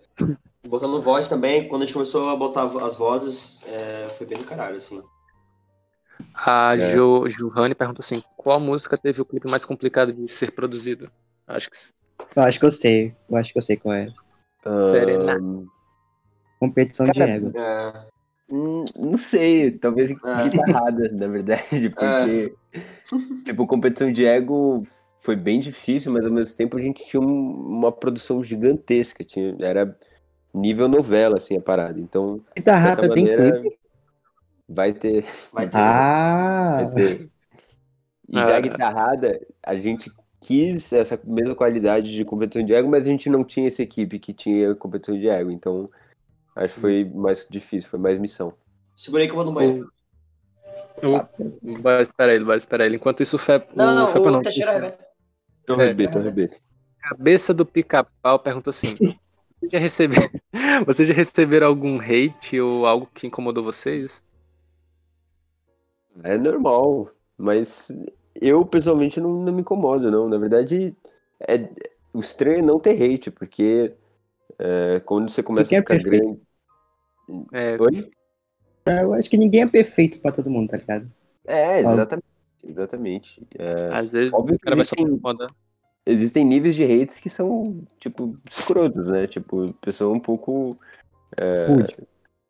Botando 0.69 1.03
voz 1.03 1.27
também, 1.27 1.69
quando 1.69 1.83
a 1.83 1.85
gente 1.87 1.95
começou 1.95 2.29
a 2.29 2.37
botar 2.37 2.65
as 2.85 2.95
vozes, 2.97 3.63
é, 3.67 4.09
foi 4.19 4.27
bem 4.27 4.39
do 4.39 4.45
caralho, 4.45 4.77
assim. 4.77 5.03
A 6.35 6.75
É. 6.75 6.79
jo, 6.79 7.27
Johanne 7.29 7.75
perguntou 7.75 8.01
assim, 8.01 8.23
qual 8.37 8.61
música 8.61 8.97
teve 8.99 9.21
o 9.23 9.25
clipe 9.25 9.49
mais 9.49 9.65
complicado 9.65 10.13
de 10.13 10.31
ser 10.31 10.53
produzido? 10.53 11.11
Acho 11.47 11.71
que 11.71 11.77
Eu 12.37 12.43
acho 12.43 12.59
que 12.61 12.67
eu 12.67 12.73
sei. 12.73 13.15
Eu 13.29 13.37
acho 13.37 13.53
que 13.53 13.59
eu 13.59 13.63
sei 13.63 13.77
qual 13.77 13.95
é. 13.95 14.09
Serena. 14.89 15.39
Competição 16.59 17.07
de 17.07 17.13
Cara, 17.13 17.31
ego. 17.31 17.53
É, 17.57 18.07
hum, 18.51 18.85
não 18.97 19.17
sei, 19.19 19.71
talvez 19.71 20.11
É. 20.11 20.15
guitarrada, 20.15 21.09
na 21.13 21.29
verdade, 21.29 21.91
porque, 21.91 22.55
tipo, 23.45 23.67
competição 23.67 24.11
de 24.11 24.25
ego 24.25 24.83
foi 25.21 25.37
bem 25.37 25.61
difícil, 25.61 26.13
mas 26.13 26.25
ao 26.25 26.33
mesmo 26.33 26.57
tempo 26.57 26.77
a 26.77 26.81
gente 26.81 27.05
tinha 27.05 27.21
um- 27.21 27.53
uma 27.69 27.93
produção 27.93 28.43
gigantesca, 28.43 29.23
tinha, 29.23 29.55
era 29.61 29.97
nível 30.55 30.89
novela, 30.89 31.37
assim, 31.37 31.57
a 31.57 31.61
parada. 31.61 32.01
Então, 32.01 32.39
de 32.39 32.43
Guitarrada 32.57 33.03
certa 33.03 33.15
tem 33.15 33.27
clipe. 33.27 33.79
vai 34.69 34.93
ter 34.95 35.25
vai 35.53 35.69
ter. 35.69 35.77
Ah! 35.79 36.77
Vai 36.83 36.95
ter. 36.95 37.31
E 38.29 38.39
Ah. 38.39 38.57
a 38.57 38.61
guitarrada, 38.61 39.41
a 39.63 39.77
gente 39.77 40.11
quis 40.41 40.93
essa 40.93 41.19
mesma 41.25 41.55
qualidade 41.55 42.13
de 42.13 42.25
competição 42.25 42.65
de 42.65 42.75
ego, 42.75 42.89
mas 42.89 43.05
a 43.05 43.07
gente 43.07 43.29
não 43.29 43.45
tinha 43.45 43.69
essa 43.69 43.83
equipe 43.83 44.19
que 44.19 44.33
tinha 44.33 44.75
competição 44.75 45.19
de 45.19 45.29
ego. 45.29 45.51
Então, 45.51 45.91
acho 46.55 46.75
que 46.75 46.81
foi 46.81 47.05
mais 47.05 47.47
difícil, 47.49 47.89
foi 47.89 47.99
mais 47.99 48.19
missão. 48.19 48.53
Segura 48.95 49.23
aí 49.23 49.29
que 49.29 49.33
eu 49.33 49.37
vou 49.37 49.45
no 49.45 49.53
banheiro. 49.53 49.91
O... 51.03 51.81
Vai 51.81 52.03
esperar 52.03 52.35
ele, 52.35 52.45
vai 52.45 52.57
esperar 52.57 52.87
ele. 52.87 52.97
Enquanto 52.97 53.23
isso, 53.23 53.37
o 53.37 53.39
Fe... 53.39 53.63
Não, 53.75 53.95
não, 53.95 54.05
o 54.05 54.09
Fepa 54.09 54.29
o 54.29 54.33
não. 54.33 54.43
Teixeira 54.43 54.73
arrebenta. 54.73 55.07
Eu 55.67 55.81
É. 55.81 55.85
arrebento, 55.85 56.17
eu 56.17 56.21
arrebento. 56.21 56.59
Cabeça 57.01 57.53
do 57.53 57.67
Pica-Pau 57.67 58.39
perguntou 58.39 58.71
assim: 58.71 58.95
Vocês 59.53 59.71
já, 59.71 59.79
receber... 59.79 60.31
Vocês 60.87 61.09
já 61.09 61.15
receberam 61.15 61.67
algum 61.67 61.99
hate 61.99 62.61
ou 62.61 62.87
algo 62.87 63.07
que 63.13 63.27
incomodou 63.27 63.63
vocês? 63.65 64.23
É 66.23 66.39
normal, 66.39 67.11
mas 67.37 67.91
eu 68.41 68.65
pessoalmente 68.65 69.21
não, 69.21 69.31
não 69.45 69.53
me 69.53 69.61
incomodo, 69.61 70.11
não. 70.11 70.29
Na 70.29 70.39
verdade, 70.39 70.95
é, 71.41 71.69
o 72.13 72.21
estranho 72.21 72.59
é 72.59 72.63
não 72.63 72.79
ter 72.81 73.01
hate, 73.03 73.31
porque 73.31 73.95
é, 74.59 75.01
quando 75.01 75.31
você 75.31 75.43
começa 75.43 75.69
Porque 75.69 75.77
a 75.77 75.79
é 75.79 75.83
ficar 75.83 76.11
perfeito. 76.11 76.41
grande. 77.29 77.49
É, 77.53 77.77
Oi? 77.81 78.11
Eu 78.87 79.15
acho 79.15 79.29
que 79.29 79.37
ninguém 79.37 79.63
é 79.63 79.67
perfeito 79.67 80.21
pra 80.21 80.31
todo 80.33 80.49
mundo, 80.49 80.71
tá 80.71 80.77
ligado? 80.77 81.11
É, 81.45 81.81
exatamente. 81.81 82.27
Exatamente. 82.69 83.43
É, 83.59 83.91
às 83.93 84.11
vezes 84.11 84.33
Óbvio 84.33 84.55
o 84.55 84.59
que 84.59 84.65
cara 84.65 84.77
vai 84.77 84.85
só 84.85 84.95
existem- 84.99 85.49
existem 86.07 86.45
níveis 86.45 86.75
de 86.75 86.85
hates 86.85 87.19
que 87.21 87.29
são, 87.29 87.85
tipo, 87.99 88.37
escrotos, 88.49 89.07
né? 89.07 89.27
Tipo, 89.27 89.73
pessoa 89.81 90.15
um 90.15 90.21
pouco. 90.21 90.79
é. 91.37 91.67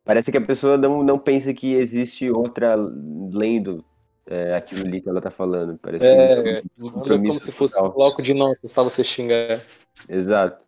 Parece 0.03 0.31
que 0.31 0.37
a 0.37 0.41
pessoa 0.41 0.77
não, 0.77 1.03
não 1.03 1.19
pensa 1.19 1.53
que 1.53 1.73
existe 1.73 2.31
outra 2.31 2.75
lendo 2.75 3.83
é, 4.27 4.55
aquilo 4.55 4.85
ali 4.85 5.01
que 5.01 5.09
ela 5.09 5.21
tá 5.21 5.31
falando. 5.31 5.77
Parece 5.81 6.03
que 6.03 6.07
É, 6.07 6.61
um 6.77 6.91
como 6.91 7.41
se 7.41 7.51
fosse 7.51 7.81
um 7.81 7.89
bloco 7.89 8.21
de 8.21 8.33
notas 8.33 8.71
pra 8.73 8.83
você 8.83 9.03
xingar. 9.03 9.59
Exato. 10.09 10.61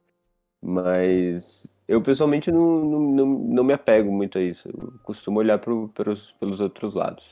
Mas 0.62 1.74
eu 1.88 2.01
pessoalmente 2.01 2.51
não, 2.51 2.84
não, 2.84 2.99
não, 2.99 3.26
não 3.26 3.64
me 3.64 3.74
apego 3.74 4.12
muito 4.12 4.38
a 4.38 4.41
isso. 4.41 4.68
Eu 4.68 4.93
costumo 5.03 5.39
olhar 5.39 5.57
pro, 5.60 5.89
pelos, 5.89 6.32
pelos 6.39 6.60
outros 6.60 6.93
lados. 6.93 7.26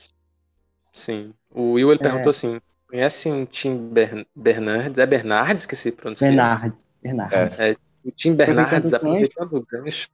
Sim. 0.92 1.32
O 1.50 1.72
Will 1.72 1.90
ele 1.90 2.00
É. 2.00 2.02
perguntou 2.02 2.30
assim: 2.30 2.60
conhece 2.88 3.30
um 3.30 3.44
Tim 3.44 3.88
Ber- 3.88 4.26
Bernardes? 4.34 4.98
É 4.98 5.06
Bernardes 5.06 5.66
que 5.66 5.76
se 5.76 5.92
pronuncia? 5.92 6.28
Bernardes. 6.28 6.86
Bernardes. 7.02 7.60
É. 7.60 7.76
O 8.04 8.10
Tim 8.12 8.34
Bernardes, 8.34 8.92
Aproveitando 8.94 9.52
o 9.52 9.56
aproveitando 9.56 9.56
o 9.58 9.66
gancho, 9.66 10.08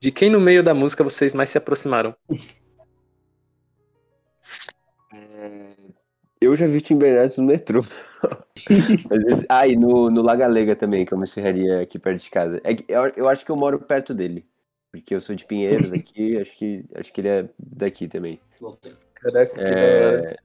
de 0.00 0.10
quem 0.12 0.30
no 0.30 0.40
meio 0.40 0.62
da 0.62 0.74
música 0.74 1.02
vocês 1.02 1.34
mais 1.34 1.48
se 1.48 1.58
aproximaram? 1.58 2.14
Eu 6.40 6.54
já 6.56 6.66
vi 6.66 6.80
Tim 6.80 6.98
Bernardes 6.98 7.38
no 7.38 7.44
metrô. 7.44 7.82
Vezes- 8.68 9.46
Ah, 9.48 9.66
e 9.66 9.76
no, 9.76 10.10
no 10.10 10.22
La 10.22 10.36
Galega 10.36 10.76
também, 10.76 11.04
que 11.06 11.14
é 11.14 11.16
uma 11.16 11.24
esferraria 11.24 11.80
aqui 11.80 11.98
perto 11.98 12.22
de 12.22 12.30
casa. 12.30 12.60
É 12.64 12.72
eu, 12.88 13.12
eu 13.16 13.28
acho 13.28 13.44
que 13.44 13.50
eu 13.50 13.56
moro 13.56 13.78
perto 13.78 14.12
dele. 14.14 14.46
Porque 14.92 15.14
eu 15.14 15.20
sou 15.20 15.34
de 15.34 15.44
Pinheiros 15.44 15.92
aqui, 15.92 16.38
acho 16.38 16.54
que, 16.56 16.84
acho 16.94 17.12
que 17.12 17.20
ele 17.20 17.28
é 17.28 17.48
daqui 17.58 18.06
também. 18.06 18.38
Caraca. 19.14 19.60
É, 19.60 20.36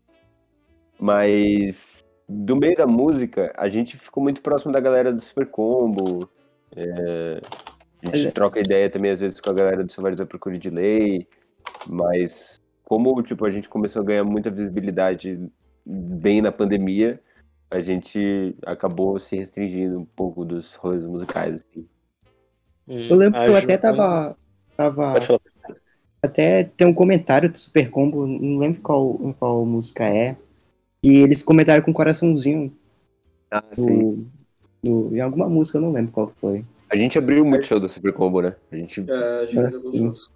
mas 1.00 2.04
do 2.28 2.56
meio 2.56 2.76
da 2.76 2.88
música, 2.88 3.54
a 3.58 3.70
gente 3.70 3.98
ficou 3.98 4.24
muito 4.24 4.42
próximo 4.42 4.72
da 4.72 4.80
galera 4.80 5.12
do 5.14 5.22
Super 5.22 5.46
Combo. 5.48 6.30
é, 6.76 7.42
a 8.04 8.16
gente 8.16 8.28
É. 8.28 8.32
troca 8.32 8.60
ideia 8.60 8.90
também, 8.90 9.12
às 9.12 9.20
vezes, 9.20 9.40
com 9.42 9.50
a 9.50 9.54
galera 9.54 9.84
do 9.84 9.92
Silvares 9.92 10.18
da 10.18 10.26
Procura 10.26 10.58
de 10.58 10.70
Lei. 10.70 11.28
Mas 11.88 12.60
como 12.90 13.22
tipo, 13.22 13.46
a 13.46 13.52
gente 13.52 13.70
começou 13.70 14.02
a 14.02 14.06
ganhar 14.06 14.24
muita 14.24 14.50
visibilidade 14.50 15.40
bem 15.86 16.42
na 16.42 16.52
pandemia, 16.52 17.22
a 17.70 17.80
gente 17.82 18.56
acabou 18.66 19.20
se 19.20 19.36
restringindo 19.36 20.00
um 20.00 20.06
pouco 20.06 20.44
dos 20.44 20.74
rolês 20.74 21.06
musicais. 21.06 21.64
Assim. 21.64 21.88
Eu 22.88 23.16
lembro 23.16 23.40
que 23.40 23.48
eu 23.48 23.56
até 23.56 23.78
tava. 23.78 24.36
tava 24.76 25.20
até 26.20 26.64
tem 26.64 26.88
um 26.88 26.94
comentário 26.94 27.48
do 27.50 27.60
Super 27.60 27.92
Combo, 27.92 28.26
não 28.26 28.58
lembro 28.58 28.82
qual, 28.82 29.20
qual 29.38 29.64
música 29.68 30.04
é. 30.06 30.36
E 31.04 31.18
eles 31.18 31.44
comentaram 31.44 31.84
com 31.84 31.92
um 31.92 31.94
coraçãozinho 31.94 32.76
Ah, 33.52 33.64
no, 33.78 34.26
no- 34.82 35.16
em 35.16 35.22
alguma 35.22 35.48
música, 35.48 35.78
eu 35.78 35.84
não 35.84 35.92
lembro 35.92 36.12
qual 36.12 36.34
foi. 36.42 36.66
A 36.90 36.98
gente 36.98 37.20
abriu 37.20 37.46
muito 37.46 37.68
show 37.68 37.80
do 37.80 37.88
Super 37.88 38.14
Combo, 38.14 38.42
né? 38.42 38.56
A 38.72 38.76
gente 38.76 39.06
É, 39.08 39.14
a 39.14 39.46
gente 39.46 39.62
fez 39.62 39.76
alguns 39.76 39.98
shows. 39.98 40.32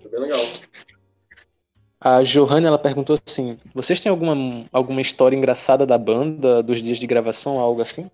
Foi 0.00 0.10
bem 0.10 0.20
legal. 0.20 0.40
A 2.00 2.22
Johanna 2.22 2.68
ela 2.68 2.78
perguntou 2.78 3.18
assim: 3.26 3.58
vocês 3.74 4.00
têm 4.00 4.10
alguma, 4.10 4.34
alguma 4.72 5.00
história 5.00 5.36
engraçada 5.36 5.84
da 5.84 5.98
banda, 5.98 6.62
dos 6.62 6.82
dias 6.82 6.98
de 6.98 7.06
gravação, 7.06 7.58
algo 7.58 7.80
assim? 7.80 8.08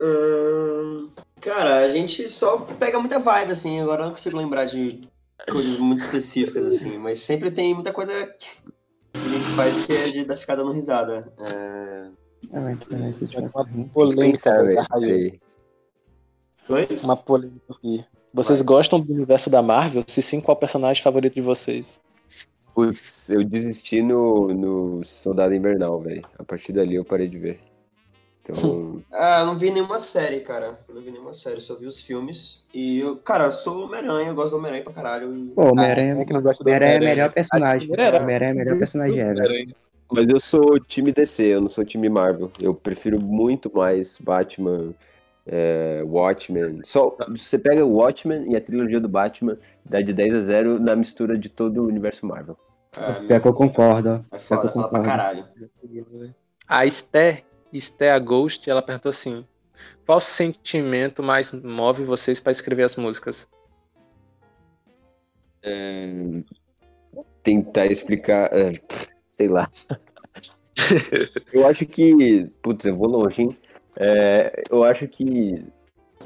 Hum, 0.00 1.10
cara, 1.40 1.80
a 1.80 1.88
gente 1.88 2.28
só 2.28 2.58
pega 2.58 2.98
muita 2.98 3.18
vibe, 3.18 3.52
assim. 3.52 3.80
Agora 3.80 4.02
eu 4.02 4.06
não 4.06 4.12
consigo 4.12 4.38
lembrar 4.38 4.64
de 4.64 5.06
coisas 5.50 5.76
muito 5.76 6.00
específicas, 6.00 6.64
assim. 6.66 6.96
Mas 6.96 7.20
sempre 7.20 7.50
tem 7.50 7.74
muita 7.74 7.92
coisa 7.92 8.26
que 8.26 8.48
a 9.14 9.28
gente 9.28 9.48
faz 9.54 9.84
que 9.84 9.92
é 9.92 10.04
de 10.10 10.24
dar 10.24 10.36
ficar 10.36 10.56
dando 10.56 10.72
risada. 10.72 11.32
É... 11.38 12.08
Ah, 12.52 12.72
história. 12.72 13.50
Uma 13.54 13.88
polêmica. 13.88 14.64
velho. 14.64 15.40
Uma 17.02 17.16
polêmica 17.16 17.72
aqui. 17.72 18.04
Vocês 18.32 18.62
gostam 18.62 18.98
do 19.00 19.12
universo 19.12 19.50
da 19.50 19.62
Marvel? 19.62 20.02
Se 20.06 20.22
sim, 20.22 20.40
qual 20.40 20.56
o 20.56 20.60
personagem 20.60 21.02
favorito 21.02 21.34
de 21.34 21.42
vocês? 21.42 22.00
Putz, 22.74 23.28
eu 23.28 23.44
desisti 23.44 24.00
no, 24.02 24.48
no 24.54 25.04
Soldado 25.04 25.54
Invernal, 25.54 26.00
velho. 26.00 26.22
A 26.38 26.42
partir 26.44 26.72
dali 26.72 26.94
eu 26.94 27.04
parei 27.04 27.28
de 27.28 27.38
ver. 27.38 27.60
Então, 28.42 29.02
Ah, 29.12 29.40
eu 29.40 29.46
não 29.46 29.58
vi 29.58 29.70
nenhuma 29.70 29.98
série, 29.98 30.40
cara. 30.40 30.78
Eu 30.88 30.94
não 30.94 31.02
vi 31.02 31.10
nenhuma 31.10 31.34
série, 31.34 31.60
só 31.60 31.74
vi 31.74 31.86
os 31.86 32.00
filmes. 32.00 32.64
E 32.72 33.00
eu, 33.00 33.16
cara, 33.18 33.44
eu 33.44 33.52
sou 33.52 33.84
Homem-Aranha, 33.84 34.30
eu 34.30 34.34
gosto 34.34 34.52
do 34.52 34.56
Homem-Aranha 34.56 34.84
pra 34.84 34.92
caralho. 34.94 35.52
Pô, 35.54 35.70
Homem-Aranha 35.70 36.12
É 36.12 36.14
Homem-Aranha 36.14 36.32
é 36.32 36.48
o 36.48 36.56
Homem-Aranha. 36.62 37.00
melhor 37.00 37.32
personagem. 37.32 37.90
Homem-Aranha. 37.90 38.22
Homem-Aranha 38.22 38.50
é 38.50 38.54
o 38.54 38.56
melhor 38.56 38.78
personagem 38.78 39.18
ever. 39.20 39.76
mas 40.10 40.28
eu 40.28 40.40
sou 40.40 40.80
time 40.80 41.12
DC, 41.12 41.42
eu 41.44 41.60
não 41.60 41.68
sou 41.68 41.84
time 41.84 42.08
Marvel. 42.08 42.50
Eu 42.60 42.74
prefiro 42.74 43.20
muito 43.20 43.70
mais 43.74 44.18
Batman, 44.18 44.94
é, 45.46 46.02
Watchmen. 46.04 46.80
Só 46.84 47.16
você 47.28 47.58
pega 47.58 47.84
o 47.84 47.94
Watchmen 47.94 48.52
e 48.52 48.56
a 48.56 48.60
trilogia 48.60 49.00
do 49.00 49.08
Batman, 49.08 49.58
dá 49.84 50.00
de 50.00 50.12
10 50.12 50.34
a 50.34 50.40
0 50.40 50.80
na 50.80 50.94
mistura 50.96 51.36
de 51.36 51.48
todo 51.48 51.82
o 51.82 51.86
universo 51.86 52.26
Marvel. 52.26 52.56
É, 52.96 53.26
Pior 53.26 53.40
que 53.40 53.48
eu 53.48 53.54
concordo. 53.54 54.24
é 54.30 54.38
foda, 54.38 54.68
eu 54.68 54.72
fala 54.72 54.88
pra 54.88 54.98
concordo. 55.00 55.06
caralho. 55.06 55.44
A 56.68 56.86
Esther, 56.86 57.42
Esther 57.72 58.22
Ghost, 58.22 58.68
ela 58.68 58.82
perguntou 58.82 59.10
assim: 59.10 59.44
qual 60.04 60.20
sentimento 60.20 61.22
mais 61.22 61.52
move 61.52 62.04
vocês 62.04 62.38
para 62.38 62.52
escrever 62.52 62.84
as 62.84 62.96
músicas? 62.96 63.48
tentar 67.42 67.86
explicar, 67.86 68.50
é, 68.52 68.72
sei 69.30 69.48
lá. 69.48 69.70
eu 71.52 71.66
acho 71.66 71.86
que, 71.86 72.46
putz, 72.62 72.84
eu 72.84 72.96
vou 72.96 73.08
longe, 73.08 73.42
hein? 73.42 73.58
É, 74.02 74.62
eu 74.70 74.84
acho 74.84 75.06
que 75.06 75.64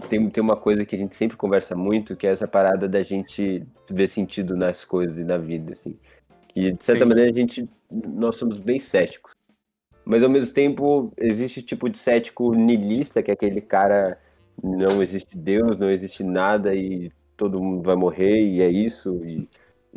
tem, 0.08 0.28
tem 0.30 0.42
uma 0.42 0.56
coisa 0.56 0.84
que 0.84 0.94
a 0.94 0.98
gente 0.98 1.14
sempre 1.14 1.36
conversa 1.36 1.74
muito, 1.74 2.16
que 2.16 2.26
é 2.26 2.30
essa 2.30 2.48
parada 2.48 2.88
da 2.88 3.02
gente 3.02 3.66
ver 3.90 4.08
sentido 4.08 4.56
nas 4.56 4.84
coisas 4.84 5.18
e 5.18 5.24
na 5.24 5.36
vida, 5.36 5.72
assim. 5.72 5.98
Que, 6.48 6.72
de 6.72 6.84
certa 6.84 7.02
Sim. 7.02 7.08
maneira, 7.08 7.30
a 7.30 7.34
gente, 7.34 7.68
nós 7.90 8.36
somos 8.36 8.58
bem 8.58 8.78
céticos. 8.78 9.32
Mas, 10.04 10.22
ao 10.22 10.30
mesmo 10.30 10.54
tempo, 10.54 11.12
existe 11.16 11.60
tipo 11.60 11.88
de 11.88 11.98
cético 11.98 12.54
niilista, 12.54 13.22
que 13.22 13.30
é 13.30 13.34
aquele 13.34 13.60
cara, 13.60 14.18
não 14.62 15.02
existe 15.02 15.36
Deus, 15.36 15.76
não 15.76 15.90
existe 15.90 16.22
nada 16.22 16.74
e 16.74 17.10
todo 17.36 17.60
mundo 17.60 17.82
vai 17.82 17.96
morrer 17.96 18.40
e 18.40 18.62
é 18.62 18.68
isso, 18.70 19.20
e 19.24 19.48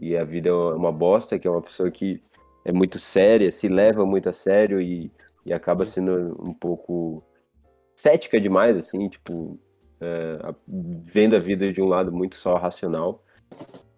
e 0.01 0.15
a 0.15 0.23
vida 0.23 0.49
é 0.49 0.53
uma 0.53 0.91
bosta, 0.91 1.37
que 1.37 1.47
é 1.47 1.51
uma 1.51 1.61
pessoa 1.61 1.91
que 1.91 2.21
é 2.63 2.71
muito 2.71 2.97
séria, 2.99 3.51
se 3.51 3.67
leva 3.67 4.05
muito 4.05 4.29
a 4.29 4.33
sério 4.33 4.79
e, 4.79 5.11
e 5.45 5.51
acaba 5.51 5.83
sendo 5.83 6.37
um 6.41 6.53
pouco 6.53 7.21
cética 7.99 8.39
demais, 8.39 8.77
assim, 8.77 9.09
tipo, 9.09 9.59
é, 9.99 10.53
vendo 10.67 11.35
a 11.35 11.39
vida 11.39 11.71
de 11.71 11.81
um 11.81 11.85
lado 11.85 12.13
muito 12.13 12.35
só 12.37 12.55
racional. 12.55 13.21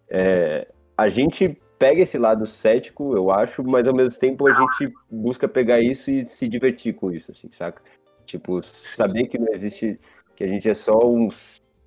É, 0.08 0.66
a 0.96 1.08
gente 1.08 1.56
pega 1.78 2.02
esse 2.02 2.18
lado 2.18 2.44
cético, 2.44 3.14
eu 3.14 3.30
acho, 3.30 3.62
mas 3.62 3.86
ao 3.86 3.94
mesmo 3.94 4.18
tempo 4.18 4.48
a 4.48 4.52
gente 4.52 4.92
busca 5.08 5.46
pegar 5.46 5.80
isso 5.80 6.10
e 6.10 6.26
se 6.26 6.48
divertir 6.48 6.94
com 6.94 7.12
isso, 7.12 7.30
assim, 7.30 7.48
saca? 7.52 7.80
Tipo, 8.26 8.60
saber 8.62 9.28
que 9.28 9.38
não 9.38 9.52
existe, 9.52 10.00
que 10.34 10.42
a 10.42 10.48
gente 10.48 10.68
é 10.68 10.74
só 10.74 10.98
um 10.98 11.28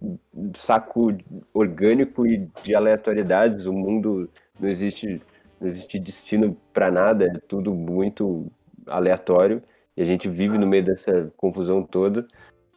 um 0.02 0.52
saco 0.54 1.18
orgânico 1.54 2.28
e 2.28 2.48
de 2.62 2.76
aleatoriedades. 2.76 3.66
O 3.66 3.74
mundo 3.74 4.30
não 4.60 4.70
existe, 4.70 5.22
não 5.60 5.68
existe 5.68 5.98
destino 5.98 6.56
para 6.72 6.92
nada, 6.92 7.26
é 7.26 7.40
tudo 7.48 7.74
muito 7.74 8.52
aleatório 8.86 9.64
e 9.96 10.02
a 10.02 10.06
gente 10.06 10.28
vive 10.28 10.58
no 10.58 10.68
meio 10.68 10.84
dessa 10.84 11.32
confusão 11.38 11.84
toda. 11.84 12.28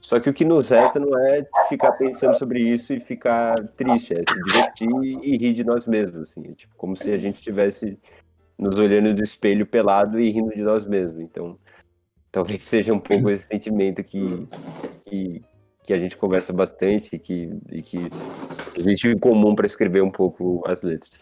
Só 0.01 0.21
que 0.21 0.31
o 0.31 0.35
que 0.35 0.45
nos 0.45 0.69
resta 0.69 1.01
não 1.01 1.19
é 1.19 1.45
ficar 1.69 1.93
pensando 1.93 2.35
sobre 2.39 2.61
isso 2.61 2.93
e 2.93 3.01
ficar 3.01 3.57
triste, 3.77 4.15
é 4.15 4.19
se 4.19 4.45
divertir 4.45 4.89
e 5.23 5.37
rir 5.37 5.53
de 5.53 5.65
nós 5.65 5.87
mesmos, 5.87 6.23
assim, 6.23 6.49
é 6.49 6.55
tipo 6.55 6.75
como 6.77 6.97
se 6.97 7.11
a 7.11 7.19
gente 7.19 7.37
estivesse 7.37 7.99
nos 8.57 8.79
olhando 8.79 9.15
do 9.15 9.23
espelho 9.23 9.67
pelado 9.67 10.21
e 10.21 10.31
rindo 10.31 10.51
de 10.51 10.63
nós 10.63 10.87
mesmos. 10.87 11.21
Então, 11.21 11.59
talvez 12.31 12.63
seja 12.63 12.93
um 12.93 13.01
pouco 13.01 13.29
esse 13.31 13.47
sentimento 13.47 14.03
que, 14.05 14.49
que, 15.05 15.43
que 15.85 15.93
a 15.93 15.99
gente 15.99 16.17
conversa 16.17 16.53
bastante 16.53 17.17
e 17.17 17.19
que, 17.19 17.51
e 17.71 17.83
que 17.83 17.99
existe 18.77 19.09
em 19.09 19.19
comum 19.19 19.55
para 19.55 19.67
escrever 19.67 20.03
um 20.03 20.11
pouco 20.11 20.63
as 20.67 20.83
letras. 20.83 21.19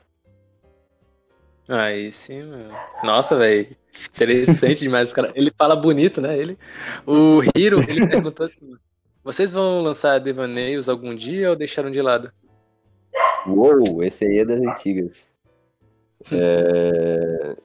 Aí 1.69 2.13
sim, 2.13 2.45
meu. 2.45 2.71
Nossa, 3.03 3.37
velho. 3.37 3.67
Interessante 4.09 4.81
demais, 4.81 5.13
cara. 5.13 5.33
Ele 5.35 5.53
fala 5.57 5.77
bonito, 5.77 6.21
né? 6.21 6.37
Ele. 6.37 6.59
O 7.07 7.41
Hiro, 7.55 7.81
ele 7.89 8.07
perguntou 8.09 8.47
assim: 8.47 8.75
vocês 9.23 9.51
vão 9.51 9.81
lançar 9.83 10.19
devaneios 10.19 10.89
algum 10.89 11.15
dia 11.15 11.51
ou 11.51 11.57
deixaram 11.57 11.91
de 11.91 12.01
lado? 12.01 12.33
Uou, 13.47 14.03
esse 14.03 14.25
aí 14.25 14.39
é 14.39 14.45
das 14.45 14.61
antigas. 14.61 15.35
É... 16.33 17.57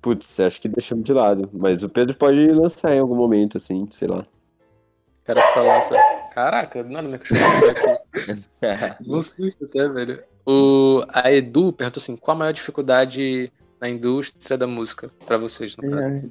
Putz, 0.00 0.40
acho 0.40 0.60
que 0.60 0.68
deixamos 0.68 1.04
de 1.04 1.12
lado. 1.12 1.48
Mas 1.52 1.82
o 1.82 1.88
Pedro 1.88 2.16
pode 2.16 2.46
lançar 2.52 2.94
em 2.94 2.98
algum 2.98 3.14
momento, 3.14 3.56
assim, 3.56 3.86
sei 3.90 4.08
lá. 4.08 4.20
O 4.20 5.24
cara 5.24 5.40
só 5.52 5.62
lança. 5.62 5.94
Caraca, 6.34 6.82
mano, 6.82 7.08
meu 7.08 7.18
cachorro 7.18 7.40
tá 7.74 8.80
aqui. 8.80 9.04
Um 9.06 9.20
susto 9.20 9.64
até, 9.64 9.88
velho. 9.88 10.22
O, 10.44 11.04
a 11.08 11.30
Edu 11.32 11.72
perguntou 11.72 12.00
assim: 12.00 12.16
qual 12.16 12.36
a 12.36 12.38
maior 12.38 12.52
dificuldade 12.52 13.52
na 13.82 13.90
indústria 13.90 14.56
da 14.56 14.68
música 14.68 15.10
pra 15.26 15.36
vocês, 15.36 15.76
no 15.76 15.90
caso? 15.90 16.14
É, 16.14 16.22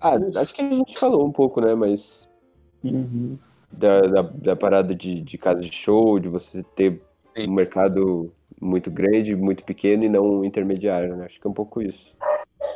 ah, 0.00 0.16
acho 0.40 0.54
que 0.54 0.62
a 0.62 0.70
gente 0.70 0.98
falou 0.98 1.26
um 1.26 1.30
pouco, 1.30 1.60
né? 1.60 1.74
Mas 1.74 2.30
uhum. 2.82 3.36
da, 3.70 4.00
da, 4.00 4.22
da 4.22 4.56
parada 4.56 4.94
de, 4.94 5.20
de 5.20 5.36
casa 5.36 5.60
de 5.60 5.70
show, 5.70 6.18
de 6.18 6.30
você 6.30 6.62
ter 6.74 7.02
Sim. 7.36 7.50
um 7.50 7.52
mercado 7.52 8.32
muito 8.58 8.90
grande, 8.90 9.36
muito 9.36 9.64
pequeno 9.64 10.04
e 10.04 10.08
não 10.08 10.42
intermediário, 10.42 11.14
né? 11.14 11.26
Acho 11.26 11.38
que 11.38 11.46
é 11.46 11.50
um 11.50 11.54
pouco 11.54 11.82
isso. 11.82 12.16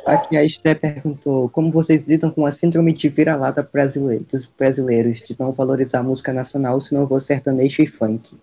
Aqui 0.05 0.37
a 0.37 0.43
Esté 0.43 0.75
perguntou 0.75 1.49
como 1.49 1.71
vocês 1.71 2.07
lidam 2.07 2.29
com 2.29 2.45
a 2.45 2.51
síndrome 2.51 2.93
de 2.93 3.09
vira-lata 3.09 3.67
brasileiro, 3.71 4.25
dos 4.25 4.45
brasileiros 4.45 5.21
de 5.21 5.35
não 5.39 5.51
valorizar 5.51 5.99
a 5.99 6.03
música 6.03 6.31
nacional, 6.31 6.79
senão 6.79 7.07
for 7.07 7.19
sertanejo 7.19 7.81
e 7.81 7.87
funk. 7.87 8.37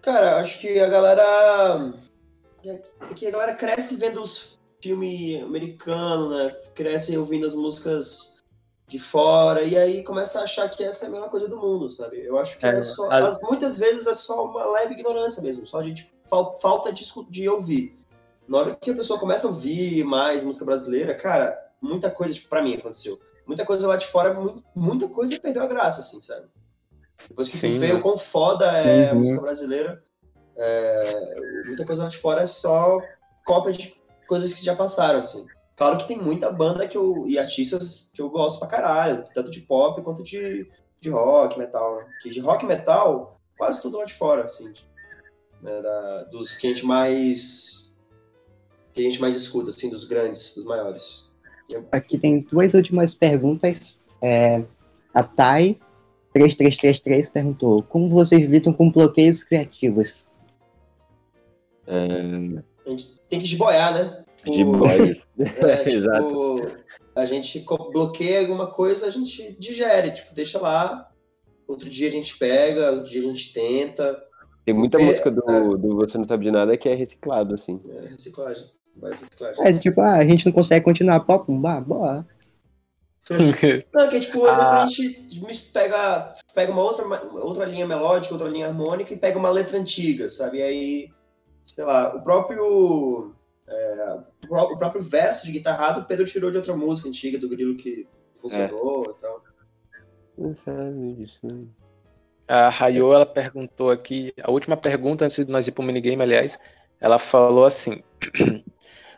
Cara, 0.00 0.40
acho 0.40 0.58
que 0.58 0.80
a 0.80 0.88
galera. 0.88 1.92
É 2.64 3.14
que 3.14 3.26
a 3.26 3.30
galera 3.30 3.54
cresce 3.54 3.96
vendo 3.96 4.20
os 4.22 4.58
filmes 4.82 5.42
americanos, 5.42 6.30
né? 6.30 6.46
Cresce 6.74 7.16
ouvindo 7.16 7.46
as 7.46 7.54
músicas 7.54 8.38
de 8.88 8.98
fora, 8.98 9.62
e 9.62 9.76
aí 9.76 10.02
começa 10.02 10.40
a 10.40 10.42
achar 10.42 10.68
que 10.68 10.82
essa 10.82 11.04
é 11.04 11.08
a 11.08 11.10
mesma 11.12 11.28
coisa 11.28 11.46
do 11.46 11.56
mundo, 11.56 11.88
sabe? 11.90 12.20
Eu 12.24 12.38
acho 12.38 12.58
que 12.58 12.66
é, 12.66 12.70
É, 12.70 12.82
só. 12.82 13.10
as- 13.10 13.36
as- 13.36 13.42
muitas 13.42 13.78
vezes 13.78 14.06
é 14.06 14.14
só 14.14 14.44
uma 14.46 14.66
leve 14.72 14.94
ignorância 14.94 15.40
mesmo, 15.42 15.64
só 15.64 15.78
a 15.78 15.82
gente 15.84 16.12
fal- 16.28 16.58
falta 16.58 16.92
de, 16.92 17.04
de 17.30 17.48
ouvir. 17.48 17.96
Na 18.48 18.58
hora 18.58 18.74
que 18.74 18.90
a 18.90 18.94
pessoa 18.94 19.18
começa 19.18 19.46
a 19.46 19.50
ouvir 19.50 20.02
mais 20.02 20.42
música 20.42 20.64
brasileira, 20.64 21.14
cara, 21.14 21.56
muita 21.80 22.10
coisa, 22.10 22.34
tipo, 22.34 22.48
pra 22.48 22.62
mim 22.62 22.74
aconteceu. 22.74 23.16
Muita 23.46 23.64
coisa 23.64 23.86
lá 23.86 23.96
de 23.96 24.08
fora, 24.08 24.34
mu- 24.34 24.60
muita 24.74 25.08
coisa 25.08 25.38
perdeu 25.40 25.62
a 25.62 25.66
graça, 25.68 26.00
assim, 26.00 26.20
sabe? 26.20 26.46
Depois 27.28 27.46
que 27.46 27.56
Sim, 27.56 27.74
tu 27.74 27.80
vê 27.80 27.92
né? 27.92 27.94
o 27.94 28.02
quão 28.02 28.18
foda 28.18 28.66
é 28.76 29.10
a 29.10 29.12
Uhum. 29.12 29.20
música 29.20 29.40
brasileira, 29.40 30.02
é, 30.60 31.64
muita 31.66 31.84
coisa 31.86 32.04
lá 32.04 32.08
de 32.10 32.18
fora 32.18 32.42
é 32.42 32.46
só 32.46 33.00
cópia 33.44 33.72
de 33.72 33.94
coisas 34.28 34.52
que 34.52 34.64
já 34.64 34.76
passaram, 34.76 35.18
assim. 35.18 35.46
Claro 35.76 35.96
que 35.96 36.06
tem 36.06 36.18
muita 36.18 36.52
banda 36.52 36.86
que 36.86 36.96
eu, 36.96 37.24
e 37.26 37.38
artistas 37.38 38.10
que 38.14 38.20
eu 38.20 38.28
gosto 38.28 38.58
pra 38.58 38.68
caralho, 38.68 39.24
tanto 39.32 39.50
de 39.50 39.60
pop 39.60 40.00
quanto 40.02 40.22
de, 40.22 40.68
de 41.00 41.08
rock, 41.08 41.58
metal. 41.58 41.96
Né? 41.96 42.06
Que 42.22 42.28
de 42.30 42.38
rock 42.40 42.64
e 42.64 42.68
metal, 42.68 43.40
quase 43.56 43.80
tudo 43.80 43.96
lá 43.96 44.04
de 44.04 44.12
fora, 44.14 44.44
assim. 44.44 44.70
né, 45.62 45.80
da- 45.82 46.24
dos 46.24 46.56
que 46.58 46.66
a 46.66 46.70
gente 46.70 46.84
mais. 46.84 47.96
que 48.92 49.00
a 49.00 49.04
gente 49.04 49.20
mais 49.20 49.36
escuta, 49.36 49.70
assim, 49.70 49.88
dos 49.88 50.04
grandes, 50.04 50.54
dos 50.54 50.64
maiores. 50.64 51.28
Aqui 51.92 52.18
tem 52.18 52.40
duas 52.40 52.74
últimas 52.74 53.14
perguntas. 53.14 53.98
É, 54.20 54.62
a 55.14 55.22
Thay 55.22 55.78
3333 56.34 57.28
perguntou 57.28 57.82
como 57.84 58.08
vocês 58.10 58.48
lidam 58.48 58.72
com 58.72 58.90
bloqueios 58.90 59.42
criativos? 59.44 60.26
É... 61.90 62.62
A 62.86 62.90
gente 62.90 63.20
tem 63.28 63.38
que 63.40 63.44
esboiar, 63.44 63.92
né? 63.94 64.24
Tipo, 64.38 64.52
De 64.52 64.64
boy. 64.64 65.20
É, 65.38 65.88
Exato. 65.90 66.26
tipo, 66.28 66.66
a 67.14 67.24
gente 67.24 67.64
bloqueia 67.92 68.40
alguma 68.40 68.70
coisa, 68.70 69.06
a 69.06 69.10
gente 69.10 69.56
digere, 69.58 70.12
tipo, 70.12 70.32
deixa 70.34 70.58
lá. 70.58 71.08
Outro 71.66 71.88
dia 71.88 72.08
a 72.08 72.12
gente 72.12 72.36
pega, 72.38 72.90
outro 72.92 73.10
dia 73.10 73.20
a 73.20 73.24
gente 73.24 73.52
tenta. 73.52 74.20
Tem 74.64 74.74
muita 74.74 75.00
É, 75.00 75.04
música 75.04 75.30
do, 75.30 75.76
do 75.76 75.96
Você 75.96 76.18
Não 76.18 76.24
Sabe 76.24 76.44
de 76.44 76.50
Nada 76.50 76.76
que 76.76 76.88
é 76.88 76.94
reciclado, 76.94 77.54
assim. 77.54 77.80
É, 77.88 78.08
reciclagem. 78.08 78.66
Vai 78.96 79.12
reciclagem. 79.12 79.64
É 79.66 79.72
tipo, 79.78 80.00
ah, 80.00 80.16
a 80.16 80.24
gente 80.26 80.44
não 80.46 80.52
consegue 80.52 80.84
continuar 80.84 81.20
pop, 81.20 81.50
bah, 81.52 81.80
bora. 81.80 82.26
Não, 83.94 84.08
que 84.08 84.18
tipo, 84.20 84.44
Ah. 84.46 84.82
a 84.82 84.86
gente 84.86 85.28
pega, 85.72 86.34
pega 86.54 86.72
uma 86.72 86.82
outra, 86.82 87.04
outra 87.34 87.64
linha 87.66 87.86
melódica, 87.86 88.34
outra 88.34 88.48
linha 88.48 88.66
harmônica 88.66 89.12
e 89.14 89.18
pega 89.18 89.38
uma 89.38 89.50
letra 89.50 89.78
antiga, 89.78 90.28
sabe? 90.28 90.58
E 90.58 90.62
aí, 90.62 91.08
sei 91.74 91.84
lá, 91.84 92.14
o 92.14 92.22
próprio. 92.22 93.34
é, 93.68 94.18
o 94.44 94.48
pró- 94.48 94.72
o 94.72 94.76
próprio 94.76 95.02
verso 95.02 95.46
de 95.46 95.52
guitarrado 95.52 96.00
o 96.00 96.04
Pedro 96.04 96.26
tirou 96.26 96.50
de 96.50 96.56
outra 96.56 96.76
música 96.76 97.08
antiga 97.08 97.38
do 97.38 97.48
Grilo 97.48 97.76
que 97.76 98.06
funcionou 98.40 99.02
e 99.16 99.20
tal. 99.20 99.42
Não 100.36 100.54
sabe 100.54 101.14
disso, 101.14 101.38
né? 101.42 101.64
A 102.48 102.68
Rayo, 102.68 103.12
ela 103.12 103.26
perguntou 103.26 103.90
aqui, 103.90 104.32
a 104.42 104.50
última 104.50 104.76
pergunta 104.76 105.24
antes 105.24 105.44
de 105.46 105.52
nós 105.52 105.68
ir 105.68 105.72
pro 105.72 105.84
minigame, 105.84 106.22
aliás, 106.22 106.58
Ela 107.00 107.18
falou 107.18 107.64
assim: 107.64 108.02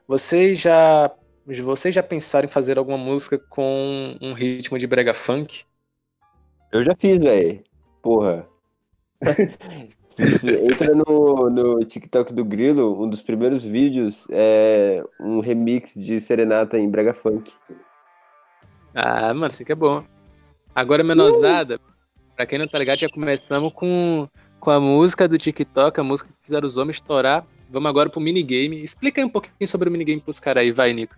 Vocês 0.06 0.60
já. 0.60 1.10
Vocês 1.44 1.92
já 1.92 2.02
pensaram 2.02 2.46
em 2.46 2.50
fazer 2.50 2.78
alguma 2.78 2.96
música 2.96 3.36
com 3.36 4.14
um 4.20 4.32
ritmo 4.32 4.78
de 4.78 4.86
brega 4.86 5.12
funk? 5.12 5.64
Eu 6.70 6.82
já 6.84 6.94
fiz, 6.94 7.18
velho. 7.18 7.64
Porra. 8.00 8.46
Entra 10.18 10.94
no, 10.94 11.48
no 11.50 11.84
TikTok 11.84 12.32
do 12.32 12.44
Grilo, 12.44 13.02
um 13.02 13.08
dos 13.08 13.22
primeiros 13.22 13.64
vídeos 13.64 14.26
é 14.30 15.02
um 15.20 15.40
remix 15.40 15.94
de 15.94 16.20
Serenata 16.20 16.78
em 16.78 16.88
Brega 16.88 17.14
Funk. 17.14 17.52
Ah, 18.94 19.32
mano, 19.32 19.46
isso 19.46 19.62
aqui 19.62 19.72
é 19.72 19.76
bom. 19.76 20.04
Agora, 20.74 21.02
menosada, 21.02 21.80
pra 22.36 22.46
quem 22.46 22.58
não 22.58 22.68
tá 22.68 22.78
ligado, 22.78 22.98
já 22.98 23.08
começamos 23.08 23.72
com, 23.72 24.28
com 24.60 24.70
a 24.70 24.80
música 24.80 25.28
do 25.28 25.38
TikTok, 25.38 25.98
a 25.98 26.04
música 26.04 26.30
que 26.30 26.42
fizeram 26.42 26.66
os 26.66 26.76
homens 26.76 26.96
estourar. 26.96 27.46
Vamos 27.70 27.88
agora 27.88 28.10
pro 28.10 28.20
minigame. 28.20 28.82
Explica 28.82 29.20
aí 29.20 29.24
um 29.24 29.30
pouquinho 29.30 29.66
sobre 29.66 29.88
o 29.88 29.92
minigame 29.92 30.20
pros 30.20 30.38
caras 30.38 30.62
aí, 30.62 30.72
vai, 30.72 30.92
Nico. 30.92 31.14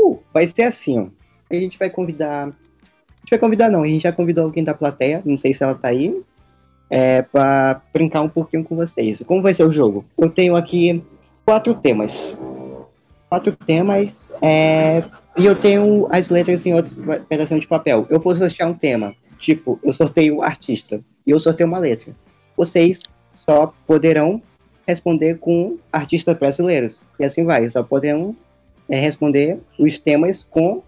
Uh, 0.00 0.18
vai 0.32 0.48
ser 0.48 0.62
assim, 0.62 0.98
ó. 0.98 1.08
A 1.50 1.54
gente 1.54 1.78
vai 1.78 1.90
convidar. 1.90 2.48
A 2.48 3.20
gente 3.20 3.30
vai 3.30 3.38
convidar, 3.38 3.70
não. 3.70 3.82
A 3.82 3.86
gente 3.86 4.02
já 4.02 4.12
convidou 4.12 4.44
alguém 4.44 4.64
da 4.64 4.72
plateia. 4.72 5.22
Não 5.24 5.36
sei 5.36 5.52
se 5.52 5.62
ela 5.62 5.74
tá 5.74 5.88
aí. 5.88 6.22
É, 6.90 7.22
pra 7.22 7.82
brincar 7.92 8.22
um 8.22 8.28
pouquinho 8.28 8.64
com 8.64 8.74
vocês. 8.76 9.22
Como 9.26 9.42
vai 9.42 9.52
ser 9.52 9.64
o 9.64 9.72
jogo? 9.72 10.04
Eu 10.16 10.30
tenho 10.30 10.56
aqui 10.56 11.04
quatro 11.44 11.74
temas. 11.74 12.36
Quatro 13.28 13.54
temas. 13.54 14.32
É, 14.40 15.04
e 15.36 15.44
eu 15.44 15.54
tenho 15.54 16.08
as 16.10 16.30
letras 16.30 16.64
em 16.64 16.74
outros 16.74 16.96
pedaços 17.28 17.60
de 17.60 17.66
papel. 17.66 18.06
Eu 18.08 18.18
vou 18.18 18.34
sortear 18.34 18.68
um 18.68 18.74
tema. 18.74 19.14
Tipo, 19.38 19.78
eu 19.82 19.92
sorteio 19.92 20.36
o 20.36 20.42
artista. 20.42 21.00
E 21.26 21.30
eu 21.30 21.38
sorteio 21.38 21.68
uma 21.68 21.78
letra. 21.78 22.14
Vocês 22.56 23.02
só 23.32 23.72
poderão 23.86 24.42
responder 24.86 25.38
com 25.38 25.78
artistas 25.92 26.36
brasileiros. 26.36 27.02
E 27.20 27.24
assim 27.24 27.44
vai. 27.44 27.68
Só 27.68 27.82
poderão 27.82 28.34
é, 28.88 28.98
responder 28.98 29.60
os 29.78 29.98
temas 29.98 30.42
com, 30.42 30.82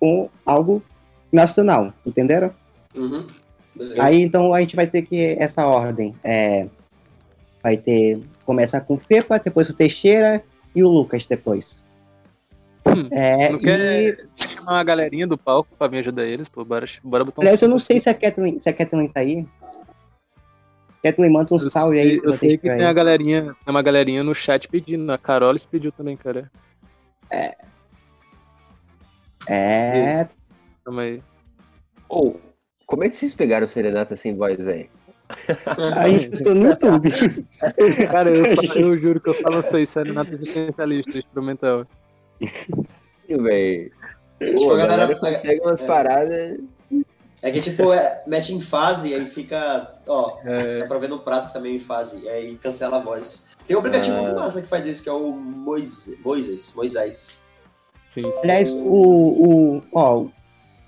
com 0.00 0.28
algo 0.44 0.82
nacional. 1.30 1.92
Entenderam? 2.04 2.50
Uhum. 2.96 3.26
Beleza. 3.74 4.02
Aí 4.02 4.22
então 4.22 4.52
a 4.52 4.60
gente 4.60 4.76
vai 4.76 4.86
ter 4.86 5.02
que 5.02 5.36
essa 5.38 5.66
ordem 5.66 6.14
é, 6.24 6.66
vai 7.62 7.76
ter 7.76 8.20
começar 8.44 8.80
com 8.80 8.94
o 8.94 8.98
Fepa, 8.98 9.38
depois 9.38 9.68
o 9.68 9.74
Teixeira 9.74 10.42
e 10.74 10.82
o 10.82 10.88
Lucas 10.88 11.26
depois. 11.26 11.78
É, 13.10 13.50
Não 13.50 13.58
e 13.58 13.62
quer 13.62 14.26
chamar 14.36 14.72
uma 14.72 14.84
galerinha 14.84 15.26
do 15.26 15.36
palco 15.36 15.70
pra 15.78 15.88
me 15.88 15.98
ajudar 15.98 16.24
eles, 16.24 16.48
pô? 16.48 16.64
Bora, 16.64 16.86
bora 17.04 17.24
botar 17.24 17.40
um 17.40 17.44
aliás, 17.44 17.62
eu 17.62 17.68
não 17.68 17.78
sei 17.78 18.00
se 18.00 18.08
a 18.08 18.14
Kathleen, 18.14 18.58
se 18.58 18.68
a 18.68 18.72
Kathleen 18.72 19.08
tá 19.08 19.20
aí. 19.20 19.46
Kathleen, 21.02 21.32
manda 21.32 21.54
um 21.54 21.58
Eu 21.58 21.70
salve 21.70 21.96
sei, 21.96 22.10
aí. 22.10 22.18
se 22.18 22.26
eu 22.26 22.32
sei 22.32 22.58
que 22.58 22.68
tem 22.68 22.84
a 22.84 22.92
galerinha, 22.92 23.42
tem 23.42 23.54
uma 23.68 23.82
galerinha 23.82 24.24
no 24.24 24.34
chat 24.34 24.68
pedindo. 24.68 25.10
A 25.12 25.18
Carolis 25.18 25.64
pediu 25.64 25.92
também, 25.92 26.16
cara. 26.16 26.50
É, 29.46 30.28
Calma 30.84 31.02
aí. 31.02 31.22
Ou, 32.08 32.40
como 32.90 33.04
é 33.04 33.08
que 33.08 33.16
vocês 33.16 33.32
pegaram 33.32 33.66
Serenata 33.68 34.16
sem 34.16 34.34
voz, 34.34 34.56
velho? 34.62 34.88
a 35.96 36.08
gente 36.08 36.28
postou 36.28 36.54
no 36.56 36.66
YouTube. 36.70 37.10
Cara, 38.10 38.30
eu, 38.30 38.44
só- 38.44 38.74
eu 38.74 38.98
juro 38.98 39.20
que 39.20 39.30
eu 39.30 39.34
só 39.34 39.48
lancei 39.48 39.86
Serenata 39.86 40.34
Existencialista 40.34 41.16
instrumental. 41.16 41.86
velho. 43.28 43.92
Tipo, 44.40 44.58
Pô, 44.58 44.72
a 44.72 44.76
galera 44.76 45.06
galera- 45.06 45.20
consegue 45.20 45.60
umas 45.60 45.82
é. 45.82 45.86
paradas. 45.86 46.58
É 47.42 47.50
que, 47.50 47.60
tipo, 47.60 47.92
é, 47.92 48.22
mete 48.26 48.52
em 48.52 48.60
fase 48.60 49.08
e 49.10 49.14
aí 49.14 49.26
fica. 49.26 49.94
Ó, 50.06 50.38
É, 50.44 50.80
dá 50.80 50.86
pra 50.86 50.98
ver 50.98 51.08
no 51.08 51.20
prato 51.20 51.46
que 51.48 51.52
também 51.54 51.76
em 51.76 51.80
fase. 51.80 52.20
E 52.22 52.28
aí 52.28 52.56
cancela 52.56 52.98
a 52.98 53.00
voz. 53.02 53.46
Tem 53.66 53.76
um 53.76 53.78
aplicativo 53.78 54.16
Ah. 54.16 54.22
muito 54.22 54.34
massa 54.34 54.60
que 54.60 54.68
faz 54.68 54.84
isso, 54.84 55.02
que 55.02 55.08
é 55.08 55.12
o 55.12 55.30
Moisés. 55.30 56.18
Moisés. 56.24 56.72
Moisés. 56.74 57.40
sim, 58.08 58.30
sim. 58.32 58.40
Aliás, 58.44 58.70
o, 58.70 58.76
o, 58.76 59.82
ó, 59.94 60.18
o 60.22 60.32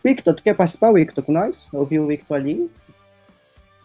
Victor, 0.05 0.35
tu 0.35 0.43
quer 0.43 0.55
participar, 0.55 0.93
Victor, 0.93 1.23
com 1.25 1.33
nós? 1.33 1.69
Eu 1.73 1.85
vi 1.87 1.99
o 1.99 2.07
Victor 2.07 2.37
ali. 2.37 2.71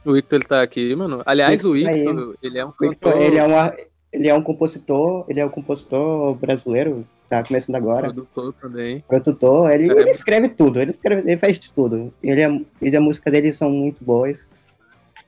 O 0.05 0.13
Victor 0.13 0.39
ele 0.39 0.47
tá 0.47 0.61
aqui, 0.61 0.95
mano. 0.95 1.21
Aliás, 1.25 1.63
o 1.65 1.73
Victor 1.73 1.93
tá 1.93 1.99
aí. 1.99 2.05
Victor, 2.05 2.37
ele 2.41 2.57
é 2.59 2.65
um 2.65 2.69
Victor, 2.79 3.11
cantor, 3.11 3.21
ele 3.21 3.37
é, 3.37 3.43
uma, 3.43 3.73
ele 4.11 4.27
é 4.29 4.33
um 4.33 4.41
compositor, 4.41 5.25
ele 5.27 5.39
é 5.39 5.45
um 5.45 5.49
compositor 5.49 6.33
brasileiro, 6.35 7.05
tá 7.29 7.43
começando 7.43 7.75
agora. 7.75 8.03
produtor 8.13 8.53
também. 8.53 9.03
produtor, 9.07 9.71
ele, 9.71 9.91
É. 9.91 9.99
ele 10.01 10.09
escreve 10.09 10.49
tudo, 10.49 10.79
ele 10.81 10.91
escreve, 10.91 11.21
ele 11.29 11.37
faz 11.37 11.59
de 11.59 11.69
tudo. 11.71 12.13
Ele 12.23 12.41
é, 12.41 12.61
ele, 12.81 12.95
a 12.97 13.01
música 13.01 13.29
dele 13.29 13.51
são 13.53 13.69
muito 13.69 14.03
boas. 14.03 14.47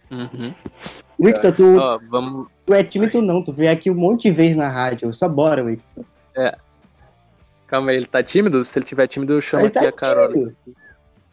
Uhum. 0.09 0.53
Victor, 1.19 1.51
tu, 1.53 1.77
Ó, 1.77 1.99
vamos. 2.09 2.47
tu 2.65 2.73
é 2.73 2.83
tímido 2.83 3.21
não, 3.21 3.43
tu 3.43 3.51
veio 3.51 3.71
aqui 3.71 3.91
um 3.91 3.95
monte 3.95 4.23
de 4.23 4.31
vezes 4.31 4.55
na 4.55 4.69
rádio, 4.69 5.13
só 5.13 5.27
bora, 5.27 5.63
Victor. 5.63 6.05
Calma 7.67 7.91
aí, 7.91 7.97
ele 7.97 8.07
tá 8.07 8.23
tímido? 8.23 8.63
Se 8.63 8.79
ele 8.79 8.85
tiver 8.85 9.05
tímido, 9.05 9.33
eu 9.33 9.41
chamo 9.41 9.61
Ele 9.65 9.67
aqui 9.67 9.79
tá 9.81 9.89
a 9.89 9.91
Carol. 9.91 10.31
tímido. 10.31 10.55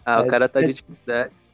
Ah, 0.06 0.22
o 0.22 0.26
cara 0.28 0.48
tá 0.48 0.60
de 0.62 0.72
timidez. 0.72 1.30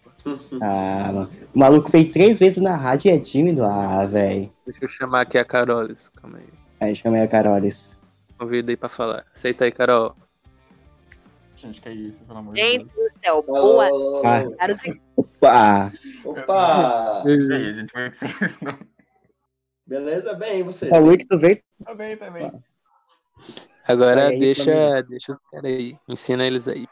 Ah, 0.62 1.10
mano. 1.12 1.30
O 1.52 1.58
maluco 1.58 1.90
veio 1.90 2.12
três 2.12 2.38
vezes 2.38 2.62
na 2.62 2.76
rádio 2.76 3.08
e 3.08 3.10
é 3.12 3.18
tímido? 3.18 3.64
Ah, 3.64 4.06
velho. 4.06 4.52
Deixa 4.64 4.84
eu 4.84 4.88
chamar 4.88 5.22
aqui 5.22 5.36
a 5.36 5.44
Carolis. 5.44 6.10
Calma 6.10 6.38
aí. 6.38 6.46
Aí 6.78 6.94
chamei 6.94 7.22
a 7.22 7.26
Carolis. 7.26 8.00
Convida 8.38 8.70
aí 8.70 8.76
pra 8.76 8.88
falar. 8.88 9.24
Aceita 9.34 9.64
aí, 9.64 9.72
Carol. 9.72 10.14
Gente, 11.56 11.80
que 11.80 11.88
é 11.88 11.92
isso, 11.92 12.24
pelo 12.24 12.38
amor 12.38 12.54
de 12.54 12.60
Gente 12.60 12.86
Deus. 12.86 13.12
do 13.12 13.18
céu, 13.24 13.42
boa. 13.42 13.88
Ah. 14.24 14.42
E 14.86 15.00
Opa! 15.16 15.92
Opa! 16.24 17.22
E 17.26 17.52
aí, 17.52 17.74
gente, 17.74 17.92
como 17.92 18.04
é 18.04 18.10
que 18.10 18.18
vocês? 18.18 18.58
Beleza? 19.86 20.34
Bem, 20.34 20.60
e 20.60 20.62
você? 20.62 20.88
O 20.88 21.10
Victor 21.10 21.38
veio. 21.40 21.60
Tá 21.84 21.94
bem, 21.94 22.16
tá 22.16 22.30
bem. 22.30 22.52
Agora 23.88 24.28
aí, 24.28 24.38
deixa, 24.38 25.02
deixa 25.02 25.32
os 25.32 25.40
caras 25.50 25.64
aí. 25.64 25.96
Ensina 26.08 26.46
eles 26.46 26.68
aí. 26.68 26.86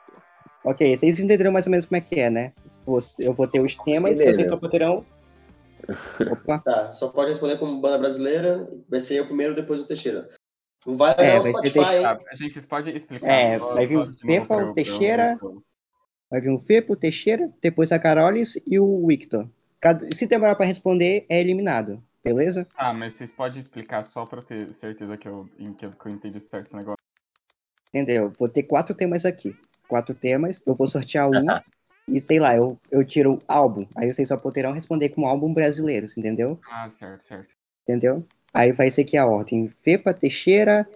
Ok, 0.65 0.95
vocês 0.97 1.19
entenderam 1.19 1.53
mais 1.53 1.67
ou 1.67 1.71
menos 1.71 1.87
como 1.87 1.97
é 1.97 2.01
que 2.01 2.21
é, 2.21 2.29
né? 2.31 2.53
Fosse- 2.85 3.25
Eu 3.25 3.33
vou 3.33 3.47
ter 3.47 3.61
os 3.61 3.75
temas, 3.77 4.11
Beleza. 4.19 4.37
vocês 4.37 4.49
só 4.51 4.57
poderão. 4.57 5.07
Opa! 6.31 6.59
Tá, 6.59 6.93
só 6.93 7.09
pode 7.09 7.29
responder 7.31 7.59
como 7.59 7.81
banda 7.81 7.99
brasileira. 7.99 8.69
Vai 8.89 9.01
ser 9.01 9.15
eu 9.15 9.25
primeiro, 9.27 9.55
depois 9.55 9.81
o 9.81 9.87
Teixeira. 9.87 10.29
Não 10.87 10.97
vai 10.97 11.13
É, 11.19 11.35
vai 11.41 11.43
ser 11.45 11.53
Spotify, 11.53 11.73
Teixeira. 11.75 12.11
hein? 12.13 12.19
Tá, 12.25 12.35
gente, 12.37 12.53
vocês 12.55 12.67
podem 12.67 12.95
explicar 12.97 13.27
É, 13.27 13.59
só, 13.59 13.75
vai 13.75 13.87
vir 13.87 13.97
novo 13.97 14.17
Pepa, 14.27 14.57
o 14.65 14.75
Teixeira. 14.75 15.39
Vai 16.31 16.41
vir 16.41 16.51
o 16.51 16.59
Fepo, 16.61 16.93
o 16.93 16.97
Teixeira, 16.97 17.51
depois 17.61 17.91
a 17.91 17.99
Carolis 17.99 18.55
e 18.67 18.79
o 18.79 19.07
Victor. 19.07 19.49
Cada- 19.81 20.07
Se 20.15 20.27
demorar 20.27 20.55
pra 20.57 20.67
responder, 20.67 21.25
é 21.29 21.41
eliminado. 21.41 22.03
Beleza? 22.23 22.67
Ah, 22.77 22.93
mas 22.93 23.15
vocês 23.15 23.33
podem 23.33 23.59
explicar 23.59 24.03
só 24.05 24.27
pra 24.27 24.41
eu 24.41 24.45
ter 24.45 24.73
certeza 24.75 25.17
que 25.17 25.27
eu, 25.27 25.49
em- 25.59 25.73
que 25.73 25.87
eu, 25.87 25.91
que 25.91 26.07
eu 26.07 26.13
entendi 26.13 26.39
certo 26.39 26.67
esse 26.67 26.77
negócio. 26.77 26.99
Entendeu? 27.93 28.31
Vou 28.39 28.49
ter 28.49 28.63
quatro 28.65 28.95
temas 28.95 29.25
aqui. 29.25 29.57
Quatro 29.91 30.15
temas, 30.15 30.63
eu 30.65 30.77
vou 30.77 30.87
sortear 30.87 31.29
um. 31.29 31.45
e 32.07 32.21
sei 32.21 32.39
lá, 32.39 32.57
eu, 32.57 32.79
eu 32.93 33.05
tiro 33.05 33.35
o 33.35 33.39
álbum. 33.49 33.85
Aí 33.97 34.07
vocês 34.15 34.29
só 34.29 34.37
poderão 34.37 34.73
responder 34.73 35.09
com 35.09 35.27
álbum 35.27 35.53
brasileiro, 35.53 36.07
entendeu? 36.17 36.61
Ah, 36.71 36.89
certo, 36.89 37.25
certo. 37.25 37.57
Entendeu? 37.83 38.25
Aí 38.55 38.71
vai 38.71 38.89
ser 38.89 39.03
aqui 39.03 39.17
a 39.17 39.27
ordem: 39.27 39.69
Fepa, 39.83 40.15
Teixeira, 40.15 40.89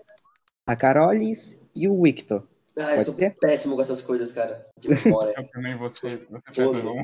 a 0.65 0.77
Carolis 0.77 1.59
e 1.75 1.89
o 1.89 2.01
Victor. 2.01 2.47
Ah, 2.79 2.95
eu 2.95 3.03
sou 3.03 3.15
ser? 3.15 3.35
péssimo 3.41 3.75
com 3.75 3.83
essas 3.83 4.01
coisas, 4.01 4.31
cara. 4.31 4.65
De 4.79 4.89
memória. 4.89 5.35
Eu 5.39 5.49
também 5.49 5.77
vou 5.77 5.89
ser, 5.89 6.27
vou 6.29 6.39
ser 6.41 6.53
péssimo. 6.53 6.95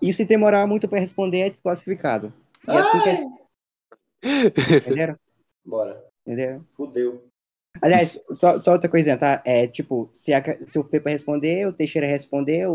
E 0.00 0.12
se 0.12 0.24
demorar 0.26 0.66
muito 0.66 0.88
pra 0.88 0.98
responder, 0.98 1.40
é 1.40 1.50
desclassificado. 1.50 2.32
E 2.66 2.70
assim 2.70 3.00
que 3.00 3.08
é. 3.08 4.76
Entenderam? 4.76 5.18
Bora. 5.64 6.04
Entendeu? 6.26 6.64
Fudeu. 6.76 7.25
Aliás, 7.82 8.22
só, 8.32 8.58
só 8.58 8.72
outra 8.72 8.88
coisinha, 8.88 9.16
tá? 9.16 9.42
É 9.44 9.66
tipo, 9.66 10.08
se, 10.12 10.32
a, 10.32 10.42
se 10.66 10.78
o 10.78 10.88
responder, 11.04 11.66
o 11.66 11.72
Teixeira 11.72 12.06
responder, 12.06 12.68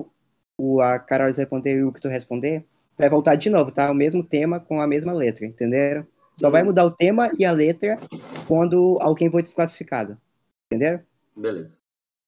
o, 0.58 0.82
a 0.82 1.00
Carolis 1.00 1.38
responder 1.38 1.78
e 1.78 1.84
o 1.84 1.92
Victor 1.92 2.12
responder, 2.12 2.66
vai 2.98 3.10
voltar 3.10 3.36
de 3.36 3.50
novo, 3.50 3.72
tá? 3.72 3.90
O 3.92 3.96
mesmo 3.96 4.24
tema 4.24 4.60
com 4.60 4.80
a 4.82 4.88
mesma 4.88 5.14
letra, 5.14 5.46
entenderam? 5.46 6.06
Só 6.40 6.50
vai 6.50 6.64
mudar 6.64 6.86
o 6.86 6.92
tema 6.92 7.32
e 7.38 7.46
a 7.46 7.52
letra 7.52 8.00
quando 8.48 8.98
alguém 9.02 9.30
for 9.30 9.44
desclassificado. 9.44 10.18
Entenderam? 10.68 11.04
Beleza. 11.36 11.78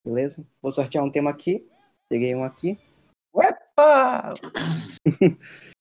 Beleza? 0.06 0.46
Vou 0.62 0.72
sortear 0.72 1.04
um 1.04 1.12
tema 1.12 1.32
aqui. 1.32 1.68
Peguei 2.10 2.36
um 2.36 2.44
aqui. 2.44 2.78
Ah! 3.78 4.34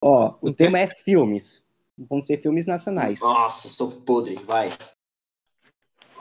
Ó, 0.00 0.38
o 0.40 0.52
tema 0.52 0.78
é 0.78 0.86
filmes. 0.86 1.62
Vão 1.98 2.24
ser 2.24 2.40
filmes 2.40 2.66
nacionais. 2.66 3.20
Nossa, 3.20 3.68
sou 3.68 4.00
podre. 4.02 4.36
Vai. 4.44 4.70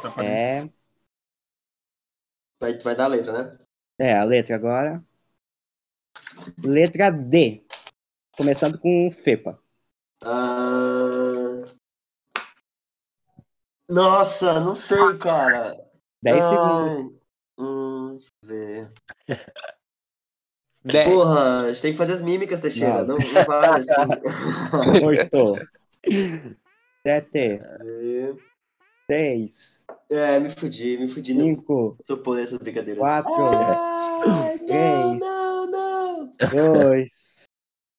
Pode- 0.02 0.24
É, 0.24 0.70
Vai, 2.60 2.78
vai 2.80 2.96
dar 2.96 3.06
a 3.06 3.08
letra, 3.08 3.32
né? 3.32 3.58
é, 4.00 4.18
a 4.18 4.24
letra 4.24 4.56
agora. 4.56 5.04
Letra 6.64 7.12
D. 7.12 7.64
Começando 8.36 8.80
com 8.80 9.12
Fepa. 9.12 9.60
Ah... 10.24 11.64
Nossa, 13.90 14.60
não 14.60 14.76
sei, 14.76 15.18
cara. 15.18 15.78
10 16.22 16.44
Ai, 16.44 16.50
segundos. 16.50 17.22
Hum, 17.58 18.10
deixa 18.14 18.30
eu 18.44 18.48
ver. 18.48 18.92
Dez. 20.84 21.12
Porra, 21.12 21.64
a 21.64 21.72
gente 21.72 21.82
tem 21.82 21.92
que 21.92 21.98
fazer 21.98 22.14
as 22.14 22.22
mímicas, 22.22 22.62
Teixeira. 22.62 23.04
Não. 23.04 23.18
Não, 23.18 23.18
não 23.18 23.46
vale 23.46 23.80
assim. 23.82 25.02
Cortou. 25.02 25.58
sete, 27.06 27.60
seis, 29.10 29.86
É, 30.10 30.38
me 30.40 30.50
fudi, 30.50 30.98
me 30.98 31.08
fudi. 31.08 31.34
Não 31.34 31.46
cinco, 31.46 31.98
sou 32.04 32.18
poder 32.18 32.44
essas 32.44 32.60
brincadeiras. 32.60 33.00
quatro, 33.00 33.32
Ai, 33.34 34.58
não, 34.58 34.66
três. 34.68 35.20
não, 35.20 35.72
não. 35.72 36.34
dois, 36.52 37.46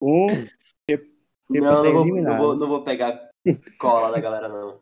um. 0.00 0.26
Tipo, 0.86 1.06
Não, 1.50 1.82
não 1.82 1.92
vou, 1.92 2.06
não, 2.22 2.36
vou, 2.38 2.56
não 2.56 2.68
vou 2.68 2.84
pegar 2.84 3.18
cola 3.78 4.10
da 4.12 4.20
galera, 4.20 4.48
não. 4.48 4.80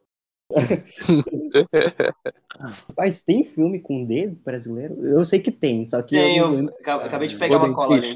Mas 2.96 3.22
tem 3.22 3.44
filme 3.44 3.80
com 3.80 4.04
dedo 4.04 4.34
brasileiro? 4.44 5.06
Eu 5.06 5.24
sei 5.24 5.38
que 5.40 5.50
tem, 5.52 5.86
só 5.86 6.02
que 6.02 6.16
Tem, 6.16 6.38
eu 6.38 6.46
eu 6.46 6.62
não 6.62 6.68
aca- 6.80 7.04
acabei 7.04 7.28
de 7.28 7.36
pegar 7.36 7.58
uma 7.58 7.72
cola 7.72 7.96
ali. 7.96 8.10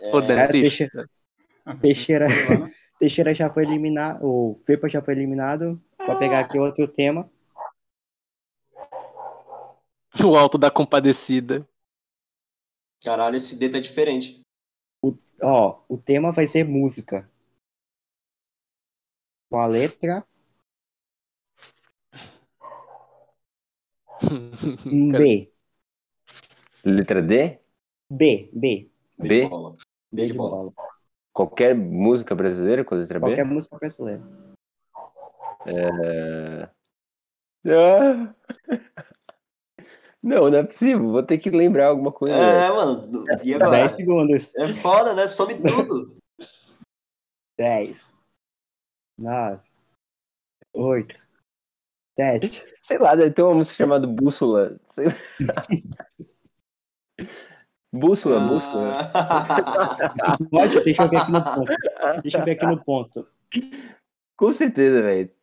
É, 0.00 0.10
Cara. 0.26 0.52
Teixeira, 0.52 1.08
Teixeira. 1.80 2.28
né? 2.28 2.70
Teixeira 3.00 3.34
já 3.34 3.52
foi 3.52 3.64
eliminado, 3.64 4.24
o 4.24 4.60
Fepa 4.66 4.88
já 4.88 5.00
foi 5.02 5.14
eliminado. 5.14 5.80
Vou 6.08 6.18
pegar 6.18 6.40
aqui 6.40 6.58
outro 6.58 6.88
tema. 6.88 7.30
O 10.24 10.34
alto 10.34 10.56
da 10.56 10.70
compadecida. 10.70 11.68
Caralho, 13.04 13.36
esse 13.36 13.54
D 13.58 13.68
tá 13.68 13.78
diferente. 13.78 14.40
Ó, 15.42 15.82
o 15.86 15.98
tema 15.98 16.32
vai 16.32 16.46
ser 16.46 16.64
música. 16.64 17.30
Com 19.50 19.58
a 19.58 19.66
letra 19.66 20.26
B. 24.86 25.52
Letra 26.86 27.20
D? 27.20 27.60
B, 28.10 28.48
B. 28.54 28.90
B 29.18 29.28
B? 29.28 29.42
de 29.42 29.48
bola. 29.50 29.76
B 30.10 30.26
de 30.26 30.32
bola. 30.32 30.72
Qualquer 31.34 31.74
música 31.74 32.34
brasileira 32.34 32.82
com 32.82 32.94
letra 32.94 33.20
B? 33.20 33.26
Qualquer 33.26 33.44
música 33.44 33.76
brasileira. 33.76 34.47
É... 35.66 36.68
Ah. 37.66 38.34
Não, 40.22 40.50
não 40.50 40.58
é 40.58 40.62
possível. 40.64 41.10
Vou 41.10 41.22
ter 41.22 41.38
que 41.38 41.50
lembrar 41.50 41.88
alguma 41.88 42.12
coisa. 42.12 42.36
É, 42.36 42.70
mano. 42.70 43.24
E 43.42 43.54
agora? 43.54 43.70
10 43.70 43.90
segundos. 43.92 44.54
É 44.56 44.68
foda, 44.74 45.14
né? 45.14 45.26
Some 45.26 45.54
tudo. 45.60 46.16
10, 47.58 48.12
9, 49.18 49.60
8, 50.72 51.14
7, 52.16 52.64
Sei 52.84 52.98
lá, 52.98 53.16
deve 53.16 53.32
ter 53.32 53.42
uma 53.42 53.54
música 53.54 53.76
chamada 53.76 54.06
Bússola. 54.06 54.78
Sei 54.92 55.06
lá. 55.06 55.12
Bússola, 57.92 58.38
bússola. 58.40 58.92
Ah. 59.14 60.36
Pode? 60.50 60.84
Deixa 60.84 61.02
eu 61.02 61.08
ver 61.08 61.16
aqui 61.16 61.32
no 61.32 61.42
ponto. 61.42 62.22
Deixa 62.22 62.38
eu 62.38 62.44
ver 62.44 62.50
aqui 62.52 62.66
no 62.66 62.84
ponto. 62.84 63.28
Com 64.36 64.52
certeza, 64.52 65.02
velho. 65.02 65.37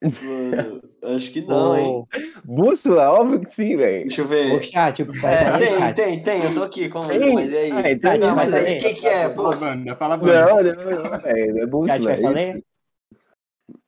Mano, 0.00 0.80
acho 1.16 1.32
que 1.32 1.40
não, 1.42 1.76
hein? 1.76 2.06
Bússola, 2.44 3.10
óbvio 3.12 3.40
que 3.40 3.50
sim, 3.50 3.76
velho. 3.76 4.02
Deixa 4.02 4.20
eu 4.20 4.28
ver. 4.28 4.62
chat, 4.62 5.02
É, 5.02 5.04
vai 5.04 5.58
tem, 5.58 5.78
chat. 5.78 5.96
tem, 5.96 6.22
tem. 6.22 6.44
Eu 6.44 6.54
tô 6.54 6.62
aqui 6.62 6.88
com 6.88 7.00
Tem? 7.08 7.34
mas 7.34 7.50
e 7.50 7.56
aí? 7.56 7.72
Ah, 7.72 7.90
então 7.90 8.16
Não, 8.18 8.36
mas 8.36 8.52
aí 8.54 8.64
ler. 8.64 8.80
quem 8.80 8.94
que 8.94 9.06
é? 9.08 9.34
Fala 9.34 9.56
banda, 9.56 9.96
fala 9.96 10.16
banda. 10.16 10.46
Não, 10.46 10.62
não, 10.62 11.02
não, 11.10 11.20
velho. 11.20 11.54
Não 11.54 11.84
é 11.84 11.88
Chat 11.88 11.98
bússola. 11.98 12.40
É. 12.40 12.60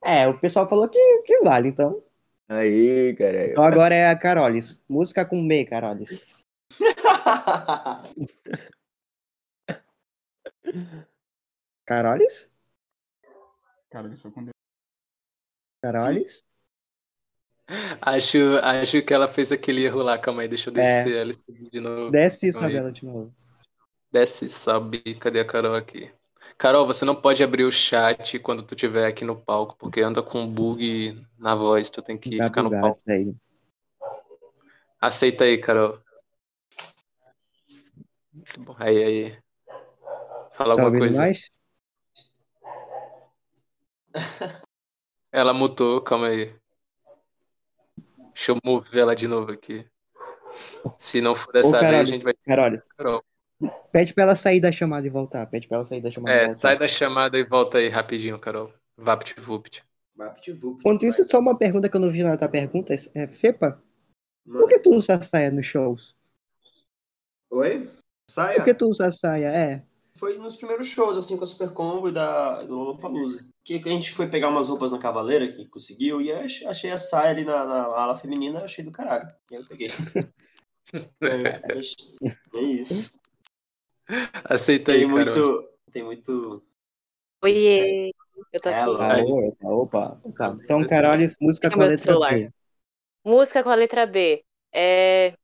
É, 0.03 0.27
o 0.29 0.37
pessoal 0.39 0.69
falou 0.69 0.89
que, 0.89 0.99
que 1.23 1.39
vale, 1.43 1.69
então. 1.69 2.03
Aí, 2.49 3.15
caralho. 3.17 3.53
Então 3.53 3.62
agora 3.62 3.95
é 3.95 4.09
a 4.11 4.19
Carolis. 4.19 4.83
Música 4.89 5.25
com 5.25 5.47
B, 5.47 5.65
Carolis. 5.65 6.21
Carolis? 11.87 12.51
Cara, 13.91 14.09
eu 14.09 14.17
sou 14.17 14.33
com 14.33 14.43
Deus. 14.45 14.60
Carolis? 15.81 16.44
Acho, 18.02 18.39
acho 18.62 19.02
que 19.02 19.15
ela 19.15 19.28
fez 19.28 19.52
aquele 19.52 19.85
erro 19.85 20.02
lá. 20.02 20.19
Calma 20.19 20.43
aí, 20.43 20.48
deixa 20.48 20.70
eu 20.70 20.74
descer 20.74 21.16
ela 21.16 21.31
e 21.31 21.35
subir 21.35 21.70
de 21.70 21.81
novo. 21.81 22.11
Desce 22.11 22.48
isso, 22.48 22.59
Aí. 22.59 22.70
Isabela, 22.70 22.90
de 22.93 23.05
novo. 23.05 23.35
Desce 24.11 24.47
e 24.47 24.48
sobe. 24.48 25.01
Cadê 25.20 25.40
a 25.40 25.44
Carol 25.44 25.74
aqui? 25.77 26.11
Carol, 26.59 26.86
você 26.86 27.05
não 27.05 27.15
pode 27.15 27.43
abrir 27.43 27.65
o 27.65 27.73
chat 27.73 28.39
quando 28.40 28.62
tu 28.62 28.74
estiver 28.74 29.07
aqui 29.07 29.24
no 29.24 29.40
palco, 29.40 29.77
porque 29.78 30.01
anda 30.01 30.23
com 30.23 30.47
bug 30.52 31.16
na 31.39 31.55
voz, 31.55 31.90
tu 31.90 32.02
tem 32.02 32.19
que 32.19 32.36
Tá 32.36 32.44
ficar 32.48 32.62
no 32.62 32.70
palco. 32.70 33.01
aí. 33.09 33.35
Aceita 35.01 35.44
aí, 35.44 35.59
Carol. 35.59 35.98
Aí, 38.78 39.02
aí. 39.02 39.39
Fala 40.52 40.77
Tá 40.77 40.82
alguma 40.82 40.98
coisa. 40.98 41.27
nós? 41.27 41.51
Ela 45.32 45.52
mutou, 45.52 46.01
calma 46.01 46.28
aí. 46.28 46.47
Deixa 48.35 48.52
eu 48.52 48.59
mover 48.65 49.02
ela 49.02 49.15
de 49.15 49.28
novo 49.28 49.52
aqui. 49.52 49.86
Se 50.98 51.20
não 51.20 51.35
for 51.35 51.52
dessa 51.52 51.77
Ô, 51.77 51.81
vez, 51.81 52.01
a 52.01 52.05
gente 52.05 52.24
vai. 52.24 52.35
Carol. 52.44 53.23
pede 53.93 54.12
pra 54.15 54.24
ela 54.24 54.35
sair 54.35 54.61
da 54.61 54.73
chamada 54.73 55.07
e 55.07 55.11
voltar. 55.11 55.47
Pede 55.47 55.69
pra 55.69 55.78
ela 55.78 55.86
sair 55.86 56.01
da 56.01 56.11
chamada 56.11 56.35
É, 56.35 56.52
sai 56.52 56.78
da 56.78 56.89
chamada 56.89 57.39
e 57.39 57.44
volta 57.44 57.78
aí 57.78 57.89
rapidinho, 57.89 58.39
Carol. 58.39 58.73
Vapt-vupt. 58.97 59.82
Vapt-vupt. 60.16 60.81
Enquanto 60.81 61.07
isso, 61.07 61.27
só 61.28 61.39
uma 61.39 61.57
pergunta 61.57 61.89
que 61.89 61.97
eu 61.97 62.01
não 62.01 62.11
vi 62.11 62.23
na 62.23 62.36
tua 62.36 62.48
pergunta. 62.48 62.94
É, 63.15 63.27
Fepa, 63.28 63.81
Mano. 64.44 64.61
por 64.61 64.69
que 64.69 64.78
tu 64.81 64.90
usa 64.94 65.20
saia 65.23 65.51
nos 65.51 65.66
shows? 65.66 66.16
Oi? 67.51 67.81
Por 67.86 67.90
Saia? 68.31 68.62
que 68.62 68.74
tu 68.74 68.86
usa 68.89 69.11
saia? 69.12 69.47
É. 69.48 69.82
Foi 70.21 70.37
nos 70.37 70.55
primeiros 70.55 70.89
shows, 70.89 71.17
assim, 71.17 71.39
com 71.39 71.45
a 71.45 71.47
Super 71.47 71.73
Combo 71.73 72.11
e 72.11 72.13
da, 72.13 72.63
do 72.63 72.75
Lollapalooza. 72.75 73.43
Que, 73.65 73.77
a 73.77 73.89
gente 73.89 74.13
foi 74.13 74.29
pegar 74.29 74.51
umas 74.51 74.69
roupas 74.69 74.93
na 74.93 74.99
Cavaleira, 74.99 75.51
que 75.51 75.67
conseguiu, 75.67 76.21
e 76.21 76.31
ach- 76.31 76.63
achei 76.67 76.91
a 76.91 76.99
saia 76.99 77.31
ali 77.31 77.43
na, 77.43 77.65
na 77.65 77.85
ala 77.85 78.15
feminina, 78.15 78.63
achei 78.63 78.85
do 78.85 78.93
caralho. 78.93 79.27
E 79.51 79.57
aí 79.57 79.63
eu 79.63 79.67
peguei. 79.67 79.89
é, 81.23 81.73
é- 81.73 82.63
isso. 82.63 83.19
Aceita 84.45 84.93
aí, 84.93 85.07
Carol. 85.07 85.35
muito... 85.35 85.71
Tem 85.91 86.05
muito... 86.05 86.63
Oiê, 87.43 88.13
eu 88.53 88.61
tô 88.61 88.69
aqui. 88.69 88.91
Aí. 89.01 89.23
opa, 89.23 89.67
opa, 89.69 90.21
opa. 90.23 90.59
Então, 90.63 90.87
Carolis, 90.87 91.35
música 91.41 91.71
com 91.71 91.81
a 91.81 91.87
letra 91.87 91.99
celular. 91.99 92.35
B. 92.35 92.51
Música 93.25 93.63
com 93.63 93.71
a 93.71 93.75
letra 93.75 94.05
B. 94.05 94.45
É... 94.71 95.35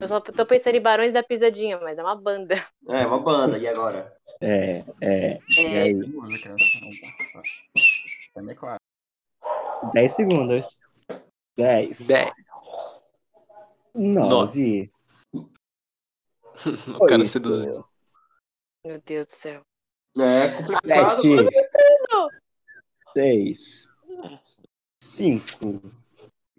Eu 0.00 0.08
só 0.08 0.20
tô 0.20 0.44
pensando 0.46 0.76
em 0.76 0.80
Barões 0.80 1.12
da 1.12 1.22
Pisadinha, 1.22 1.78
mas 1.80 1.98
é 1.98 2.02
uma 2.02 2.16
banda. 2.16 2.54
É, 2.88 3.06
uma 3.06 3.20
banda, 3.20 3.58
e 3.58 3.66
agora? 3.68 4.16
É, 4.40 4.84
é. 5.00 5.38
E 5.48 5.60
É... 5.60 5.82
aí? 5.82 5.94
Música. 5.94 6.54
Também 8.34 8.54
é 8.54 8.58
claro. 8.58 8.80
10 9.92 10.12
segundos. 10.12 10.76
10. 11.56 12.06
10. 12.06 12.32
9. 13.94 14.90
O 16.98 17.06
cara 17.06 17.24
seduziu. 17.24 17.84
Meu 18.84 19.00
Deus 19.00 19.26
do 19.26 19.32
céu. 19.32 19.62
É 20.18 20.56
complicado. 20.56 21.22
7. 21.22 21.48
6. 23.14 23.88
5. 25.02 25.80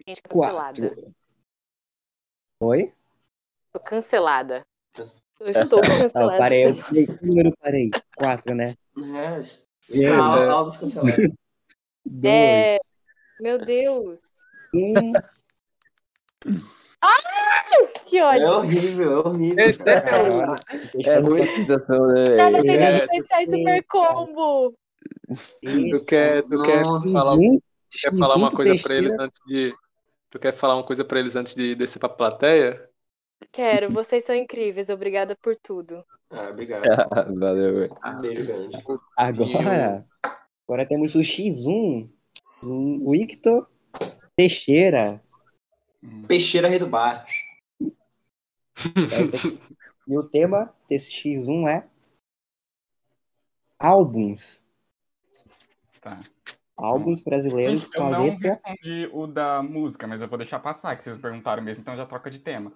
Gente, 0.06 0.22
cancelada. 0.22 0.88
4. 0.88 1.14
Oi? 2.62 2.95
Tô 3.76 3.80
cancelada. 3.80 4.64
Eu 5.38 5.50
estou 5.50 5.80
Não, 5.80 5.88
cancelada. 6.00 6.38
parei. 6.38 6.64
Eu, 6.64 6.74
que 6.74 7.06
número 7.22 7.52
parei? 7.60 7.90
4, 8.16 8.54
né? 8.54 8.74
É, 9.90 10.06
a 10.08 10.32
aí? 10.34 10.48
aula 10.48 10.64
dos 10.64 10.76
cancelados. 10.78 11.16
2. 12.06 12.24
É... 12.24 12.78
Meu 13.40 13.58
Deus. 13.58 14.20
1. 14.72 15.12
Que 18.06 18.18
É 18.18 18.24
ódio. 18.24 18.48
horrível, 18.48 19.12
é 19.12 19.18
horrível. 19.28 19.84
cara. 19.84 20.46
É 21.04 21.20
muita 21.20 21.46
situação, 21.48 22.06
né, 22.06 22.36
Tava 22.36 22.50
velho? 22.52 22.62
tentando 22.62 23.02
É. 23.02 23.06
pensar 23.08 23.42
em 23.42 23.46
super 23.46 23.84
combo. 23.84 24.74
Tu 25.62 26.04
quer, 26.06 26.42
tu 26.44 26.62
quer 26.62 26.82
Nossa. 26.84 27.12
falar, 27.12 27.36
X1, 27.36 27.60
quer 27.90 28.16
falar 28.16 28.36
uma 28.36 28.50
X1 28.50 28.54
coisa 28.56 28.82
pra 28.82 28.94
eles 28.94 29.08
Teixeira. 29.08 29.24
antes 29.24 29.40
de. 29.46 29.74
Tu 30.30 30.38
quer 30.38 30.52
falar 30.52 30.74
uma 30.76 30.84
coisa 30.84 31.04
pra 31.04 31.18
eles 31.18 31.36
antes 31.36 31.54
de 31.54 31.74
descer 31.74 31.98
pra 31.98 32.08
plateia? 32.08 32.78
Quero, 33.52 33.90
vocês 33.90 34.24
são 34.24 34.34
incríveis. 34.34 34.88
Obrigada 34.88 35.36
por 35.36 35.56
tudo. 35.56 36.04
Ah, 36.30 36.48
obrigado. 36.50 36.84
Valeu, 37.38 37.74
velho. 37.74 37.96
Um 38.04 38.20
beijo 38.20 38.46
grande. 38.46 38.76
Agora, 39.16 40.06
agora 40.66 40.86
temos 40.86 41.14
o 41.14 41.20
X1. 41.20 42.10
O 42.62 43.10
Victor 43.12 43.68
Teixeira. 44.34 45.22
Peixeira 46.26 46.68
Rei 46.68 46.78
do 46.78 46.86
Bar. 46.86 47.26
E 50.08 50.16
o 50.16 50.22
tema 50.22 50.72
desse 50.88 51.10
X1 51.10 51.68
é 51.68 51.88
álbuns. 53.76 54.64
Tá. 56.00 56.20
Álbuns 56.76 57.20
brasileiros 57.20 57.82
Gente, 57.82 57.96
com 57.96 58.02
eu 58.02 58.06
a 58.06 58.10
não 58.10 58.24
letra. 58.26 58.50
respondi 58.50 59.10
o 59.12 59.26
da 59.26 59.62
música, 59.62 60.06
mas 60.06 60.22
eu 60.22 60.28
vou 60.28 60.38
deixar 60.38 60.60
passar, 60.60 60.94
que 60.94 61.02
vocês 61.02 61.16
perguntaram 61.16 61.60
mesmo, 61.60 61.80
então 61.80 61.96
já 61.96 62.06
troca 62.06 62.30
de 62.30 62.38
tema. 62.38 62.72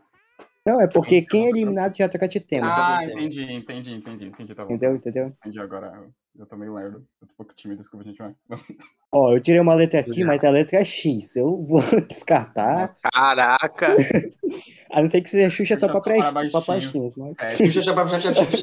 Não, 0.66 0.80
é 0.80 0.86
porque 0.86 1.22
quem 1.22 1.46
é 1.46 1.48
eliminado 1.48 1.96
já 1.96 2.08
troca 2.08 2.28
de 2.28 2.38
tema. 2.38 2.66
Ah, 2.68 3.04
entendi, 3.04 3.42
entendi, 3.42 3.94
entendi, 3.94 4.26
entendi, 4.26 4.54
tá 4.54 4.64
bom. 4.64 4.74
Entendeu? 4.74 4.96
Entendeu? 4.96 5.26
Entendi 5.40 5.58
agora. 5.58 6.06
Eu 6.38 6.46
tô 6.46 6.56
meio 6.56 6.74
lerdo. 6.74 7.06
Eu 7.20 7.26
tô 7.26 7.32
um 7.32 7.36
pouco 7.36 7.54
tímido, 7.54 7.80
desculpa, 7.80 8.04
gente. 8.04 8.18
Vai. 8.18 8.34
Ó, 9.12 9.32
eu 9.32 9.40
tirei 9.40 9.60
uma 9.60 9.74
letra 9.74 10.00
aqui, 10.00 10.22
mas 10.22 10.44
a 10.44 10.50
letra 10.50 10.78
é 10.78 10.84
X. 10.84 11.34
Eu 11.34 11.64
vou 11.64 11.80
descartar. 12.06 12.88
Caraca! 13.12 13.96
A 14.90 15.00
não 15.00 15.08
ser 15.08 15.20
que 15.22 15.30
seja 15.30 15.50
Xuxa 15.50 15.78
só 15.78 15.86
pra, 15.88 15.98
só 16.00 16.02
para 16.02 16.50
pra, 16.50 16.60
pra. 16.60 16.74
Mas... 17.16 17.38
É, 17.38 17.56
Xuxa, 17.56 17.82
Xuxa, 17.82 17.94
Xuxa, 18.08 18.34
Xuxa, 18.34 18.56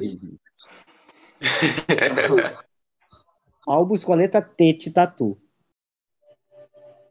Xuxa. 2.27 2.67
Álbuns 3.65 4.03
com 4.03 4.13
a 4.13 4.15
letra 4.15 4.41
T 4.41 4.73
de 4.73 4.91
tatu. 4.91 5.37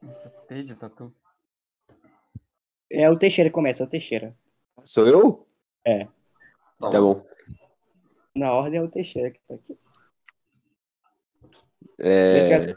Nossa, 0.02 0.30
T 0.48 0.62
de 0.62 0.74
tatu. 0.74 1.14
É 2.90 3.10
o 3.10 3.18
Teixeira 3.18 3.50
que 3.50 3.54
começa, 3.54 3.82
é 3.82 3.86
o 3.86 3.90
Teixeira. 3.90 4.34
Sou 4.84 5.06
eu? 5.06 5.46
Toma. 6.78 6.90
Tá 6.92 7.00
bom. 7.00 7.26
Na 8.34 8.52
ordem 8.52 8.78
é 8.78 8.82
o 8.82 8.90
Teixeira 8.90 9.30
que 9.30 9.40
tá 9.48 9.54
aqui. 9.54 9.78
É... 11.98 12.74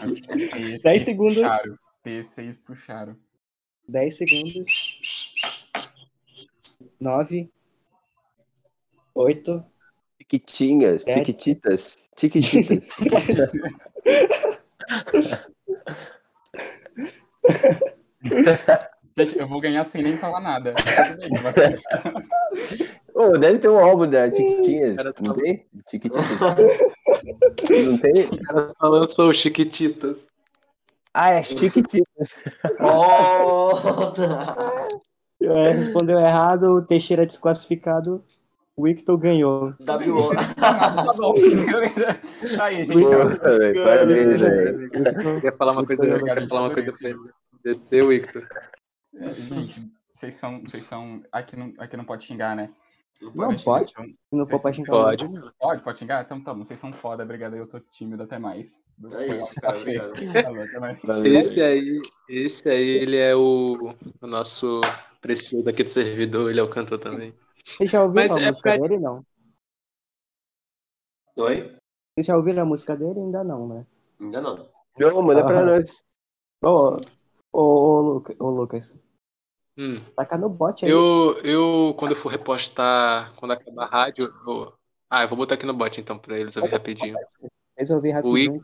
Acho 0.00 0.14
que 0.14 0.28
T6 0.28 0.82
Dez 0.82 1.02
segundos. 1.04 1.36
Puxaram. 1.36 1.78
T6 2.04 2.58
puxaram. 2.64 3.16
10 3.88 4.16
segundos. 4.16 5.00
9. 7.00 7.50
8. 9.14 9.66
Chiquitinhas, 10.18 11.06
É. 11.06 11.14
chiquititas, 11.18 11.96
chiquititas. 12.18 12.96
Gente, 19.16 19.38
eu 19.38 19.46
vou 19.48 19.60
ganhar 19.60 19.84
sem 19.84 20.02
nem 20.02 20.16
falar 20.16 20.40
nada. 20.40 20.74
Ô, 23.14 23.36
deve 23.38 23.58
ter 23.58 23.68
um 23.68 23.78
álbum 23.78 24.08
da 24.08 24.30
Chiquitinhas, 24.30 24.96
Cara, 24.96 25.10
não 25.20 25.34
só- 25.34 25.40
tem? 25.40 25.66
Chiquititas. 25.90 26.26
Não 27.84 27.98
tem? 27.98 28.12
O 28.32 28.42
cara 28.44 28.68
só 28.72 28.88
lançou 28.88 29.28
o 29.28 29.34
Chiquititas. 29.34 30.28
Ah, 31.12 31.30
é 31.30 31.42
Chiquititas. 31.42 32.34
É, 35.42 35.70
respondeu 35.72 36.18
errado, 36.18 36.76
o 36.76 36.82
Teixeira 36.82 37.26
desclassificado. 37.26 38.24
O 38.76 38.84
Victor 38.84 39.18
ganhou. 39.18 39.74
W.O. 39.80 40.30
tá 40.56 41.12
bom. 41.16 41.34
Aí, 42.60 42.84
gente. 42.86 42.94
Nossa, 42.94 43.58
velho, 43.58 43.84
parabéns, 43.84 44.40
velho. 44.40 44.82
Eu 44.84 45.34
queria 45.34 45.52
falar 45.52 45.72
uma 45.72 45.84
coisa, 45.86 46.04
eu 46.06 46.24
quero 46.24 46.48
falar 46.48 46.60
uma 46.62 46.70
coisa 46.74 46.92
pra 46.92 47.08
ele. 47.10 47.18
Desceu, 47.64 48.08
Victor. 48.08 48.46
É, 49.16 49.32
Gente, 49.32 49.90
vocês 50.12 50.34
são. 50.36 50.62
Vocês 50.62 50.84
são. 50.84 51.22
Aqui 51.30 51.54
não, 51.54 51.72
aqui 51.78 51.96
não 51.96 52.04
pode 52.04 52.24
xingar, 52.24 52.56
né? 52.56 52.70
Não 53.34 53.54
pode? 53.56 53.92
são- 53.92 54.04
Se 54.04 54.16
não 54.32 54.46
for 54.46 54.60
pra 54.60 54.72
xingar. 54.72 54.90
Pode. 54.90 55.28
Pode, 55.60 55.82
pode 55.82 55.98
xingar? 55.98 56.24
Então 56.24 56.40
tá 56.42 56.52
bom, 56.54 56.64
vocês 56.64 56.80
são 56.80 56.92
foda, 56.92 57.22
obrigado. 57.22 57.54
Eu 57.54 57.68
tô 57.68 57.78
tímido 57.78 58.22
até 58.22 58.38
mais. 58.38 58.72
É 59.12 59.38
isso, 59.38 59.54
cara. 59.60 59.76
Esse 61.28 61.60
aí, 61.60 62.00
esse 62.28 62.68
aí, 62.68 62.88
ele 62.88 63.16
é 63.16 63.34
o, 63.36 63.94
o 64.20 64.26
nosso 64.26 64.80
precioso 65.20 65.68
aqui 65.70 65.82
do 65.84 65.88
servidor, 65.88 66.50
ele 66.50 66.58
é 66.58 66.62
o 66.62 66.68
cantor 66.68 66.98
também. 66.98 67.32
Vocês 67.64 67.90
já 67.90 68.02
ouviram 68.04 68.22
Mas 68.28 68.36
a 68.36 68.40
é 68.42 68.46
música 68.48 68.70
pra- 68.70 68.76
dele? 68.88 68.98
Não. 68.98 69.24
Oi? 71.36 71.76
Vocês 72.14 72.26
já 72.26 72.36
ouviram 72.36 72.62
a 72.62 72.66
música 72.66 72.96
dele? 72.96 73.20
Ainda 73.20 73.42
não, 73.44 73.66
né? 73.68 73.86
Ainda 74.20 74.40
não. 74.40 74.66
Não, 74.98 75.22
manda 75.22 75.44
pra 75.44 75.60
Ah. 75.60 75.64
nós. 75.64 76.04
Ô, 76.62 76.96
ô, 77.52 77.60
ô, 77.62 78.00
Luca- 78.00 78.36
ô, 78.38 78.50
Lucas. 78.50 78.96
Hum. 79.78 79.96
Taca 80.16 80.36
no 80.36 80.50
bot 80.50 80.84
aí. 80.84 80.90
Eu, 80.90 81.38
eu, 81.42 81.94
quando 81.98 82.12
eu 82.12 82.16
for 82.16 82.28
repostar, 82.28 83.32
quando 83.36 83.52
acabar 83.52 83.84
a 83.84 83.88
rádio, 83.88 84.32
eu... 84.46 84.72
Ah, 85.08 85.22
eu 85.22 85.28
vou 85.28 85.36
botar 85.38 85.54
aqui 85.54 85.64
no 85.66 85.72
bot 85.74 85.98
então 86.00 86.18
pra 86.18 86.38
eles 86.38 86.56
ouvir 86.56 86.70
rapidinho. 86.72 87.16
Resolvi 87.76 88.10
rapidinho. 88.10 88.60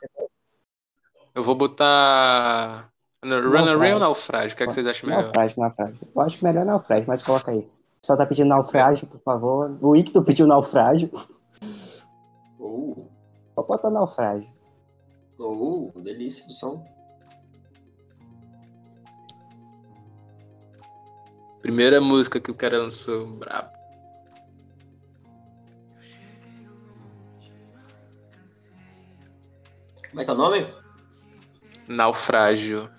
Eu 1.35 1.43
vou 1.43 1.55
botar 1.55 2.91
Runaway 3.25 3.95
ou 3.95 3.99
Naufrágio? 3.99 4.55
O 4.55 4.57
que, 4.57 4.63
é 4.63 4.67
que 4.67 4.73
vocês 4.73 4.87
acham 4.87 5.09
melhor? 5.09 5.25
Naufrágio, 5.25 5.59
naufrágio. 5.61 5.99
Eu 6.15 6.21
acho 6.21 6.45
melhor 6.45 6.65
naufrágio, 6.67 7.09
mas 7.09 7.23
coloca 7.23 7.51
aí. 7.51 7.69
Só 8.01 8.17
tá 8.17 8.25
pedindo 8.25 8.49
naufrágio, 8.49 9.07
por 9.07 9.21
favor. 9.21 9.77
O 9.83 9.97
Icto 9.97 10.23
pediu 10.23 10.47
naufrágio. 10.47 11.11
Uh, 12.59 13.07
Só 13.55 13.63
bota 13.63 13.91
naufrágio. 13.91 14.51
uh, 15.39 16.03
delícia 16.03 16.47
do 16.47 16.53
som. 16.53 16.85
Primeira 21.61 22.01
música 22.01 22.41
que 22.41 22.51
o 22.51 22.55
cara 22.55 22.79
lançou, 22.79 23.27
brabo. 23.39 23.79
Como 30.11 30.21
é 30.21 30.25
que 30.25 30.31
é 30.31 30.35
o 30.35 30.37
nome? 30.37 30.75
Naufrágio. 31.87 32.91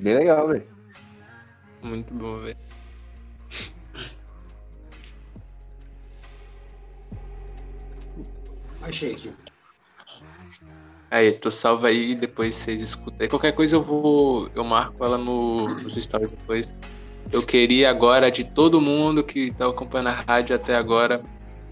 Bem 0.00 0.14
legal, 0.14 0.48
velho. 0.48 0.64
Muito 1.82 2.12
bom, 2.14 2.38
velho. 2.38 2.56
Achei 8.82 9.12
aqui. 9.12 9.32
Aí, 11.10 11.32
tu 11.32 11.50
salva 11.50 11.88
aí 11.88 12.12
e 12.12 12.14
depois 12.14 12.54
vocês 12.54 12.80
escutam. 12.80 13.18
Aí 13.20 13.28
qualquer 13.28 13.52
coisa 13.52 13.76
eu 13.76 13.82
vou. 13.82 14.48
Eu 14.54 14.64
marco 14.64 15.04
ela 15.04 15.18
no, 15.18 15.68
nos 15.68 15.96
stories 15.96 16.30
depois. 16.30 16.74
Eu 17.32 17.44
queria 17.44 17.90
agora 17.90 18.30
de 18.30 18.44
todo 18.44 18.80
mundo 18.80 19.22
que 19.22 19.50
tá 19.52 19.68
acompanhando 19.68 20.08
a 20.08 20.24
rádio 20.26 20.56
até 20.56 20.74
agora, 20.74 21.22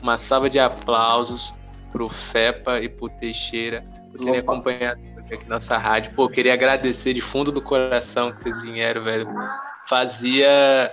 uma 0.02 0.18
salva 0.18 0.50
de 0.50 0.58
aplausos 0.58 1.54
pro 1.90 2.08
Fepa 2.08 2.80
e 2.80 2.88
pro 2.88 3.08
Teixeira 3.08 3.82
por 4.12 4.24
terem 4.24 4.40
acompanhado 4.40 5.00
aqui 5.34 5.48
nossa 5.48 5.76
rádio. 5.76 6.12
Pô, 6.14 6.28
queria 6.28 6.54
agradecer 6.54 7.12
de 7.12 7.20
fundo 7.20 7.50
do 7.52 7.60
coração 7.62 8.32
que 8.32 8.40
vocês 8.40 8.62
vieram, 8.62 9.04
velho. 9.04 9.26
Fazia. 9.88 10.90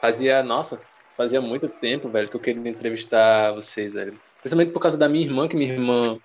Fazia. 0.00 0.42
Nossa, 0.42 0.80
fazia 1.16 1.40
muito 1.40 1.68
tempo, 1.68 2.08
velho, 2.08 2.28
que 2.28 2.36
eu 2.36 2.40
queria 2.40 2.70
entrevistar 2.70 3.52
vocês, 3.52 3.94
velho. 3.94 4.18
Principalmente 4.40 4.72
por 4.72 4.80
causa 4.80 4.96
da 4.96 5.08
minha 5.08 5.24
irmã, 5.24 5.48
que 5.48 5.56
minha 5.56 5.72
irmã, 5.72 6.18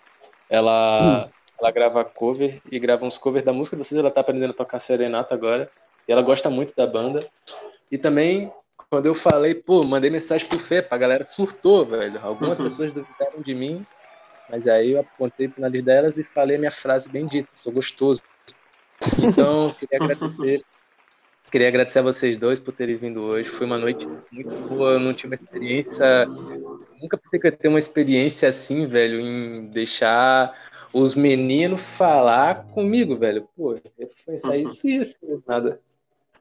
ela, 0.50 1.30
ela 1.60 1.72
grava 1.72 2.06
cover 2.06 2.62
e 2.72 2.78
grava 2.80 3.06
uns 3.06 3.18
covers 3.18 3.44
da 3.44 3.52
música 3.54 3.76
de 3.76 3.84
vocês. 3.84 3.98
Ela 4.00 4.12
tá 4.12 4.22
aprendendo 4.22 4.52
a 4.52 4.56
tocar 4.56 4.80
serenata 4.80 5.34
agora. 5.34 5.70
E 6.08 6.12
ela 6.12 6.22
gosta 6.22 6.50
muito 6.50 6.74
da 6.76 6.86
banda. 6.86 7.26
E 7.92 7.98
também, 7.98 8.52
quando 8.90 9.08
eu 9.08 9.16
falei, 9.16 9.56
pô, 9.56 9.84
mandei 9.86 10.10
mensagem 10.10 10.48
pro 10.48 10.60
Fepa, 10.60 10.96
a 10.96 10.98
galera 10.98 11.26
surtou, 11.26 11.86
velho. 11.86 12.20
Algumas 12.22 12.60
Uhum. 12.60 12.66
pessoas 12.66 12.92
duvidaram 12.92 13.42
de 13.42 13.56
mim, 13.56 13.86
mas 14.50 14.68
aí 14.68 14.92
eu 14.92 15.00
apontei 15.00 15.48
pro 15.48 15.62
nariz 15.62 15.84
delas 15.84 16.18
e 16.18 16.24
falei 16.24 16.56
a 16.58 16.60
minha 16.60 16.72
frase 16.72 17.10
bem 17.10 17.26
dita, 17.28 17.50
sou 17.54 17.72
gostoso. 17.72 18.22
Então, 19.20 19.70
queria 19.80 20.04
agradecer. 20.04 20.64
Queria 21.52 21.68
agradecer 21.68 22.00
a 22.00 22.04
vocês 22.04 22.38
dois 22.38 22.60
por 22.60 22.74
terem 22.74 22.96
vindo 22.96 23.22
hoje. 23.22 23.48
Foi 23.48 23.68
uma 23.68 23.78
noite 23.78 24.08
muito 24.32 24.56
boa, 24.68 24.94
eu 24.94 25.00
não 25.00 25.14
tive 25.14 25.28
uma 25.28 25.36
experiência. 25.36 26.26
Nunca 27.00 27.18
pensei 27.18 27.40
que 27.40 27.48
eu 27.48 27.52
ia 27.52 27.58
ter 27.58 27.68
uma 27.68 27.78
experiência 27.78 28.50
assim, 28.50 28.88
velho, 28.88 29.20
em 29.20 29.70
deixar 29.70 30.52
os 30.92 31.14
meninos 31.14 31.82
falar 31.96 32.64
comigo, 32.66 33.18
velho. 33.18 33.48
Pô, 33.56 33.74
eu 33.74 34.10
pensar 34.26 34.58
isso 34.58 34.88
e 34.88 34.96
isso, 34.96 35.20
nada. 35.48 35.80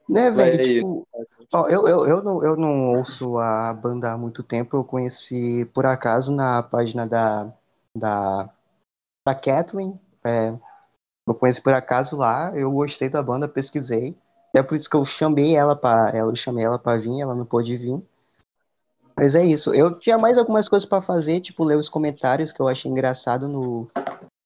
Né, 0.08 0.30
velho? 0.30 0.60
Aí. 0.60 0.74
Tipo, 0.76 1.06
ó, 1.52 1.68
eu, 1.68 1.86
eu, 1.86 2.06
eu, 2.06 2.22
não, 2.22 2.44
eu 2.44 2.56
não 2.56 2.96
ouço 2.96 3.36
a 3.36 3.72
banda 3.74 4.12
há 4.12 4.18
muito 4.18 4.42
tempo. 4.42 4.76
Eu 4.76 4.84
conheci 4.84 5.68
por 5.74 5.84
acaso 5.84 6.34
na 6.34 6.62
página 6.62 7.06
da, 7.06 7.52
da, 7.96 8.50
da 9.26 9.34
Kathleen. 9.34 9.98
É, 10.24 10.54
eu 11.26 11.34
conheci 11.34 11.60
por 11.60 11.74
acaso 11.74 12.16
lá. 12.16 12.52
Eu 12.54 12.70
gostei 12.72 13.08
da 13.08 13.22
banda, 13.22 13.48
pesquisei. 13.48 14.16
É 14.54 14.62
por 14.62 14.74
isso 14.74 14.88
que 14.88 14.96
eu 14.96 15.04
chamei 15.04 15.56
ela 15.56 15.74
para 15.74 16.10
ela, 16.16 16.30
eu 16.30 16.36
chamei 16.36 16.64
ela 16.64 16.78
para 16.78 16.98
vir, 16.98 17.20
ela 17.20 17.34
não 17.34 17.46
pôde 17.46 17.76
vir. 17.76 18.02
Mas 19.16 19.34
é 19.34 19.44
isso. 19.44 19.74
Eu 19.74 19.98
tinha 19.98 20.18
mais 20.18 20.36
algumas 20.36 20.68
coisas 20.68 20.86
para 20.86 21.02
fazer, 21.02 21.40
tipo 21.40 21.64
ler 21.64 21.76
os 21.76 21.88
comentários 21.88 22.52
que 22.52 22.60
eu 22.60 22.68
achei 22.68 22.90
engraçado 22.90 23.48
no, 23.48 23.90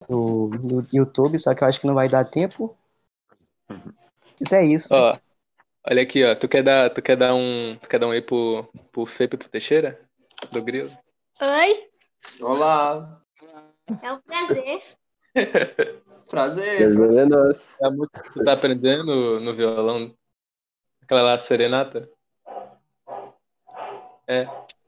no, 0.09 0.48
no 0.48 0.86
YouTube, 0.93 1.39
só 1.39 1.55
que 1.55 1.62
eu 1.62 1.68
acho 1.68 1.81
que 1.81 1.86
não 1.86 1.94
vai 1.94 2.09
dar 2.09 2.24
tempo. 2.24 2.77
Mas 4.40 4.52
é 4.52 4.64
isso. 4.64 4.94
Ó, 4.94 5.18
olha 5.89 6.02
aqui, 6.02 6.24
ó. 6.24 6.35
Tu 6.35 6.48
quer 6.48 6.62
dar, 6.62 6.90
tu 6.90 7.02
quer 7.02 7.16
dar 7.16 7.35
um, 7.35 7.77
tu 7.81 7.89
quer 7.89 7.98
dar 7.98 8.06
um 8.06 8.12
aí 8.12 8.23
pro, 8.23 8.64
pro 8.93 9.09
e 9.20 9.28
pro 9.28 9.48
Teixeira? 9.48 9.97
Do 10.52 10.62
Grilo? 10.62 10.90
Oi, 11.40 11.89
Olá. 12.40 13.20
É 14.03 14.13
um 14.13 14.21
prazer. 14.27 14.79
Prazer. 16.31 16.95
Prazer 16.95 17.19
é 17.19 17.27
nosso. 17.27 17.77
É 17.81 17.87
a 17.87 17.91
música 17.91 18.23
que 18.23 18.33
tu 18.33 18.45
tá 18.45 18.53
aprendendo 18.53 19.41
no 19.41 19.55
violão? 19.55 20.15
Aquela 21.03 21.23
lá, 21.23 21.39
Serenata? 21.39 22.09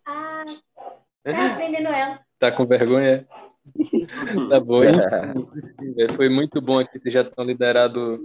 Ah, 0.04 0.44
tá 1.22 1.52
aprendendo 1.52 1.88
ela. 1.88 2.20
Tá 2.38 2.50
com 2.50 2.66
vergonha? 2.66 3.26
Tá 4.48 4.58
bom. 4.58 4.80
Velho, 4.80 4.98
Foi 6.16 6.28
muito 6.28 6.60
bom 6.60 6.78
aqui, 6.78 6.98
vocês 6.98 7.14
já 7.14 7.20
estão 7.20 7.44
liderados. 7.44 8.20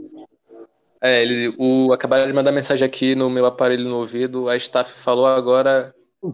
É, 1.02 1.22
eles, 1.22 1.54
o, 1.60 1.91
acabaram 1.91 2.26
de 2.26 2.34
mandar 2.34 2.52
mensagem 2.52 2.88
aqui 2.88 3.14
no 3.14 3.30
meu 3.30 3.45
aparelho 3.45 3.84
no 3.84 3.98
ouvido. 3.98 4.48
A 4.48 4.56
staff 4.56 4.91
falou 4.91 5.28
agora 5.28 5.91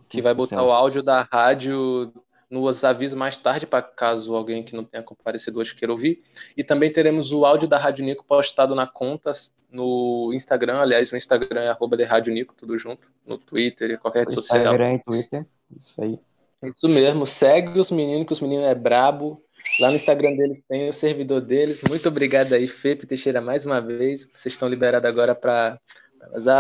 que 0.09 0.21
vai 0.21 0.33
botar 0.33 0.61
o 0.61 0.71
áudio 0.71 1.01
da 1.01 1.23
rádio 1.23 2.11
nos 2.49 2.83
avisos 2.83 3.17
mais 3.17 3.37
tarde, 3.37 3.67
para 3.67 3.83
caso 3.83 4.35
alguém 4.35 4.63
que 4.63 4.75
não 4.75 4.83
tenha 4.83 5.03
comparecido 5.03 5.59
hoje 5.59 5.75
queira 5.75 5.91
ouvir. 5.91 6.17
E 6.57 6.63
também 6.63 6.91
teremos 6.91 7.31
o 7.31 7.45
áudio 7.45 7.67
da 7.67 7.77
Rádio 7.77 8.03
Nico 8.03 8.25
postado 8.25 8.73
na 8.73 8.87
conta 8.87 9.31
no 9.71 10.31
Instagram. 10.33 10.79
Aliás, 10.79 11.11
no 11.11 11.17
Instagram 11.17 11.61
é 11.61 11.67
arroba 11.69 11.95
de 11.95 12.03
Rádio 12.03 12.33
Nico, 12.33 12.55
tudo 12.57 12.77
junto. 12.77 13.01
No 13.27 13.37
Twitter 13.37 13.91
e 13.91 13.97
qualquer 13.97 14.21
rede 14.21 14.33
social. 14.33 14.59
Instagram 14.59 14.93
e 14.93 14.99
Twitter. 14.99 15.45
Isso 15.77 16.01
aí. 16.01 16.17
Isso 16.63 16.89
mesmo, 16.89 17.25
segue 17.25 17.79
os 17.79 17.89
meninos, 17.91 18.27
que 18.27 18.33
os 18.33 18.41
meninos 18.41 18.65
é 18.65 18.75
brabo. 18.75 19.37
Lá 19.79 19.89
no 19.89 19.95
Instagram 19.95 20.35
deles 20.35 20.59
tem 20.67 20.89
o 20.89 20.93
servidor 20.93 21.41
deles. 21.41 21.83
Muito 21.87 22.09
obrigado 22.09 22.53
aí, 22.53 22.67
Fepe 22.67 23.07
Teixeira, 23.07 23.39
mais 23.39 23.65
uma 23.65 23.79
vez. 23.79 24.23
Vocês 24.23 24.53
estão 24.53 24.67
liberados 24.67 25.07
agora 25.07 25.35
para 25.35 25.79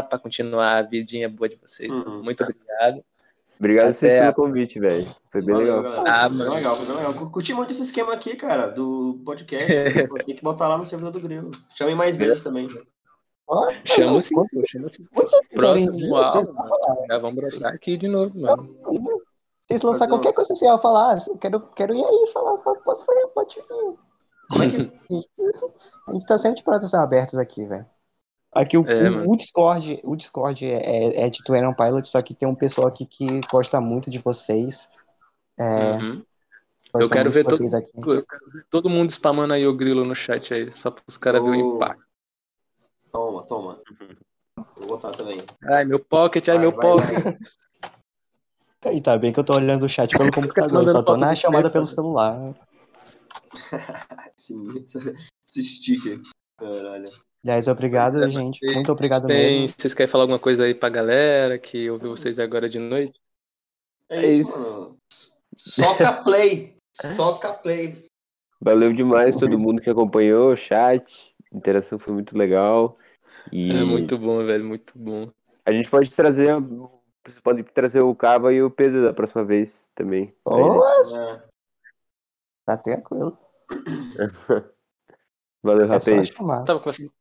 para 0.09 0.19
continuar 0.19 0.77
a 0.77 0.81
vidinha 0.81 1.27
boa 1.27 1.49
de 1.49 1.55
vocês. 1.57 1.93
Uhum. 1.93 2.23
Muito 2.23 2.43
obrigado. 2.43 3.03
Obrigado 3.59 3.89
a 3.89 3.93
vocês 3.93 4.13
pelo 4.13 4.29
a- 4.29 4.33
convite, 4.33 4.79
velho. 4.79 5.07
Foi 5.31 5.41
bem 5.41 5.53
Valeu, 5.55 5.75
legal. 5.81 5.91
galera. 6.03 6.11
Ah, 6.25 6.29
foi 6.29 6.29
bem 6.29 6.37
mano. 6.39 6.53
legal, 6.55 6.75
foi 6.77 6.85
bem 6.85 6.95
legal. 6.95 7.13
Cur- 7.13 7.31
Curti 7.31 7.53
muito 7.53 7.71
esse 7.71 7.81
esquema 7.81 8.13
aqui, 8.13 8.35
cara, 8.37 8.67
do 8.67 9.21
podcast. 9.25 9.67
Tem 10.25 10.35
que 10.35 10.43
botar 10.43 10.69
lá 10.69 10.77
no 10.77 10.85
servidor 10.85 11.11
do 11.11 11.19
Grilo. 11.19 11.51
Chamem 11.77 11.95
mais 11.95 12.15
vezes 12.15 12.39
também. 12.41 12.67
Chama 13.85 14.21
sim, 14.21 14.35
pô, 14.35 14.45
chama 14.69 14.89
sim. 14.89 15.05
Próximo 15.55 16.15
álbum. 16.15 16.43
Já 17.09 17.17
vamos 17.17 17.35
brotar 17.35 17.73
aqui 17.73 17.97
de 17.97 18.07
novo, 18.07 18.39
mano. 18.39 18.75
Vocês 19.67 19.81
lançar 19.83 20.07
qualquer 20.07 20.33
coisa 20.33 20.47
social, 20.47 20.81
falar, 20.81 21.13
assim, 21.13 21.35
quero, 21.37 21.59
quero 21.75 21.93
ir 21.93 22.03
aí, 22.03 22.31
falar, 22.33 22.57
pode, 22.59 22.83
pode, 22.83 23.03
pode 23.33 23.55
vir. 23.55 23.99
Como 24.49 24.63
é 24.63 24.69
que. 24.69 24.91
A 26.07 26.13
gente 26.13 26.25
tá 26.25 26.37
sempre 26.37 26.57
de 26.57 26.63
portas 26.63 26.93
abertas 26.93 27.37
aqui, 27.39 27.67
velho. 27.67 27.85
Aqui 28.51 28.77
o, 28.77 28.83
É, 28.87 29.09
o- 29.09 29.31
o 29.31 29.35
Discord, 29.35 30.01
o 30.03 30.15
Discord 30.15 30.65
é, 30.65 30.79
é, 30.79 31.21
é 31.25 31.29
de 31.29 31.43
Twin 31.43 31.73
Pilot, 31.75 32.07
só 32.07 32.21
que 32.21 32.33
tem 32.33 32.47
um 32.47 32.55
pessoal 32.55 32.87
aqui 32.87 33.05
que 33.05 33.41
gosta 33.51 33.79
muito 33.79 34.09
de 34.09 34.19
vocês. 34.19 34.89
É, 35.59 35.97
Uhum. 35.97 36.23
Eu 36.95 37.09
quero 37.09 37.29
ver 37.29 37.43
de 37.43 37.49
todo, 37.49 37.57
vocês 37.57 37.73
aqui. 37.73 37.91
eu 37.97 38.25
quero 38.25 38.51
ver 38.51 38.65
todo 38.69 38.89
mundo 38.89 39.11
spamando 39.11 39.53
aí 39.53 39.67
o 39.67 39.75
grilo 39.75 40.03
no 40.03 40.15
chat 40.15 40.53
aí, 40.53 40.71
só 40.71 40.89
para 40.89 41.03
os 41.07 41.17
caras 41.17 41.43
verem 41.43 41.61
o 41.63 41.75
impacto. 41.75 42.03
Toma, 43.11 43.45
toma. 43.47 43.81
Vou 44.77 44.87
botar 44.87 45.11
também. 45.11 45.45
Ai, 45.65 45.85
meu 45.85 45.99
pocket, 45.99 46.47
ai, 46.47 46.55
Vai, 46.57 46.65
meu 46.65 46.75
vai, 46.75 46.81
pocket. 46.81 47.23
vai. 48.81 48.95
E 48.95 49.01
tá 49.01 49.17
bem 49.17 49.31
que 49.31 49.39
eu 49.39 49.43
tô 49.43 49.53
olhando 49.53 49.85
o 49.85 49.89
chat 49.89 50.17
pelo 50.17 50.31
computador, 50.33 50.87
só 50.89 51.03
tô 51.03 51.15
na 51.17 51.35
chamada 51.35 51.69
pelo 51.69 51.85
né? 51.85 51.91
celular. 51.91 52.43
Esse, 54.37 54.53
esse 55.47 55.63
sticker. 55.63 56.19
Caralho. 56.57 57.09
Aliás, 57.43 57.67
obrigado, 57.67 58.23
é, 58.23 58.29
gente. 58.29 58.59
Vocês 58.59 58.73
Muito 58.73 58.91
obrigado 58.91 59.27
têm- 59.27 59.61
mesmo. 59.61 59.75
Vocês 59.79 59.93
querem 59.93 60.11
falar 60.11 60.23
alguma 60.25 60.39
coisa 60.39 60.63
aí 60.65 60.73
pra 60.75 60.89
galera 60.89 61.57
que 61.57 61.89
ouviu 61.89 62.09
vocês 62.09 62.37
agora 62.39 62.67
de 62.67 62.79
noite? 62.79 63.13
É 64.09 64.25
É 64.25 64.27
isso. 64.27 64.97
Soca 65.57 66.11
play. 66.23 66.75
Soca 67.15 67.53
play. 67.53 68.05
Valeu 68.61 68.91
demais 68.93 69.37
todo 69.37 69.57
mundo 69.57 69.81
que 69.81 69.89
acompanhou 69.89 70.51
o 70.51 70.55
chat. 70.57 71.33
A 71.53 71.57
interação 71.57 71.97
foi 71.97 72.13
muito 72.13 72.37
legal. 72.37 72.93
E 73.53 73.71
É 73.71 73.83
muito 73.85 74.17
bom, 74.17 74.43
velho, 74.45 74.65
muito 74.65 74.91
bom. 74.97 75.31
a 75.65 75.71
gente 75.71 75.89
pode 75.89 76.09
trazer. 76.11 76.53
Você 77.25 77.39
pode 77.41 77.63
trazer 77.63 78.01
o 78.01 78.13
Cava 78.15 78.51
e 78.53 78.61
o 78.61 78.69
Pedro 78.71 79.03
da 79.03 79.13
próxima 79.13 79.45
vez 79.45 79.89
também. 79.95 80.33
eles. 80.47 81.13
É. 81.17 81.43
tá 82.65 82.77
tranquilo. 82.77 83.37
Valeu, 85.61 85.85
É 85.85 85.87
rapaz. 85.87 86.29
Eu 86.29 86.65
tava 86.65 86.79
conversando, 86.79 87.11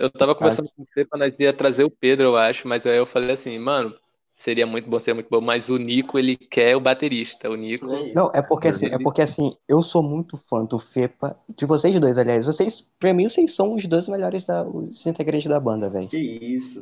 eu 0.00 0.10
tava 0.10 0.34
conversando 0.34 0.68
com 0.76 0.84
você 0.84 1.04
quando 1.06 1.22
nós 1.22 1.40
ia 1.40 1.52
trazer 1.52 1.84
o 1.84 1.90
Pedro, 1.90 2.28
eu 2.28 2.36
acho, 2.36 2.68
mas 2.68 2.84
aí 2.84 2.98
eu 2.98 3.06
falei 3.06 3.32
assim, 3.32 3.58
mano, 3.58 3.92
seria 4.24 4.66
muito 4.66 4.88
bom, 4.88 4.98
seria 4.98 5.14
muito 5.14 5.30
bom, 5.30 5.40
mas 5.40 5.70
o 5.70 5.78
Nico, 5.78 6.18
ele 6.18 6.36
quer 6.36 6.76
o 6.76 6.80
baterista, 6.80 7.50
o 7.50 7.56
Nico... 7.56 7.86
Não, 8.14 8.30
é 8.34 8.42
porque 8.42 8.68
assim, 8.68 8.86
é 8.86 8.98
porque 8.98 9.22
assim, 9.22 9.56
eu 9.66 9.82
sou 9.82 10.02
muito 10.02 10.36
fã 10.36 10.64
do 10.64 10.78
Fepa, 10.78 11.36
de 11.48 11.64
vocês 11.64 11.98
dois, 11.98 12.18
aliás. 12.18 12.44
Vocês, 12.44 12.86
pra 12.98 13.14
mim, 13.14 13.28
vocês 13.28 13.54
são 13.54 13.74
os 13.74 13.84
dois 13.86 14.06
melhores 14.06 14.44
da, 14.44 14.62
os 14.62 15.06
integrantes 15.06 15.48
da 15.48 15.58
banda, 15.58 15.88
velho. 15.90 16.08
Que 16.08 16.18
isso. 16.18 16.80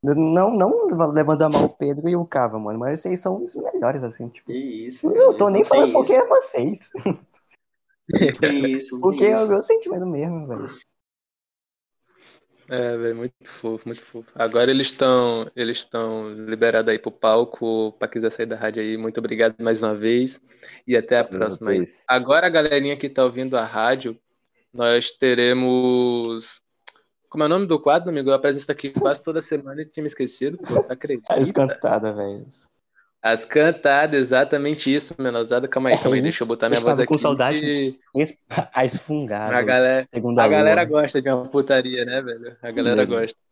Não, 0.00 0.54
não 0.54 0.86
levando 1.12 1.42
a 1.42 1.48
mal 1.48 1.64
o 1.64 1.68
Pedro 1.70 2.08
e 2.08 2.14
o 2.14 2.24
Cava, 2.24 2.56
mano, 2.56 2.78
mas 2.78 3.00
vocês 3.00 3.20
são 3.20 3.42
os 3.42 3.56
melhores, 3.56 4.04
assim, 4.04 4.28
tipo. 4.28 4.46
Que 4.46 4.86
isso. 4.86 5.10
Eu 5.10 5.36
tô 5.36 5.50
nem 5.50 5.64
falando 5.64 5.92
porque 5.92 6.12
é 6.12 6.24
vocês, 6.24 6.88
isso. 8.68 9.00
porque 9.00 9.26
que 9.26 9.26
é 9.26 9.38
o 9.38 9.48
meu 9.48 9.62
sentimento 9.62 10.06
mesmo, 10.06 10.46
velho. 10.46 10.70
É, 12.70 12.96
velho, 12.98 13.16
muito 13.16 13.32
fofo, 13.44 13.82
muito 13.86 14.00
fofo. 14.00 14.30
Agora 14.34 14.70
eles 14.70 14.88
estão 14.88 15.50
eles 15.56 15.78
estão 15.78 16.30
liberados 16.30 16.88
aí 16.90 16.98
pro 16.98 17.18
palco, 17.18 17.96
pra 17.98 18.08
quiser 18.08 18.30
sair 18.30 18.46
da 18.46 18.56
rádio 18.56 18.82
aí, 18.82 18.98
muito 18.98 19.18
obrigado 19.18 19.54
mais 19.62 19.82
uma 19.82 19.94
vez, 19.94 20.38
e 20.86 20.94
até 20.94 21.18
a 21.18 21.24
próxima 21.24 21.70
aí. 21.70 21.88
Agora, 22.06 22.46
a 22.46 22.50
galerinha 22.50 22.96
que 22.96 23.08
tá 23.08 23.24
ouvindo 23.24 23.56
a 23.56 23.64
rádio, 23.64 24.18
nós 24.74 25.12
teremos... 25.12 26.60
Como 27.30 27.44
é 27.44 27.46
o 27.46 27.50
nome 27.50 27.66
do 27.66 27.80
quadro, 27.80 28.10
amigo? 28.10 28.30
Eu 28.30 28.34
apresento 28.34 28.70
aqui 28.72 28.90
quase 28.90 29.22
toda 29.22 29.42
semana 29.42 29.80
e 29.82 29.90
tinha 29.90 30.02
me 30.02 30.06
esquecido, 30.06 30.58
pô, 30.58 30.82
tá 30.82 30.92
acredita? 30.94 31.34
As 31.34 31.50
cantadas, 31.50 32.14
velho. 32.14 32.46
As 33.22 33.44
cantadas, 33.44 34.18
exatamente 34.20 34.94
isso, 34.94 35.14
menosada. 35.20 35.68
Calma 35.68 35.90
aí, 35.90 35.98
calma 35.98 36.14
aí, 36.16 36.22
deixa 36.22 36.44
eu 36.44 36.48
botar 36.48 36.68
Eu 36.68 36.70
minha 36.70 36.80
voz 36.80 36.98
estava 36.98 37.02
aqui. 37.02 37.12
com 37.12 37.18
saudade. 37.18 37.60
E 38.14 38.38
As 38.74 38.98
fungadas. 38.98 39.58
A 39.58 39.62
galera, 39.62 40.08
a, 40.36 40.44
a 40.44 40.48
galera 40.48 40.84
gosta 40.84 41.20
de 41.20 41.28
uma 41.30 41.48
putaria, 41.48 42.04
né, 42.04 42.22
velho? 42.22 42.56
A 42.62 42.70
galera 42.70 43.04
gosta. 43.04 43.47